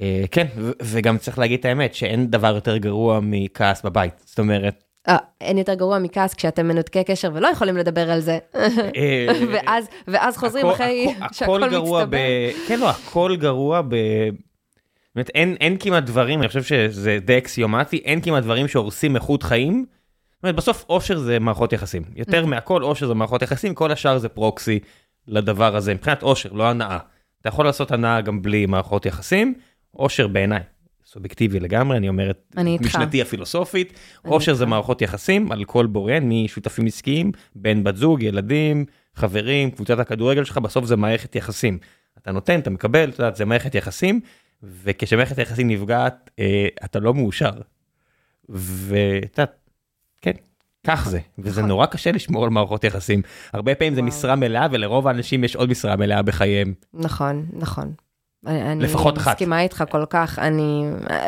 אה, 0.00 0.24
כן, 0.30 0.46
וגם 0.82 1.18
צריך 1.18 1.38
להגיד 1.38 1.58
את 1.58 1.64
האמת, 1.64 1.94
שאין 1.94 2.30
דבר 2.30 2.54
יותר 2.54 2.76
גרוע 2.76 3.20
מכעס 3.22 3.82
בבית. 3.82 4.14
זאת 4.24 4.38
אומרת... 4.38 4.84
אה, 5.08 5.16
אין 5.40 5.58
יותר 5.58 5.74
גרוע 5.74 5.98
מכעס 5.98 6.34
כשאתם 6.34 6.68
מנותקי 6.68 7.04
קשר 7.04 7.30
ולא 7.34 7.48
יכולים 7.48 7.76
לדבר 7.76 8.10
על 8.10 8.20
זה. 8.20 8.38
אה, 8.54 9.26
ואז, 9.52 9.88
ואז 10.08 10.36
חוזרים 10.36 10.66
אחרי 10.66 11.14
שהכל 11.32 11.60
מצטבר. 11.64 12.18
כן, 12.68 12.80
לא, 12.80 12.90
הכל 12.90 13.36
גרוע 13.40 13.82
ב... 13.82 13.96
באמת, 15.14 15.30
אין, 15.34 15.56
אין 15.60 15.76
כמעט 15.80 16.04
דברים, 16.04 16.40
אני 16.40 16.48
חושב 16.48 16.62
שזה 16.62 17.18
די 17.24 17.38
אקסיומטי, 17.38 17.96
אין 17.96 18.20
כמעט 18.20 18.42
דברים 18.42 18.68
שהורסים 18.68 19.16
איכות 19.16 19.42
חיים. 19.42 19.84
זאת 20.32 20.42
אומרת, 20.42 20.56
בסוף 20.56 20.84
אושר 20.88 21.18
זה 21.18 21.38
מערכות 21.38 21.72
יחסים. 21.72 22.02
יותר 22.16 22.44
mm. 22.44 22.46
מהכל 22.46 22.82
אושר 22.82 23.06
זה 23.06 23.14
מערכות 23.14 23.42
יחסים, 23.42 23.74
כל 23.74 23.92
השאר 23.92 24.18
זה 24.18 24.28
פרוקסי 24.28 24.78
לדבר 25.28 25.76
הזה. 25.76 25.94
מבחינת 25.94 26.22
אושר, 26.22 26.52
לא 26.52 26.70
הנאה. 26.70 26.98
אתה 27.40 27.48
יכול 27.48 27.64
לעשות 27.64 27.92
הנאה 27.92 28.20
גם 28.20 28.42
בלי 28.42 28.66
מערכות 28.66 29.06
יחסים. 29.06 29.54
אושר 29.94 30.28
בעיניי, 30.28 30.60
סובייקטיבי 31.06 31.60
לגמרי, 31.60 31.96
אני 31.96 32.08
אומר 32.08 32.30
את 32.30 32.54
משנתי 32.80 33.22
הפילוסופית, 33.22 33.92
אושר 34.24 34.54
זה 34.54 34.66
מערכות 34.66 35.02
יחסים 35.02 35.52
על 35.52 35.64
כל 35.64 35.86
בורן, 35.86 36.28
משותפים 36.28 36.86
עסקיים, 36.86 37.32
בן 37.54 37.84
בת 37.84 37.96
זוג, 37.96 38.22
ילדים, 38.22 38.84
חברים, 39.14 39.70
קבוצת 39.70 39.98
הכדורגל 39.98 40.44
שלך, 40.44 40.58
בסוף 40.58 40.84
זה 40.84 40.96
מערכת 40.96 41.36
יחסים. 41.36 41.78
אתה 42.18 42.32
נותן, 42.32 42.60
אתה 42.60 42.70
מקבל, 42.70 43.10
אתה 43.10 43.22
יודע, 43.22 43.36
זה 43.36 43.44
מערכת 43.44 43.74
יחסים, 43.74 44.20
וכשמערכת 44.62 45.38
היחסים 45.38 45.68
נפגעת, 45.68 46.30
אה, 46.38 46.68
אתה 46.84 47.00
לא 47.00 47.14
מאושר. 47.14 47.52
ואתה 48.48 49.44
כן, 50.20 50.32
כך 50.86 51.08
זה, 51.08 51.18
וזה 51.38 51.60
נכון. 51.60 51.68
נורא 51.68 51.86
קשה 51.86 52.12
לשמור 52.12 52.44
על 52.44 52.50
מערכות 52.50 52.84
יחסים. 52.84 53.22
הרבה 53.52 53.74
פעמים 53.74 53.94
זה 53.94 54.02
משרה 54.02 54.36
מלאה, 54.36 54.66
ולרוב 54.70 55.06
האנשים 55.08 55.44
יש 55.44 55.56
עוד 55.56 55.70
משרה 55.70 55.96
מלאה 55.96 56.22
בחייהם. 56.22 56.74
נכון, 56.94 57.46
נכון. 57.52 57.92
לפחות 58.80 59.18
אחת. 59.18 59.26
אני 59.26 59.32
מסכימה 59.32 59.60
איתך 59.60 59.84
כל 59.90 60.04
כך, 60.10 60.38
אני, 60.38 60.84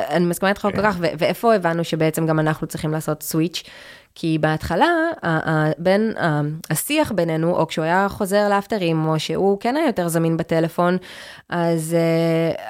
אני 0.08 0.24
מסכימה 0.24 0.50
איתך 0.50 0.62
כל 0.62 0.72
כן. 0.72 0.82
כך, 0.82 0.96
ואיפה 1.00 1.54
הבנו 1.54 1.84
שבעצם 1.84 2.26
גם 2.26 2.40
אנחנו 2.40 2.66
צריכים 2.66 2.92
לעשות 2.92 3.22
סוויץ'? 3.22 3.62
כי 4.14 4.38
בהתחלה, 4.40 4.86
בין, 5.78 6.12
השיח 6.70 7.12
בינינו, 7.12 7.56
או 7.56 7.66
כשהוא 7.66 7.84
היה 7.84 8.06
חוזר 8.08 8.48
לאפטרים, 8.48 9.06
או 9.06 9.20
שהוא 9.20 9.60
כן 9.60 9.76
היה 9.76 9.86
יותר 9.86 10.08
זמין 10.08 10.36
בטלפון, 10.36 10.96
אז 11.48 11.96
uh, 11.96 12.60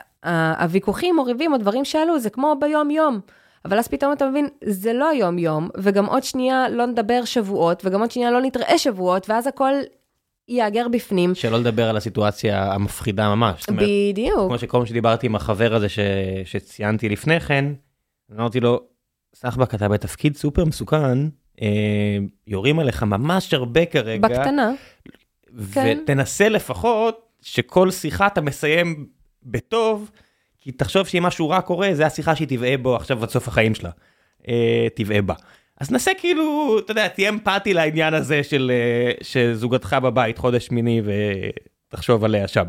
הוויכוחים 0.59 1.19
או 1.19 1.25
ריבים 1.25 1.53
או 1.53 1.59
דברים 1.59 1.85
שעלו, 1.85 2.19
זה 2.19 2.31
כמו 2.31 2.55
ביום-יום. 2.61 3.21
אבל 3.65 3.79
אז 3.79 3.89
פתאום 3.89 4.13
אתה 4.13 4.27
מבין, 4.31 4.49
זה 4.65 4.93
לא 4.93 5.09
היום-יום, 5.09 5.69
וגם 5.77 6.07
עוד 6.07 6.25
שנייה 6.25 6.69
לא 6.69 6.87
נדבר 6.87 7.25
שבועות, 7.25 7.83
וגם 7.85 8.01
עוד 8.01 8.11
שנייה 8.11 8.31
לא 8.31 8.41
נתראה 8.43 8.79
שבועות, 8.79 9.31
ואז 9.31 9.47
הכל 9.47 9.73
ייאגר 10.49 10.89
בפנים. 10.89 11.35
שלא 11.35 11.59
לדבר 11.59 11.89
על 11.89 11.97
הסיטואציה 11.97 12.73
המפחידה 12.73 13.35
ממש. 13.35 13.67
בדיוק. 13.71 14.49
כמו 14.49 14.59
שכל 14.59 14.79
פעם 14.79 14.87
שדיברתי 14.87 15.27
עם 15.27 15.37
החבר 15.37 15.75
הזה 15.75 15.89
ש... 15.89 15.99
שציינתי 16.45 17.09
לפני 17.09 17.41
כן, 17.41 17.65
אמרתי 18.33 18.61
לו, 18.61 18.81
סחבק 19.35 19.75
אתה 19.75 19.89
בתפקיד 19.89 20.37
סופר 20.37 20.65
מסוכן, 20.65 21.19
אה, 21.63 22.19
יורים 22.47 22.79
עליך 22.79 23.03
ממש 23.03 23.55
הרבה 23.55 23.87
כרגע. 23.87 24.29
בקטנה. 24.29 24.73
כן. 25.73 25.99
ותנסה 26.03 26.45
כן. 26.45 26.53
לפחות 26.53 27.29
שכל 27.43 27.91
שיחה 27.91 28.27
אתה 28.27 28.41
מסיים 28.41 29.07
בטוב, 29.45 30.11
כי 30.61 30.73
תחשוב 30.73 31.07
שאם 31.07 31.23
משהו 31.23 31.49
רע 31.49 31.61
קורה, 31.61 31.89
זה 31.93 32.07
השיחה 32.07 32.37
שהיא 32.37 32.49
תבעה 32.49 32.77
בו 32.77 32.97
עכשיו 32.97 33.23
עד 33.23 33.31
סוף 33.31 33.49
החיים 33.49 33.75
שלה. 33.75 33.91
אה, 34.49 34.87
תבעה 34.95 35.23
בה. 35.23 35.35
אז 35.81 35.91
נסה 35.91 36.11
כאילו, 36.19 36.77
אתה 36.79 36.91
יודע, 36.91 37.09
תהיה 37.09 37.29
אמפתי 37.29 37.75
לעניין 37.75 38.15
הזה 38.15 38.43
של 38.43 38.73
אה, 38.75 39.13
שזוגתך 39.23 39.97
בבית 40.03 40.39
חודש 40.39 40.67
שמיני 40.67 41.03
ותחשוב 41.89 42.25
עליה 42.25 42.49
שם. 42.49 42.65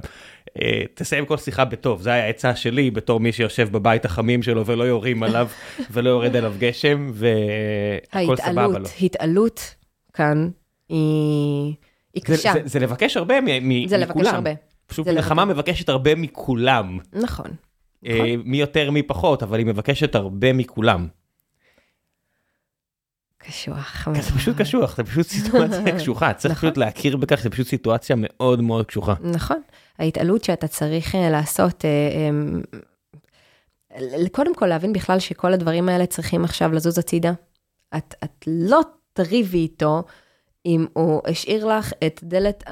אה, 0.62 0.82
תסיים 0.94 1.26
כל 1.26 1.38
שיחה 1.38 1.66
בטוב, 1.66 2.02
זה 2.02 2.10
היה 2.12 2.26
העצה 2.26 2.56
שלי 2.56 2.92
בתור 2.92 3.20
מי 3.20 3.32
שיושב 3.32 3.70
בבית 3.72 4.06
החמים 4.06 4.44
שלו 4.44 4.66
ולא 4.66 4.84
יורים 4.84 5.24
עליו 5.24 5.48
ולא 5.92 6.10
יורד 6.10 6.36
עליו 6.36 6.54
גשם 6.60 7.12
והכל 7.14 8.38
סבבה 8.38 8.80
לו. 8.80 8.88
ההתעלות 9.02 9.76
כאן 10.14 10.50
היא, 10.90 11.74
היא 12.14 12.24
קשה. 12.24 12.54
זה, 12.54 12.60
זה, 12.64 12.68
זה 12.70 12.80
לבקש 12.80 13.18
הרבה 13.18 13.42
מ- 13.42 13.46
מכולם. 13.46 13.88
זה 13.88 13.98
לבקש 13.98 14.28
הרבה. 14.28 14.52
פשוט 14.94 15.08
מלחמה 15.08 15.46
מבקשת 15.46 15.90
הרבה 15.90 16.16
מכולם. 16.16 17.00
נכון. 17.14 17.52
אה, 18.06 18.36
מי 18.46 18.58
יותר 18.58 18.92
מי 18.92 19.04
פחות, 19.04 19.44
אבל 19.44 19.58
היא 19.58 19.66
מבקשת 19.66 20.16
הרבה 20.16 20.54
מכולם. 20.54 21.08
קשוח. 23.38 24.08
זה 24.22 24.32
פשוט 24.32 24.58
קשוח, 24.62 24.96
זה 24.98 25.04
פשוט 25.04 25.26
סיטואציה 25.36 25.96
קשוחה, 26.00 26.34
צריך 26.34 26.54
נכון. 26.58 26.70
פשוט 26.70 26.78
להכיר 26.78 27.18
בכך, 27.18 27.42
זה 27.42 27.50
פשוט 27.50 27.68
סיטואציה 27.68 28.16
מאוד 28.20 28.62
מאוד 28.62 28.86
קשוחה. 28.86 29.14
נכון. 29.22 29.62
ההתעלות 30.00 30.44
שאתה 30.44 30.68
צריך 30.68 31.16
אה, 31.16 31.30
לעשות, 31.30 31.86
אה, 31.86 32.30
ל- 34.02 34.28
קודם 34.28 34.56
כל 34.56 34.66
להבין 34.66 34.94
בכלל 34.94 35.20
שכל 35.20 35.54
הדברים 35.54 35.90
האלה 35.90 36.06
צריכים 36.06 36.44
עכשיו 36.44 36.72
לזוז 36.72 36.98
הצידה. 36.98 37.34
את, 37.98 38.16
את 38.24 38.44
לא 38.48 38.80
תריבי 39.14 39.58
איתו 39.58 40.04
אם 40.66 40.86
הוא 40.94 41.22
השאיר 41.28 41.66
לך 41.66 41.94
את 42.06 42.20
דלת 42.24 42.64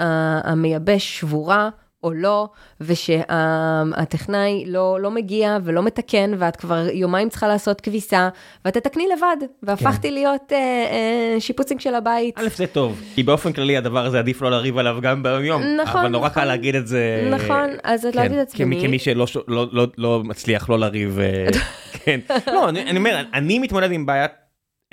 המייבש 0.44 1.20
שבורה 1.20 1.70
או 2.04 2.14
לא, 2.14 2.50
ושהטכנאי 2.82 4.64
לא, 4.68 4.98
לא 5.02 5.12
מגיע 5.12 5.58
ולא 5.64 5.84
מתקן, 5.84 6.32
ואת 6.38 6.56
כבר 6.56 6.88
יומיים 6.94 7.30
צריכה 7.30 7.48
לעשות 7.48 7.82
כביסה, 7.82 8.30
ואת 8.66 8.74
תתקני 8.74 9.08
לבד. 9.16 9.38
והפכתי 9.64 10.12
להיות 10.12 10.52
אה, 10.52 10.58
אה, 10.58 11.36
שיפוצינג 11.40 11.80
של 11.80 11.96
הבית. 11.96 12.40
א' 12.40 12.48
זה 12.56 12.68
טוב, 12.68 13.02
כי 13.16 13.24
באופן 13.24 13.54
כללי 13.54 13.78
הדבר 13.78 14.06
הזה 14.06 14.20
עדיף 14.20 14.42
לא 14.42 14.52
לריב 14.52 14.78
עליו 14.78 14.98
גם 15.02 15.24
ביום 15.24 15.44
יום, 15.44 15.62
נכון, 15.62 16.02
אבל 16.02 16.10
נורא 16.10 16.30
נכון. 16.30 16.42
קל 16.42 16.48
להגיד 16.48 16.76
את 16.76 16.88
זה. 16.88 17.30
נכון, 17.32 17.70
אז 17.84 18.06
את 18.06 18.14
כן, 18.14 18.20
להגיד 18.20 18.38
את 18.38 18.54
כמי, 18.54 18.76
עצמי. 18.76 18.88
כמי 18.88 19.00
שלא 19.00 19.26
לא, 19.48 19.68
לא, 19.72 19.88
לא 19.98 20.22
מצליח 20.24 20.70
לא 20.70 20.80
לריב, 20.80 21.20
אה, 21.20 21.48
כן. 22.04 22.20
לא, 22.48 22.70
אני, 22.70 22.82
אני 22.82 22.98
אומר, 22.98 23.24
אני 23.34 23.60
מתמודד 23.60 23.92
עם 23.92 24.06
בעיית 24.06 24.32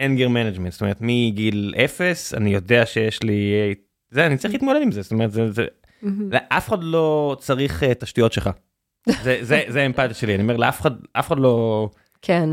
anger 0.01 0.29
management, 0.29 0.73
זאת 0.73 0.81
אומרת 0.81 0.97
מגיל 1.01 1.75
אפס 1.85 2.35
אני 2.35 2.55
יודע 2.55 2.87
שיש 2.87 3.23
לי, 3.23 3.53
אה, 3.53 3.73
זה, 4.11 4.27
אני 4.27 4.37
צריך 4.37 4.55
להתמודד 4.55 4.81
עם 4.83 4.93
זה, 4.93 5.03
זאת 5.03 5.13
אומרת, 5.13 5.33
זה, 5.33 5.53
זה. 5.53 5.67
אף 6.49 6.69
אחד 6.69 6.85
לא 6.85 7.37
צריך 7.41 7.83
את 7.83 7.95
השטויות 7.95 8.33
שלך. 8.33 8.51
זה, 9.23 9.39
זה, 9.41 9.63
זה 9.69 9.83
האמפתיה 9.83 10.15
שלי, 10.15 10.35
אני 10.35 10.43
אומר, 10.43 10.57
לאף 10.57 10.81
אחד, 10.81 10.91
אף 11.13 11.27
אחד 11.27 11.39
לא, 11.39 11.89
כן, 12.23 12.51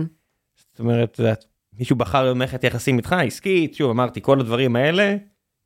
זאת 0.75 0.79
אומרת, 0.79 1.19
את 1.33 1.45
מישהו 1.79 1.95
בחר 1.95 2.33
במערכת 2.33 2.63
יחסים 2.63 2.97
איתך, 2.97 3.13
עסקית, 3.13 3.75
שוב 3.75 3.89
אמרתי, 3.89 4.21
כל 4.21 4.39
הדברים 4.39 4.75
האלה, 4.75 5.15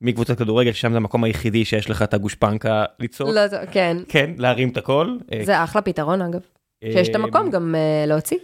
מקבוצת 0.02 0.38
כדורגל, 0.38 0.72
ששם 0.72 0.92
זה 0.92 0.98
המקום 0.98 1.24
היחידי 1.24 1.66
שיש 1.66 1.90
לך 1.90 2.02
את 2.02 2.14
הגושפנקה 2.14 2.86
לצעוק, 3.00 3.30
לא, 3.30 3.42
כן. 3.72 3.98
כן, 4.08 4.32
להרים 4.38 4.70
את 4.70 4.78
הכל. 4.78 5.18
אה, 5.34 5.42
זה 5.46 5.64
אחלה 5.64 5.82
פתרון 5.82 6.22
אגב. 6.22 6.42
שיש 6.84 7.10
את 7.10 7.16
אה, 7.16 7.22
המקום 7.22 7.50
גם 7.50 7.76
אה, 7.76 8.06
להוציא. 8.08 8.38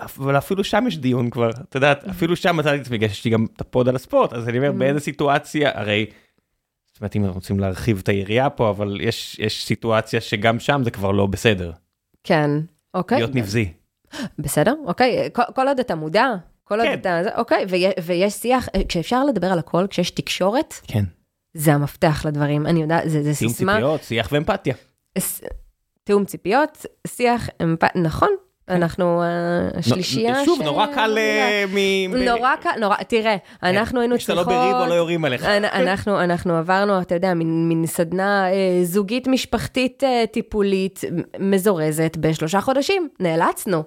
אבל 0.00 0.38
אפילו 0.38 0.64
שם 0.64 0.84
יש 0.88 0.98
דיון 0.98 1.30
כבר, 1.30 1.50
את 1.50 1.74
יודעת, 1.74 2.04
אפילו 2.04 2.36
שם 2.36 2.56
מצאתי 2.56 2.76
את 2.76 2.80
עצמי, 2.80 2.98
יש 3.00 3.24
לי 3.24 3.30
גם 3.30 3.46
את 3.56 3.60
הפוד 3.60 3.88
על 3.88 3.96
הספורט, 3.96 4.32
אז 4.32 4.48
אני 4.48 4.58
אומר, 4.58 4.72
באיזה 4.72 5.00
סיטואציה, 5.00 5.70
הרי, 5.74 6.06
זאת 6.98 7.02
אומרת, 7.02 7.16
אם 7.16 7.34
רוצים 7.34 7.60
להרחיב 7.60 7.98
את 8.02 8.08
היריעה 8.08 8.50
פה, 8.50 8.70
אבל 8.70 8.98
יש 9.00 9.38
יש 9.38 9.64
סיטואציה 9.64 10.20
שגם 10.20 10.60
שם 10.60 10.80
זה 10.84 10.90
כבר 10.90 11.10
לא 11.10 11.26
בסדר, 11.26 11.72
כן, 12.24 12.50
אוקיי. 12.94 13.18
להיות 13.18 13.34
נבזי. 13.34 13.72
בסדר, 14.38 14.74
אוקיי. 14.86 15.28
כל- 15.32 15.42
כל 15.54 15.68
עוד 15.68 15.78
אתה 15.80 15.94
מודע, 15.94 16.26
כל 16.64 16.80
עוד 16.80 16.88
כן. 16.88 16.98
אתה... 17.00 17.20
זה- 17.24 17.36
אוקיי, 17.36 17.64
ויש- 17.68 17.94
ויש 18.04 18.32
שיח, 18.34 18.68
אה, 18.74 18.80
כשאפשר 18.88 19.24
לדבר 19.24 19.46
על 19.46 19.58
הכל, 19.58 19.86
כשיש 19.90 20.10
תקשורת, 20.10 20.74
כן. 20.86 21.04
זה 21.54 21.74
המפתח 21.74 22.22
לדברים. 22.28 22.66
אני 22.66 22.82
יודעת, 22.82 23.02
זה 23.10 23.22
זה 23.22 23.32
תיאום 23.38 23.52
סיסמה. 23.52 23.72
ציפיות, 23.74 24.02
שיח 24.02 24.28
ואמפתיה. 24.32 24.74
ס- 25.18 25.40
תיאום 26.04 26.24
ציפיות, 26.24 26.86
שיח, 27.06 27.48
אמפ- 27.62 27.98
נכון. 27.98 28.28
אנחנו 28.68 29.22
אה, 29.22 29.78
השלישייה 29.78 30.34
כן. 30.34 30.44
שוב, 30.44 30.58
ש- 30.60 30.64
נורא 30.64 30.86
קל 30.86 31.18
אה, 31.18 31.64
מ... 31.68 32.16
נורא 32.24 32.56
קל, 32.60 32.70
נורא, 32.80 32.96
תראה, 32.96 33.36
אנחנו 33.62 34.00
היינו 34.00 34.16
כשאתה 34.16 34.34
לא 34.34 34.42
צריכות... 34.42 34.54
בריב 34.54 34.76
או 34.76 34.86
לא 34.86 34.94
יורים 34.94 35.24
עליך. 35.24 35.44
אנ- 35.44 35.64
אנחנו, 35.64 36.20
אנחנו 36.20 36.56
עברנו, 36.56 37.00
אתה 37.00 37.14
יודע, 37.14 37.34
מין, 37.34 37.86
סדנה 37.86 38.50
אה, 38.52 38.80
זוגית 38.84 39.26
משפחתית 39.28 40.04
אה, 40.04 40.24
טיפולית 40.32 41.00
מזורזת 41.38 42.16
בשלושה 42.20 42.60
חודשים. 42.60 43.08
נאלצנו. 43.20 43.82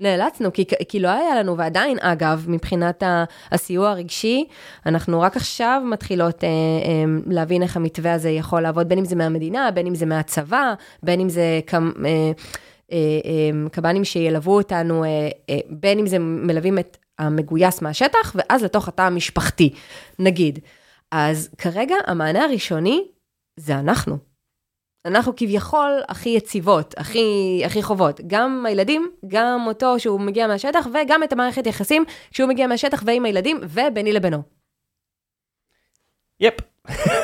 נאלצנו, 0.00 0.52
כי, 0.52 0.64
כי 0.88 1.00
לא 1.00 1.08
היה 1.08 1.34
לנו, 1.38 1.56
ועדיין, 1.56 1.98
אגב, 2.00 2.44
מבחינת 2.48 3.02
הסיוע 3.52 3.90
הרגשי, 3.90 4.44
אנחנו 4.86 5.20
רק 5.20 5.36
עכשיו 5.36 5.82
מתחילות 5.84 6.44
אה, 6.44 6.48
אה, 6.48 6.54
להבין 7.26 7.62
איך 7.62 7.76
המתווה 7.76 8.12
הזה 8.12 8.30
יכול 8.30 8.60
לעבוד, 8.60 8.88
בין 8.88 8.98
אם 8.98 9.04
זה 9.04 9.16
מהמדינה, 9.16 9.70
בין 9.70 9.86
אם 9.86 9.94
זה 9.94 10.06
מהצבא, 10.06 10.74
בין 11.02 11.20
אם 11.20 11.28
זה 11.28 11.60
כמ, 11.66 11.90
אה, 12.04 12.10
אה, 12.10 12.10
אה, 12.10 12.32
קב"נים 13.72 14.04
שילוו 14.04 14.56
אותנו, 14.56 15.04
אה, 15.04 15.08
אה, 15.50 15.58
בין 15.70 15.98
אם 15.98 16.06
זה 16.06 16.18
מלווים 16.18 16.78
את 16.78 16.96
המגויס 17.18 17.82
מהשטח, 17.82 18.34
ואז 18.34 18.64
לתוך 18.64 18.88
התא 18.88 19.02
המשפחתי, 19.02 19.74
נגיד. 20.18 20.58
אז 21.10 21.50
כרגע 21.58 21.94
המענה 22.06 22.44
הראשוני 22.44 23.04
זה 23.56 23.78
אנחנו. 23.78 24.16
אנחנו 25.04 25.32
כביכול 25.36 26.00
הכי 26.08 26.28
יציבות, 26.28 26.94
הכי, 26.98 27.62
הכי 27.66 27.82
חובות. 27.82 28.20
גם 28.26 28.66
הילדים, 28.66 29.10
גם 29.28 29.64
אותו 29.66 29.98
שהוא 29.98 30.20
מגיע 30.20 30.46
מהשטח, 30.46 30.86
וגם 30.86 31.22
את 31.22 31.32
המערכת 31.32 31.66
יחסים 31.66 32.04
שהוא 32.30 32.48
מגיע 32.48 32.66
מהשטח 32.66 33.02
ועם 33.06 33.24
הילדים, 33.24 33.60
וביני 33.62 34.12
לבינו. 34.12 34.42
יפ, 36.40 36.54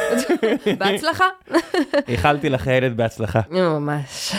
בהצלחה. 0.78 1.28
איחלתי 2.08 2.48
לך 2.48 2.66
ילד 2.66 2.96
בהצלחה. 2.96 3.40
ממש. 3.50 4.34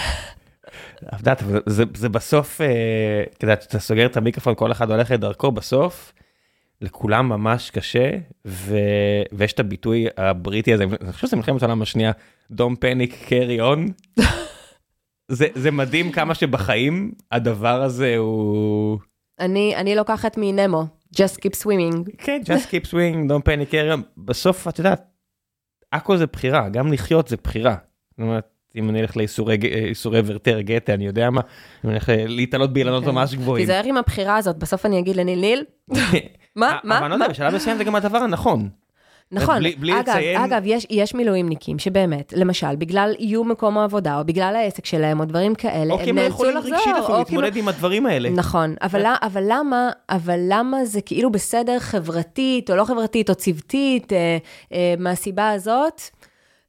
את 1.07 1.19
יודעת, 1.19 1.43
זה, 1.65 1.84
זה 1.95 2.09
בסוף, 2.09 2.61
אה, 2.61 3.23
את 3.38 3.43
יודעת, 3.43 3.63
אתה 3.63 3.80
סוגר 3.80 4.05
את 4.05 4.17
המיקרופון, 4.17 4.55
כל 4.55 4.71
אחד 4.71 4.91
הולך 4.91 5.11
לדרכו, 5.11 5.51
בסוף, 5.51 6.13
לכולם 6.81 7.30
ממש 7.30 7.69
קשה, 7.69 8.11
ו... 8.45 8.77
ויש 9.31 9.53
את 9.53 9.59
הביטוי 9.59 10.07
הבריטי 10.17 10.73
הזה, 10.73 10.84
אני 10.84 11.11
חושב 11.11 11.27
שזה 11.27 11.35
מלחמת 11.35 11.61
העולם 11.61 11.81
השנייה, 11.81 12.11
Don't 12.51 12.76
panic, 12.81 13.30
carry 13.30 13.59
on. 13.59 14.21
זה, 15.31 15.47
זה 15.55 15.71
מדהים 15.71 16.11
כמה 16.11 16.35
שבחיים 16.35 17.11
הדבר 17.31 17.81
הזה 17.81 18.17
הוא... 18.17 18.99
אני, 19.39 19.76
אני 19.76 19.95
לוקחת 19.95 20.35
מנמו, 20.38 20.84
just 21.15 21.38
keep 21.38 21.63
swimming. 21.63 22.09
כן, 22.17 22.41
just 22.45 22.71
keep 22.71 22.85
swing, 22.85 23.30
don't 23.30 23.43
panic, 23.45 23.71
carry 23.71 23.97
on. 23.97 24.01
בסוף, 24.17 24.67
את 24.67 24.77
יודעת, 24.77 25.01
הכל 25.93 26.17
זה 26.17 26.26
בחירה, 26.26 26.69
גם 26.69 26.93
לחיות 26.93 27.27
זה 27.27 27.35
בחירה. 27.43 27.76
זאת 28.11 28.19
אומרת, 28.19 28.47
אם 28.75 28.89
אני 28.89 29.01
אלך 29.01 29.17
לאיסורי 29.17 29.57
איסורי 29.89 30.21
ורטר 30.25 30.61
גטה, 30.61 30.93
אני 30.93 31.05
יודע 31.05 31.29
מה, 31.29 31.41
אני 31.83 31.93
אלך 31.93 32.09
אה, 32.09 32.23
להתעלות 32.27 32.73
באילנות 32.73 33.03
כן. 33.03 33.09
ממש 33.11 33.35
גבוהים. 33.35 33.63
תיזהר 33.65 33.83
עם 33.85 33.97
הבחירה 33.97 34.37
הזאת, 34.37 34.57
בסוף 34.57 34.85
אני 34.85 34.99
אגיד 34.99 35.15
לניל 35.15 35.39
ניל, 35.39 35.63
מה, 36.55 36.77
מה, 36.83 36.97
אבל 36.97 37.03
אני 37.05 37.09
לא 37.09 37.15
יודע, 37.15 37.27
בשלב 37.27 37.55
מסוים 37.55 37.77
זה 37.77 37.83
גם 37.83 37.95
הדבר 37.95 38.17
הנכון. 38.17 38.69
נכון, 39.31 39.59
בלי- 39.59 39.75
בלי 39.79 39.93
אגב, 39.99 40.01
לציין- 40.09 40.41
אגב, 40.41 40.61
יש, 40.65 40.87
יש 40.89 41.13
מילואימניקים 41.15 41.79
שבאמת, 41.79 42.33
למשל, 42.35 42.75
בגלל 42.75 43.13
איום 43.19 43.51
מקום 43.51 43.77
העבודה, 43.77 44.19
או 44.19 44.25
בגלל 44.25 44.55
העסק 44.55 44.85
שלהם, 44.85 45.19
או 45.19 45.25
דברים 45.25 45.55
כאלה, 45.55 45.93
או 45.93 45.99
כי 45.99 46.09
הם 46.09 46.15
לא 46.15 46.21
נאלצו 46.21 46.33
יכולים 46.35 46.57
לחזור, 46.57 46.73
רגשית 46.73 46.87
אפילו 46.93 47.03
או 47.03 47.07
כי 47.07 47.13
הם- 47.13 47.19
להתמודד 47.41 47.55
עם 47.55 47.67
הדברים 47.67 48.05
האלה. 48.05 48.29
נכון, 48.29 48.75
אבל, 48.81 49.03
אבל 49.21 49.43
למה, 49.47 49.89
אבל 50.09 50.39
למה 50.47 50.85
זה 50.85 51.01
כאילו 51.01 51.31
בסדר 51.31 51.79
חברתית, 51.79 52.69
או 52.71 52.75
לא 52.75 52.85
חברתית, 52.85 53.29
או 53.29 53.35
צוותית, 53.35 54.13
אה, 54.13 54.37
אה, 54.73 54.93
מהסיבה 54.99 55.49
הזאת, 55.49 56.01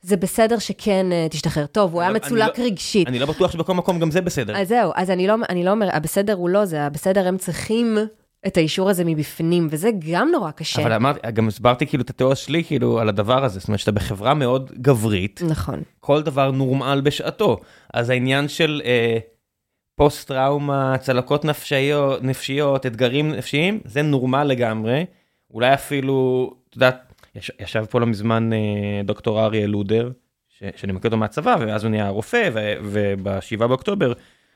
זה 0.02 0.16
בסדר 0.16 0.58
שכן 0.58 1.12
אה, 1.12 1.26
תשתחרר. 1.30 1.66
טוב, 1.66 1.92
הוא 1.92 2.00
היה 2.00 2.10
אבל 2.10 2.16
מצולק 2.18 2.54
אני 2.58 2.64
לא- 2.64 2.70
רגשית. 2.70 3.08
אני 3.08 3.18
לא 3.18 3.26
בטוח 3.26 3.50
שבכל 3.52 3.74
מקום 3.74 3.98
גם 3.98 4.10
זה 4.10 4.20
בסדר. 4.20 4.56
אז 4.56 4.68
זהו, 4.68 4.92
אז 4.96 5.10
אני 5.10 5.26
לא, 5.26 5.34
אני 5.48 5.64
לא 5.64 5.70
אומר, 5.70 5.88
הבסדר 5.92 6.34
הוא 6.34 6.48
לא 6.48 6.64
זה, 6.64 6.82
הבסדר 6.82 7.28
הם 7.28 7.38
צריכים 7.38 7.98
את 8.46 8.56
האישור 8.56 8.90
הזה 8.90 9.04
מבפנים, 9.04 9.68
וזה 9.70 9.90
גם 10.12 10.28
נורא 10.32 10.50
קשה. 10.50 10.82
אבל 10.82 10.92
אמרתי, 10.92 11.30
גם 11.32 11.48
הסברתי 11.48 11.86
כאילו 11.86 12.02
את 12.02 12.10
התיאוריה 12.10 12.36
שלי 12.36 12.64
כאילו 12.64 13.00
על 13.00 13.08
הדבר 13.08 13.44
הזה, 13.44 13.58
זאת 13.58 13.68
אומרת 13.68 13.78
שאתה 13.80 13.92
בחברה 13.92 14.34
מאוד 14.34 14.72
גברית, 14.80 15.40
נכון. 15.48 15.82
כל 16.00 16.22
דבר 16.22 16.50
נורמל 16.50 17.00
בשעתו. 17.04 17.60
אז 17.94 18.10
העניין 18.10 18.48
של 18.48 18.82
אה, 18.84 19.18
פוסט 19.96 20.28
טראומה, 20.28 20.94
צלקות 21.00 21.44
נפשיות, 21.44 22.22
נפשיות, 22.22 22.86
אתגרים 22.86 23.32
נפשיים, 23.32 23.80
זה 23.84 24.02
נורמל 24.02 24.44
לגמרי. 24.44 25.04
אולי 25.50 25.74
אפילו, 25.74 26.50
את 26.70 26.76
יודעת, 26.76 27.09
יש, 27.34 27.50
ישב 27.60 27.84
פה 27.90 28.00
לא 28.00 28.06
מזמן 28.06 28.52
אה, 28.52 28.58
דוקטור 29.04 29.44
אריה 29.44 29.66
לודר, 29.66 30.10
ש, 30.58 30.62
שאני 30.76 30.92
מכיר 30.92 31.08
אותו 31.08 31.16
מהצבא, 31.16 31.56
ואז 31.60 31.84
הוא 31.84 31.90
נהיה 31.90 32.08
רופא, 32.08 32.50
ו, 32.52 32.72
ובשבעה 32.82 33.68
באוקטובר 33.68 34.12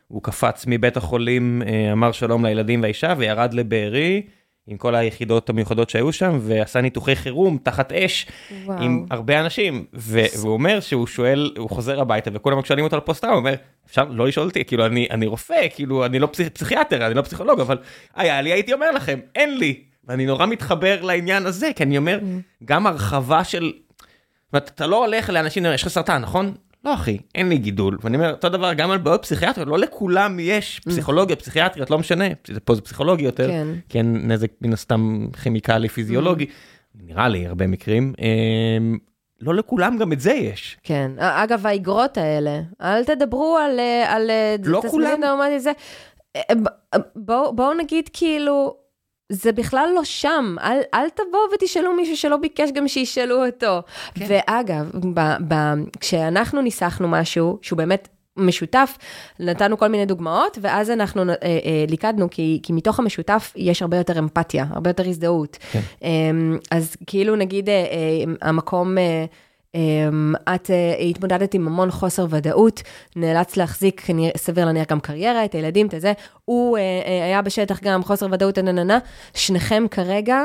הוא 0.09 0.23
קפץ 0.23 0.65
מבית 0.69 0.97
החולים, 0.97 1.63
אה, 1.67 1.93
אמר 1.93 2.13
שלום 2.13 2.45
לילדים 2.45 2.83
והאישה, 2.83 3.15
וירד 3.19 3.55
לבארי. 3.55 4.23
עם 4.67 4.77
כל 4.77 4.95
היחידות 4.95 5.51
המיוחדות 5.51 5.91
שהיו 5.91 6.13
שם, 6.13 6.39
ועשה 6.43 6.81
ניתוחי 6.81 7.17
חירום 7.17 7.59
תחת 7.63 7.93
אש, 7.93 8.27
וואו. 8.65 8.83
עם 8.83 9.07
הרבה 9.11 9.41
אנשים, 9.41 9.85
ו- 9.95 10.21
והוא 10.41 10.53
אומר 10.53 10.81
שהוא 10.81 11.07
שואל, 11.07 11.53
הוא 11.59 11.71
חוזר 11.71 12.01
הביתה 12.01 12.31
וכולם 12.35 12.65
שואלים 12.65 12.85
אותו 12.85 12.97
על 12.97 13.01
פוסט 13.01 13.21
טראומה, 13.21 13.39
הוא 13.39 13.47
אומר, 13.47 13.55
אפשר 13.87 14.05
לא 14.05 14.27
לשאול 14.27 14.47
אותי, 14.47 14.65
כאילו 14.65 14.87
אני, 14.87 15.07
אני 15.11 15.27
רופא, 15.27 15.69
כאילו 15.75 16.05
אני 16.07 16.19
לא 16.19 16.27
פסיכ- 16.33 16.49
פסיכיאטר, 16.53 17.07
אני 17.07 17.15
לא 17.15 17.23
פסיכולוג, 17.23 17.61
אבל 17.61 17.79
היה 18.15 18.41
לי, 18.41 18.53
הייתי 18.53 18.73
אומר 18.73 18.91
לכם, 18.91 19.19
אין 19.35 19.59
לי. 19.59 19.81
ואני 20.09 20.27
נורא 20.27 20.47
מתחבר 20.47 21.03
לעניין 21.03 21.47
הזה, 21.47 21.71
כי 21.77 21.83
אני 21.83 21.99
אומר, 21.99 22.19
גם 22.65 22.87
הרחבה 22.87 23.45
של, 23.45 23.73
זאת 23.97 24.53
אומרת, 24.53 24.71
אתה 24.75 24.87
לא 24.87 25.05
הולך 25.05 25.31
לאנשים, 25.31 25.67
יש 25.75 25.83
לך 25.83 25.89
סרטן, 25.89 26.23
נכון? 26.23 26.55
לא 26.85 26.95
אחי, 26.95 27.19
אין 27.35 27.49
לי 27.49 27.59
גידול. 27.59 27.99
ואני 28.03 28.17
אומר, 28.17 28.31
אותו 28.31 28.49
דבר 28.49 28.73
גם 28.73 28.91
על 28.91 28.99
בעיות 28.99 29.23
פסיכיאטריות, 29.23 29.69
לא 29.69 29.79
לכולם 29.79 30.41
יש 30.41 30.81
פסיכולוגיה, 30.85 31.37
פסיכיאטריות, 31.37 31.91
לא 31.91 31.99
משנה, 31.99 32.25
פה 32.65 32.75
זה 32.75 32.81
פסיכולוגי 32.81 33.25
יותר, 33.25 33.49
כן. 33.49 33.67
כי 33.89 33.99
אין 33.99 34.33
נזק 34.33 34.51
מן 34.61 34.73
הסתם 34.73 35.27
כימיקלי 35.43 35.89
פיזיולוגי, 35.89 36.47
נראה 36.95 37.29
לי 37.29 37.47
הרבה 37.47 37.67
מקרים. 37.67 38.13
אמ, 38.19 38.99
לא 39.41 39.55
לכולם 39.55 39.99
גם 39.99 40.13
את 40.13 40.21
זה 40.21 40.33
יש. 40.33 40.79
כן. 40.83 41.11
אגב, 41.19 41.67
האגרות 41.67 42.19
האלה, 42.19 42.61
אל 42.83 43.05
תדברו 43.05 43.59
על... 43.59 43.81
אה, 43.81 44.15
על 44.15 44.31
אה, 44.31 44.57
לא 44.65 44.83
כולם. 44.91 45.21
זה... 45.59 45.73
אה, 46.37 46.43
בואו 47.17 47.57
בוא 47.57 47.75
נגיד 47.75 48.09
כאילו, 48.13 48.77
זה 49.29 49.53
בכלל 49.53 49.89
לא 49.95 50.05
שם. 50.05 50.57
אל, 50.61 50.79
אל 50.95 51.09
תבואו 51.09 51.43
ותשאלו 51.55 51.95
מישהו 51.95 52.17
שלא 52.17 52.37
ביקש 52.37 52.71
גם 52.75 52.89
שישאלו 52.89 53.47
אותו. 53.47 53.83
כן. 54.15 54.25
ואגב, 54.29 54.91
ב, 55.15 55.21
ב, 55.49 55.55
כשאנחנו 56.01 56.63
ניסחנו 56.63 57.09
משהו 57.09 57.59
שהוא 57.63 57.77
באמת 57.77 58.09
משותף, 58.37 58.99
נתנו 59.41 59.79
כל 59.79 59.89
מיני 59.89 60.07
דוגמאות, 60.07 60.59
ואז 60.61 60.91
אנחנו 60.91 61.23
אה, 61.23 61.35
אה, 61.43 61.85
ליקדנו, 61.89 62.31
כי, 62.31 62.61
כי 62.63 62.73
מתוך 62.73 62.99
המשותף 62.99 63.53
יש 63.57 63.83
הרבה 63.83 63.97
יותר 63.97 64.19
אמפתיה, 64.19 64.67
הרבה 64.71 64.91
יותר 64.91 65.09
הזדהות. 65.09 65.59
כן. 65.73 65.81
אה, 66.03 66.11
אז 66.71 66.97
כאילו 67.07 67.37
נגיד 67.37 67.69
אה, 67.69 67.75
אה, 67.75 68.49
המקום... 68.49 68.99
אה, 68.99 69.25
את 70.55 70.71
uh, 70.71 71.03
התמודדת 71.03 71.55
עם 71.55 71.67
המון 71.67 71.91
חוסר 71.91 72.27
ודאות, 72.31 72.83
נאלץ 73.17 73.57
להחזיק 73.57 74.07
סביר 74.37 74.65
להניח 74.65 74.89
גם 74.89 75.01
קריירה, 75.01 75.45
את 75.45 75.55
הילדים, 75.55 75.87
את 75.87 75.95
הזה, 75.95 76.13
הוא 76.45 76.79
uh, 76.79 76.81
uh, 76.81 77.09
היה 77.25 77.43
בשטח 77.43 77.81
גם 77.83 78.05
חוסר 78.05 78.27
ודאות, 78.33 78.59
נננה, 78.59 78.99
שניכם 79.35 79.85
כרגע 79.91 80.43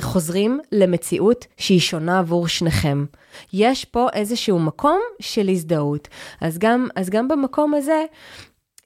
חוזרים 0.00 0.60
למציאות 0.72 1.46
שהיא 1.56 1.80
שונה 1.80 2.18
עבור 2.18 2.48
שניכם. 2.48 3.04
יש 3.52 3.84
פה 3.84 4.08
איזשהו 4.12 4.58
מקום 4.58 5.00
של 5.20 5.48
הזדהות. 5.48 6.08
אז 6.40 6.58
גם, 6.58 6.88
אז 6.96 7.10
גם 7.10 7.28
במקום 7.28 7.74
הזה, 7.74 8.04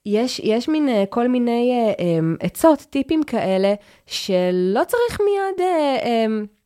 יש, 0.05 0.41
יש 0.43 0.69
מין 0.69 0.89
כל 1.09 1.27
מיני 1.27 1.93
um, 1.97 2.45
עצות, 2.45 2.79
טיפים 2.79 3.23
כאלה, 3.23 3.73
שלא 4.05 4.81
צריך 4.87 5.19
מיד... 5.19 5.67
Um, 6.01 6.61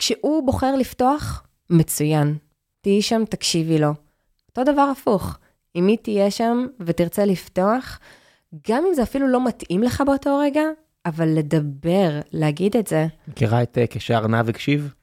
כשהוא 0.00 0.46
בוחר 0.46 0.76
לפתוח, 0.76 1.42
מצוין. 1.70 2.36
תהיי 2.80 3.02
שם, 3.02 3.22
תקשיבי 3.30 3.78
לו. 3.78 3.90
אותו 4.48 4.72
דבר 4.72 4.82
הפוך. 4.82 5.38
אם 5.76 5.86
היא 5.86 5.98
תהיה 6.02 6.30
שם 6.30 6.66
ותרצה 6.80 7.24
לפתוח, 7.24 8.00
גם 8.68 8.84
אם 8.88 8.94
זה 8.94 9.02
אפילו 9.02 9.28
לא 9.28 9.46
מתאים 9.46 9.82
לך 9.82 10.02
באותו 10.06 10.38
רגע, 10.38 10.62
אבל 11.06 11.28
לדבר, 11.28 12.20
להגיד 12.32 12.76
את 12.76 12.86
זה, 12.86 13.06
מכירה 13.28 13.62
את 13.62 13.78
אה, 13.78 13.84
כשהארנב 13.90 14.48
הקשיב? 14.48 14.94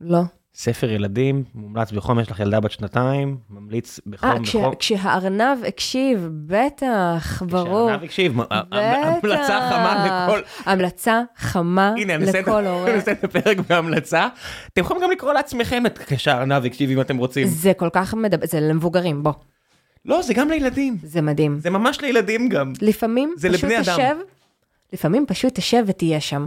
לא. 0.00 0.20
ספר 0.58 0.90
ילדים, 0.90 1.44
מומלץ 1.54 1.92
בחום, 1.92 2.20
יש 2.20 2.30
לך 2.30 2.40
ילדה 2.40 2.60
בת 2.60 2.70
שנתיים, 2.70 3.36
ממליץ 3.50 4.00
בחום, 4.06 4.30
אה, 4.30 4.42
כש, 4.42 4.56
בחום. 4.56 4.74
כשהארנב 4.78 5.64
הקשיב, 5.68 6.28
בטח, 6.46 7.42
ברור. 7.50 7.88
כשהארנב 7.88 8.04
הקשיב, 8.04 8.40
בטח. 8.40 8.56
המלצה 8.72 9.68
חמה 9.70 10.26
לכל... 10.26 10.40
המלצה 10.64 11.22
חמה 11.36 11.94
הנה, 11.96 12.16
לכל 12.16 12.66
הורה. 12.66 12.86
אני 12.90 12.98
אסיים 12.98 13.16
את 13.16 13.24
הפרק 13.24 13.58
בהמלצה. 13.68 14.28
אתם 14.72 14.80
יכולים 14.80 15.02
גם 15.02 15.10
לקרוא 15.10 15.32
לעצמכם 15.32 15.86
את 15.86 15.98
כשהארנב 15.98 16.64
הקשיב 16.64 16.90
אם 16.90 17.00
אתם 17.00 17.16
רוצים. 17.16 17.46
זה 17.46 17.72
כל 17.74 17.88
כך 17.92 18.14
מדבר, 18.14 18.46
זה 18.46 18.60
למבוגרים, 18.60 19.22
בוא, 19.22 19.32
לא, 20.04 20.22
זה 20.22 20.34
גם 20.34 20.48
לילדים. 20.48 20.96
זה 21.02 21.22
מדהים. 21.22 21.58
זה 21.58 21.70
ממש 21.70 22.00
לילדים 22.00 22.48
גם. 22.48 22.72
לפעמים 22.80 23.34
פשוט. 23.38 23.70
תשב, 23.80 24.16
לפעמים 24.92 25.26
פשוט 25.26 25.54
תשב 25.54 25.84
ותהיה 25.86 26.20
שם. 26.20 26.46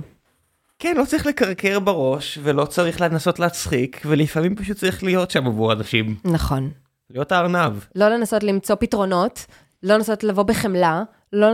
כן, 0.81 0.95
לא 0.97 1.05
צריך 1.05 1.25
לקרקר 1.25 1.79
בראש, 1.79 2.39
ולא 2.43 2.65
צריך 2.65 3.01
לנסות 3.01 3.39
להצחיק, 3.39 4.01
ולפעמים 4.05 4.55
פשוט 4.55 4.77
צריך 4.77 5.03
להיות 5.03 5.31
שם 5.31 5.47
עבור 5.47 5.73
אנשים. 5.73 6.15
נכון. 6.25 6.69
להיות 7.09 7.31
הארנב. 7.31 7.73
לא 7.95 8.09
לנסות 8.09 8.43
למצוא 8.43 8.75
פתרונות, 8.79 9.45
לא 9.83 9.95
לנסות 9.95 10.23
לבוא 10.23 10.43
בחמלה, 10.43 11.03
לא... 11.33 11.47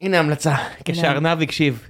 הנה 0.00 0.18
המלצה, 0.18 0.54
כשהארנב 0.84 1.42
הקשיב. 1.42 1.88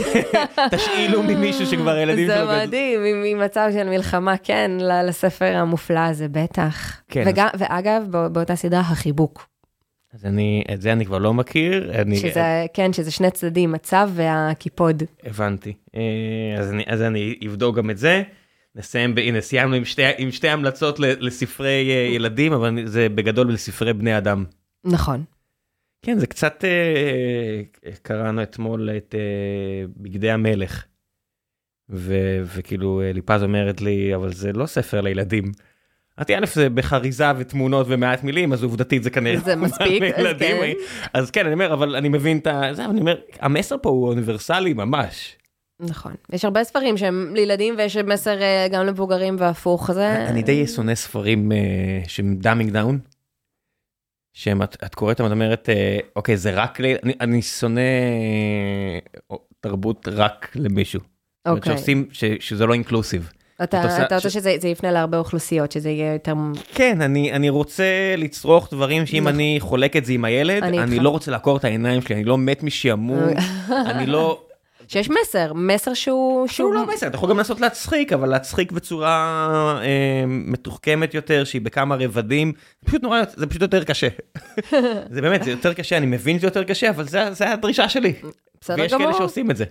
תשאילו 0.74 1.22
ממישהו 1.22 1.66
שכבר 1.66 1.90
הילדים 1.90 2.26
זה 2.26 2.34
שלו 2.36 2.46
גדלו. 2.46 2.66
מדהים, 2.66 3.00
ממצב 3.24 3.68
של 3.72 3.88
מלחמה, 3.88 4.36
כן, 4.36 4.70
לספר 4.80 5.56
המופלא 5.56 6.00
הזה, 6.00 6.28
בטח. 6.28 7.00
כן, 7.08 7.24
ואגב, 7.58 8.02
בא- 8.10 8.28
באותה 8.28 8.56
סדרה, 8.56 8.80
החיבוק. 8.80 9.46
אז 10.16 10.26
אני, 10.26 10.64
את 10.74 10.82
זה 10.82 10.92
אני 10.92 11.06
כבר 11.06 11.18
לא 11.18 11.34
מכיר, 11.34 12.00
אני 12.00 12.16
שזה, 12.16 12.66
כן, 12.74 12.92
שזה 12.92 13.10
שני 13.10 13.30
צדדים, 13.30 13.74
הצו 13.74 13.96
והקיפוד. 14.14 15.02
הבנתי. 15.22 15.74
אה, 15.94 16.00
אז 16.58 16.72
אני, 16.72 16.84
אז 16.86 17.02
אני 17.02 17.38
אבדוק 17.46 17.76
גם 17.76 17.90
את 17.90 17.98
זה. 17.98 18.22
נסיים, 18.74 19.14
ב- 19.14 19.18
הנה 19.18 19.40
סיימנו 19.40 19.74
עם 19.74 19.84
שתי, 19.84 20.02
עם 20.18 20.30
שתי 20.30 20.48
המלצות 20.48 20.98
לספרי 20.98 21.90
אה, 21.90 22.14
ילדים, 22.14 22.52
אבל 22.52 22.86
זה 22.86 23.08
בגדול 23.08 23.52
לספרי 23.52 23.92
בני 23.92 24.18
אדם. 24.18 24.44
נכון. 24.84 25.24
כן, 26.02 26.18
זה 26.18 26.26
קצת, 26.26 26.64
אה, 26.64 27.62
קראנו 28.02 28.42
אתמול 28.42 28.90
את 28.96 29.14
בגדי 29.96 30.30
המלך. 30.30 30.84
ו, 31.90 32.14
וכאילו 32.44 33.02
ליפז 33.14 33.42
אומרת 33.42 33.80
לי, 33.80 34.14
אבל 34.14 34.32
זה 34.32 34.52
לא 34.52 34.66
ספר 34.66 35.00
לילדים. 35.00 35.52
אמרתי, 36.18 36.36
א', 36.36 36.46
זה 36.46 36.70
בחריזה 36.70 37.24
ותמונות 37.38 37.86
ומעט 37.90 38.24
מילים, 38.24 38.52
אז 38.52 38.62
עובדתית 38.62 39.02
זה 39.02 39.10
כנראה... 39.10 39.40
זה 39.40 39.56
מספיק, 39.56 40.02
אז. 40.02 40.26
כן. 40.38 40.72
אז 41.12 41.30
כן, 41.30 41.44
אני 41.44 41.54
אומר, 41.54 41.72
אבל 41.72 41.96
אני 41.96 42.08
מבין 42.08 42.38
את 42.38 42.46
ה... 42.46 42.62
זה, 42.72 42.84
אבל 42.84 42.90
אני 42.90 43.00
אומר, 43.00 43.20
המסר 43.40 43.76
פה 43.82 43.88
הוא 43.88 44.08
אוניברסלי 44.08 44.72
ממש. 44.72 45.36
נכון. 45.80 46.14
יש 46.32 46.44
הרבה 46.44 46.64
ספרים 46.64 46.96
שהם 46.96 47.32
לילדים 47.34 47.74
ויש 47.78 47.96
מסר 47.96 48.42
אה, 48.42 48.66
גם 48.72 48.86
למבוגרים 48.86 49.36
והפוך, 49.38 49.92
זה... 49.92 50.26
אני 50.28 50.42
די 50.42 50.66
שונא 50.66 50.94
ספרים 50.94 51.52
אה, 51.52 52.00
שהם 52.08 52.36
dumbing 52.36 52.70
down. 52.70 52.98
שהם, 54.36 54.62
את, 54.62 54.76
את 54.84 54.94
קוראת 54.94 55.20
אותם, 55.20 55.26
את 55.26 55.36
אומרת, 55.36 55.68
אה, 55.68 55.98
אוקיי, 56.16 56.36
זה 56.36 56.50
רק, 56.54 56.80
ל... 56.80 56.84
אני, 57.02 57.12
אני 57.20 57.42
שונא 57.42 57.80
תרבות 59.60 60.08
רק 60.12 60.52
למישהו. 60.54 61.00
אוקיי. 61.46 61.72
שעושים, 61.72 62.08
ש, 62.12 62.24
שזה 62.40 62.66
לא 62.66 62.72
inclusive. 62.72 63.32
אתה 63.62 63.82
רוצה 64.02 64.20
ש- 64.20 64.32
שזה 64.32 64.54
זה 64.60 64.68
יפנה 64.68 64.92
להרבה 64.92 65.18
אוכלוסיות, 65.18 65.72
שזה 65.72 65.90
יהיה 65.90 66.12
יותר... 66.12 66.34
כן, 66.74 67.00
אני, 67.02 67.32
אני 67.32 67.48
רוצה 67.48 67.84
לצרוך 68.18 68.68
דברים 68.72 69.06
שאם 69.06 69.18
נכון. 69.22 69.34
אני 69.34 69.56
חולק 69.60 69.96
את 69.96 70.04
זה 70.04 70.12
עם 70.12 70.24
הילד, 70.24 70.62
אני 70.62 70.78
אני. 70.78 70.98
לא 70.98 71.10
רוצה 71.10 71.30
לעקור 71.30 71.56
את 71.56 71.64
העיניים 71.64 72.02
שלי, 72.02 72.14
אני 72.14 72.24
לא 72.24 72.38
מת 72.38 72.62
משעמום, 72.62 73.28
אני 73.86 74.06
לא... 74.06 74.40
שיש 74.88 75.10
מסר, 75.10 75.52
מסר 75.52 75.94
שהוא... 75.94 76.48
שהוא 76.48 76.74
לא 76.74 76.86
מסר, 76.86 77.06
אתה 77.06 77.16
יכול 77.16 77.30
גם 77.30 77.36
לנסות 77.36 77.60
להצחיק, 77.60 78.12
אבל 78.12 78.28
להצחיק 78.28 78.72
בצורה 78.72 79.80
אה, 79.82 80.24
מתוחכמת 80.26 81.14
יותר, 81.14 81.44
שהיא 81.44 81.62
בכמה 81.62 81.94
רבדים, 81.94 82.52
פשוט 82.84 83.02
נורא, 83.02 83.22
זה 83.36 83.46
פשוט 83.46 83.62
יותר 83.62 83.84
קשה. 83.84 84.08
זה 85.14 85.22
באמת, 85.22 85.44
זה 85.44 85.50
יותר 85.50 85.74
קשה, 85.74 85.96
אני 85.96 86.06
מבין 86.06 86.38
שזה 86.38 86.46
יותר 86.46 86.64
קשה, 86.64 86.90
אבל 86.90 87.04
זה, 87.04 87.32
זה 87.32 87.52
הדרישה 87.52 87.88
שלי. 87.88 88.12
בסדר 88.60 88.82
ויש 88.82 88.92
כאלה 88.92 89.04
גמור. 89.04 89.18
שעושים 89.18 89.50
את 89.50 89.56
זה. 89.56 89.64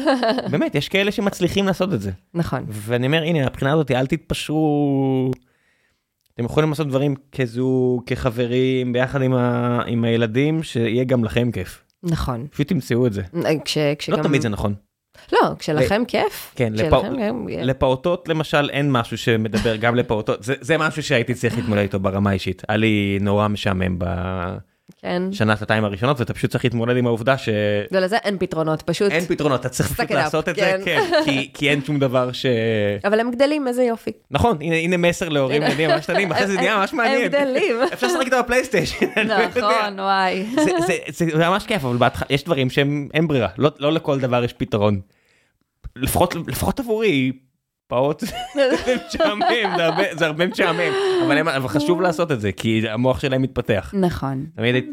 באמת, 0.52 0.74
יש 0.74 0.88
כאלה 0.88 1.12
שמצליחים 1.12 1.66
לעשות 1.66 1.94
את 1.94 2.00
זה. 2.00 2.10
נכון. 2.34 2.64
ואני 2.68 3.06
אומר, 3.06 3.22
הנה, 3.22 3.42
מהבחינה 3.42 3.72
הזאת, 3.72 3.90
אל 3.90 4.06
תתפשרו. 4.06 5.30
אתם 6.34 6.44
יכולים 6.44 6.68
לעשות 6.68 6.88
דברים 6.88 7.14
כזוג, 7.32 8.02
כחברים, 8.06 8.92
ביחד 8.92 9.22
עם, 9.22 9.34
ה... 9.34 9.80
עם 9.86 10.04
הילדים, 10.04 10.62
שיהיה 10.62 11.04
גם 11.04 11.24
לכם 11.24 11.50
כיף. 11.50 11.82
נכון. 12.02 12.46
פשוט 12.50 12.68
תמצאו 12.68 13.06
את 13.06 13.12
זה. 13.12 13.22
כש, 13.64 13.78
כשגם... 13.98 14.18
לא 14.18 14.22
תמיד 14.22 14.42
זה 14.42 14.48
נכון. 14.48 14.74
לא, 15.32 15.38
כשלכם 15.58 16.02
כיף. 16.08 16.52
כן, 16.56 16.72
לפע... 16.76 17.02
גם- 17.08 17.48
לפעוטות 17.48 18.28
למשל 18.28 18.70
אין 18.70 18.92
משהו 18.92 19.18
שמדבר 19.18 19.76
גם 19.76 19.94
לפעוטות, 19.96 20.42
זה, 20.42 20.54
זה 20.60 20.78
משהו 20.78 21.02
שהייתי 21.02 21.34
צריך 21.34 21.56
להתמודד 21.56 21.80
איתו 21.80 22.00
ברמה 22.00 22.30
האישית. 22.30 22.62
היה 22.68 22.76
לי 22.76 23.18
נורא 23.20 23.48
משעמם 23.48 23.98
כן. 25.02 25.22
בשנה, 25.30 25.56
שנתיים 25.56 25.84
הראשונות, 25.84 26.20
ואתה 26.20 26.34
פשוט 26.34 26.50
צריך 26.50 26.64
להתמודד 26.64 26.96
עם 26.96 27.06
העובדה 27.06 27.38
שאין 27.38 27.56
ולזה 27.92 28.16
אין 28.16 28.38
פתרונות, 28.38 28.82
פשוט... 28.82 29.12
פתרונות, 29.28 29.60
אתה 29.60 29.68
צריך 29.68 29.92
פשוט 29.92 30.10
it 30.10 30.12
up, 30.12 30.14
לעשות 30.14 30.48
את 30.48 30.56
כן. 30.56 30.78
זה, 30.78 30.84
כן, 30.84 31.00
כי, 31.24 31.50
כי 31.54 31.70
אין 31.70 31.84
שום 31.84 31.98
דבר 31.98 32.32
ש... 32.32 32.46
אבל 33.04 33.20
הם 33.20 33.30
גדלים, 33.30 33.68
איזה 33.68 33.82
יופי. 33.84 34.10
נכון, 34.30 34.58
הנה, 34.60 34.76
הנה 34.76 34.96
מסר 34.96 35.28
להורים 35.28 35.62
הנה. 35.62 35.70
ילדים 35.70 35.90
ממש 35.90 36.04
קטנים, 36.04 36.32
אחרי 36.32 36.46
זה 36.46 36.56
נהיה 36.56 36.76
ממש 36.76 36.90
הם 36.90 36.96
מעניין. 36.96 37.28
גדלים. 37.28 37.76
אפשר 37.92 38.06
לשחק 38.06 38.24
איתו 38.24 38.36
בפלייסטיישן. 38.38 39.06
אני 39.16 39.28
לא. 39.28 39.46
נכון, 39.46 40.00
וואי. 40.00 40.46
זה, 41.10 41.26
ממש 41.34 41.66
כיף, 41.66 41.84
אבל 41.84 42.08
יש 42.30 42.44
דברים 42.44 42.70
שהם 42.70 43.08
אין 43.14 43.28
ברירה, 43.28 43.48
לא, 43.58 43.70
לא 43.78 43.92
לכל 43.92 44.20
דבר 44.20 44.44
יש 44.44 44.52
פתרון. 44.52 45.00
לפחות, 45.96 46.34
לפחות 46.48 46.80
עבורי, 46.80 47.32
פעוט 47.90 48.20
זה 48.20 48.96
משעמם, 49.08 49.42
זה 50.12 50.26
הרבה, 50.26 50.46
משעמם, 50.46 50.92
אבל, 51.46 51.68
חשוב 51.68 52.00
לעשות 52.00 52.32
את 52.32 52.40
זה, 52.40 52.52
כי 52.52 52.88
המוח 52.88 53.20
שלהם 53.20 53.42
מתפתח. 53.42 53.94
נכון. 54.00 54.46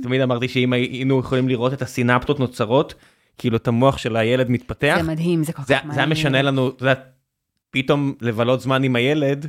תמיד, 0.03 0.21
אמרתי 0.21 0.47
שאם 0.47 0.73
היינו 0.73 1.19
יכולים 1.19 1.49
לראות 1.49 1.73
את 1.73 1.81
הסינפטות 1.81 2.39
נוצרות, 2.39 2.93
כאילו 3.37 3.57
את 3.57 3.67
המוח 3.67 3.97
של 3.97 4.15
הילד 4.15 4.49
מתפתח, 4.49 4.97
זה 4.97 5.03
מדהים, 5.03 5.43
זה 5.43 5.53
כל 5.53 5.61
כך 5.61 5.71
מעניין. 5.71 5.93
זה 5.93 5.99
היה 5.99 6.07
משנה 6.07 6.41
לנו, 6.41 6.69
אתה 6.69 6.83
יודע, 6.83 6.93
פתאום 7.69 8.13
לבלות 8.21 8.61
זמן 8.61 8.83
עם 8.83 8.95
הילד, 8.95 9.47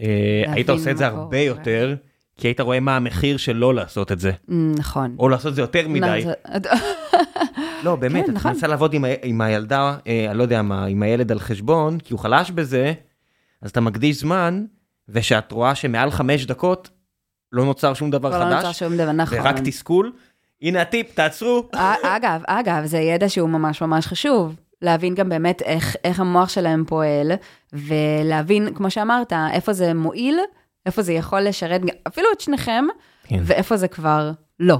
אה, 0.00 0.42
היית 0.46 0.70
עושה 0.70 0.90
את 0.90 0.98
זה 0.98 1.06
הרבה. 1.06 1.38
יותר, 1.38 1.94
כי 2.36 2.48
היית 2.48 2.60
רואה 2.60 2.80
מה 2.80 2.96
המחיר 2.96 3.36
של 3.36 3.56
לא 3.56 3.74
לעשות 3.74 4.12
את 4.12 4.20
זה, 4.20 4.32
נכון. 4.78 5.16
או 5.18 5.28
לעשות 5.28 5.50
את 5.50 5.54
זה 5.54 5.60
יותר 5.60 5.88
מדי. 5.88 6.24
לא, 7.84 7.96
באמת, 7.96 8.24
כן, 8.24 8.30
את 8.30 8.36
נכון. 8.36 8.50
מנסה 8.52 8.66
לעבוד 8.66 8.94
עם, 8.94 9.04
ה- 9.04 9.08
עם 9.22 9.40
הילדה, 9.40 9.96
אה, 10.06 10.26
אני 10.30 10.38
לא 10.38 10.42
יודע 10.42 10.62
מה, 10.62 10.84
עם 10.84 11.02
הילד 11.02 11.32
על 11.32 11.38
חשבון, 11.40 11.98
כי 11.98 12.12
הוא 12.12 12.20
חלש 12.20 12.50
בזה, 12.50 12.92
אז 13.62 13.70
אתה 13.70 13.80
מקדיש 13.80 14.16
זמן, 14.20 14.64
ושאת 15.08 15.52
רואה 15.52 15.74
שמעל 15.74 16.10
חמש 16.10 16.46
דקות 16.46 16.90
לא 17.52 17.64
נוצר 17.64 17.94
שום 17.94 18.10
דבר 18.10 18.30
לא 18.38 18.44
נוצר 18.44 18.60
חדש, 18.66 18.78
שום 18.78 18.96
דבר, 18.96 19.12
נכון. 19.12 19.38
ורק 19.40 19.56
תסכול. 19.64 20.12
הנה 20.62 20.82
הטיפ, 20.82 21.14
תעצרו. 21.14 21.68
א- 21.74 22.16
אגב, 22.16 22.42
אגב, 22.46 22.84
זה 22.84 22.98
ידע 22.98 23.28
שהוא 23.28 23.48
ממש 23.48 23.82
ממש 23.82 24.06
חשוב. 24.06 24.56
להבין 24.82 25.14
גם 25.14 25.28
באמת 25.28 25.62
איך, 25.62 25.96
איך 26.04 26.20
המוח 26.20 26.48
שלהם 26.48 26.84
פועל, 26.84 27.32
ולהבין, 27.72 28.74
כמו 28.74 28.90
שאמרת, 28.90 29.32
איפה 29.52 29.72
זה 29.72 29.94
מועיל, 29.94 30.38
איפה 30.86 31.02
זה 31.02 31.12
יכול 31.12 31.40
לשרת 31.40 31.80
אפילו 32.08 32.26
את 32.34 32.40
שניכם, 32.40 32.84
כן. 33.24 33.40
ואיפה 33.44 33.76
זה 33.76 33.88
כבר 33.88 34.30
לא. 34.60 34.76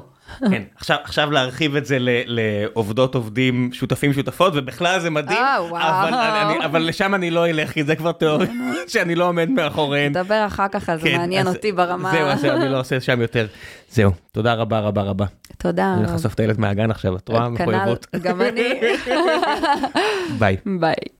כן, 0.50 0.62
עכשיו, 0.76 0.96
עכשיו 1.04 1.30
להרחיב 1.30 1.76
את 1.76 1.86
זה 1.86 1.96
ל- 1.98 2.08
לעובדות 2.26 3.14
עובדים 3.14 3.70
שותפים 3.72 4.12
שותפות 4.12 4.52
ובכלל 4.56 5.00
זה 5.00 5.10
מדהים, 5.10 5.38
אה, 5.38 5.56
וואו. 5.68 5.82
אבל, 5.82 6.14
אני, 6.14 6.64
אבל 6.64 6.82
לשם 6.82 7.14
אני 7.14 7.30
לא 7.30 7.46
אלך 7.50 7.70
כי 7.72 7.84
זה 7.84 7.96
כבר 7.96 8.12
תיאוריה 8.12 8.48
שאני 8.88 9.14
לא 9.14 9.28
עומד 9.28 9.50
מאחוריהן. 9.50 10.10
נדבר 10.12 10.44
אחר 10.46 10.66
כך, 10.72 10.88
אז 10.88 11.00
זה 11.00 11.08
כן, 11.08 11.16
מעניין 11.18 11.46
אז- 11.48 11.54
אותי 11.54 11.72
ברמה... 11.72 12.10
זהו, 12.12 12.26
אז 12.26 12.44
אני 12.44 12.68
לא 12.68 12.80
עושה 12.80 13.00
שם 13.00 13.20
יותר. 13.20 13.46
זהו, 13.90 14.10
תודה 14.32 14.54
רבה 14.54 14.80
רבה 14.80 15.02
רבה. 15.02 15.26
תודה. 15.58 15.92
אני 15.92 16.00
הולך 16.00 16.12
לאסוף 16.12 16.34
את 16.34 16.40
הילד 16.40 16.60
מהגן 16.60 16.90
עכשיו, 16.90 17.16
את 17.16 17.28
רואה? 17.28 17.40
כנ"ל, 17.56 17.66
מחויבות. 17.66 18.06
גם 18.22 18.40
אני. 18.42 18.80
ביי. 20.38 20.56
ביי. 20.80 20.94